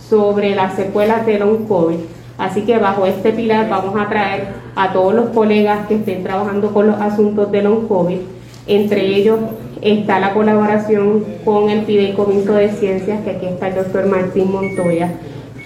sobre 0.10 0.56
las 0.56 0.76
secuelas 0.76 1.26
de 1.26 1.40
long 1.40 1.68
COVID. 1.68 1.98
Así 2.38 2.62
que 2.62 2.78
bajo 2.78 3.06
este 3.06 3.32
pilar 3.32 3.68
vamos 3.70 4.00
a 4.00 4.08
traer 4.08 4.48
a 4.76 4.94
todos 4.94 5.14
los 5.14 5.30
colegas 5.30 5.88
que 5.88 5.96
estén 5.96 6.24
trabajando 6.24 6.72
con 6.74 6.88
los 6.88 7.02
asuntos 7.02 7.52
de 7.52 7.64
long 7.64 7.88
COVID, 7.88 8.20
entre 8.68 9.06
ellos 9.06 9.40
está 9.82 10.20
la 10.20 10.34
colaboración 10.34 11.24
con 11.44 11.70
el 11.70 11.86
Fideicomiso 11.86 12.54
de 12.54 12.70
Ciencias, 12.70 13.24
que 13.24 13.32
aquí 13.32 13.46
está 13.48 13.70
el 13.70 13.76
doctor 13.76 14.06
Martín 14.06 14.52
Montoya, 14.52 15.12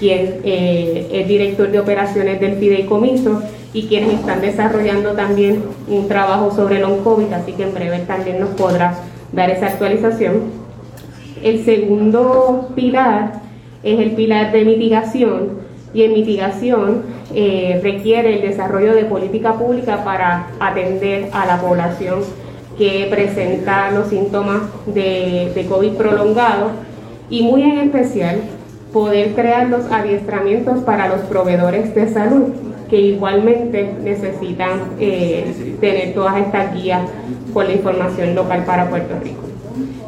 quien 0.02 0.41
eh, 0.44 1.07
es 1.11 1.28
director 1.28 1.69
de 1.69 1.80
operaciones 1.80 2.41
del 2.41 2.56
Fideicomiso 2.56 3.44
y 3.72 3.86
quienes 3.86 4.15
están 4.15 4.41
desarrollando 4.41 5.11
también 5.11 5.64
un 5.88 6.07
trabajo 6.07 6.49
sobre 6.49 6.78
el 6.78 6.86
COVID, 7.03 7.32
así 7.32 7.52
que 7.53 7.64
en 7.64 7.73
breve 7.76 7.99
también 7.99 8.40
nos 8.40 8.49
podrá 8.49 8.95
dar 9.32 9.52
esa 9.52 9.68
actualización. 9.68 10.41
El 11.44 11.64
segundo 11.64 12.72
pilar 12.76 13.41
es 13.84 13.99
el 13.99 14.14
pilar 14.14 14.52
de 14.52 14.65
mitigación 14.65 15.61
y 15.94 16.02
en 16.02 16.14
mitigación 16.14 17.03
eh, 17.36 17.80
requiere 17.84 18.38
el 18.38 18.41
desarrollo 18.41 18.95
de 18.95 19.06
política 19.06 19.53
pública 19.53 20.03
para 20.03 20.48
atender 20.60 21.30
a 21.32 21.45
la 21.45 21.61
población 21.61 22.22
que 22.76 23.07
presenta 23.11 23.91
los 23.91 24.07
síntomas 24.07 24.64
de, 24.88 25.52
de 25.53 25.65
COVID 25.69 25.91
prolongado 25.91 26.72
y 27.30 27.44
muy 27.44 27.61
en 27.61 27.78
especial 27.78 28.41
poder 28.93 29.34
crear 29.34 29.69
los 29.69 29.85
adiestramientos 29.91 30.80
para 30.81 31.07
los 31.07 31.22
proveedores 31.22 31.95
de 31.95 32.09
salud 32.09 32.49
que 32.89 32.99
igualmente 32.99 33.95
necesitan 34.03 34.81
eh, 34.99 35.77
tener 35.80 36.13
todas 36.13 36.38
estas 36.38 36.73
guías 36.73 37.01
con 37.53 37.65
la 37.68 37.73
información 37.73 38.35
local 38.35 38.65
para 38.65 38.89
Puerto 38.89 39.15
Rico. 39.23 39.43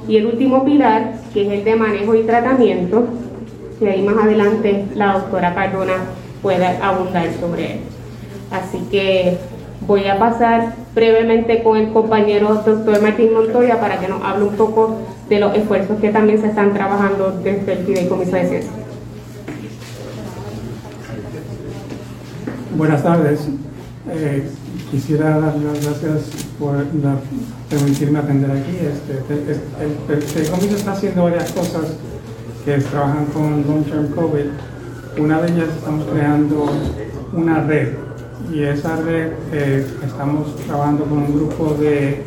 Y 0.08 0.18
el 0.18 0.26
último 0.26 0.66
pilar, 0.66 1.14
que 1.34 1.48
es 1.48 1.52
el 1.54 1.64
de 1.64 1.76
manejo 1.78 2.14
y 2.14 2.24
tratamiento, 2.24 3.06
que 3.80 3.90
ahí 3.90 4.02
más 4.02 4.18
adelante 4.26 4.84
la 4.96 5.14
doctora 5.14 5.56
Cardona 5.56 5.94
pueda 6.42 6.78
abundar 6.86 7.30
sobre 7.40 7.74
él. 7.74 7.80
Así 8.52 8.80
que 8.92 9.38
voy 9.88 10.06
a 10.06 10.18
pasar 10.18 10.76
brevemente 10.96 11.64
con 11.64 11.78
el 11.78 11.92
compañero 11.92 12.62
doctor 12.66 13.02
Martín 13.02 13.34
Montoya 13.34 13.80
para 13.80 14.00
que 14.00 14.08
nos 14.08 14.24
hable 14.24 14.46
un 14.46 14.56
poco 14.56 14.98
de 15.30 15.40
los 15.40 15.56
esfuerzos 15.56 16.00
que 16.00 16.10
también 16.10 16.40
se 16.40 16.48
están 16.48 16.74
trabajando 16.74 17.40
desde 17.44 17.74
el 17.74 17.86
Fideicomiso 17.86 18.36
de 18.36 18.48
Ciencias. 18.48 18.84
Buenas 22.76 23.04
tardes. 23.04 23.48
Eh, 24.10 24.48
quisiera 24.92 25.38
dar 25.40 25.56
las 25.56 25.86
gracias 25.86 26.48
por 26.60 26.86
permitirme 27.70 28.20
atender 28.20 28.52
aquí. 28.52 28.78
Este, 28.82 30.14
el, 30.14 30.22
Fideicomiso 30.22 30.76
está 30.76 30.94
haciendo 30.94 31.24
varias 31.24 31.52
cosas 31.52 31.98
que 32.66 32.78
trabajan 32.78 33.26
con 33.28 33.64
Long 33.68 33.84
Term 33.86 34.08
COVID. 34.10 34.46
Una 35.22 35.42
de 35.42 35.52
ellas 35.52 35.70
estamos 35.78 36.06
creando 36.08 36.66
una 37.34 37.62
red 37.62 37.90
y 38.52 38.64
esa 38.64 38.98
red 38.98 39.32
eh, 39.52 39.88
estamos 40.06 40.56
trabajando 40.68 41.06
con 41.06 41.20
un 41.20 41.36
grupo 41.36 41.76
de 41.80 42.24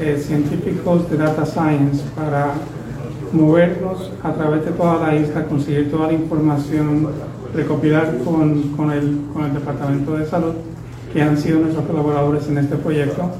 eh, 0.00 0.18
científicos 0.18 1.08
de 1.10 1.16
Data 1.16 1.46
Science 1.46 2.04
para 2.14 2.54
movernos 3.32 4.10
a 4.22 4.32
través 4.32 4.64
de 4.64 4.72
toda 4.72 5.06
la 5.06 5.14
isla, 5.14 5.44
conseguir 5.44 5.90
toda 5.90 6.08
la 6.08 6.12
información, 6.14 7.08
recopilar 7.54 8.18
con, 8.24 8.62
con, 8.76 8.92
el, 8.92 9.20
con 9.32 9.44
el 9.44 9.54
Departamento 9.54 10.16
de 10.16 10.26
Salud, 10.26 10.54
que 11.12 11.22
han 11.22 11.36
sido 11.36 11.60
nuestros 11.60 11.86
colaboradores 11.86 12.48
en 12.48 12.58
este 12.58 12.76
proyecto, 12.76 13.30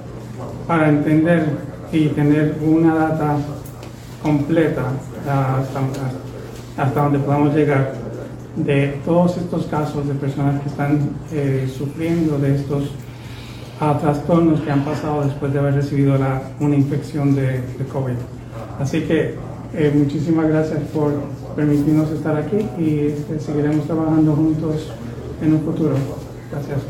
para 0.66 0.88
entender 0.88 1.46
y 1.92 2.08
tener 2.08 2.56
una 2.64 2.94
data 2.94 3.36
completa 4.22 4.82
hasta, 5.22 6.82
hasta 6.82 7.02
donde 7.02 7.18
podamos 7.18 7.54
llegar 7.54 8.05
de 8.56 9.00
todos 9.04 9.36
estos 9.36 9.66
casos 9.66 10.06
de 10.08 10.14
personas 10.14 10.62
que 10.62 10.68
están 10.68 11.10
eh, 11.32 11.70
sufriendo 11.76 12.38
de 12.38 12.56
estos 12.56 12.90
ah, 13.80 13.98
trastornos 14.00 14.60
que 14.60 14.70
han 14.70 14.84
pasado 14.84 15.24
después 15.24 15.52
de 15.52 15.58
haber 15.58 15.74
recibido 15.74 16.16
la, 16.16 16.42
una 16.60 16.74
infección 16.74 17.34
de, 17.34 17.62
COVID. 17.92 18.16
Así 18.80 19.02
que 19.02 19.34
eh, 19.74 19.92
muchísimas 19.94 20.48
gracias 20.48 20.80
por 20.94 21.12
permitirnos 21.54 22.10
estar 22.10 22.36
aquí 22.36 22.66
y 22.78 23.08
este, 23.08 23.40
seguiremos 23.40 23.86
trabajando 23.86 24.34
juntos 24.34 24.90
en 25.42 25.52
un 25.52 25.60
futuro. 25.60 25.94
Gracias. 26.50 26.80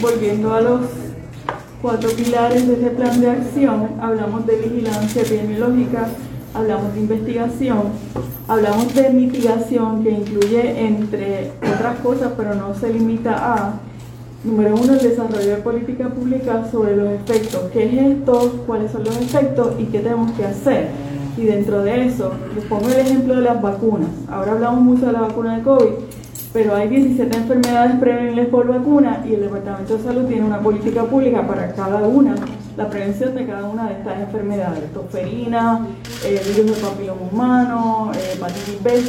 volviendo 0.00 0.52
a 0.52 0.60
los 0.60 0.80
cuatro 1.82 2.10
pilares 2.10 2.68
de 2.68 2.74
ese 2.74 2.90
plan 2.90 3.20
de 3.20 3.28
acción, 3.28 3.88
hablamos 4.00 4.46
de 4.46 4.56
vigilancia 4.56 5.22
epidemiológica, 5.22 6.06
hablamos 6.54 6.94
de 6.94 7.00
investigación, 7.00 7.80
hablamos 8.46 8.94
de 8.94 9.10
mitigación 9.10 10.04
que 10.04 10.12
incluye 10.12 10.86
entre 10.86 11.50
otras 11.58 11.98
cosas, 11.98 12.32
pero 12.36 12.54
no 12.54 12.72
se 12.74 12.92
limita 12.92 13.34
a, 13.36 13.74
número 14.44 14.76
uno, 14.76 14.92
el 14.92 15.00
desarrollo 15.00 15.56
de 15.56 15.56
política 15.56 16.08
pública 16.08 16.68
sobre 16.70 16.96
los 16.96 17.08
efectos. 17.10 17.62
¿Qué 17.72 17.84
es 17.84 18.18
esto? 18.18 18.62
¿Cuáles 18.64 18.92
son 18.92 19.02
los 19.02 19.16
efectos? 19.16 19.74
¿Y 19.80 19.86
qué 19.86 19.98
tenemos 19.98 20.30
que 20.32 20.44
hacer? 20.44 20.88
Y 21.36 21.46
dentro 21.46 21.82
de 21.82 22.06
eso, 22.06 22.30
les 22.54 22.64
pongo 22.66 22.88
el 22.90 23.00
ejemplo 23.00 23.34
de 23.34 23.42
las 23.42 23.60
vacunas. 23.60 24.10
Ahora 24.30 24.52
hablamos 24.52 24.82
mucho 24.82 25.06
de 25.06 25.12
la 25.12 25.22
vacuna 25.22 25.56
de 25.56 25.62
COVID 25.64 25.90
pero 26.52 26.74
hay 26.74 26.88
17 26.88 27.34
enfermedades 27.34 27.98
prevenibles 27.98 28.48
por 28.48 28.68
vacuna 28.68 29.24
y 29.26 29.34
el 29.34 29.40
Departamento 29.42 29.96
de 29.96 30.04
Salud 30.04 30.26
tiene 30.26 30.44
una 30.44 30.60
política 30.60 31.04
pública 31.04 31.46
para 31.46 31.72
cada 31.72 32.06
una, 32.06 32.34
la 32.76 32.90
prevención 32.90 33.34
de 33.34 33.46
cada 33.46 33.64
una 33.64 33.88
de 33.88 33.94
estas 33.94 34.20
enfermedades, 34.20 34.92
tosferina, 34.92 35.86
eh, 36.24 36.40
virus 36.54 36.72
del 36.72 36.90
papiloma 36.90 37.22
humano, 37.32 38.12
eh, 38.14 38.34
hepatitis 38.34 38.82
B, 38.82 39.02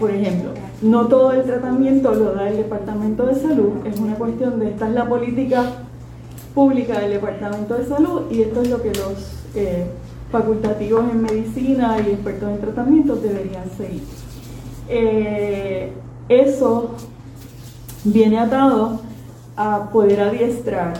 por 0.00 0.10
ejemplo. 0.10 0.50
No 0.82 1.06
todo 1.06 1.32
el 1.32 1.44
tratamiento 1.44 2.12
lo 2.14 2.34
da 2.34 2.48
el 2.48 2.56
Departamento 2.56 3.26
de 3.26 3.36
Salud, 3.36 3.86
es 3.86 4.00
una 4.00 4.16
cuestión 4.16 4.58
de 4.58 4.70
esta 4.70 4.88
es 4.88 4.94
la 4.94 5.08
política 5.08 5.64
pública 6.52 6.98
del 6.98 7.12
Departamento 7.12 7.74
de 7.74 7.86
Salud 7.86 8.22
y 8.30 8.42
esto 8.42 8.60
es 8.60 8.70
lo 8.70 8.82
que 8.82 8.88
los 8.88 9.44
eh, 9.54 9.86
facultativos 10.32 11.08
en 11.12 11.22
medicina 11.22 11.96
y 12.04 12.10
expertos 12.10 12.50
en 12.50 12.60
tratamiento 12.60 13.14
deberían 13.14 13.70
seguir. 13.76 14.02
Eso 16.28 16.90
viene 18.04 18.38
atado 18.38 19.00
a 19.56 19.90
poder 19.90 20.20
adiestrar 20.20 20.94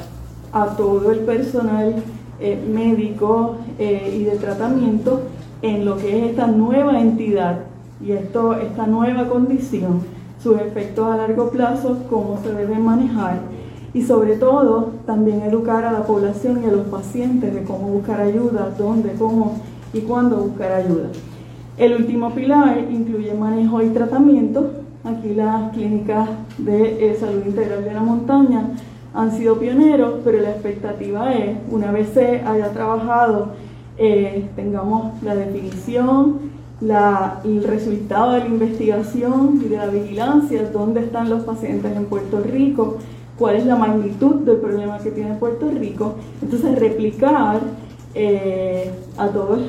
a 0.52 0.66
todo 0.76 1.10
el 1.12 1.20
personal 1.20 1.94
eh, 2.40 2.62
médico 2.68 3.56
eh, 3.78 4.16
y 4.20 4.24
de 4.24 4.36
tratamiento 4.36 5.22
en 5.62 5.84
lo 5.84 5.96
que 5.96 6.18
es 6.18 6.30
esta 6.30 6.46
nueva 6.46 7.00
entidad 7.00 7.60
y 8.04 8.12
esto, 8.12 8.54
esta 8.54 8.86
nueva 8.86 9.28
condición, 9.28 10.00
sus 10.42 10.60
efectos 10.60 11.06
a 11.06 11.16
largo 11.16 11.50
plazo, 11.50 11.98
cómo 12.10 12.38
se 12.42 12.52
deben 12.52 12.84
manejar 12.84 13.40
y 13.94 14.02
sobre 14.02 14.36
todo 14.36 14.90
también 15.06 15.42
educar 15.42 15.84
a 15.84 15.92
la 15.92 16.04
población 16.04 16.62
y 16.64 16.66
a 16.66 16.72
los 16.72 16.86
pacientes 16.86 17.54
de 17.54 17.62
cómo 17.62 17.88
buscar 17.88 18.20
ayuda, 18.20 18.74
dónde, 18.76 19.12
cómo 19.12 19.60
y 19.92 20.00
cuándo 20.00 20.36
buscar 20.36 20.72
ayuda. 20.72 21.08
El 21.76 21.94
último 21.94 22.30
pilar 22.30 22.86
incluye 22.90 23.34
manejo 23.34 23.82
y 23.82 23.90
tratamiento. 23.90 24.81
Aquí 25.04 25.34
las 25.34 25.72
clínicas 25.72 26.28
de 26.58 27.10
eh, 27.10 27.16
salud 27.18 27.44
integral 27.44 27.84
de 27.84 27.92
la 27.92 28.00
montaña 28.00 28.70
han 29.14 29.32
sido 29.32 29.58
pioneros, 29.58 30.20
pero 30.24 30.40
la 30.40 30.50
expectativa 30.50 31.32
es, 31.34 31.56
una 31.70 31.90
vez 31.90 32.10
se 32.14 32.40
haya 32.42 32.70
trabajado, 32.72 33.48
eh, 33.98 34.48
tengamos 34.54 35.20
la 35.22 35.34
definición, 35.34 36.52
el 37.44 37.64
resultado 37.64 38.32
de 38.32 38.40
la 38.40 38.46
investigación 38.46 39.60
y 39.64 39.68
de 39.68 39.76
la 39.76 39.86
vigilancia, 39.86 40.68
dónde 40.72 41.00
están 41.00 41.30
los 41.30 41.44
pacientes 41.44 41.96
en 41.96 42.06
Puerto 42.06 42.40
Rico, 42.40 42.98
cuál 43.38 43.56
es 43.56 43.66
la 43.66 43.76
magnitud 43.76 44.36
del 44.40 44.56
problema 44.56 44.98
que 44.98 45.10
tiene 45.10 45.34
Puerto 45.34 45.70
Rico, 45.70 46.14
entonces 46.40 46.78
replicar 46.78 47.60
eh, 48.14 48.90
a 49.16 49.28
todos, 49.28 49.60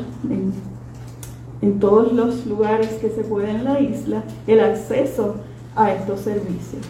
todos 1.80 2.12
los 2.14 2.46
lugares 2.46 2.90
que 3.02 3.10
se 3.10 3.24
puede 3.24 3.52
en 3.52 3.64
la 3.64 3.80
isla, 3.80 4.24
el 4.48 4.60
acceso 4.60 5.36
a 5.76 5.92
estos 5.92 6.22
servicios. 6.22 6.82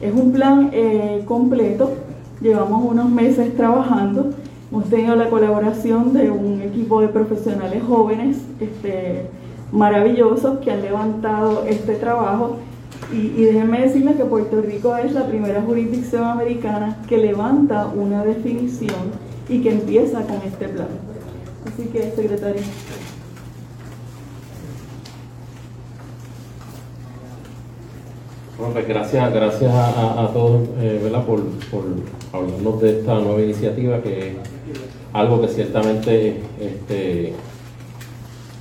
Es 0.00 0.14
un 0.14 0.32
plan 0.32 0.70
eh, 0.72 1.22
completo, 1.26 1.92
llevamos 2.40 2.84
unos 2.90 3.10
meses 3.10 3.56
trabajando, 3.56 4.30
hemos 4.70 4.84
tenido 4.88 5.16
la 5.16 5.28
colaboración 5.28 6.12
de 6.12 6.30
un 6.30 6.62
equipo 6.62 7.00
de 7.00 7.08
profesionales 7.08 7.82
jóvenes 7.82 8.38
este, 8.60 9.26
maravillosos 9.72 10.58
que 10.60 10.70
han 10.70 10.82
levantado 10.82 11.64
este 11.66 11.94
trabajo 11.94 12.56
y, 13.12 13.42
déjenme 13.42 13.80
decirles 13.80 14.16
que 14.16 14.24
Puerto 14.24 14.60
Rico 14.60 14.96
es 14.96 15.12
la 15.12 15.26
primera 15.26 15.62
jurisdicción 15.62 16.24
americana 16.24 16.98
que 17.08 17.18
levanta 17.18 17.86
una 17.86 18.24
definición 18.24 19.10
y 19.48 19.62
que 19.62 19.72
empieza 19.72 20.22
con 20.22 20.36
este 20.46 20.68
plan. 20.68 20.88
Así 21.66 21.88
que, 21.88 22.12
secretario. 22.12 22.62
Bueno, 28.60 28.74
pues 28.74 28.86
gracias, 28.86 29.32
gracias 29.32 29.72
a, 29.72 30.28
todos 30.34 30.68
eh, 30.78 31.00
Por, 31.26 31.40
por 31.70 31.84
hablarnos 32.32 32.82
de 32.82 33.00
esta 33.00 33.14
nueva 33.18 33.40
iniciativa 33.40 34.02
que 34.02 34.18
es 34.18 34.34
algo 35.14 35.40
que 35.40 35.48
ciertamente 35.48 36.36
este, 36.60 37.32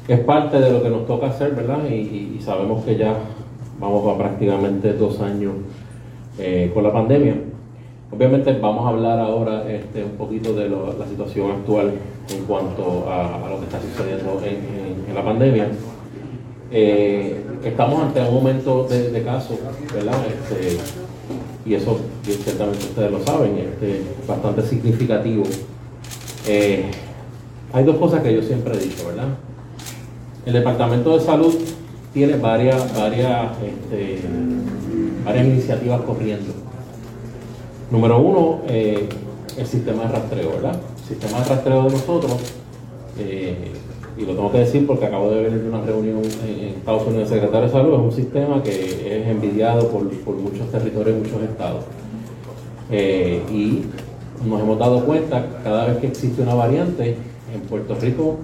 es 0.08 0.20
parte 0.22 0.60
de 0.60 0.72
lo 0.72 0.82
que 0.82 0.90
nos 0.90 1.06
toca 1.06 1.28
hacer, 1.28 1.54
¿verdad? 1.54 1.88
y 1.88 2.40
sabemos 2.42 2.84
que 2.86 2.96
ya 2.96 3.14
vamos 3.80 4.08
a 4.08 4.18
prácticamente 4.18 4.94
dos 4.94 5.20
años 5.20 5.54
eh, 6.38 6.72
con 6.74 6.84
la 6.84 6.94
pandemia. 6.94 7.36
Obviamente 8.12 8.58
vamos 8.60 8.86
a 8.86 8.90
hablar 8.90 9.20
ahora 9.20 9.70
este, 9.70 10.04
un 10.04 10.12
poquito 10.12 10.54
de 10.54 10.70
la 10.70 11.06
situación 11.06 11.52
actual 11.52 11.92
en 12.30 12.46
cuanto 12.46 13.06
a, 13.10 13.48
lo 13.50 13.60
que 13.60 13.66
está 13.66 13.80
sucediendo 13.82 14.42
en, 14.44 15.14
la 15.14 15.24
pandemia. 15.24 15.68
Eh, 16.72 17.44
estamos 17.64 18.04
ante 18.04 18.22
un 18.22 18.34
momento 18.34 18.84
de, 18.84 19.24
casos, 19.24 19.58
¿verdad? 19.94 20.20
Este, 20.28 20.78
y 21.66 21.74
eso 21.74 22.00
ciertamente 22.24 22.86
ustedes 22.86 23.12
lo 23.12 23.24
saben, 23.26 23.58
este, 23.58 24.04
bastante 24.28 24.62
significativo. 24.62 25.44
Eh, 26.48 26.92
hay 27.74 27.84
dos 27.84 27.98
cosas 27.98 28.22
que 28.22 28.34
yo 28.34 28.42
siempre 28.44 28.76
he 28.76 28.80
dicho, 28.80 29.08
¿verdad? 29.08 29.30
El 30.46 30.54
Departamento 30.54 31.18
de 31.18 31.26
Salud 31.26 31.56
tiene 32.14 32.38
varias, 32.38 32.96
varias, 32.96 33.52
este, 33.64 34.20
varias 35.26 35.46
iniciativas 35.48 36.02
corriendo. 36.02 36.54
Número 37.90 38.20
uno, 38.20 38.62
eh, 38.68 39.10
el 39.58 39.66
sistema 39.66 40.04
de 40.04 40.10
rastreo, 40.10 40.52
¿verdad? 40.52 40.80
El 41.02 41.08
sistema 41.08 41.40
de 41.40 41.46
rastreo 41.46 41.84
de 41.86 41.90
nosotros, 41.90 42.38
y 44.20 44.26
lo 44.26 44.34
tengo 44.34 44.52
que 44.52 44.60
decir 44.60 44.86
porque 44.86 45.06
acabo 45.06 45.32
de 45.32 45.44
venir 45.44 45.62
de 45.62 45.70
una 45.70 45.82
reunión 45.82 46.22
en 46.46 46.76
Estados 46.78 47.08
Unidos 47.08 47.30
del 47.30 47.40
secretario 47.40 47.68
de 47.68 47.72
Salud, 47.72 47.94
es 47.94 48.00
un 48.00 48.12
sistema 48.12 48.62
que 48.62 49.22
es 49.22 49.28
envidiado 49.28 49.88
por, 49.88 50.04
muchos 50.04 50.70
territorios 50.72 51.18
y 51.18 51.20
muchos 51.22 51.42
estados. 51.50 51.86
Eh, 52.92 53.42
y 53.50 53.84
nos 54.46 54.62
hemos 54.62 54.78
dado 54.78 55.06
cuenta 55.06 55.48
cada 55.64 55.86
vez 55.86 55.98
que 55.98 56.08
existe 56.08 56.42
una 56.42 56.54
variante 56.54 57.16
en 57.54 57.62
Puerto 57.62 57.96
Rico 57.96 58.38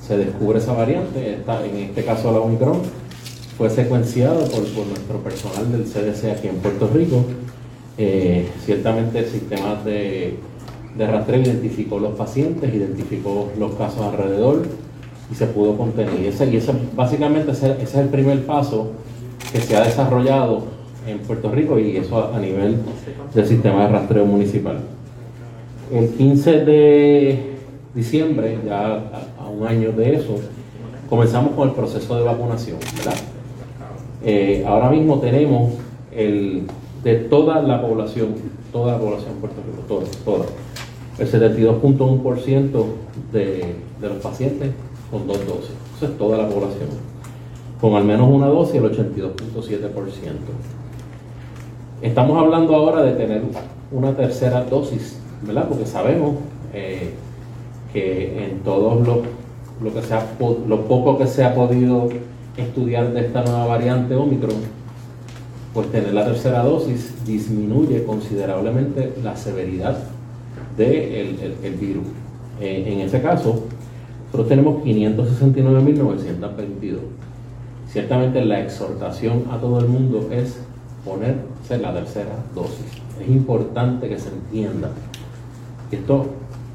se 0.00 0.16
descubre 0.16 0.58
esa 0.58 0.72
variante, 0.72 1.34
en 1.34 1.76
este 1.76 2.04
caso 2.04 2.32
la 2.32 2.40
Omicron, 2.40 2.80
fue 3.56 3.68
secuenciado 3.68 4.40
por, 4.46 4.60
nuestro 4.60 5.18
personal 5.22 5.70
del 5.70 5.84
CDC 5.84 6.36
aquí 6.36 6.48
en 6.48 6.56
Puerto 6.56 6.88
Rico. 6.92 7.24
Eh, 7.98 8.48
ciertamente 8.64 9.18
el 9.18 9.26
sistema 9.26 9.74
de, 9.84 10.36
de 10.96 11.06
rastreo 11.06 11.42
identificó 11.42 11.98
los 11.98 12.16
pacientes, 12.16 12.74
identificó 12.74 13.50
los 13.58 13.74
casos 13.74 14.00
alrededor 14.00 14.62
y 15.30 15.34
se 15.34 15.46
pudo 15.46 15.76
contener. 15.76 16.20
Y 16.20 16.26
ese, 16.26 16.46
y 16.46 16.62
básicamente 16.94 17.52
ese, 17.52 17.80
es 17.80 17.94
el 17.94 18.08
primer 18.08 18.44
paso 18.46 18.92
que 19.52 19.60
se 19.60 19.76
ha 19.76 19.84
desarrollado 19.84 20.64
en 21.06 21.18
Puerto 21.20 21.50
Rico 21.50 21.78
y 21.78 21.96
eso 21.96 22.18
a, 22.18 22.36
a 22.36 22.40
nivel 22.40 22.78
del 23.34 23.46
sistema 23.46 23.86
de 23.86 23.88
rastreo 23.88 24.26
municipal. 24.26 24.78
El 25.92 26.10
15 26.10 26.64
de 26.64 27.56
diciembre, 27.94 28.58
ya 28.64 29.02
un 29.50 29.66
año 29.66 29.92
de 29.92 30.14
eso, 30.16 30.36
comenzamos 31.08 31.52
con 31.54 31.68
el 31.68 31.74
proceso 31.74 32.16
de 32.16 32.24
vacunación. 32.24 32.78
Eh, 34.22 34.64
ahora 34.66 34.90
mismo 34.90 35.18
tenemos 35.18 35.72
el, 36.12 36.66
de 37.02 37.14
toda 37.16 37.62
la 37.62 37.80
población, 37.80 38.34
toda 38.72 38.92
la 38.92 38.98
población 38.98 39.34
de 39.34 39.40
Puerto 39.40 39.60
Rico, 39.66 39.82
toda, 39.88 40.06
toda 40.24 40.46
el 41.18 41.30
72.1% 41.30 42.84
de, 43.32 43.74
de 44.00 44.08
los 44.08 44.18
pacientes 44.18 44.70
con 45.10 45.26
dos 45.26 45.38
dosis. 45.46 45.72
Eso 45.96 46.06
es 46.06 46.18
toda 46.18 46.38
la 46.38 46.48
población. 46.48 46.88
Con 47.80 47.94
al 47.94 48.04
menos 48.04 48.28
una 48.30 48.46
dosis, 48.46 48.76
el 48.76 48.84
82.7%. 48.84 49.90
Estamos 52.02 52.38
hablando 52.38 52.74
ahora 52.74 53.02
de 53.02 53.12
tener 53.12 53.42
una 53.92 54.16
tercera 54.16 54.64
dosis, 54.64 55.18
¿verdad? 55.42 55.68
Porque 55.68 55.86
sabemos 55.86 56.36
eh, 56.72 57.14
que 57.92 58.44
en 58.44 58.60
todos 58.60 59.06
los 59.06 59.18
lo, 59.82 59.94
que 59.94 60.02
se 60.02 60.14
lo 60.68 60.80
poco 60.82 61.18
que 61.18 61.26
se 61.26 61.42
ha 61.42 61.54
podido 61.54 62.08
estudiar 62.56 63.12
de 63.12 63.20
esta 63.20 63.42
nueva 63.42 63.66
variante 63.66 64.14
Omicron, 64.14 64.56
pues 65.72 65.90
tener 65.90 66.12
la 66.12 66.24
tercera 66.24 66.62
dosis 66.62 67.24
disminuye 67.24 68.04
considerablemente 68.04 69.14
la 69.22 69.36
severidad 69.36 69.96
del 70.76 71.36
de 71.36 71.70
virus. 71.78 72.04
en 72.60 73.00
ese 73.00 73.22
caso, 73.22 73.64
nosotros 74.32 74.48
tenemos 74.48 74.82
569.922. 74.84 76.98
Ciertamente 77.88 78.44
la 78.44 78.60
exhortación 78.60 79.46
a 79.50 79.58
todo 79.58 79.80
el 79.80 79.88
mundo 79.88 80.28
es 80.30 80.60
ponerse 81.04 81.78
la 81.80 81.92
tercera 81.92 82.36
dosis. 82.54 82.86
Es 83.20 83.28
importante 83.28 84.08
que 84.08 84.16
se 84.18 84.28
entienda 84.28 84.92
que 85.90 85.96
esto 85.96 86.26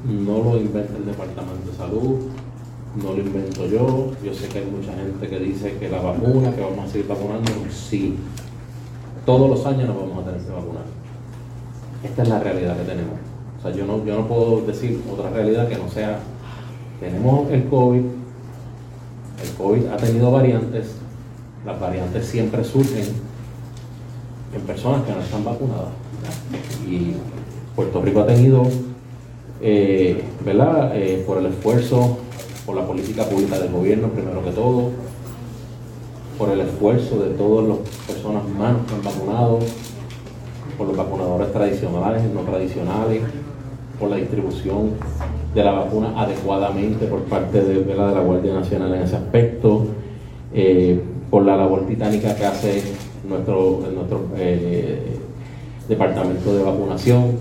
no 0.04 0.42
lo 0.42 0.58
inventa 0.58 0.98
el 0.98 1.06
Departamento 1.06 1.70
de 1.70 1.76
Salud, 1.76 2.16
no 3.02 3.14
lo 3.14 3.18
invento 3.18 3.66
yo. 3.66 4.12
Yo 4.22 4.34
sé 4.34 4.48
que 4.48 4.58
hay 4.58 4.66
mucha 4.66 4.92
gente 4.92 5.26
que 5.26 5.38
dice 5.38 5.78
que 5.78 5.88
la 5.88 6.02
vacuna, 6.02 6.54
que 6.54 6.60
vamos 6.60 6.86
a 6.86 6.88
seguir 6.88 7.08
vacunando. 7.08 7.50
Sí, 7.70 8.16
todos 9.24 9.48
los 9.48 9.64
años 9.64 9.88
nos 9.88 9.96
vamos 9.96 10.22
a 10.22 10.26
tener 10.26 10.42
que 10.42 10.52
vacunar. 10.52 10.84
Esta 12.04 12.22
es 12.22 12.28
la 12.28 12.38
realidad 12.38 12.76
que 12.76 12.84
tenemos. 12.84 13.14
O 13.58 13.62
sea, 13.62 13.70
yo 13.70 13.86
no, 13.86 14.04
yo 14.04 14.16
no 14.16 14.28
puedo 14.28 14.60
decir 14.66 15.00
otra 15.10 15.30
realidad 15.30 15.66
que 15.68 15.76
no 15.76 15.88
sea, 15.88 16.18
tenemos 17.00 17.50
el 17.50 17.64
COVID, 17.64 18.00
el 19.42 19.50
COVID 19.58 19.86
ha 19.86 19.96
tenido 19.96 20.30
variantes, 20.30 20.92
las 21.64 21.80
variantes 21.80 22.26
siempre 22.26 22.64
surgen 22.64 23.06
en 24.54 24.60
personas 24.62 25.04
que 25.04 25.12
no 25.12 25.20
están 25.20 25.44
vacunadas. 25.44 25.88
Y 26.88 27.14
Puerto 27.74 28.00
Rico 28.02 28.20
ha 28.20 28.26
tenido, 28.26 28.62
eh, 29.60 30.22
¿verdad? 30.44 30.92
Eh, 30.94 31.22
por 31.26 31.38
el 31.38 31.46
esfuerzo 31.46 32.18
por 32.66 32.74
la 32.74 32.84
política 32.84 33.24
pública 33.24 33.58
del 33.60 33.70
gobierno, 33.70 34.08
primero 34.08 34.42
que 34.44 34.50
todo, 34.50 34.90
por 36.36 36.50
el 36.50 36.60
esfuerzo 36.60 37.22
de 37.22 37.30
todas 37.30 37.68
las 37.68 37.78
personas 38.06 38.44
humanas 38.44 38.82
que 38.88 38.94
han 38.94 39.02
vacunado, 39.02 39.60
por 40.76 40.88
los 40.88 40.96
vacunadores 40.96 41.52
tradicionales, 41.52 42.22
no 42.34 42.40
tradicionales, 42.40 43.22
por 43.98 44.10
la 44.10 44.16
distribución 44.16 44.90
de 45.54 45.64
la 45.64 45.72
vacuna 45.72 46.12
adecuadamente 46.20 47.06
por 47.06 47.20
parte 47.22 47.62
de, 47.62 47.94
la, 47.94 48.08
de 48.08 48.14
la 48.14 48.20
Guardia 48.20 48.54
Nacional 48.54 48.94
en 48.94 49.02
ese 49.02 49.16
aspecto, 49.16 49.86
eh, 50.52 51.00
por 51.30 51.44
la 51.44 51.56
labor 51.56 51.86
titánica 51.86 52.34
que 52.36 52.44
hace 52.44 52.82
nuestro, 53.28 53.82
nuestro 53.92 54.28
eh, 54.36 55.18
departamento 55.88 56.54
de 56.54 56.62
vacunación, 56.62 57.32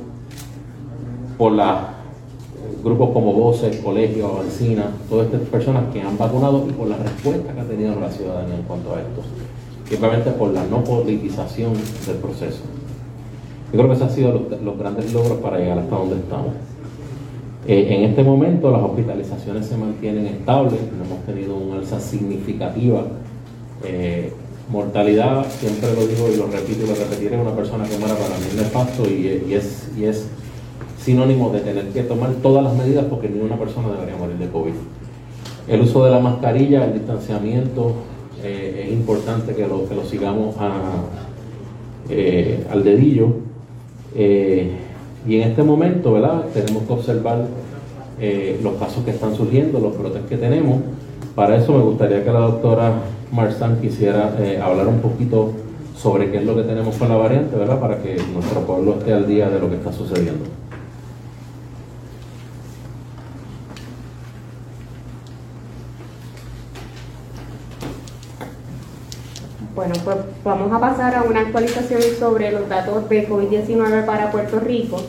por 1.37 1.51
la 1.51 1.91
grupos 2.85 3.09
como 3.13 3.33
Voces, 3.33 3.77
Colegio, 3.77 4.27
Avancina, 4.27 4.91
todas 5.09 5.25
estas 5.25 5.41
personas 5.49 5.91
que 5.91 6.01
han 6.01 6.17
vacunado 6.19 6.65
y 6.69 6.71
por 6.71 6.87
la 6.87 6.97
respuesta 6.97 7.51
que 7.51 7.59
ha 7.59 7.63
tenido 7.63 7.99
la 7.99 8.11
ciudadanía 8.11 8.55
en 8.55 8.61
cuanto 8.61 8.93
a 8.93 9.01
esto. 9.01 9.21
Obviamente 9.97 10.29
por 10.31 10.51
la 10.51 10.63
no 10.65 10.83
politización 10.83 11.73
del 12.05 12.17
proceso. 12.17 12.61
Yo 13.75 13.81
creo 13.81 13.89
que 13.89 13.95
esos 13.97 14.07
han 14.07 14.15
sido 14.15 14.47
los, 14.63 14.77
grandes 14.77 15.11
logros 15.11 15.39
para 15.39 15.57
llegar 15.57 15.77
hasta 15.79 15.97
donde 15.97 16.15
estamos. 16.15 16.53
Eh, 17.67 17.87
en 17.89 18.03
este 18.05 18.23
momento 18.23 18.71
las 18.71 18.81
hospitalizaciones 18.81 19.65
se 19.65 19.75
mantienen 19.75 20.27
estables, 20.27 20.79
no 20.97 21.03
hemos 21.03 21.25
tenido 21.25 21.57
una 21.57 21.79
alza 21.79 21.99
significativa. 21.99 23.03
Eh, 23.83 24.31
mortalidad, 24.71 25.45
siempre 25.49 25.93
lo 25.93 26.07
digo 26.07 26.29
y 26.33 26.37
lo 26.37 26.47
repito 26.47 26.85
y 26.85 26.87
lo 26.87 26.95
repetiré, 26.95 27.37
una 27.37 27.53
persona 27.53 27.83
que 27.83 27.97
muera 27.97 28.15
para 28.15 28.37
mí 28.37 28.45
es 28.47 28.55
nefasto 28.55 29.09
y, 29.09 29.43
y, 29.45 29.53
es, 29.53 29.91
y 29.97 30.05
es 30.05 30.29
sinónimo 30.97 31.49
de 31.49 31.59
tener 31.59 31.89
que 31.89 32.03
tomar 32.03 32.31
todas 32.35 32.63
las 32.63 32.73
medidas 32.73 33.03
porque 33.09 33.27
ninguna 33.27 33.59
persona 33.59 33.89
debería 33.89 34.15
morir 34.15 34.37
de 34.37 34.47
COVID. 34.47 34.71
El 35.67 35.81
uso 35.81 36.05
de 36.05 36.11
la 36.11 36.19
mascarilla, 36.19 36.85
el 36.85 36.93
distanciamiento, 36.93 37.91
eh, 38.41 38.85
es 38.85 38.93
importante 38.93 39.53
que 39.53 39.67
lo, 39.67 39.85
que 39.89 39.95
lo 39.95 40.05
sigamos 40.05 40.55
al 42.69 42.83
dedillo. 42.85 43.44
Eh, 44.15 44.71
y 45.27 45.35
en 45.41 45.49
este 45.49 45.63
momento, 45.63 46.13
¿verdad? 46.13 46.45
Tenemos 46.53 46.83
que 46.83 46.93
observar 46.93 47.45
eh, 48.19 48.59
los 48.63 48.75
casos 48.75 49.03
que 49.03 49.11
están 49.11 49.35
surgiendo, 49.35 49.79
los 49.79 49.97
brotes 49.97 50.21
que 50.29 50.37
tenemos. 50.37 50.81
Para 51.35 51.57
eso 51.57 51.73
me 51.73 51.83
gustaría 51.83 52.23
que 52.23 52.31
la 52.31 52.39
doctora 52.39 52.93
Marsán 53.31 53.79
quisiera 53.81 54.35
eh, 54.39 54.59
hablar 54.63 54.87
un 54.87 54.99
poquito 54.99 55.51
sobre 55.97 56.31
qué 56.31 56.37
es 56.37 56.45
lo 56.45 56.55
que 56.55 56.63
tenemos 56.63 56.95
con 56.95 57.09
la 57.09 57.15
variante, 57.15 57.55
¿verdad? 57.55 57.79
Para 57.79 58.01
que 58.01 58.17
nuestro 58.33 58.61
pueblo 58.61 58.95
esté 58.99 59.13
al 59.13 59.27
día 59.27 59.49
de 59.49 59.59
lo 59.59 59.69
que 59.69 59.75
está 59.75 59.91
sucediendo. 59.91 60.45
Bueno, 69.75 69.93
pues 70.05 70.15
vamos 70.45 70.71
a 70.71 70.79
pasar 70.79 71.15
a 71.15 71.23
una 71.23 71.41
actualización 71.41 72.01
sobre 72.17 72.49
los 72.53 72.69
datos 72.69 73.09
de 73.09 73.27
COVID-19 73.27 74.05
para 74.05 74.31
Puerto 74.31 74.61
Rico. 74.61 75.01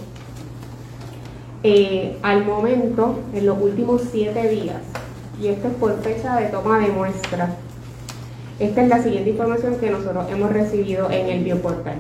Eh, 1.63 2.17
al 2.23 2.45
momento, 2.45 3.21
en 3.33 3.47
los 3.47 3.63
últimos 3.63 4.03
siete 4.11 4.49
días, 4.49 4.83
y 5.41 5.47
esto 5.47 5.69
es 5.69 5.75
por 5.75 5.97
fecha 6.03 6.35
de 6.41 6.47
toma 6.47 6.81
de 6.81 6.89
muestra, 6.89 7.55
esta 8.59 8.83
es 8.83 8.89
la 8.89 9.01
siguiente 9.01 9.31
información 9.31 9.77
que 9.77 9.89
nosotros 9.89 10.27
hemos 10.33 10.51
recibido 10.53 11.13
en 11.13 11.29
el 11.29 11.45
bioportal. 11.45 11.99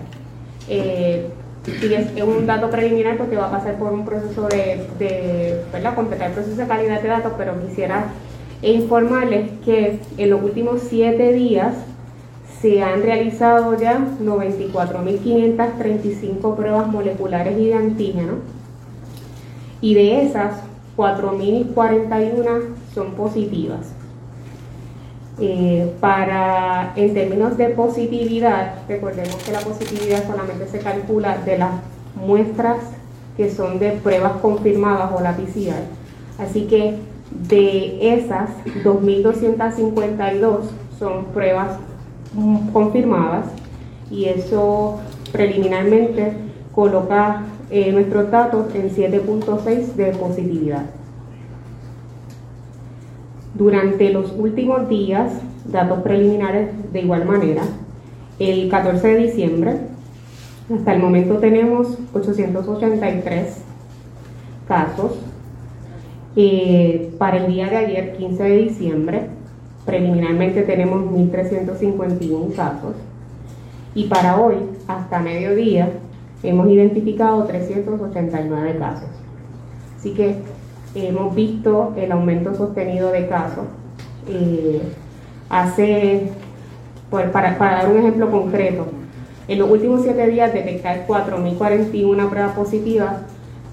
Eh, 0.68 1.28
sí, 1.64 1.94
es, 1.94 2.16
es 2.16 2.22
un 2.24 2.46
dato 2.46 2.68
preliminar 2.68 3.16
porque 3.16 3.36
va 3.36 3.46
a 3.46 3.50
pasar 3.52 3.76
por 3.76 3.92
un 3.92 4.04
proceso 4.04 4.48
de, 4.48 4.88
de 4.98 5.62
¿verdad? 5.72 5.94
completar 5.94 6.30
el 6.30 6.34
proceso 6.34 6.56
de 6.56 6.66
calidad 6.66 7.00
de 7.00 7.08
datos, 7.10 7.32
pero 7.38 7.52
quisiera 7.64 8.06
informarles 8.60 9.50
que 9.64 10.00
en 10.18 10.30
los 10.30 10.42
últimos 10.42 10.80
siete 10.88 11.32
días 11.32 11.74
se 12.60 12.82
han 12.82 13.02
realizado 13.02 13.76
ya 13.76 13.98
94.535 14.22 16.56
pruebas 16.56 16.88
moleculares 16.88 17.58
y 17.58 17.66
de 17.66 17.74
antígeno 17.74 18.34
y 19.80 19.94
de 19.94 20.22
esas 20.22 20.62
4.041 20.96 22.62
son 22.94 23.12
positivas. 23.12 23.92
Eh, 25.38 25.92
para, 26.00 26.94
en 26.96 27.12
términos 27.12 27.58
de 27.58 27.68
positividad, 27.68 28.76
recordemos 28.88 29.36
que 29.36 29.52
la 29.52 29.60
positividad 29.60 30.26
solamente 30.26 30.66
se 30.66 30.78
calcula 30.78 31.36
de 31.38 31.58
las 31.58 31.72
muestras 32.14 32.78
que 33.36 33.50
son 33.50 33.78
de 33.78 33.90
pruebas 33.90 34.32
confirmadas 34.40 35.12
o 35.14 35.20
la 35.20 35.36
PCR. 35.36 35.82
Así 36.38 36.62
que 36.62 36.96
de 37.48 38.14
esas, 38.14 38.48
2.252 38.82 40.60
son 40.98 41.26
pruebas 41.26 41.72
confirmadas 42.72 43.46
y 44.10 44.26
eso 44.26 44.98
preliminarmente 45.32 46.32
coloca 46.74 47.42
eh, 47.70 47.90
nuestros 47.92 48.30
datos 48.30 48.74
en 48.74 48.90
7.6 48.90 49.94
de 49.94 50.12
positividad. 50.12 50.86
Durante 53.54 54.10
los 54.10 54.32
últimos 54.36 54.88
días, 54.88 55.32
datos 55.64 56.02
preliminares 56.02 56.70
de 56.92 57.00
igual 57.00 57.24
manera, 57.24 57.62
el 58.38 58.68
14 58.68 59.08
de 59.08 59.16
diciembre, 59.16 59.78
hasta 60.74 60.94
el 60.94 61.00
momento 61.00 61.38
tenemos 61.38 61.96
883 62.12 63.62
casos. 64.68 65.12
Eh, 66.38 67.14
para 67.18 67.38
el 67.38 67.46
día 67.46 67.70
de 67.70 67.76
ayer, 67.76 68.16
15 68.16 68.42
de 68.42 68.56
diciembre, 68.58 69.26
preliminarmente 69.86 70.62
tenemos 70.62 71.04
1.351 71.10 72.54
casos. 72.54 72.94
Y 73.94 74.04
para 74.08 74.38
hoy, 74.38 74.56
hasta 74.88 75.20
mediodía, 75.20 75.90
hemos 76.42 76.68
identificado 76.68 77.44
389 77.44 78.76
casos. 78.78 79.08
Así 79.96 80.12
que 80.12 80.36
hemos 80.94 81.34
visto 81.34 81.94
el 81.96 82.12
aumento 82.12 82.54
sostenido 82.54 83.10
de 83.10 83.28
casos. 83.28 83.64
Eh, 84.28 84.82
hace, 85.48 86.30
pues, 87.08 87.30
para, 87.30 87.56
dar 87.56 87.88
un 87.88 87.98
ejemplo 87.98 88.30
concreto, 88.30 88.86
en 89.48 89.58
los 89.60 89.70
últimos 89.70 90.02
siete 90.02 90.26
días 90.26 90.52
detectar 90.52 91.06
4.041 91.06 92.28
pruebas 92.28 92.52
positivas, 92.56 93.14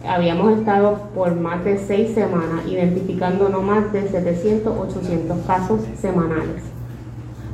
habíamos 0.07 0.59
estado 0.59 1.09
por 1.15 1.35
más 1.35 1.63
de 1.63 1.77
seis 1.77 2.13
semanas 2.13 2.65
identificando 2.67 3.49
no 3.49 3.61
más 3.61 3.91
de 3.93 4.07
700, 4.07 4.77
800 4.77 5.37
casos 5.45 5.81
semanales. 5.99 6.63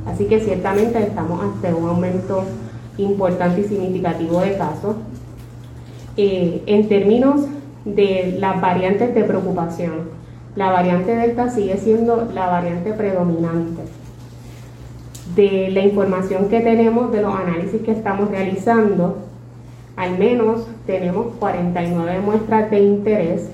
Así 0.06 0.26
que 0.26 0.40
ciertamente 0.40 1.02
estamos 1.02 1.42
ante 1.42 1.72
un 1.72 1.88
aumento 1.88 2.44
importante 2.98 3.60
y 3.60 3.64
significativo 3.64 4.40
de 4.40 4.56
casos. 4.56 4.96
Eh, 6.16 6.62
en 6.66 6.88
términos 6.88 7.46
de 7.84 8.36
las 8.38 8.60
variantes 8.60 9.14
de 9.14 9.24
preocupación. 9.24 10.20
La 10.56 10.70
variante 10.70 11.14
Delta 11.14 11.48
sigue 11.48 11.76
siendo 11.76 12.28
la 12.34 12.46
variante 12.46 12.92
predominante. 12.92 13.82
De 15.36 15.70
la 15.70 15.80
información 15.80 16.48
que 16.48 16.60
tenemos, 16.60 17.12
de 17.12 17.22
los 17.22 17.34
análisis 17.34 17.80
que 17.82 17.92
estamos 17.92 18.30
realizando, 18.30 19.18
al 19.96 20.18
menos 20.18 20.66
tenemos 20.86 21.34
49 21.38 22.20
muestras 22.20 22.70
de 22.70 22.80
interés 22.80 23.48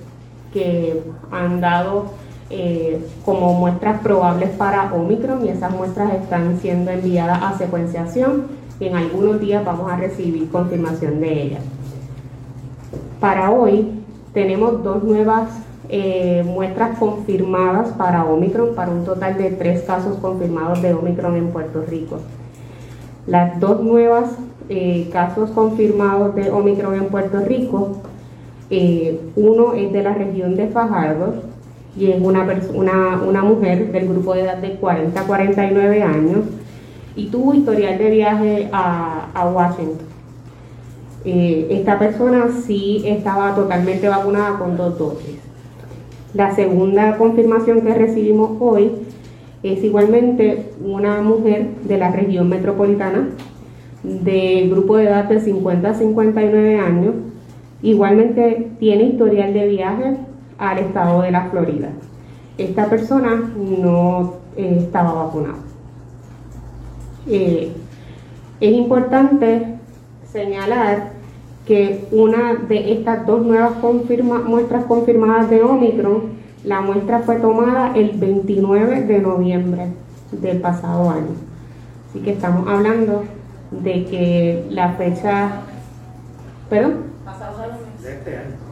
que 0.52 1.02
han 1.30 1.60
dado 1.60 2.06
eh, 2.48 3.04
como 3.24 3.54
muestras 3.54 4.00
probables 4.00 4.50
para 4.50 4.92
Omicron 4.94 5.44
y 5.44 5.48
esas 5.48 5.72
muestras 5.72 6.14
están 6.14 6.58
siendo 6.60 6.90
enviadas 6.90 7.42
a 7.42 7.58
secuenciación 7.58 8.44
y 8.78 8.86
en 8.86 8.96
algunos 8.96 9.40
días 9.40 9.64
vamos 9.64 9.90
a 9.90 9.96
recibir 9.96 10.48
confirmación 10.50 11.20
de 11.20 11.42
ellas. 11.42 11.62
Para 13.20 13.50
hoy 13.50 13.90
tenemos 14.32 14.82
dos 14.84 15.02
nuevas 15.02 15.50
eh, 15.88 16.42
muestras 16.46 16.98
confirmadas 16.98 17.90
para 17.94 18.24
Omicron, 18.24 18.74
para 18.74 18.90
un 18.90 19.04
total 19.04 19.38
de 19.38 19.50
tres 19.50 19.82
casos 19.82 20.16
confirmados 20.18 20.82
de 20.82 20.94
Omicron 20.94 21.36
en 21.36 21.48
Puerto 21.48 21.84
Rico. 21.88 22.18
Las 23.26 23.58
dos 23.58 23.80
nuevas 23.80 24.30
eh, 24.68 25.08
casos 25.12 25.50
confirmados 25.50 26.34
de 26.34 26.50
Omicron 26.50 26.94
en 26.94 27.06
Puerto 27.06 27.40
Rico, 27.40 28.02
eh, 28.70 29.20
uno 29.36 29.74
es 29.74 29.92
de 29.92 30.02
la 30.02 30.14
región 30.14 30.56
de 30.56 30.66
Fajardo 30.68 31.34
y 31.96 32.10
es 32.10 32.20
una, 32.20 32.44
una, 33.24 33.42
mujer 33.42 33.92
del 33.92 34.08
grupo 34.08 34.34
de 34.34 34.40
edad 34.40 34.58
de 34.58 34.72
40 34.74 35.20
a 35.20 35.24
49 35.24 36.02
años 36.02 36.40
y 37.14 37.26
tuvo 37.26 37.54
historial 37.54 37.96
de 37.96 38.10
viaje 38.10 38.68
a, 38.72 39.28
a 39.32 39.48
Washington. 39.48 40.06
Eh, 41.24 41.66
esta 41.70 41.98
persona 41.98 42.48
sí 42.64 43.02
estaba 43.04 43.54
totalmente 43.54 44.08
vacunada 44.08 44.58
con 44.58 44.76
dos 44.76 44.98
dosis. 44.98 45.40
La 46.34 46.54
segunda 46.54 47.16
confirmación 47.16 47.80
que 47.80 47.94
recibimos 47.94 48.50
hoy 48.60 48.92
es 49.62 49.82
igualmente 49.82 50.70
una 50.84 51.22
mujer 51.22 51.68
de 51.82 51.98
la 51.98 52.10
región 52.10 52.48
metropolitana 52.48 53.28
del 54.02 54.70
grupo 54.70 54.96
de 54.96 55.04
edad 55.04 55.24
de 55.24 55.40
50 55.40 55.88
a 55.88 55.94
59 55.94 56.78
años. 56.78 57.14
Igualmente 57.82 58.70
tiene 58.78 59.04
historial 59.04 59.52
de 59.52 59.68
viaje 59.68 60.16
al 60.58 60.78
estado 60.78 61.22
de 61.22 61.30
la 61.30 61.46
Florida. 61.50 61.90
Esta 62.58 62.86
persona 62.86 63.52
no 63.56 64.34
eh, 64.56 64.78
estaba 64.80 65.24
vacunada. 65.24 65.58
Eh, 67.28 67.72
es 68.60 68.72
importante 68.72 69.76
señalar 70.32 71.10
que 71.66 72.06
una 72.12 72.54
de 72.54 72.92
estas 72.92 73.26
dos 73.26 73.44
nuevas 73.44 73.72
muestras 74.46 74.84
confirmadas 74.84 75.50
de 75.50 75.62
Omicron, 75.62 76.36
la 76.64 76.80
muestra 76.80 77.20
fue 77.20 77.36
tomada 77.36 77.92
el 77.94 78.12
29 78.12 79.02
de 79.02 79.18
noviembre 79.18 79.88
del 80.32 80.60
pasado 80.60 81.10
año. 81.10 81.34
Así 82.08 82.20
que 82.20 82.32
estamos 82.32 82.68
hablando 82.68 83.24
de 83.70 84.04
que 84.04 84.64
la 84.70 84.92
fecha, 84.94 85.60
perdón, 86.70 86.94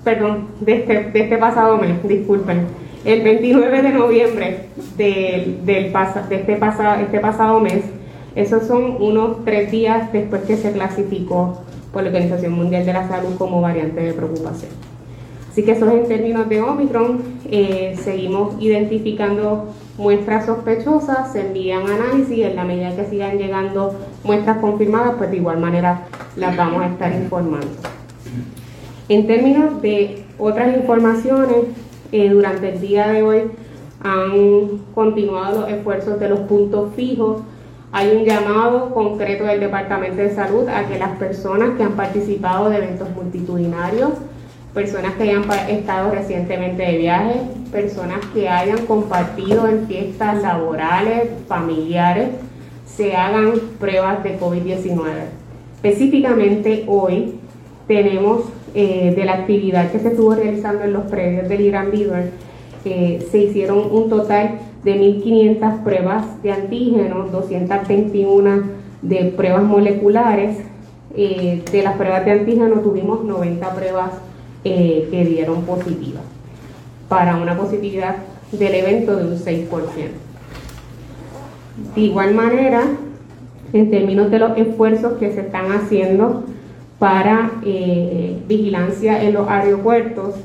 perdón, 0.05 0.49
de 0.61 0.75
este, 0.77 1.11
de 1.11 1.21
este 1.21 1.37
pasado 1.39 1.77
mes, 1.79 2.03
disculpen, 2.07 2.66
el 3.05 3.23
29 3.23 3.83
de 3.83 3.91
noviembre 3.91 4.66
del, 4.97 5.65
del 5.66 5.93
pasa- 5.93 6.23
de 6.29 6.37
este, 6.37 6.57
pasa- 6.57 7.01
este 7.01 7.19
pasado 7.21 7.61
mes, 7.61 7.85
esos 8.35 8.66
son 8.66 8.97
unos 9.01 9.45
tres 9.45 9.71
días 9.71 10.12
después 10.12 10.43
que 10.43 10.57
se 10.57 10.73
clasificó 10.73 11.62
por 11.93 12.03
la 12.03 12.09
Organización 12.09 12.53
Mundial 12.53 12.85
de 12.87 12.93
la 12.93 13.07
Salud 13.09 13.37
como 13.37 13.61
variante 13.61 14.01
de 14.01 14.12
preocupación. 14.12 14.71
Así 15.55 15.63
que 15.63 15.71
eso 15.71 15.87
es 15.87 15.95
en 15.95 16.09
términos 16.09 16.49
de 16.49 16.61
Omicron. 16.61 17.23
Eh, 17.49 17.97
seguimos 18.03 18.61
identificando 18.61 19.67
muestras 19.97 20.47
sospechosas, 20.47 21.31
se 21.31 21.43
envían 21.47 21.89
análisis, 21.89 22.45
en 22.45 22.57
la 22.57 22.65
medida 22.65 22.97
que 22.97 23.05
sigan 23.05 23.39
llegando 23.39 23.95
muestras 24.25 24.59
confirmadas, 24.59 25.15
pues 25.17 25.31
de 25.31 25.37
igual 25.37 25.61
manera 25.61 26.09
las 26.35 26.57
vamos 26.57 26.83
a 26.83 26.89
estar 26.89 27.13
informando. 27.13 27.69
En 29.09 29.29
términos 29.29 29.81
de 29.81 30.25
otras 30.39 30.77
informaciones, 30.77 31.67
eh, 32.11 32.31
durante 32.31 32.71
el 32.71 32.81
día 32.81 33.07
de 33.07 33.23
hoy 33.23 33.43
han 34.03 34.79
continuado 34.93 35.61
los 35.61 35.71
esfuerzos 35.71 36.19
de 36.19 36.31
los 36.31 36.41
puntos 36.41 36.93
fijos. 36.97 37.43
Hay 37.93 38.11
un 38.17 38.25
llamado 38.25 38.93
concreto 38.93 39.45
del 39.45 39.61
Departamento 39.61 40.17
de 40.17 40.35
Salud 40.35 40.67
a 40.67 40.89
que 40.89 40.99
las 40.99 41.17
personas 41.17 41.77
que 41.77 41.85
han 41.85 41.93
participado 41.93 42.71
de 42.71 42.79
eventos 42.79 43.09
multitudinarios, 43.11 44.15
personas 44.75 45.15
que 45.15 45.23
hayan 45.23 45.45
estado 45.69 46.11
recientemente 46.11 46.83
de 46.83 46.99
viaje, 46.99 47.41
personas 47.71 48.19
que 48.35 48.49
hayan 48.49 48.85
compartido 48.87 49.69
en 49.69 49.87
fiestas 49.87 50.43
laborales, 50.43 51.31
familiares, 51.47 52.31
se 52.85 53.15
hagan 53.15 53.53
pruebas 53.79 54.23
de 54.25 54.39
COVID-19. 54.39 54.99
Específicamente 55.77 56.85
hoy 56.89 57.35
tenemos 57.87 58.45
eh, 58.75 59.15
de 59.15 59.25
la 59.25 59.35
actividad 59.35 59.93
que 59.93 60.01
se 60.01 60.09
estuvo 60.09 60.35
realizando 60.35 60.85
en 60.85 60.93
los 60.93 61.05
predios 61.05 61.49
del 61.49 61.61
Irán 61.61 61.91
Beaver, 61.93 62.31
eh, 62.85 63.27
se 63.31 63.39
hicieron 63.39 63.79
un 63.91 64.11
total 64.11 64.59
de 64.83 65.01
1.500 65.01 65.83
pruebas 65.83 66.43
de 66.43 66.53
antígenos, 66.53 67.33
221 67.33 68.63
de 69.03 69.33
pruebas 69.37 69.63
moleculares. 69.63 70.59
Eh, 71.17 71.63
de 71.71 71.83
las 71.83 71.97
pruebas 71.97 72.25
de 72.25 72.33
antígeno 72.33 72.81
tuvimos 72.81 73.25
90 73.25 73.75
pruebas 73.75 74.11
eh, 74.65 75.09
que 75.11 75.24
dieron 75.24 75.62
positivas, 75.62 76.23
para 77.09 77.36
una 77.36 77.57
positividad 77.57 78.16
del 78.53 78.74
evento 78.74 79.16
de 79.16 79.24
un 79.24 79.39
6%. 79.39 79.69
De 81.95 82.01
igual 82.01 82.35
manera, 82.35 82.82
en 83.73 83.91
términos 83.91 84.31
de 84.31 84.39
los 84.39 84.57
esfuerzos 84.57 85.19
que 85.19 85.32
se 85.32 85.41
están 85.41 85.73
haciendo 85.73 86.45
para 86.99 87.51
eh, 87.65 88.39
vigilancia 88.47 89.23
en 89.23 89.35
los 89.35 89.49
aeropuertos, 89.49 90.36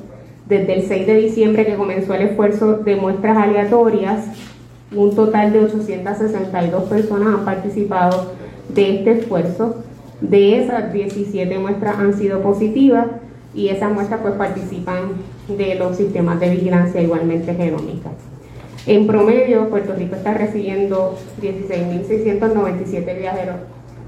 desde 0.48 0.80
el 0.80 0.88
6 0.88 1.08
de 1.08 1.16
diciembre 1.16 1.66
que 1.66 1.76
comenzó 1.76 2.16
el 2.16 2.24
esfuerzo 2.24 2.78
de 2.78 2.96
muestras 2.96 3.38
aleatorias, 3.38 4.26
un 4.96 5.16
total 5.16 5.54
de 5.54 5.60
862 5.60 6.84
personas 6.86 7.36
han 7.36 7.46
participado 7.46 8.32
de 8.68 8.96
este 8.96 9.12
esfuerzo. 9.20 9.84
De 10.22 10.62
esas, 10.62 10.92
17 10.92 11.60
muestras 11.60 12.00
han 12.00 12.16
sido 12.16 12.42
positivas 12.42 13.06
y 13.54 13.70
esas 13.70 13.92
muestras 13.92 14.22
pues 14.22 14.36
participan 14.36 15.14
de 15.48 15.76
los 15.76 15.98
sistemas 15.98 16.40
de 16.40 16.50
vigilancia 16.50 17.02
igualmente 17.02 17.54
genómicas. 17.56 18.14
En 18.86 19.08
promedio, 19.08 19.70
Puerto 19.70 19.94
Rico 19.94 20.16
está 20.16 20.34
recibiendo 20.34 21.18
16.697 21.42 23.20
viajeros 23.20 23.58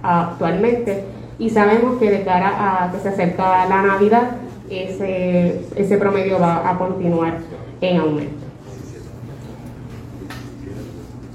actualmente 0.01 1.03
y 1.37 1.49
sabemos 1.49 1.99
que 1.99 2.09
de 2.09 2.23
cara 2.23 2.85
a 2.85 2.91
que 2.91 2.99
se 2.99 3.09
acerca 3.09 3.65
la 3.67 3.81
Navidad, 3.81 4.37
ese, 4.69 5.61
ese 5.75 5.97
promedio 5.97 6.39
va 6.39 6.69
a 6.69 6.77
continuar 6.77 7.37
en 7.81 7.97
aumento. 7.97 8.45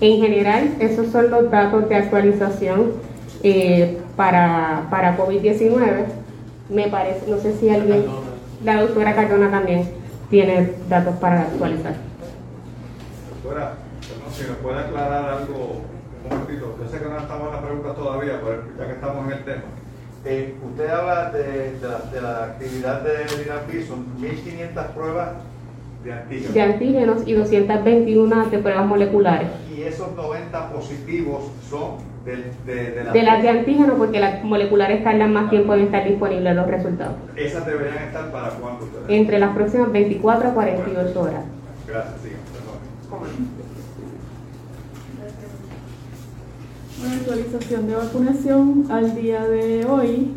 En 0.00 0.20
general, 0.20 0.74
esos 0.78 1.08
son 1.08 1.30
los 1.30 1.50
datos 1.50 1.88
de 1.88 1.94
actualización 1.94 2.92
eh, 3.42 3.98
para, 4.16 4.86
para 4.90 5.16
COVID-19. 5.16 6.04
Me 6.68 6.88
parece, 6.88 7.30
no 7.30 7.38
sé 7.38 7.56
si 7.58 7.68
alguien, 7.70 8.06
la 8.64 8.82
doctora 8.82 9.14
Cardona 9.14 9.50
también 9.50 9.88
tiene 10.30 10.72
datos 10.88 11.16
para 11.16 11.42
actualizar. 11.42 11.94
Doctora, 13.42 13.74
si 14.32 14.48
nos 14.48 14.56
puede 14.58 14.80
aclarar 14.80 15.38
algo 15.38 15.82
un 16.24 16.38
momentito. 16.38 16.76
Yo 16.82 16.90
sé 16.90 16.98
que 16.98 17.08
no 17.08 17.18
estamos 17.18 17.46
en 17.48 17.52
las 17.54 17.64
preguntas 17.64 17.96
todavía, 17.96 18.40
pero 18.44 18.62
ya 18.78 18.86
que 18.86 18.92
estamos 18.92 19.26
en 19.26 19.32
el 19.32 19.44
tema. 19.44 19.62
Eh, 20.24 20.54
usted 20.64 20.90
habla 20.90 21.30
de, 21.30 21.78
de, 21.78 21.88
la, 21.88 21.98
de 22.10 22.20
la 22.20 22.44
actividad 22.44 23.02
de 23.02 23.42
Irán 23.42 23.60
Bison, 23.70 24.06
1.500 24.20 24.86
pruebas 24.88 25.28
de 26.02 26.12
antígenos. 26.12 26.54
De 26.54 26.62
antígenos 26.62 27.22
y 27.26 27.32
221 27.34 28.46
de 28.46 28.58
pruebas 28.58 28.86
moleculares. 28.86 29.48
Y 29.76 29.82
esos 29.82 30.12
90 30.16 30.72
positivos 30.72 31.44
son 31.70 32.15
de, 32.26 32.52
de, 32.74 32.90
de, 32.90 33.04
la- 33.04 33.12
De 33.12 33.22
las 33.22 33.42
de 33.42 33.48
antígenos, 33.48 33.96
porque 33.96 34.18
las 34.20 34.42
moleculares 34.44 35.02
tardan 35.04 35.32
más 35.32 35.48
tiempo 35.48 35.72
en 35.74 35.82
estar 35.82 36.04
disponibles 36.06 36.54
los 36.56 36.66
resultados. 36.66 37.14
Esas 37.36 37.64
deberían 37.64 37.96
estar 38.04 38.30
para 38.32 38.50
cuándo 38.50 38.84
ustedes. 38.84 39.04
Entre 39.08 39.38
las 39.38 39.54
próximas 39.54 39.92
24 39.92 40.48
a 40.48 40.52
48 40.54 41.20
horas. 41.20 41.44
Gracias, 41.86 42.14
perdón. 42.20 42.36
Una 47.04 47.12
actualización 47.14 47.86
de 47.86 47.94
vacunación 47.94 48.84
al 48.90 49.14
día 49.14 49.46
de 49.46 49.84
hoy. 49.86 50.32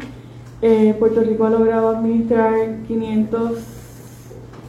eh, 0.62 0.94
Puerto 1.00 1.22
Rico 1.22 1.46
ha 1.46 1.50
logrado 1.50 1.90
administrar 1.98 2.54
500, 2.86 3.52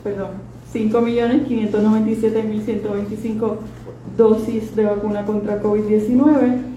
perdón, 0.04 0.28
5.597.125 0.72 3.56
dosis 4.16 4.76
de 4.76 4.84
vacuna 4.84 5.24
contra 5.26 5.60
COVID-19. 5.60 6.69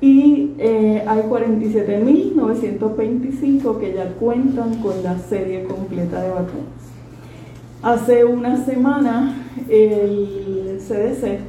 y 0.00 0.54
eh, 0.58 1.04
hay 1.06 1.20
47.925 1.22 3.78
que 3.78 3.94
ya 3.94 4.14
cuentan 4.14 4.76
con 4.76 5.02
la 5.02 5.18
serie 5.18 5.64
completa 5.64 6.22
de 6.22 6.30
vacunas. 6.30 6.64
Hace 7.82 8.24
una 8.24 8.64
semana 8.64 9.34
el 9.68 10.80
CDC 10.80 11.40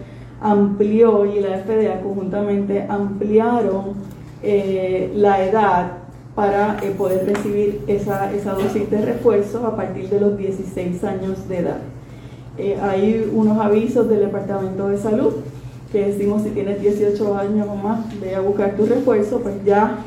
amplió 0.41 1.25
y 1.25 1.39
la 1.39 1.59
FDA 1.59 2.01
conjuntamente 2.01 2.85
ampliaron 2.87 3.93
eh, 4.41 5.11
la 5.15 5.43
edad 5.43 5.98
para 6.39 6.77
eh, 6.81 6.91
poder 6.91 7.25
recibir 7.25 7.81
esa, 7.87 8.33
esa 8.33 8.53
dosis 8.53 8.89
de 8.89 9.01
refuerzo 9.01 9.67
a 9.67 9.75
partir 9.75 10.07
de 10.09 10.21
los 10.21 10.37
16 10.37 11.03
años 11.03 11.49
de 11.49 11.57
edad. 11.57 11.81
Eh, 12.57 12.79
hay 12.81 13.29
unos 13.33 13.59
avisos 13.59 14.07
del 14.07 14.21
Departamento 14.21 14.87
de 14.87 14.97
Salud 14.97 15.33
que 15.91 16.05
decimos 16.05 16.43
si 16.43 16.51
tienes 16.51 16.79
18 16.79 17.37
años 17.37 17.67
o 17.69 17.75
más, 17.75 18.17
ve 18.21 18.35
a 18.35 18.39
buscar 18.39 18.77
tu 18.77 18.85
refuerzo, 18.85 19.41
pues 19.41 19.55
ya, 19.65 19.97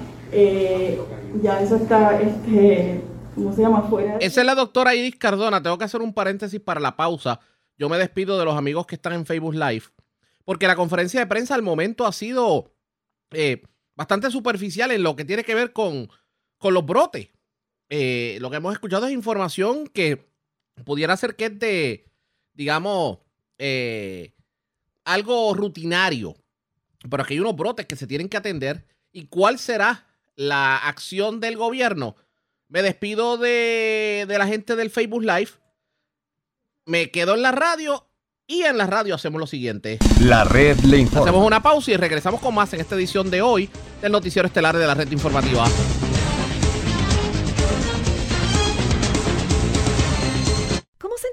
ya 1.43 1.61
eso 1.61 1.77
está 1.77 2.19
este, 2.19 3.03
¿cómo 3.35 3.53
se 3.53 3.61
llama? 3.61 3.83
Fuera. 3.83 4.17
Esa 4.17 4.41
es 4.41 4.47
la 4.47 4.55
doctora 4.55 4.95
Iris 4.95 5.17
Cardona. 5.17 5.63
Tengo 5.63 5.77
que 5.77 5.85
hacer 5.85 6.01
un 6.01 6.15
paréntesis 6.15 6.61
para 6.61 6.81
la 6.81 6.97
pausa. 6.97 7.41
Yo 7.77 7.91
me 7.91 7.99
despido 7.99 8.39
de 8.39 8.47
los 8.47 8.57
amigos 8.57 8.87
que 8.87 8.95
están 8.95 9.13
en 9.13 9.27
Facebook 9.27 9.53
Live, 9.53 9.85
porque 10.47 10.67
la 10.67 10.77
conferencia 10.77 11.21
de 11.21 11.27
prensa 11.27 11.55
al 11.55 11.63
momento 11.63 12.07
ha 12.07 12.13
sido 12.13 12.73
eh, 13.33 13.61
bastante 13.97 14.31
superficial 14.31 14.93
en 14.93 15.03
lo 15.03 15.15
que 15.15 15.27
tiene 15.27 15.45
que 15.45 15.55
ver 15.55 15.75
con, 15.75 16.09
con 16.63 16.73
los 16.73 16.87
brotes. 16.87 17.29
Eh, 17.91 18.39
lo 18.41 18.49
que 18.49 18.57
hemos 18.57 18.73
escuchado 18.73 19.07
es 19.07 19.13
información 19.13 19.87
que 19.89 20.31
pudiera 20.85 21.15
ser 21.17 21.37
que 21.37 21.47
es 21.47 21.59
de, 21.59 22.07
digamos, 22.55 23.19
eh, 23.59 24.33
algo 25.05 25.53
rutinario, 25.53 26.37
pero 27.11 27.25
aquí 27.25 27.35
hay 27.35 27.41
unos 27.41 27.57
brotes 27.57 27.85
que 27.85 27.97
se 27.97 28.07
tienen 28.07 28.29
que 28.29 28.39
atender. 28.39 28.87
¿Y 29.11 29.27
cuál 29.27 29.59
será 29.59 30.07
la 30.37 30.79
acción 30.79 31.41
del 31.41 31.57
gobierno? 31.57 32.17
Me 32.69 32.81
despido 32.81 33.37
de, 33.37 34.25
la 34.27 34.47
gente 34.47 34.77
del 34.77 34.89
Facebook 34.89 35.25
Live. 35.25 35.51
Me 36.87 37.11
quedo 37.11 37.35
en 37.35 37.43
la 37.43 37.53
radio 37.53 38.07
y 38.47 38.63
en 38.63 38.79
la 38.79 38.87
radio 38.87 39.17
hacemos 39.17 39.41
lo 39.41 39.47
siguiente. 39.47 39.99
La 40.21 40.45
red 40.45 40.79
le 40.81 40.99
informa. 40.99 41.29
Hacemos 41.29 41.47
una 41.47 41.63
pausa 41.63 41.91
y 41.91 41.97
regresamos 41.97 42.41
con 42.41 42.55
más 42.55 42.73
en 42.73 42.81
esta 42.81 42.95
edición 42.95 43.31
de 43.31 43.43
hoy 43.43 43.69
del 44.01 44.13
Noticiero 44.13 44.47
Estelar 44.47 44.77
de 44.79 44.87
la 44.87 44.95
Red 44.95 45.11
Informativa. 45.11 45.67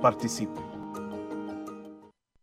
participe. 0.00 0.67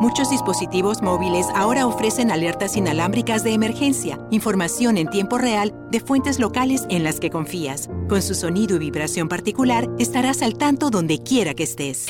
Muchos 0.00 0.30
dispositivos 0.30 1.02
móviles 1.02 1.46
ahora 1.54 1.86
ofrecen 1.86 2.30
alertas 2.30 2.76
inalámbricas 2.76 3.44
de 3.44 3.52
emergencia, 3.52 4.18
información 4.30 4.98
en 4.98 5.08
tiempo 5.08 5.38
real 5.38 5.74
de 5.90 6.00
fuentes 6.00 6.38
locales 6.38 6.86
en 6.90 7.04
las 7.04 7.20
que 7.20 7.30
confías. 7.30 7.88
Con 8.08 8.20
su 8.20 8.34
sonido 8.34 8.76
y 8.76 8.80
vibración 8.80 9.28
particular, 9.28 9.88
estarás 9.98 10.42
al 10.42 10.58
tanto 10.58 10.90
donde 10.90 11.22
quiera 11.22 11.54
que 11.54 11.62
estés. 11.62 12.06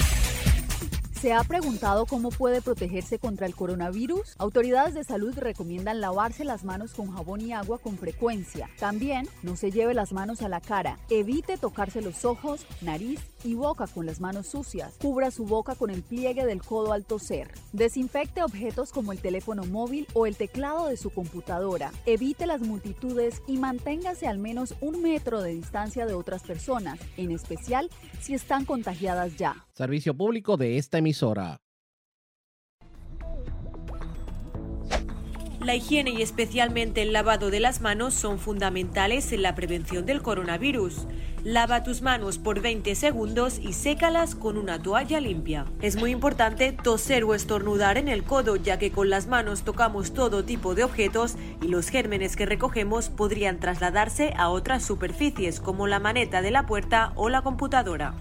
¿Se 1.20 1.32
ha 1.32 1.42
preguntado 1.42 2.04
cómo 2.04 2.28
puede 2.28 2.60
protegerse 2.60 3.18
contra 3.18 3.46
el 3.46 3.54
coronavirus? 3.54 4.34
Autoridades 4.38 4.92
de 4.92 5.04
salud 5.04 5.32
recomiendan 5.38 6.02
lavarse 6.02 6.44
las 6.44 6.64
manos 6.64 6.92
con 6.92 7.10
jabón 7.12 7.40
y 7.40 7.52
agua 7.52 7.78
con 7.78 7.96
frecuencia. 7.96 8.68
También 8.78 9.26
no 9.42 9.56
se 9.56 9.70
lleve 9.70 9.94
las 9.94 10.12
manos 10.12 10.42
a 10.42 10.50
la 10.50 10.60
cara. 10.60 10.98
Evite 11.08 11.56
tocarse 11.56 12.02
los 12.02 12.26
ojos, 12.26 12.66
nariz 12.82 13.20
y 13.44 13.54
boca 13.54 13.86
con 13.86 14.06
las 14.06 14.20
manos 14.20 14.48
sucias. 14.48 14.96
Cubra 15.00 15.30
su 15.30 15.44
boca 15.44 15.74
con 15.74 15.90
el 15.90 16.02
pliegue 16.02 16.44
del 16.44 16.62
codo 16.62 16.92
al 16.92 17.04
toser. 17.04 17.52
Desinfecte 17.72 18.42
objetos 18.42 18.90
como 18.90 19.12
el 19.12 19.20
teléfono 19.20 19.64
móvil 19.64 20.06
o 20.14 20.26
el 20.26 20.36
teclado 20.36 20.86
de 20.86 20.96
su 20.96 21.10
computadora. 21.10 21.92
Evite 22.06 22.46
las 22.46 22.60
multitudes 22.60 23.42
y 23.46 23.58
manténgase 23.58 24.26
al 24.26 24.38
menos 24.38 24.74
un 24.80 25.02
metro 25.02 25.42
de 25.42 25.54
distancia 25.54 26.06
de 26.06 26.14
otras 26.14 26.42
personas, 26.42 26.98
en 27.16 27.30
especial 27.30 27.90
si 28.20 28.34
están 28.34 28.64
contagiadas 28.64 29.36
ya. 29.36 29.66
Servicio 29.72 30.14
público 30.14 30.56
de 30.56 30.78
esta 30.78 30.98
emisora. 30.98 31.63
La 35.64 35.74
higiene 35.74 36.10
y 36.10 36.20
especialmente 36.20 37.00
el 37.00 37.14
lavado 37.14 37.50
de 37.50 37.58
las 37.58 37.80
manos 37.80 38.12
son 38.12 38.38
fundamentales 38.38 39.32
en 39.32 39.40
la 39.40 39.54
prevención 39.54 40.04
del 40.04 40.20
coronavirus. 40.20 41.06
Lava 41.42 41.82
tus 41.82 42.02
manos 42.02 42.36
por 42.36 42.60
20 42.60 42.94
segundos 42.94 43.58
y 43.58 43.72
sécalas 43.72 44.34
con 44.34 44.58
una 44.58 44.82
toalla 44.82 45.20
limpia. 45.20 45.64
Es 45.80 45.96
muy 45.96 46.10
importante 46.10 46.72
toser 46.72 47.24
o 47.24 47.34
estornudar 47.34 47.96
en 47.96 48.08
el 48.08 48.24
codo 48.24 48.56
ya 48.56 48.78
que 48.78 48.90
con 48.90 49.08
las 49.08 49.26
manos 49.26 49.62
tocamos 49.62 50.12
todo 50.12 50.44
tipo 50.44 50.74
de 50.74 50.84
objetos 50.84 51.36
y 51.62 51.68
los 51.68 51.88
gérmenes 51.88 52.36
que 52.36 52.44
recogemos 52.44 53.08
podrían 53.08 53.58
trasladarse 53.58 54.34
a 54.36 54.50
otras 54.50 54.84
superficies 54.84 55.60
como 55.60 55.86
la 55.86 55.98
maneta 55.98 56.42
de 56.42 56.50
la 56.50 56.66
puerta 56.66 57.12
o 57.16 57.30
la 57.30 57.40
computadora. 57.40 58.12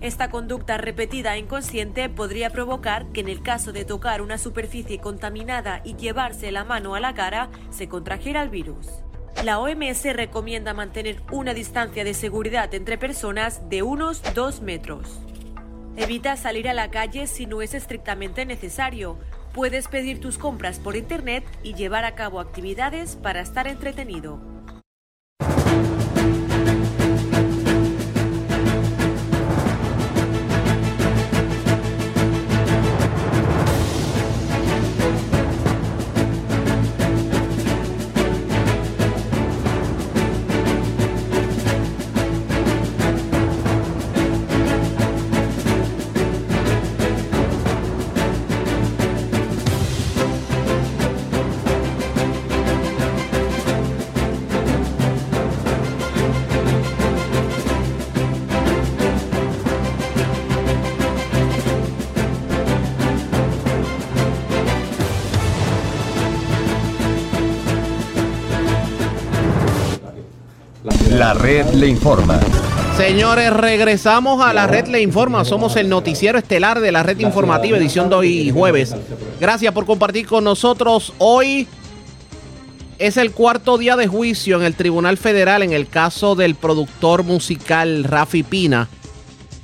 Esta 0.00 0.30
conducta 0.30 0.76
repetida 0.76 1.34
e 1.34 1.40
inconsciente 1.40 2.08
podría 2.08 2.50
provocar 2.50 3.06
que 3.06 3.20
en 3.20 3.28
el 3.28 3.42
caso 3.42 3.72
de 3.72 3.84
tocar 3.84 4.22
una 4.22 4.38
superficie 4.38 5.00
contaminada 5.00 5.80
y 5.84 5.96
llevarse 5.96 6.52
la 6.52 6.64
mano 6.64 6.94
a 6.94 7.00
la 7.00 7.14
cara, 7.14 7.50
se 7.70 7.88
contrajera 7.88 8.42
el 8.42 8.48
virus. 8.48 8.86
La 9.44 9.58
OMS 9.58 10.04
recomienda 10.14 10.72
mantener 10.72 11.20
una 11.32 11.52
distancia 11.52 12.04
de 12.04 12.14
seguridad 12.14 12.72
entre 12.74 12.96
personas 12.96 13.68
de 13.68 13.82
unos 13.82 14.22
2 14.34 14.62
metros. 14.62 15.18
Evita 15.96 16.36
salir 16.36 16.68
a 16.68 16.74
la 16.74 16.90
calle 16.90 17.26
si 17.26 17.46
no 17.46 17.60
es 17.60 17.74
estrictamente 17.74 18.46
necesario. 18.46 19.18
Puedes 19.52 19.88
pedir 19.88 20.20
tus 20.20 20.38
compras 20.38 20.78
por 20.78 20.94
internet 20.94 21.44
y 21.64 21.74
llevar 21.74 22.04
a 22.04 22.14
cabo 22.14 22.38
actividades 22.38 23.16
para 23.16 23.40
estar 23.40 23.66
entretenido. 23.66 24.40
La 71.28 71.34
red 71.34 71.74
le 71.74 71.88
informa. 71.88 72.40
Señores, 72.96 73.52
regresamos 73.52 74.42
a 74.42 74.54
la 74.54 74.66
red 74.66 74.86
Le 74.86 75.02
Informa. 75.02 75.44
Somos 75.44 75.76
el 75.76 75.90
noticiero 75.90 76.38
estelar 76.38 76.80
de 76.80 76.90
la 76.90 77.02
red 77.02 77.18
informativa, 77.18 77.76
edición 77.76 78.08
de 78.08 78.14
hoy 78.14 78.50
jueves. 78.50 78.96
Gracias 79.38 79.74
por 79.74 79.84
compartir 79.84 80.26
con 80.26 80.44
nosotros. 80.44 81.12
Hoy 81.18 81.68
es 82.98 83.18
el 83.18 83.32
cuarto 83.32 83.76
día 83.76 83.94
de 83.96 84.06
juicio 84.06 84.56
en 84.56 84.62
el 84.62 84.74
Tribunal 84.74 85.18
Federal 85.18 85.62
en 85.62 85.74
el 85.74 85.86
caso 85.86 86.34
del 86.34 86.54
productor 86.54 87.24
musical 87.24 88.04
Rafi 88.04 88.42
Pina. 88.42 88.88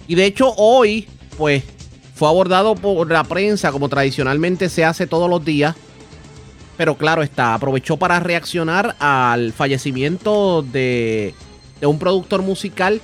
Y 0.06 0.16
de 0.16 0.26
hecho 0.26 0.52
hoy, 0.58 1.08
pues, 1.38 1.64
fue 2.14 2.28
abordado 2.28 2.74
por 2.74 3.10
la 3.10 3.24
prensa 3.24 3.72
como 3.72 3.88
tradicionalmente 3.88 4.68
se 4.68 4.84
hace 4.84 5.06
todos 5.06 5.30
los 5.30 5.42
días. 5.42 5.74
Pero 6.76 6.98
claro 6.98 7.22
está, 7.22 7.54
aprovechó 7.54 7.96
para 7.96 8.20
reaccionar 8.20 8.96
al 8.98 9.54
fallecimiento 9.54 10.60
de, 10.60 11.32
de 11.84 11.88
un 11.88 11.98
productor 11.98 12.40
musical 12.40 13.02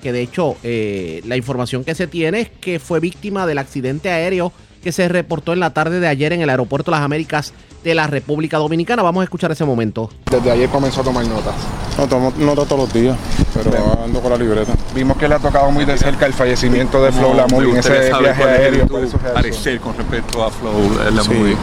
que 0.00 0.12
de 0.12 0.22
hecho 0.22 0.54
eh, 0.62 1.22
la 1.26 1.36
información 1.36 1.82
que 1.82 1.96
se 1.96 2.06
tiene 2.06 2.42
es 2.42 2.50
que 2.60 2.78
fue 2.78 3.00
víctima 3.00 3.46
del 3.46 3.58
accidente 3.58 4.10
aéreo 4.10 4.52
que 4.80 4.92
se 4.92 5.08
reportó 5.08 5.52
en 5.52 5.58
la 5.58 5.70
tarde 5.70 5.98
de 5.98 6.06
ayer 6.06 6.32
en 6.32 6.40
el 6.40 6.48
aeropuerto 6.48 6.92
de 6.92 6.98
las 6.98 7.04
Américas 7.04 7.52
de 7.82 7.96
la 7.96 8.06
República 8.06 8.58
Dominicana. 8.58 9.02
Vamos 9.02 9.22
a 9.22 9.24
escuchar 9.24 9.50
ese 9.50 9.64
momento. 9.64 10.08
Desde 10.30 10.48
ayer 10.52 10.68
comenzó 10.68 11.00
a 11.00 11.04
tomar 11.04 11.26
notas. 11.26 11.56
No 11.98 12.06
tomo 12.06 12.32
notas 12.38 12.68
todos 12.68 12.82
los 12.82 12.92
días, 12.92 13.18
pero 13.52 14.04
ando 14.04 14.20
con 14.20 14.30
la 14.30 14.38
libreta. 14.38 14.72
Vimos 14.94 15.16
que 15.16 15.26
le 15.26 15.34
ha 15.34 15.38
tocado 15.40 15.72
muy 15.72 15.84
de 15.84 15.98
cerca 15.98 16.26
el 16.26 16.32
fallecimiento 16.32 17.02
de 17.02 17.10
Flow 17.10 17.34
Lamour 17.34 17.64
en 17.64 17.76
ese 17.78 18.12
viaje 18.20 18.44
aéreo. 18.44 18.86
Parecer 19.34 19.80
con 19.80 19.96
respecto 19.96 20.44
a 20.44 20.52
Flow 20.52 20.96
Lamour. 21.10 21.24
Sí, 21.24 21.56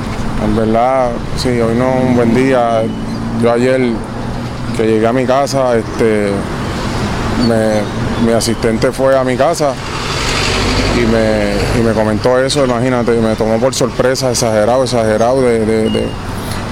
en 0.43 0.55
verdad, 0.57 1.11
sí, 1.37 1.47
hoy 1.47 1.75
no 1.75 1.99
es 1.99 2.03
un 2.03 2.15
buen 2.17 2.35
día. 2.35 2.81
Yo 3.41 3.49
ayer 3.49 3.93
que 4.75 4.83
llegué 4.83 5.07
a 5.07 5.13
mi 5.13 5.25
casa, 5.25 5.75
este, 5.77 6.31
me, 7.47 8.25
mi 8.25 8.33
asistente 8.33 8.91
fue 8.91 9.17
a 9.17 9.23
mi 9.23 9.35
casa 9.37 9.73
y 10.95 11.05
me, 11.05 11.79
y 11.79 11.83
me 11.83 11.93
comentó 11.93 12.39
eso, 12.39 12.65
imagínate, 12.65 13.11
me 13.13 13.35
tomó 13.35 13.59
por 13.59 13.73
sorpresa, 13.73 14.31
exagerado, 14.31 14.83
exagerado 14.83 15.41
de, 15.41 15.65
de, 15.65 15.89
de 15.89 16.07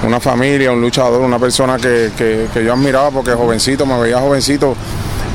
una 0.06 0.20
familia, 0.20 0.72
un 0.72 0.80
luchador, 0.80 1.20
una 1.20 1.38
persona 1.38 1.76
que, 1.76 2.10
que, 2.16 2.46
que, 2.52 2.64
yo 2.64 2.72
admiraba 2.72 3.10
porque 3.10 3.32
jovencito, 3.32 3.86
me 3.86 3.98
veía 4.00 4.18
jovencito 4.18 4.74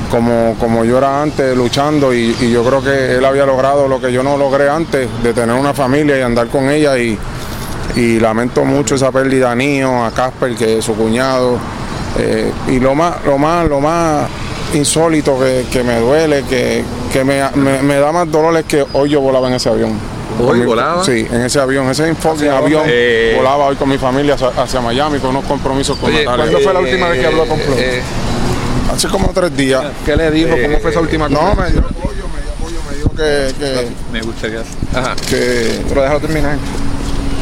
como, 0.10 0.56
como 0.60 0.86
yo 0.86 0.98
era 0.98 1.22
antes 1.22 1.56
luchando 1.56 2.14
y, 2.14 2.34
yo 2.52 2.64
creo 2.64 2.82
que 2.82 3.18
él 3.18 3.26
había 3.26 3.46
logrado 3.46 3.88
lo 3.88 4.00
que 4.00 4.12
yo 4.12 4.24
no 4.24 4.38
logré 4.38 4.70
antes, 4.70 5.08
de 5.22 5.34
tener 5.34 5.56
una 5.56 5.74
familia 5.74 6.18
y 6.18 6.22
andar 6.22 6.48
con 6.48 6.70
ella 6.70 6.98
y, 6.98 7.18
y 7.96 8.20
lamento 8.20 8.64
mucho 8.64 8.96
esa 8.96 9.12
pérdida 9.12 9.52
a 9.52 9.56
Nio, 9.56 10.04
a 10.04 10.12
Casper, 10.12 10.56
que 10.56 10.80
es 10.80 10.86
su 10.86 10.96
cuñado. 10.96 11.58
Eh, 12.20 12.52
y 12.68 12.80
lo 12.80 12.96
más, 12.96 13.24
lo 13.26 13.38
más, 13.38 13.68
lo 13.68 13.80
más 13.80 14.30
insólito 14.74 15.40
que, 15.40 15.66
que 15.72 15.84
me 15.84 16.00
duele, 16.00 16.44
que, 16.44 16.84
que 17.12 17.24
me, 17.24 17.42
me, 17.56 17.82
me, 17.82 17.96
da 17.96 18.12
más 18.12 18.30
dolor 18.32 18.58
es 18.58 18.66
que 18.66 18.86
hoy 18.94 19.10
yo 19.10 19.22
volaba 19.22 19.48
en 19.48 19.56
ese 19.56 19.70
avión. 19.70 19.94
¿Hoy 20.40 20.62
volaba? 20.62 21.04
Sí, 21.04 21.28
en 21.32 21.42
ese 21.42 21.60
avión, 21.60 21.90
ese 21.90 22.08
enfoque 22.08 22.50
avión 22.50 22.84
eh, 22.86 23.34
volaba 23.38 23.66
hoy 23.66 23.76
con 23.76 23.90
mi 23.90 23.98
familia 23.98 24.36
hacia, 24.36 24.50
hacia, 24.50 24.82
Miami 24.82 25.20
con 25.20 25.32
unos 25.32 25.46
compromisos 25.46 25.98
con 25.98 26.10
oye, 26.10 26.26
Natalia. 26.26 26.46
¿Cuándo 26.46 26.60
fue 26.60 26.74
la 26.74 26.80
última 26.80 27.08
eh, 27.08 27.10
vez 27.12 27.20
que 27.20 27.28
habló 27.28 27.46
con 27.48 27.60
Flo? 27.60 27.76
Eh, 27.78 28.02
Hace 28.92 29.10
como 29.10 29.30
tres 29.30 29.56
días. 29.56 29.84
¿Qué 30.06 30.16
le 30.16 30.32
dijo? 30.32 30.56
¿Cómo 30.62 30.80
fue 30.80 30.92
esa 30.92 31.00
última 31.02 31.28
No, 31.28 31.54
me 31.56 31.70
dio 31.72 31.82
apoyo, 31.82 32.28
me 32.34 32.42
dio 32.42 32.52
apoyo, 32.58 32.80
me 32.90 32.96
dijo 32.96 33.10
que... 33.10 33.54
que 33.60 33.88
me 34.12 34.22
gustaría... 34.22 34.62
Ajá. 34.94 35.16
Que, 35.30 35.82
pero 35.90 36.02
déjalo 36.02 36.20
terminar. 36.20 36.58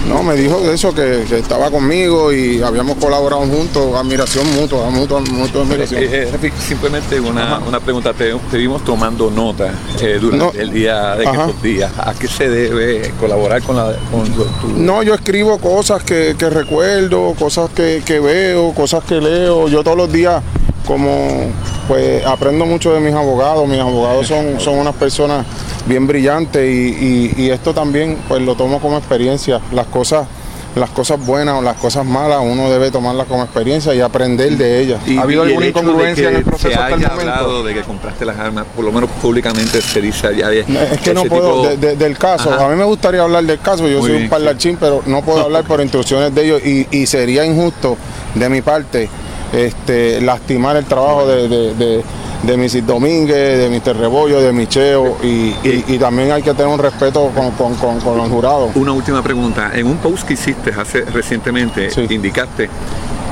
No, 0.07 0.21
me 0.21 0.35
dijo 0.35 0.59
de 0.61 0.73
eso, 0.73 0.93
que, 0.93 1.25
que, 1.27 1.39
estaba 1.39 1.71
conmigo 1.71 2.31
y 2.31 2.61
habíamos 2.61 2.97
colaborado 2.97 3.41
juntos, 3.41 3.95
admiración 3.95 4.45
mutua, 4.53 4.89
mutua, 4.89 5.21
mutua 5.21 5.63
admiración. 5.63 6.03
Eh, 6.03 6.29
eh, 6.41 6.51
simplemente 6.59 7.19
una, 7.19 7.59
una 7.59 7.79
pregunta, 7.79 8.13
te, 8.13 8.33
te, 8.51 8.57
vimos 8.57 8.83
tomando 8.83 9.31
nota 9.31 9.73
eh, 9.99 10.19
durante 10.21 10.57
no, 10.57 10.61
el 10.61 10.71
día 10.71 11.15
de 11.15 11.23
estos 11.25 11.61
días. 11.61 11.91
¿A 11.97 12.13
qué 12.13 12.27
se 12.27 12.49
debe 12.49 13.11
colaborar 13.19 13.63
con, 13.63 13.75
la, 13.75 13.95
con 14.11 14.31
tu... 14.31 14.45
No, 14.77 15.01
yo 15.01 15.15
escribo 15.15 15.57
cosas 15.57 16.03
que, 16.03 16.35
que 16.37 16.49
recuerdo, 16.49 17.33
cosas 17.33 17.71
que, 17.71 18.03
que 18.05 18.19
veo, 18.19 18.73
cosas 18.73 19.03
que 19.03 19.19
leo. 19.19 19.67
Yo 19.67 19.83
todos 19.83 19.97
los 19.97 20.11
días 20.11 20.43
como 20.85 21.51
pues 21.87 22.25
aprendo 22.25 22.65
mucho 22.65 22.93
de 22.93 22.99
mis 22.99 23.13
abogados, 23.13 23.67
mis 23.67 23.79
abogados 23.79 24.27
son, 24.27 24.59
son 24.59 24.79
unas 24.79 24.95
personas 24.95 25.45
bien 25.85 26.07
brillantes 26.07 26.63
y, 26.67 27.33
y, 27.37 27.43
y, 27.43 27.49
esto 27.49 27.73
también 27.73 28.17
pues 28.27 28.41
lo 28.41 28.55
tomo 28.55 28.79
como 28.79 28.97
experiencia, 28.97 29.61
las 29.71 29.87
cosas 29.87 30.27
las 30.75 30.89
cosas 30.89 31.25
buenas 31.25 31.55
o 31.55 31.61
las 31.61 31.77
cosas 31.77 32.05
malas 32.05 32.41
uno 32.43 32.69
debe 32.69 32.91
tomarlas 32.91 33.27
como 33.27 33.43
experiencia 33.43 33.93
y 33.95 34.01
aprender 34.01 34.57
de 34.57 34.81
ellas. 34.81 34.99
¿Ha 35.17 35.21
habido 35.21 35.43
alguna 35.43 35.67
incongruencia 35.67 36.29
en 36.29 36.35
el 36.35 36.43
proceso 36.43 36.69
se 36.69 36.75
haya 36.75 36.83
hasta 36.83 36.95
el 36.95 37.01
momento? 37.11 37.31
hablado 37.31 37.63
de 37.63 37.73
que 37.73 37.81
compraste 37.83 38.25
las 38.25 38.37
armas, 38.37 38.65
por 38.75 38.83
lo 38.83 38.91
menos 38.91 39.09
públicamente 39.21 39.81
se 39.81 40.01
dice 40.01 40.35
ya 40.35 40.51
Es 40.51 40.99
que 41.01 41.13
no 41.13 41.23
puedo, 41.23 41.61
tipo... 41.61 41.67
de, 41.69 41.77
de, 41.77 41.95
del 41.95 42.17
caso, 42.17 42.53
Ajá. 42.53 42.65
a 42.65 42.69
mí 42.69 42.75
me 42.75 42.83
gustaría 42.83 43.21
hablar 43.21 43.45
del 43.45 43.59
caso, 43.59 43.87
yo 43.87 43.99
Muy 43.99 44.01
soy 44.01 44.11
bien, 44.11 44.23
un 44.23 44.29
parlachín, 44.29 44.71
sí. 44.71 44.77
pero 44.81 45.01
no 45.05 45.21
puedo 45.21 45.41
hablar 45.41 45.63
por 45.63 45.79
instrucciones 45.79 46.35
de 46.35 46.43
ellos 46.45 46.61
y, 46.65 46.87
y 46.91 47.05
sería 47.05 47.45
injusto 47.45 47.97
de 48.33 48.49
mi 48.49 48.61
parte 48.61 49.09
este, 49.55 50.21
lastimar 50.21 50.75
el 50.75 50.85
trabajo 50.85 51.25
de, 51.25 51.47
de, 51.47 51.73
de, 51.73 52.03
de 52.43 52.57
Mrs. 52.57 52.85
Domínguez, 52.85 53.57
de 53.57 53.69
Mr. 53.69 53.97
Rebollo, 53.97 54.41
de 54.41 54.51
Micheo 54.51 55.17
y, 55.23 55.55
y, 55.63 55.85
y, 55.87 55.97
también 55.97 56.31
hay 56.31 56.43
que 56.43 56.53
tener 56.53 56.67
un 56.67 56.79
respeto 56.79 57.31
con, 57.33 57.51
con, 57.51 57.75
con, 57.75 57.99
con, 57.99 58.17
los 58.17 58.29
jurados. 58.29 58.75
Una 58.75 58.91
última 58.91 59.21
pregunta. 59.23 59.71
En 59.73 59.87
un 59.87 59.97
post 59.97 60.27
que 60.27 60.33
hiciste 60.33 60.71
hace 60.71 61.01
recientemente, 61.05 61.89
sí. 61.89 62.05
indicaste, 62.09 62.69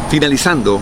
finalizando, 0.10 0.80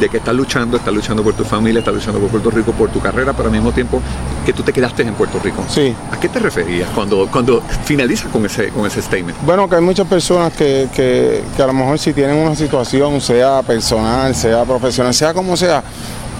de 0.00 0.08
que 0.08 0.18
estás 0.18 0.34
luchando, 0.34 0.76
estás 0.76 0.92
luchando 0.92 1.22
por 1.22 1.34
tu 1.34 1.44
familia, 1.44 1.78
estás 1.78 1.94
luchando 1.94 2.20
por 2.20 2.30
Puerto 2.30 2.50
Rico, 2.50 2.72
por 2.72 2.90
tu 2.90 3.00
carrera, 3.00 3.32
pero 3.32 3.48
al 3.48 3.52
mismo 3.52 3.72
tiempo 3.72 4.00
que 4.44 4.52
tú 4.52 4.62
te 4.62 4.72
quedaste 4.72 5.02
en 5.02 5.14
Puerto 5.14 5.38
Rico. 5.42 5.62
Sí. 5.68 5.94
¿A 6.10 6.18
qué 6.18 6.28
te 6.28 6.38
referías 6.38 6.88
cuando, 6.90 7.28
cuando 7.30 7.62
finalizas 7.84 8.30
con 8.30 8.44
ese, 8.44 8.68
con 8.68 8.86
ese 8.86 9.02
statement? 9.02 9.38
Bueno, 9.44 9.68
que 9.68 9.76
hay 9.76 9.82
muchas 9.82 10.06
personas 10.06 10.52
que, 10.52 10.88
que, 10.94 11.42
que 11.56 11.62
a 11.62 11.66
lo 11.66 11.72
mejor 11.72 11.98
si 11.98 12.12
tienen 12.12 12.36
una 12.36 12.54
situación, 12.54 13.20
sea 13.20 13.62
personal, 13.62 14.34
sea 14.34 14.64
profesional, 14.64 15.14
sea 15.14 15.32
como 15.34 15.56
sea, 15.56 15.82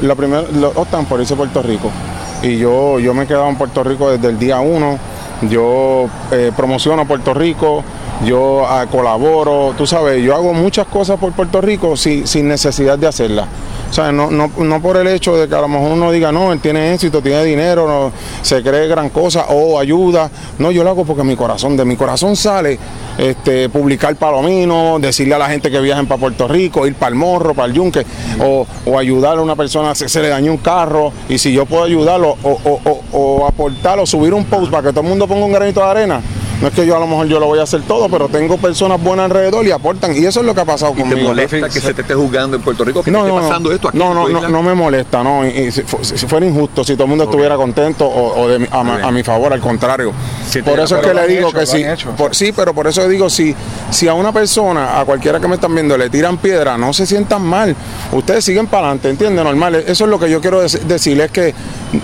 la 0.02 0.14
primera, 0.14 0.42
lo 0.42 0.68
optan 0.70 1.06
por 1.06 1.20
irse 1.20 1.34
a 1.34 1.36
Puerto 1.36 1.62
Rico. 1.62 1.90
Y 2.42 2.58
yo, 2.58 2.98
yo 2.98 3.14
me 3.14 3.24
he 3.24 3.26
quedado 3.26 3.48
en 3.48 3.56
Puerto 3.56 3.82
Rico 3.82 4.10
desde 4.10 4.28
el 4.28 4.38
día 4.38 4.60
uno. 4.60 4.98
Yo 5.50 6.08
eh, 6.30 6.52
promociono 6.56 7.06
Puerto 7.06 7.34
Rico, 7.34 7.84
yo 8.24 8.66
ah, 8.66 8.86
colaboro, 8.90 9.74
tú 9.76 9.86
sabes, 9.86 10.22
yo 10.22 10.34
hago 10.34 10.52
muchas 10.52 10.86
cosas 10.86 11.18
por 11.18 11.32
Puerto 11.32 11.60
Rico 11.60 11.96
sin, 11.96 12.26
sin 12.26 12.48
necesidad 12.48 12.98
de 12.98 13.06
hacerlas. 13.06 13.46
O 13.88 13.92
sea, 13.92 14.10
no, 14.10 14.30
no, 14.30 14.50
no 14.58 14.82
por 14.82 14.96
el 14.96 15.06
hecho 15.06 15.36
de 15.36 15.48
que 15.48 15.54
a 15.54 15.60
lo 15.60 15.68
mejor 15.68 15.92
uno 15.92 16.10
diga, 16.10 16.32
no, 16.32 16.52
él 16.52 16.60
tiene 16.60 16.92
éxito, 16.92 17.22
tiene 17.22 17.44
dinero, 17.44 17.86
no, 17.86 18.12
se 18.42 18.62
cree 18.62 18.88
gran 18.88 19.10
cosa 19.10 19.46
o 19.50 19.78
ayuda. 19.78 20.28
No, 20.58 20.70
yo 20.70 20.82
lo 20.82 20.90
hago 20.90 21.04
porque 21.04 21.22
mi 21.22 21.36
corazón, 21.36 21.76
de 21.76 21.84
mi 21.84 21.96
corazón 21.96 22.34
sale 22.34 22.78
este, 23.16 23.68
publicar 23.68 24.16
palomino, 24.16 24.98
decirle 24.98 25.34
a 25.34 25.38
la 25.38 25.48
gente 25.48 25.70
que 25.70 25.80
viajen 25.80 26.06
para 26.06 26.20
Puerto 26.20 26.48
Rico, 26.48 26.86
ir 26.86 26.94
para 26.94 27.10
el 27.10 27.14
morro, 27.14 27.54
para 27.54 27.68
el 27.68 27.74
yunque, 27.74 28.04
o, 28.40 28.66
o 28.86 28.98
ayudar 28.98 29.38
a 29.38 29.42
una 29.42 29.54
persona, 29.54 29.94
se, 29.94 30.08
se 30.08 30.20
le 30.20 30.28
dañó 30.28 30.52
un 30.52 30.58
carro, 30.58 31.12
y 31.28 31.38
si 31.38 31.52
yo 31.52 31.64
puedo 31.64 31.84
ayudarlo, 31.84 32.36
o, 32.42 32.58
o, 32.64 32.80
o, 32.84 33.02
o 33.12 33.46
aportar, 33.46 33.98
o 34.00 34.06
subir 34.06 34.34
un 34.34 34.44
post 34.46 34.70
para 34.70 34.82
que 34.82 34.90
todo 34.90 35.02
el 35.02 35.08
mundo 35.08 35.28
ponga 35.28 35.46
un 35.46 35.52
granito 35.52 35.80
de 35.80 35.86
arena, 35.86 36.20
no 36.60 36.68
es 36.68 36.74
que 36.74 36.86
yo 36.86 36.96
a 36.96 37.00
lo 37.00 37.06
mejor 37.06 37.26
yo 37.28 37.38
lo 37.38 37.46
voy 37.46 37.58
a 37.58 37.62
hacer 37.64 37.82
todo, 37.82 38.08
pero 38.08 38.28
tengo 38.28 38.56
personas 38.56 39.02
buenas 39.02 39.26
alrededor 39.26 39.66
y 39.66 39.70
aportan. 39.70 40.16
Y 40.16 40.24
eso 40.24 40.40
es 40.40 40.46
lo 40.46 40.54
que 40.54 40.60
ha 40.62 40.64
pasado 40.64 40.92
¿Y 40.96 41.00
conmigo. 41.00 41.18
te 41.18 41.24
molesta 41.24 41.68
que 41.68 41.80
se 41.80 41.92
te 41.94 42.02
esté 42.02 42.14
juzgando 42.14 42.56
en 42.56 42.62
Puerto 42.62 42.84
Rico? 42.84 43.02
Que 43.02 43.10
No, 43.10 43.18
te 43.24 43.24
esté 43.28 43.34
no, 43.36 43.42
no. 43.42 43.48
pasando 43.48 43.72
esto 43.72 43.88
aquí 43.88 43.98
no, 43.98 44.14
no, 44.14 44.28
no, 44.28 44.48
no 44.48 44.62
me 44.62 44.74
molesta, 44.74 45.22
no. 45.22 45.44
Y, 45.46 45.48
y 45.50 45.72
si, 45.72 45.82
fu- 45.82 46.02
si 46.02 46.26
fuera 46.26 46.46
injusto, 46.46 46.82
si 46.84 46.94
todo 46.94 47.04
el 47.04 47.10
mundo 47.10 47.24
estuviera 47.24 47.56
contento 47.56 48.06
o, 48.06 48.40
o 48.42 48.48
de 48.48 48.66
a, 48.70 48.80
a 48.80 49.10
mi 49.10 49.22
favor, 49.22 49.52
al 49.52 49.60
contrario. 49.60 50.12
Por 50.64 50.80
eso 50.80 50.96
es 50.98 51.06
que 51.06 51.14
le 51.14 51.26
digo 51.28 51.48
hecho, 51.48 51.58
que 51.58 51.66
sí. 51.66 51.84
por- 52.16 52.34
sí, 52.34 52.52
pero 52.52 52.72
por 52.72 52.86
eso 52.86 53.06
digo, 53.08 53.28
si, 53.28 53.54
si 53.90 54.08
a 54.08 54.14
una 54.14 54.32
persona, 54.32 54.98
a 54.98 55.04
cualquiera 55.04 55.38
que 55.40 55.48
me 55.48 55.56
están 55.56 55.74
viendo, 55.74 55.96
le 55.98 56.08
tiran 56.10 56.38
piedra, 56.38 56.76
no 56.78 56.92
se 56.92 57.06
sientan 57.06 57.42
mal. 57.42 57.76
Ustedes 58.12 58.44
siguen 58.44 58.66
para 58.66 58.86
adelante, 58.88 59.10
¿entienden? 59.10 59.44
Normal. 59.44 59.74
Eso 59.74 60.04
es 60.04 60.10
lo 60.10 60.18
que 60.18 60.30
yo 60.30 60.40
quiero 60.40 60.62
dec- 60.64 60.80
decirles, 60.82 61.30
que 61.30 61.54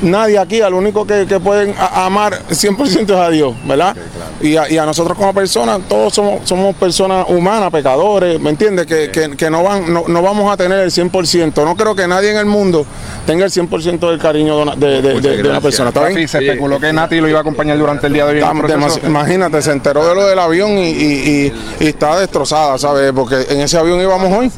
nadie 0.02 0.38
aquí, 0.38 0.60
al 0.60 0.74
único 0.74 1.06
que, 1.06 1.26
que 1.26 1.40
pueden 1.40 1.74
amar 1.94 2.42
100% 2.50 3.02
es 3.04 3.10
a 3.10 3.30
Dios, 3.30 3.54
¿verdad? 3.64 3.96
Y, 4.42 4.56
a, 4.56 4.68
y 4.70 4.76
a 4.76 4.84
nosotros 4.84 5.16
como 5.16 5.32
personas, 5.32 5.80
todos 5.88 6.12
somos, 6.12 6.40
somos 6.48 6.74
personas 6.74 7.26
humanas, 7.28 7.70
pecadores, 7.70 8.40
¿me 8.40 8.50
entiendes? 8.50 8.86
Que, 8.86 9.10
que- 9.10 9.36
que 9.36 9.48
no, 9.50 9.62
van, 9.62 9.92
no, 9.92 10.04
no 10.08 10.20
vamos 10.22 10.52
a 10.52 10.56
tener 10.56 10.80
el 10.80 10.90
100%. 10.90 11.64
No 11.64 11.76
creo 11.76 11.94
que 11.94 12.08
nadie 12.08 12.32
en 12.32 12.36
el 12.38 12.46
mundo 12.46 12.84
tenga 13.26 13.44
el 13.44 13.50
100% 13.52 14.10
del 14.10 14.18
cariño 14.18 14.56
de 14.56 14.62
una, 14.62 14.74
de- 14.76 15.00
de- 15.02 15.14
Muchas 15.14 15.22
de- 15.36 15.42
de 15.42 15.48
una 15.48 15.60
persona. 15.60 15.88
¿Está 15.90 16.08
bien? 16.08 16.26
Se 16.28 16.38
especuló 16.38 16.80
que 16.80 16.92
Nati 16.92 17.20
lo 17.20 17.28
iba 17.28 17.38
a 17.38 17.42
acompañar 17.42 17.78
durante 17.78 18.08
el 18.08 18.12
día 18.12 18.26
de 18.26 18.32
hoy. 18.32 18.38
en 18.40 19.06
imagínate, 19.06 19.62
se 19.62 19.72
enteró 19.72 20.06
de 20.08 20.14
lo 20.14 20.26
del 20.26 20.38
avión 20.38 20.70
y, 20.78 20.88
y- 20.90 21.46
y- 21.46 21.52
y 21.80 21.86
está 21.86 22.18
destrozada, 22.18 22.76
¿sabes? 22.78 23.12
Porque 23.12 23.36
en 23.48 23.60
ese 23.60 23.78
avión 23.78 24.00
íbamos 24.00 24.32
hoy. 24.36 24.50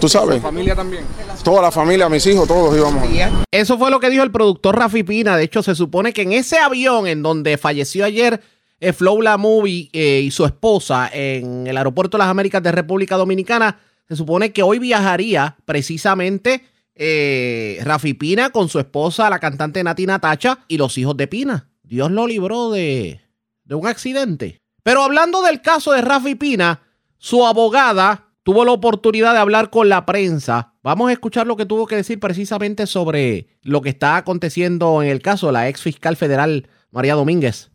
Tú 0.00 0.08
sabes. 0.08 0.40
familia 0.40 0.74
también. 0.74 1.04
Toda 1.42 1.62
la 1.62 1.70
familia, 1.70 2.08
mis 2.08 2.26
hijos, 2.26 2.46
todos 2.48 2.76
íbamos 2.76 3.02
hoy. 3.06 3.20
Eso 3.50 3.78
fue 3.78 3.90
lo 3.90 4.00
que 4.00 4.10
dijo 4.10 4.22
el 4.22 4.30
productor 4.30 4.76
Rafi 4.78 5.02
Pina. 5.02 5.36
De 5.36 5.44
hecho, 5.44 5.62
se 5.62 5.74
supone 5.74 6.12
que 6.12 6.22
en 6.22 6.32
ese 6.32 6.58
avión 6.58 7.06
en 7.06 7.22
donde 7.22 7.56
falleció 7.58 8.04
ayer 8.04 8.40
eh, 8.80 8.92
Flow 8.92 9.20
La 9.22 9.36
Movie 9.36 9.90
eh, 9.92 10.22
y 10.24 10.30
su 10.30 10.44
esposa 10.44 11.10
en 11.12 11.66
el 11.66 11.76
aeropuerto 11.76 12.16
de 12.16 12.22
las 12.22 12.30
Américas 12.30 12.62
de 12.62 12.72
República 12.72 13.16
Dominicana, 13.16 13.78
se 14.08 14.16
supone 14.16 14.52
que 14.52 14.62
hoy 14.62 14.78
viajaría 14.78 15.56
precisamente 15.64 16.64
eh, 16.94 17.78
Rafi 17.84 18.14
Pina 18.14 18.50
con 18.50 18.68
su 18.68 18.78
esposa, 18.78 19.30
la 19.30 19.38
cantante 19.38 19.84
Nati 19.84 20.06
Natacha, 20.06 20.60
y 20.66 20.78
los 20.78 20.98
hijos 20.98 21.16
de 21.16 21.28
Pina. 21.28 21.68
Dios 21.82 22.10
lo 22.10 22.26
libró 22.26 22.70
de, 22.70 23.20
de 23.64 23.74
un 23.74 23.86
accidente. 23.86 24.60
Pero 24.82 25.02
hablando 25.02 25.42
del 25.42 25.60
caso 25.60 25.92
de 25.92 26.00
Rafi 26.00 26.34
Pina, 26.34 26.82
su 27.18 27.46
abogada 27.46 28.30
tuvo 28.42 28.64
la 28.64 28.72
oportunidad 28.72 29.34
de 29.34 29.38
hablar 29.38 29.70
con 29.70 29.88
la 29.88 30.06
prensa. 30.06 30.74
Vamos 30.82 31.10
a 31.10 31.12
escuchar 31.12 31.46
lo 31.46 31.56
que 31.56 31.66
tuvo 31.66 31.86
que 31.86 31.96
decir 31.96 32.18
precisamente 32.18 32.86
sobre 32.86 33.46
lo 33.62 33.82
que 33.82 33.90
está 33.90 34.16
aconteciendo 34.16 35.02
en 35.02 35.10
el 35.10 35.22
caso 35.22 35.48
de 35.48 35.52
la 35.52 35.68
ex 35.68 35.82
fiscal 35.82 36.16
federal 36.16 36.68
María 36.90 37.14
Domínguez. 37.14 37.69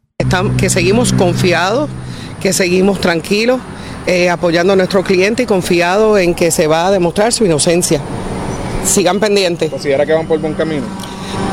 Que 0.58 0.70
seguimos 0.70 1.12
confiados, 1.12 1.90
que 2.42 2.54
seguimos 2.54 3.02
tranquilos, 3.02 3.60
eh, 4.08 4.30
apoyando 4.30 4.72
a 4.72 4.76
nuestro 4.78 5.04
cliente 5.04 5.44
y 5.44 5.46
confiados 5.46 6.20
en 6.20 6.34
que 6.34 6.52
se 6.52 6.68
va 6.68 6.88
a 6.88 6.92
demostrar 6.92 7.34
su 7.34 7.46
inocencia. 7.46 8.02
Sigan 8.86 9.20
pendientes. 9.20 9.70
¿Considera 9.70 10.06
que 10.06 10.14
van 10.14 10.26
por 10.26 10.40
buen 10.40 10.54
camino? 10.54 10.84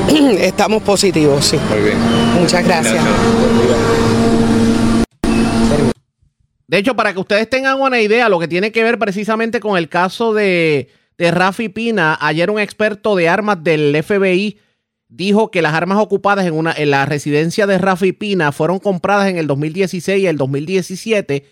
Estamos 0.38 0.82
positivos, 0.82 1.44
sí. 1.44 1.58
Muy 1.70 1.80
bien. 1.80 1.98
Muchas 2.40 2.64
gracias. 2.64 3.04
De 6.68 6.78
hecho, 6.78 6.94
para 6.94 7.12
que 7.12 7.18
ustedes 7.20 7.50
tengan 7.50 7.80
una 7.80 8.00
idea, 8.00 8.28
lo 8.28 8.38
que 8.38 8.48
tiene 8.48 8.70
que 8.70 8.84
ver 8.84 8.96
precisamente 8.98 9.58
con 9.58 9.76
el 9.76 9.88
caso 9.88 10.34
de, 10.34 10.88
de 11.18 11.30
Rafi 11.30 11.68
Pina, 11.68 12.16
ayer 12.20 12.48
un 12.50 12.60
experto 12.60 13.16
de 13.16 13.28
armas 13.28 13.62
del 13.62 14.02
FBI 14.02 14.58
dijo 15.14 15.50
que 15.50 15.62
las 15.62 15.74
armas 15.74 15.98
ocupadas 15.98 16.46
en, 16.46 16.54
una, 16.54 16.72
en 16.72 16.90
la 16.90 17.04
residencia 17.04 17.66
de 17.66 17.76
Rafi 17.78 18.12
Pina 18.12 18.50
fueron 18.50 18.78
compradas 18.78 19.28
en 19.28 19.36
el 19.36 19.46
2016 19.46 20.22
y 20.22 20.26
el 20.26 20.38
2017 20.38 21.44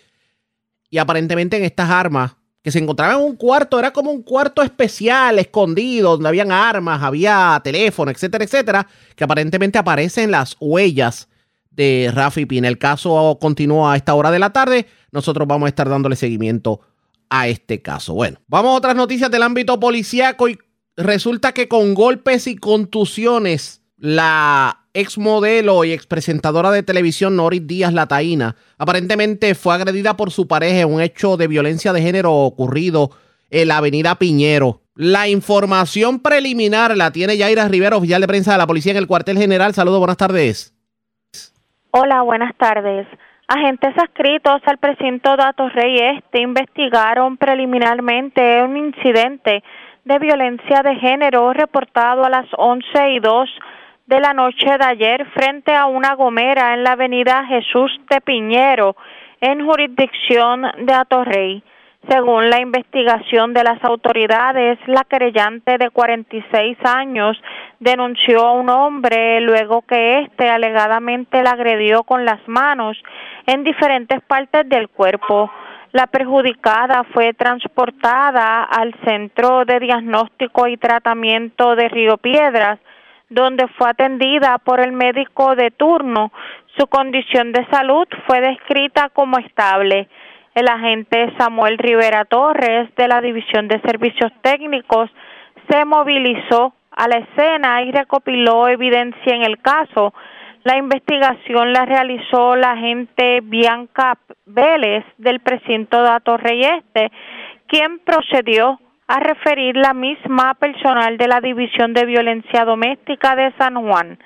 y 0.89 0.97
aparentemente 0.97 1.57
en 1.57 1.63
estas 1.63 1.89
armas 1.89 2.35
que 2.63 2.71
se 2.71 2.79
encontraban 2.79 3.17
en 3.17 3.23
un 3.23 3.35
cuarto, 3.35 3.79
era 3.79 3.91
como 3.91 4.11
un 4.11 4.21
cuarto 4.21 4.61
especial, 4.61 5.39
escondido, 5.39 6.11
donde 6.11 6.29
habían 6.29 6.51
armas, 6.51 7.01
había 7.01 7.59
teléfono, 7.63 8.11
etcétera, 8.11 8.43
etcétera, 8.43 8.87
que 9.15 9.23
aparentemente 9.23 9.79
aparecen 9.79 10.29
las 10.29 10.57
huellas 10.59 11.27
de 11.71 12.11
Rafi 12.13 12.45
Pina. 12.45 12.67
El 12.67 12.77
caso 12.77 13.37
continúa 13.41 13.93
a 13.93 13.95
esta 13.95 14.13
hora 14.13 14.29
de 14.29 14.39
la 14.39 14.51
tarde. 14.51 14.85
Nosotros 15.11 15.47
vamos 15.47 15.67
a 15.67 15.69
estar 15.69 15.89
dándole 15.89 16.15
seguimiento 16.15 16.81
a 17.29 17.47
este 17.47 17.81
caso. 17.81 18.13
Bueno, 18.13 18.39
vamos 18.47 18.73
a 18.73 18.77
otras 18.77 18.95
noticias 18.95 19.31
del 19.31 19.41
ámbito 19.41 19.79
policíaco 19.79 20.47
y 20.47 20.59
resulta 20.97 21.53
que 21.53 21.67
con 21.67 21.93
golpes 21.93 22.47
y 22.47 22.55
contusiones 22.55 23.81
la 23.97 24.85
ex 24.93 25.17
modelo 25.17 25.83
y 25.83 25.93
ex 25.93 26.05
presentadora 26.05 26.71
de 26.71 26.83
televisión 26.83 27.35
Noris 27.35 27.65
Díaz 27.65 27.93
Lataína 27.93 28.55
aparentemente 28.77 29.55
fue 29.55 29.75
agredida 29.75 30.17
por 30.17 30.31
su 30.31 30.47
pareja 30.47 30.81
en 30.81 30.93
un 30.93 31.01
hecho 31.01 31.37
de 31.37 31.47
violencia 31.47 31.93
de 31.93 32.01
género 32.01 32.33
ocurrido 32.33 33.11
en 33.49 33.67
la 33.67 33.77
avenida 33.77 34.15
Piñero. 34.15 34.81
La 34.95 35.27
información 35.27 36.19
preliminar 36.19 36.95
la 36.97 37.11
tiene 37.11 37.37
Yaira 37.37 37.67
Rivera, 37.67 37.97
oficial 37.97 38.21
de 38.21 38.27
prensa 38.27 38.51
de 38.53 38.57
la 38.57 38.67
policía 38.67 38.91
en 38.91 38.97
el 38.97 39.07
cuartel 39.07 39.37
general. 39.37 39.73
Saludos, 39.73 39.99
buenas 39.99 40.17
tardes. 40.17 40.73
Hola, 41.91 42.21
buenas 42.21 42.55
tardes. 42.57 43.07
Agentes 43.47 43.97
adscritos 43.97 44.61
al 44.65 44.77
precinto 44.77 45.35
Dato 45.35 45.67
Rey 45.69 45.97
Este 46.17 46.41
investigaron 46.41 47.37
preliminarmente 47.37 48.63
un 48.63 48.77
incidente 48.77 49.61
de 50.05 50.19
violencia 50.19 50.81
de 50.83 50.95
género 50.95 51.53
reportado 51.53 52.23
a 52.23 52.29
las 52.29 52.47
11 52.57 53.09
y 53.11 53.19
2 53.19 53.49
de 54.07 54.19
la 54.19 54.33
noche 54.33 54.77
de 54.77 54.85
ayer 54.85 55.25
frente 55.31 55.73
a 55.73 55.85
una 55.85 56.15
gomera 56.15 56.73
en 56.73 56.83
la 56.83 56.93
avenida 56.93 57.45
Jesús 57.45 57.91
de 58.09 58.19
Piñero, 58.21 58.95
en 59.39 59.65
jurisdicción 59.65 60.63
de 60.79 60.93
Atorrey. 60.93 61.63
Según 62.09 62.49
la 62.49 62.59
investigación 62.59 63.53
de 63.53 63.63
las 63.63 63.83
autoridades, 63.83 64.79
la 64.87 65.03
querellante 65.03 65.77
de 65.77 65.91
46 65.91 66.77
años 66.83 67.39
denunció 67.79 68.39
a 68.41 68.53
un 68.53 68.69
hombre 68.69 69.39
luego 69.41 69.83
que 69.83 70.21
éste 70.21 70.49
alegadamente 70.49 71.43
la 71.43 71.51
agredió 71.51 72.03
con 72.03 72.25
las 72.25 72.39
manos 72.47 72.97
en 73.45 73.63
diferentes 73.63 74.19
partes 74.23 74.67
del 74.67 74.89
cuerpo. 74.89 75.51
La 75.93 76.07
perjudicada 76.07 77.03
fue 77.13 77.33
transportada 77.33 78.63
al 78.63 78.95
Centro 79.03 79.65
de 79.65 79.79
Diagnóstico 79.81 80.67
y 80.67 80.77
Tratamiento 80.77 81.75
de 81.75 81.89
Río 81.89 82.17
Piedras, 82.17 82.79
donde 83.29 83.67
fue 83.77 83.89
atendida 83.89 84.57
por 84.59 84.79
el 84.79 84.93
médico 84.93 85.53
de 85.55 85.69
turno. 85.71 86.31
Su 86.77 86.87
condición 86.87 87.51
de 87.51 87.65
salud 87.69 88.07
fue 88.25 88.39
descrita 88.39 89.09
como 89.09 89.37
estable. 89.39 90.07
El 90.55 90.69
agente 90.69 91.33
Samuel 91.37 91.77
Rivera 91.77 92.23
Torres 92.23 92.89
de 92.95 93.07
la 93.09 93.19
División 93.19 93.67
de 93.67 93.81
Servicios 93.81 94.31
Técnicos 94.41 95.09
se 95.69 95.83
movilizó 95.83 96.73
a 96.91 97.07
la 97.09 97.17
escena 97.17 97.81
y 97.83 97.91
recopiló 97.91 98.69
evidencia 98.69 99.35
en 99.35 99.43
el 99.43 99.61
caso. 99.61 100.13
La 100.63 100.77
investigación 100.77 101.73
la 101.73 101.85
realizó 101.85 102.55
la 102.55 102.71
agente 102.71 103.39
Bianca 103.41 104.17
Vélez 104.45 105.03
del 105.17 105.39
precinto 105.39 106.03
de 106.03 106.19
Torrey 106.23 106.61
Este, 106.61 107.11
quien 107.67 107.99
procedió 107.99 108.79
a 109.07 109.19
referir 109.19 109.75
la 109.75 109.93
misma 109.93 110.53
personal 110.53 111.17
de 111.17 111.27
la 111.27 111.41
División 111.41 111.93
de 111.93 112.05
Violencia 112.05 112.63
Doméstica 112.63 113.35
de 113.35 113.51
San 113.57 113.75
Juan. 113.75 114.19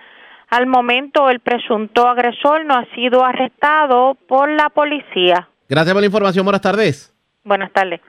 Al 0.49 0.67
momento, 0.67 1.29
el 1.29 1.39
presunto 1.39 2.07
agresor 2.07 2.65
no 2.65 2.75
ha 2.75 2.85
sido 2.93 3.23
arrestado 3.23 4.15
por 4.27 4.49
la 4.49 4.69
policía. 4.69 5.49
Gracias 5.69 5.93
por 5.93 6.01
la 6.01 6.07
información, 6.07 6.45
buenas 6.45 6.61
tardes. 6.61 7.13
Buenas 7.43 7.71
tardes. 7.71 8.01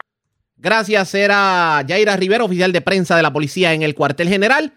Gracias, 0.56 1.14
era 1.14 1.82
Yaira 1.86 2.16
Rivera, 2.16 2.44
oficial 2.44 2.72
de 2.72 2.80
prensa 2.80 3.16
de 3.16 3.22
la 3.22 3.32
policía 3.32 3.72
en 3.72 3.82
el 3.82 3.94
cuartel 3.94 4.28
general. 4.28 4.72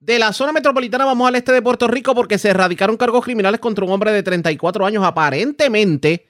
De 0.00 0.18
la 0.18 0.32
zona 0.32 0.52
metropolitana 0.52 1.04
vamos 1.04 1.28
al 1.28 1.36
este 1.36 1.52
de 1.52 1.60
Puerto 1.60 1.86
Rico 1.86 2.14
porque 2.14 2.38
se 2.38 2.48
erradicaron 2.48 2.96
cargos 2.96 3.22
criminales 3.22 3.60
contra 3.60 3.84
un 3.84 3.92
hombre 3.92 4.12
de 4.12 4.22
34 4.22 4.86
años. 4.86 5.04
Aparentemente, 5.04 6.26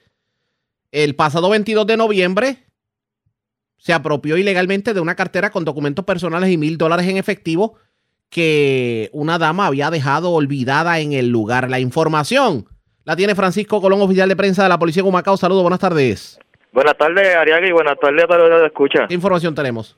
el 0.91 1.15
pasado 1.15 1.49
22 1.49 1.87
de 1.87 1.95
noviembre 1.95 2.57
se 3.77 3.93
apropió 3.93 4.35
ilegalmente 4.35 4.93
de 4.93 4.99
una 4.99 5.15
cartera 5.15 5.51
con 5.51 5.63
documentos 5.63 6.03
personales 6.03 6.49
y 6.49 6.57
mil 6.57 6.77
dólares 6.77 7.07
en 7.07 7.15
efectivo 7.15 7.75
que 8.29 9.09
una 9.13 9.37
dama 9.37 9.67
había 9.67 9.89
dejado 9.89 10.31
olvidada 10.31 10.99
en 10.99 11.13
el 11.13 11.29
lugar. 11.29 11.69
La 11.69 11.79
información 11.79 12.65
La 13.05 13.15
tiene 13.15 13.35
Francisco 13.35 13.81
Colón, 13.81 14.01
oficial 14.01 14.27
de 14.27 14.35
prensa 14.35 14.63
de 14.63 14.69
la 14.69 14.79
Policía 14.79 15.01
de 15.01 15.09
Humacao. 15.09 15.37
Saludos, 15.37 15.63
buenas 15.63 15.79
tardes. 15.79 16.37
Buenas 16.73 16.97
tardes, 16.97 17.35
Ariaga, 17.35 17.65
y 17.67 17.71
buenas 17.71 17.97
tardes 17.97 18.25
a 18.25 18.27
todos 18.27 18.49
los 18.49 18.59
que 18.59 18.67
escuchan. 18.67 19.07
¿Qué 19.07 19.13
información 19.13 19.55
tenemos? 19.55 19.97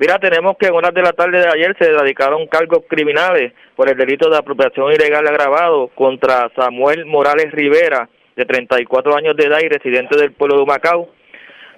Mira, 0.00 0.16
tenemos 0.20 0.56
que 0.56 0.68
en 0.68 0.74
horas 0.74 0.94
de 0.94 1.02
la 1.02 1.12
tarde 1.12 1.40
de 1.40 1.48
ayer 1.48 1.74
se 1.76 1.90
radicaron 1.90 2.46
cargos 2.46 2.84
criminales 2.88 3.52
por 3.74 3.88
el 3.88 3.96
delito 3.96 4.30
de 4.30 4.36
apropiación 4.36 4.92
ilegal 4.92 5.26
agravado 5.26 5.88
contra 5.88 6.48
Samuel 6.54 7.04
Morales 7.04 7.50
Rivera, 7.50 8.08
de 8.36 8.44
34 8.44 9.16
años 9.16 9.34
de 9.34 9.46
edad 9.46 9.58
y 9.60 9.68
residente 9.68 10.16
del 10.16 10.30
pueblo 10.30 10.54
de 10.54 10.62
Humacao. 10.62 11.08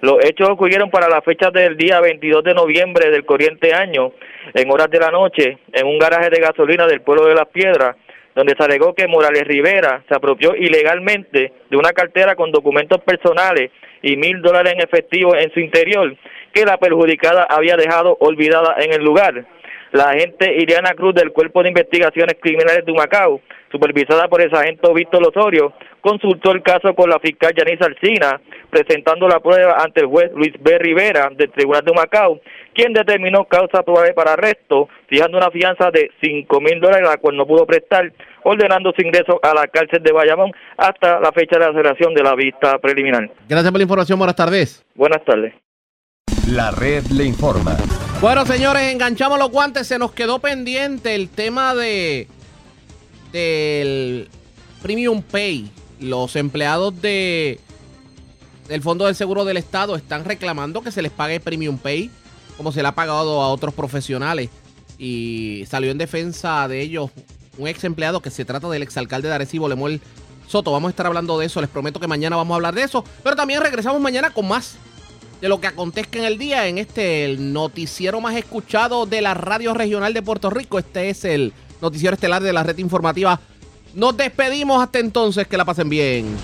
Los 0.03 0.23
hechos 0.23 0.51
ocurrieron 0.51 0.91
para 0.91 1.09
la 1.09 1.23
fecha 1.23 1.51
del 1.51 1.79
día 1.79 1.99
22 2.01 2.45
de 2.45 2.53
noviembre 2.53 3.11
del 3.11 3.25
corriente 3.25 3.73
año, 3.73 4.13
en 4.53 4.71
horas 4.71 4.91
de 4.91 4.99
la 4.99 5.11
noche, 5.11 5.57
en 5.73 5.87
un 5.87 5.99
garaje 5.99 6.29
de 6.29 6.43
gasolina 6.43 6.87
del 6.87 7.01
pueblo 7.01 7.25
de 7.25 7.35
Las 7.35 7.49
Piedras, 7.49 7.97
donde 8.35 8.55
se 8.55 8.63
alegó 8.63 8.95
que 8.95 9.09
Morales 9.09 9.45
Rivera 9.45 10.05
se 10.07 10.15
apropió 10.15 10.55
ilegalmente 10.55 11.55
de 11.71 11.77
una 11.79 11.93
cartera 11.93 12.35
con 12.35 12.53
documentos 12.53 13.01
personales 13.01 13.71
y 14.03 14.17
mil 14.17 14.43
dólares 14.43 14.75
en 14.75 14.83
efectivo 14.83 15.35
en 15.35 15.51
su 15.53 15.61
interior, 15.61 16.15
que 16.53 16.65
la 16.65 16.79
perjudicada 16.79 17.45
había 17.45 17.77
dejado 17.77 18.17
olvidada 18.21 18.77
en 18.79 18.93
el 18.93 19.03
lugar. 19.03 19.47
La 19.93 20.11
agente 20.11 20.55
Iriana 20.57 20.95
Cruz 20.95 21.15
del 21.15 21.33
Cuerpo 21.33 21.63
de 21.63 21.71
Investigaciones 21.71 22.37
Criminales 22.41 22.85
de 22.87 22.93
Humacao, 22.93 23.41
supervisada 23.73 24.29
por 24.29 24.41
el 24.41 24.49
sargento 24.49 24.95
Víctor 24.95 25.27
Osorio, 25.27 25.73
consultó 26.01 26.53
el 26.53 26.63
caso 26.63 26.95
con 26.95 27.11
la 27.11 27.19
fiscal 27.19 27.53
Yanis 27.57 27.83
Alcina, 27.83 28.41
presentando 28.71 29.27
la 29.27 29.41
prueba 29.41 29.83
ante 29.83 30.03
el 30.03 30.07
juez 30.07 30.31
Luis 30.33 30.53
B. 30.61 30.79
Rivera 30.79 31.29
del 31.35 31.51
Tribunal 31.51 31.85
de 31.85 31.93
Macao, 31.93 32.41
quien 32.73 32.93
determinó 32.93 33.47
causa 33.47 33.83
probable 33.83 34.15
para 34.15 34.35
arresto, 34.35 34.89
fijando 35.09 35.39
una 35.39 35.51
fianza 35.51 35.91
de 35.91 36.13
cinco 36.23 36.61
mil 36.61 36.81
dólares, 36.81 37.09
la 37.09 37.17
cual 37.17 37.37
no 37.37 37.45
pudo 37.45 37.67
prestar, 37.67 38.13
ordenando 38.45 38.93
su 38.95 39.03
ingreso 39.03 39.41
a 39.43 39.53
la 39.53 39.67
cárcel 39.67 40.05
de 40.05 40.13
Bayamón 40.13 40.53
hasta 40.77 41.19
la 41.19 41.33
fecha 41.33 41.59
de 41.59 41.67
la 41.67 41.73
celebración 41.73 42.15
de 42.15 42.23
la 42.23 42.37
vista 42.37 42.79
preliminar. 42.79 43.29
Gracias 43.49 43.73
por 43.73 43.79
la 43.79 43.83
información, 43.83 44.19
buenas 44.19 44.37
tardes. 44.37 44.87
Buenas 44.95 45.25
tardes. 45.25 45.53
La 46.47 46.71
red 46.71 47.07
le 47.09 47.25
informa. 47.25 47.77
Bueno, 48.21 48.45
señores, 48.45 48.93
enganchamos 48.93 49.39
los 49.39 49.51
guantes. 49.51 49.87
Se 49.87 49.99
nos 49.99 50.13
quedó 50.13 50.39
pendiente 50.39 51.15
el 51.15 51.29
tema 51.29 51.75
de 51.75 52.29
del 53.33 54.29
Premium 54.83 55.23
Pay. 55.23 55.71
Los 56.01 56.37
empleados 56.37 57.01
de 57.01 57.61
del 58.69 58.83
Fondo 58.83 59.07
del 59.07 59.15
Seguro 59.15 59.45
del 59.45 59.57
Estado 59.57 59.97
están 59.97 60.25
reclamando 60.25 60.83
que 60.83 60.91
se 60.91 61.03
les 61.03 61.13
pague 61.13 61.41
Premium 61.41 61.79
Pay 61.79 62.11
como 62.61 62.73
se 62.73 62.83
le 62.83 62.89
ha 62.89 62.95
pagado 62.95 63.41
a 63.41 63.49
otros 63.49 63.73
profesionales. 63.73 64.51
Y 64.99 65.65
salió 65.67 65.91
en 65.91 65.97
defensa 65.97 66.69
de 66.69 66.83
ellos 66.83 67.11
un 67.57 67.69
ex 67.69 67.85
empleado 67.85 68.21
que 68.21 68.31
se 68.31 68.45
trata 68.45 68.69
del 68.69 68.83
exalcalde 68.83 69.29
de 69.29 69.35
Arecibo, 69.35 69.67
Lemuel 69.67 70.03
Soto. 70.47 70.73
Vamos 70.73 70.89
a 70.89 70.91
estar 70.91 71.07
hablando 71.07 71.39
de 71.39 71.47
eso. 71.47 71.63
Les 71.63 71.71
prometo 71.71 72.01
que 72.01 72.07
mañana 72.07 72.37
vamos 72.37 72.53
a 72.53 72.57
hablar 72.57 72.75
de 72.75 72.83
eso. 72.83 73.03
Pero 73.23 73.35
también 73.35 73.63
regresamos 73.63 73.99
mañana 73.99 74.29
con 74.29 74.47
más 74.47 74.77
de 75.41 75.49
lo 75.49 75.61
que 75.61 75.67
acontezca 75.67 76.19
en 76.19 76.25
el 76.25 76.39
día 76.39 76.67
en 76.67 76.79
este 76.79 77.25
el 77.25 77.53
noticiero 77.53 78.21
más 78.21 78.37
escuchado 78.37 79.07
de 79.07 79.23
la 79.23 79.35
radio 79.35 79.75
regional 79.75 80.13
de 80.13 80.23
Puerto 80.23 80.51
Rico. 80.51 80.79
Este 80.79 81.11
es 81.11 81.25
el 81.25 81.53
noticiero 81.81 82.15
estelar 82.15 82.43
de 82.43 82.53
la 82.53 82.63
red 82.63 82.79
informativa. 82.79 83.41
Nos 83.95 84.17
despedimos 84.17 84.83
hasta 84.83 84.99
entonces, 84.99 85.47
que 85.47 85.57
la 85.57 85.65
pasen 85.65 85.89
bien. 85.89 86.37